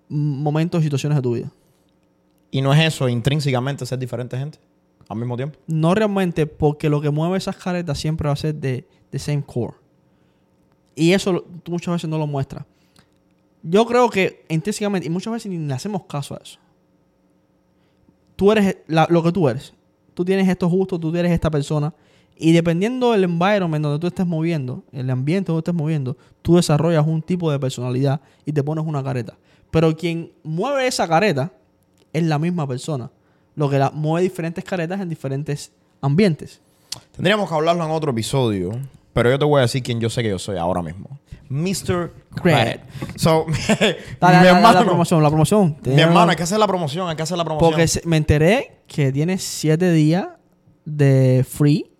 momentos 0.08 0.80
y 0.80 0.84
situaciones 0.84 1.16
de 1.16 1.22
tu 1.22 1.34
vida. 1.34 1.52
Y 2.50 2.62
no 2.62 2.72
es 2.72 2.80
eso 2.80 3.08
intrínsecamente 3.08 3.84
ser 3.84 3.98
diferente 3.98 4.38
gente 4.38 4.58
al 5.08 5.18
mismo 5.18 5.36
tiempo. 5.36 5.58
No 5.66 5.94
realmente 5.94 6.46
porque 6.46 6.88
lo 6.88 7.00
que 7.02 7.10
mueve 7.10 7.36
esas 7.36 7.56
caretas 7.56 7.98
siempre 7.98 8.26
va 8.28 8.32
a 8.32 8.36
ser 8.36 8.54
de, 8.54 8.86
de 9.12 9.18
same 9.18 9.42
core. 9.42 9.74
Y 10.94 11.12
eso 11.12 11.44
tú 11.62 11.72
muchas 11.72 11.92
veces 11.92 12.08
no 12.08 12.16
lo 12.18 12.26
muestras. 12.26 12.64
Yo 13.62 13.84
creo 13.86 14.08
que 14.08 14.44
intrínsecamente, 14.48 15.06
y 15.06 15.10
muchas 15.10 15.32
veces 15.32 15.50
ni 15.52 15.58
le 15.58 15.74
hacemos 15.74 16.04
caso 16.04 16.34
a 16.34 16.38
eso. 16.42 16.58
Tú 18.36 18.50
eres 18.52 18.78
la- 18.86 19.06
lo 19.10 19.22
que 19.22 19.32
tú 19.32 19.48
eres. 19.48 19.74
Tú 20.18 20.24
tienes 20.24 20.48
estos 20.48 20.68
gustos, 20.68 20.98
tú 20.98 21.14
eres 21.14 21.30
esta 21.30 21.48
persona. 21.48 21.94
Y 22.36 22.50
dependiendo 22.50 23.12
del 23.12 23.22
environment 23.22 23.84
donde 23.84 24.00
tú 24.00 24.08
estés 24.08 24.26
moviendo, 24.26 24.82
el 24.90 25.08
ambiente 25.10 25.52
donde 25.52 25.60
estés 25.60 25.74
moviendo, 25.76 26.16
tú 26.42 26.56
desarrollas 26.56 27.06
un 27.06 27.22
tipo 27.22 27.52
de 27.52 27.60
personalidad 27.60 28.20
y 28.44 28.52
te 28.52 28.60
pones 28.64 28.84
una 28.84 29.00
careta. 29.00 29.36
Pero 29.70 29.96
quien 29.96 30.32
mueve 30.42 30.88
esa 30.88 31.06
careta 31.06 31.52
es 32.12 32.24
la 32.24 32.36
misma 32.40 32.66
persona. 32.66 33.12
Lo 33.54 33.70
que 33.70 33.78
la, 33.78 33.92
mueve 33.92 34.24
diferentes 34.24 34.64
caretas 34.64 35.00
en 35.00 35.08
diferentes 35.08 35.70
ambientes. 36.00 36.60
Tendríamos 37.14 37.48
que 37.48 37.54
hablarlo 37.54 37.84
en 37.84 37.90
otro 37.92 38.10
episodio, 38.10 38.72
pero 39.12 39.30
yo 39.30 39.38
te 39.38 39.44
voy 39.44 39.58
a 39.58 39.62
decir 39.62 39.82
quién 39.82 40.00
yo 40.00 40.10
sé 40.10 40.22
que 40.22 40.28
yo 40.30 40.38
soy 40.38 40.56
ahora 40.56 40.82
mismo. 40.82 41.18
Mr. 41.48 42.12
Credit. 42.42 42.80
So, 43.16 43.46
mi 43.48 43.54
Dale, 43.56 43.96
dale, 44.20 44.36
dale, 44.36 44.48
hermano, 44.48 44.72
la 44.80 44.84
promoción, 44.84 45.22
la 45.22 45.28
promoción. 45.30 45.76
mi 45.84 46.00
hermano, 46.00 46.30
hay 46.30 46.36
que 46.36 46.42
hacer 46.42 46.58
la 46.58 46.66
promoción, 46.66 47.08
hay 47.08 47.16
que 47.16 47.22
hacer 47.22 47.38
la 47.38 47.44
promoción. 47.44 47.70
Porque 47.70 47.88
me 48.04 48.16
enteré 48.18 48.80
que 48.86 49.12
tienes 49.12 49.42
siete 49.42 49.90
días 49.92 50.28
de 50.84 51.44
free 51.48 51.90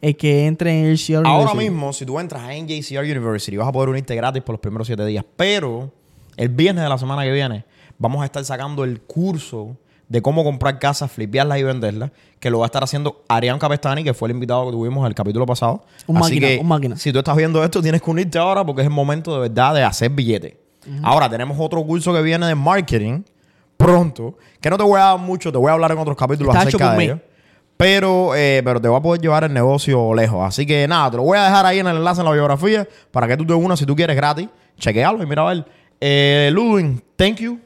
el 0.00 0.16
que 0.16 0.46
entre 0.46 0.80
en 0.80 0.86
el 0.86 0.98
CR 0.98 1.16
Ahora 1.26 1.52
University. 1.52 1.58
mismo, 1.70 1.92
si 1.92 2.06
tú 2.06 2.18
entras 2.18 2.42
a 2.42 2.52
NJCR 2.54 3.04
University, 3.04 3.56
vas 3.56 3.68
a 3.68 3.72
poder 3.72 3.90
unirte 3.90 4.14
gratis 4.14 4.42
por 4.42 4.54
los 4.54 4.60
primeros 4.60 4.86
siete 4.86 5.04
días. 5.04 5.24
Pero 5.36 5.92
el 6.36 6.48
viernes 6.48 6.82
de 6.82 6.88
la 6.88 6.98
semana 6.98 7.22
que 7.22 7.32
viene, 7.32 7.64
vamos 7.98 8.22
a 8.22 8.24
estar 8.24 8.44
sacando 8.44 8.84
el 8.84 9.02
curso 9.02 9.76
de 10.10 10.20
cómo 10.20 10.42
comprar 10.42 10.80
casas, 10.80 11.10
flipearlas 11.12 11.58
y 11.60 11.62
venderlas, 11.62 12.10
que 12.40 12.50
lo 12.50 12.58
va 12.58 12.64
a 12.64 12.66
estar 12.66 12.82
haciendo 12.82 13.22
Arián 13.28 13.60
Capestani, 13.60 14.02
que 14.02 14.12
fue 14.12 14.28
el 14.28 14.34
invitado 14.34 14.66
que 14.66 14.72
tuvimos 14.72 15.06
el 15.06 15.14
capítulo 15.14 15.46
pasado. 15.46 15.84
Un 16.08 16.16
Así 16.16 16.34
máquina, 16.34 16.48
que, 16.48 16.58
un 16.58 16.66
máquina. 16.66 16.96
Si 16.96 17.12
tú 17.12 17.20
estás 17.20 17.36
viendo 17.36 17.62
esto, 17.62 17.80
tienes 17.80 18.02
que 18.02 18.10
unirte 18.10 18.36
ahora 18.36 18.64
porque 18.66 18.82
es 18.82 18.88
el 18.88 18.92
momento 18.92 19.32
de 19.34 19.48
verdad 19.48 19.72
de 19.72 19.84
hacer 19.84 20.10
billete. 20.10 20.58
Ahora, 21.04 21.30
tenemos 21.30 21.56
otro 21.60 21.84
curso 21.84 22.12
que 22.12 22.22
viene 22.22 22.44
de 22.46 22.56
marketing 22.56 23.22
pronto, 23.76 24.36
que 24.60 24.68
no 24.68 24.76
te 24.76 24.82
voy 24.82 24.98
a 24.98 25.04
dar 25.04 25.18
mucho, 25.18 25.52
te 25.52 25.58
voy 25.58 25.70
a 25.70 25.74
hablar 25.74 25.92
en 25.92 25.98
otros 25.98 26.16
capítulos 26.16 26.56
Está 26.56 26.66
acerca 26.66 26.92
de 26.94 27.04
ello. 27.04 27.20
Pero, 27.76 28.34
eh, 28.34 28.62
pero 28.64 28.80
te 28.80 28.88
va 28.88 28.98
a 28.98 29.02
poder 29.02 29.20
llevar 29.20 29.44
el 29.44 29.52
negocio 29.52 30.12
lejos. 30.12 30.44
Así 30.44 30.66
que 30.66 30.88
nada, 30.88 31.12
te 31.12 31.18
lo 31.18 31.22
voy 31.22 31.38
a 31.38 31.44
dejar 31.44 31.66
ahí 31.66 31.78
en 31.78 31.86
el 31.86 31.98
enlace 31.98 32.20
en 32.20 32.26
la 32.26 32.32
biografía 32.32 32.86
para 33.12 33.28
que 33.28 33.36
tú 33.36 33.46
te 33.46 33.54
unas 33.54 33.78
si 33.78 33.86
tú 33.86 33.94
quieres 33.94 34.16
gratis. 34.16 34.48
Chequealo 34.76 35.22
y 35.22 35.26
mira 35.26 35.42
a 35.42 35.54
ver. 35.54 35.64
Eh, 36.00 36.50
Ludwig, 36.52 37.00
thank 37.16 37.36
you. 37.36 37.60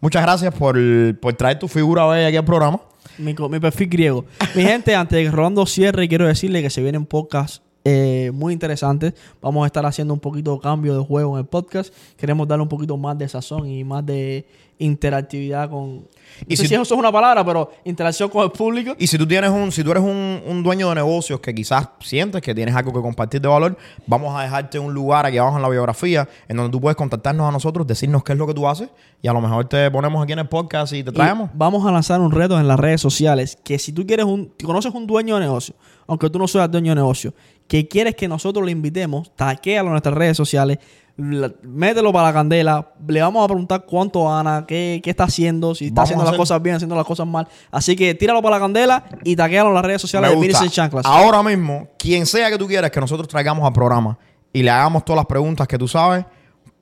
Muchas 0.00 0.22
gracias 0.22 0.54
por, 0.54 0.78
por 1.20 1.32
traer 1.34 1.58
tu 1.58 1.68
figura 1.68 2.06
hoy 2.06 2.24
aquí 2.24 2.36
al 2.36 2.44
programa. 2.44 2.80
Mi, 3.18 3.34
mi 3.34 3.60
perfil 3.60 3.88
griego. 3.88 4.24
Mi 4.54 4.62
gente, 4.62 4.94
antes 4.94 5.16
de 5.16 5.24
que 5.24 5.30
Rolando 5.30 5.66
cierre, 5.66 6.08
quiero 6.08 6.26
decirle 6.26 6.62
que 6.62 6.70
se 6.70 6.82
vienen 6.82 7.04
podcasts 7.06 7.62
eh, 7.84 8.30
muy 8.34 8.52
interesantes. 8.52 9.14
Vamos 9.40 9.64
a 9.64 9.66
estar 9.66 9.84
haciendo 9.86 10.12
un 10.14 10.20
poquito 10.20 10.54
de 10.54 10.60
cambio 10.60 10.96
de 10.98 11.04
juego 11.04 11.34
en 11.34 11.40
el 11.40 11.46
podcast. 11.46 11.92
Queremos 12.16 12.46
darle 12.48 12.62
un 12.62 12.68
poquito 12.68 12.96
más 12.96 13.16
de 13.18 13.28
sazón 13.28 13.68
y 13.68 13.84
más 13.84 14.04
de 14.04 14.44
interactividad 14.78 15.68
con... 15.68 15.96
No 15.96 16.02
Y 16.48 16.56
sé 16.56 16.62
si- 16.62 16.68
si 16.68 16.74
eso 16.74 16.82
es 16.82 16.90
una 16.92 17.12
palabra, 17.12 17.44
pero 17.44 17.70
interacción 17.84 18.30
con 18.30 18.44
el 18.44 18.50
público. 18.50 18.94
Y 18.98 19.06
si 19.06 19.18
tú 19.18 19.26
tienes 19.26 19.50
un, 19.50 19.70
si 19.72 19.84
tú 19.84 19.90
eres 19.90 20.02
un, 20.02 20.40
un 20.46 20.62
dueño 20.62 20.88
de 20.88 20.94
negocios 20.94 21.38
que 21.40 21.54
quizás 21.54 21.88
sientes 22.00 22.40
que 22.40 22.54
tienes 22.54 22.74
algo 22.74 22.92
que 22.92 23.00
compartir 23.00 23.40
de 23.42 23.48
valor, 23.48 23.76
vamos 24.06 24.34
a 24.38 24.42
dejarte 24.42 24.78
un 24.78 24.94
lugar 24.94 25.26
aquí 25.26 25.36
abajo 25.38 25.56
en 25.56 25.62
la 25.62 25.68
biografía 25.68 26.26
en 26.48 26.56
donde 26.56 26.70
tú 26.72 26.80
puedes 26.80 26.96
contactarnos 26.96 27.46
a 27.48 27.52
nosotros, 27.52 27.86
decirnos 27.86 28.24
qué 28.24 28.32
es 28.32 28.38
lo 28.38 28.46
que 28.46 28.54
tú 28.54 28.66
haces 28.68 28.88
y 29.20 29.28
a 29.28 29.32
lo 29.34 29.40
mejor 29.42 29.66
te 29.66 29.90
ponemos 29.90 30.22
aquí 30.22 30.32
en 30.32 30.38
el 30.38 30.48
podcast 30.48 30.92
y 30.94 31.02
te 31.04 31.10
Y 31.10 31.14
traemos. 31.14 31.50
vamos 31.52 31.84
a 31.86 31.92
lanzar 31.92 32.20
un 32.20 32.30
reto 32.30 32.58
en 32.58 32.66
las 32.68 32.80
redes 32.80 33.00
sociales 33.02 33.58
que 33.62 33.78
si 33.78 33.92
tú 33.92 34.06
quieres 34.06 34.24
un, 34.24 34.52
si 34.58 34.64
conoces 34.64 34.94
un 34.94 35.06
dueño 35.06 35.34
de 35.34 35.40
negocio, 35.42 35.74
aunque 36.06 36.30
tú 36.30 36.38
no 36.38 36.48
seas 36.48 36.70
dueño 36.70 36.92
de 36.92 36.96
negocio, 36.96 37.34
que 37.70 37.86
quieres 37.86 38.16
que 38.16 38.26
nosotros 38.26 38.66
le 38.66 38.72
invitemos, 38.72 39.30
taquéalo 39.36 39.86
en 39.90 39.92
nuestras 39.92 40.16
redes 40.16 40.36
sociales, 40.36 40.78
la- 41.16 41.52
mételo 41.62 42.12
para 42.12 42.26
la 42.26 42.32
candela, 42.32 42.88
le 43.06 43.22
vamos 43.22 43.44
a 43.44 43.46
preguntar 43.46 43.84
cuánto 43.86 44.24
gana, 44.24 44.64
qué, 44.66 45.00
qué 45.04 45.10
está 45.10 45.22
haciendo, 45.24 45.72
si 45.76 45.84
está 45.86 46.00
Vamos 46.00 46.08
haciendo 46.10 46.24
las 46.24 46.36
cosas 46.36 46.60
bien, 46.60 46.74
haciendo 46.74 46.96
las 46.96 47.04
cosas 47.06 47.28
mal. 47.28 47.46
Así 47.70 47.94
que 47.94 48.12
tíralo 48.16 48.42
para 48.42 48.56
la 48.56 48.60
candela 48.60 49.04
y 49.22 49.36
taquéalo 49.36 49.68
en 49.68 49.76
las 49.76 49.84
redes 49.84 50.00
sociales 50.02 50.30
Me 50.34 50.40
de 50.40 50.48
gusta. 50.48 50.68
Chanclas. 50.68 51.06
Ahora 51.06 51.44
mismo, 51.44 51.86
quien 51.96 52.26
sea 52.26 52.50
que 52.50 52.58
tú 52.58 52.66
quieras 52.66 52.90
que 52.90 52.98
nosotros 52.98 53.28
traigamos 53.28 53.64
al 53.64 53.72
programa 53.72 54.18
y 54.52 54.64
le 54.64 54.70
hagamos 54.70 55.04
todas 55.04 55.18
las 55.18 55.26
preguntas 55.26 55.68
que 55.68 55.78
tú 55.78 55.86
sabes, 55.86 56.24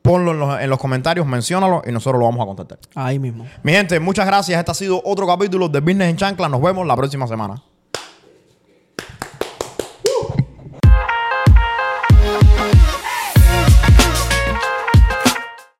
ponlo 0.00 0.30
en 0.30 0.38
los, 0.38 0.58
en 0.58 0.70
los 0.70 0.78
comentarios, 0.78 1.26
menciónalo 1.26 1.82
y 1.86 1.92
nosotros 1.92 2.18
lo 2.18 2.24
vamos 2.24 2.40
a 2.42 2.46
contactar. 2.46 2.78
Ahí 2.94 3.18
mismo. 3.18 3.44
Mi 3.62 3.72
gente, 3.72 4.00
muchas 4.00 4.24
gracias. 4.26 4.58
Este 4.58 4.70
ha 4.70 4.74
sido 4.74 5.02
otro 5.04 5.26
capítulo 5.26 5.68
de 5.68 5.80
Business 5.80 6.08
en 6.08 6.16
Chancla. 6.16 6.48
Nos 6.48 6.62
vemos 6.62 6.86
la 6.86 6.96
próxima 6.96 7.26
semana. 7.26 7.62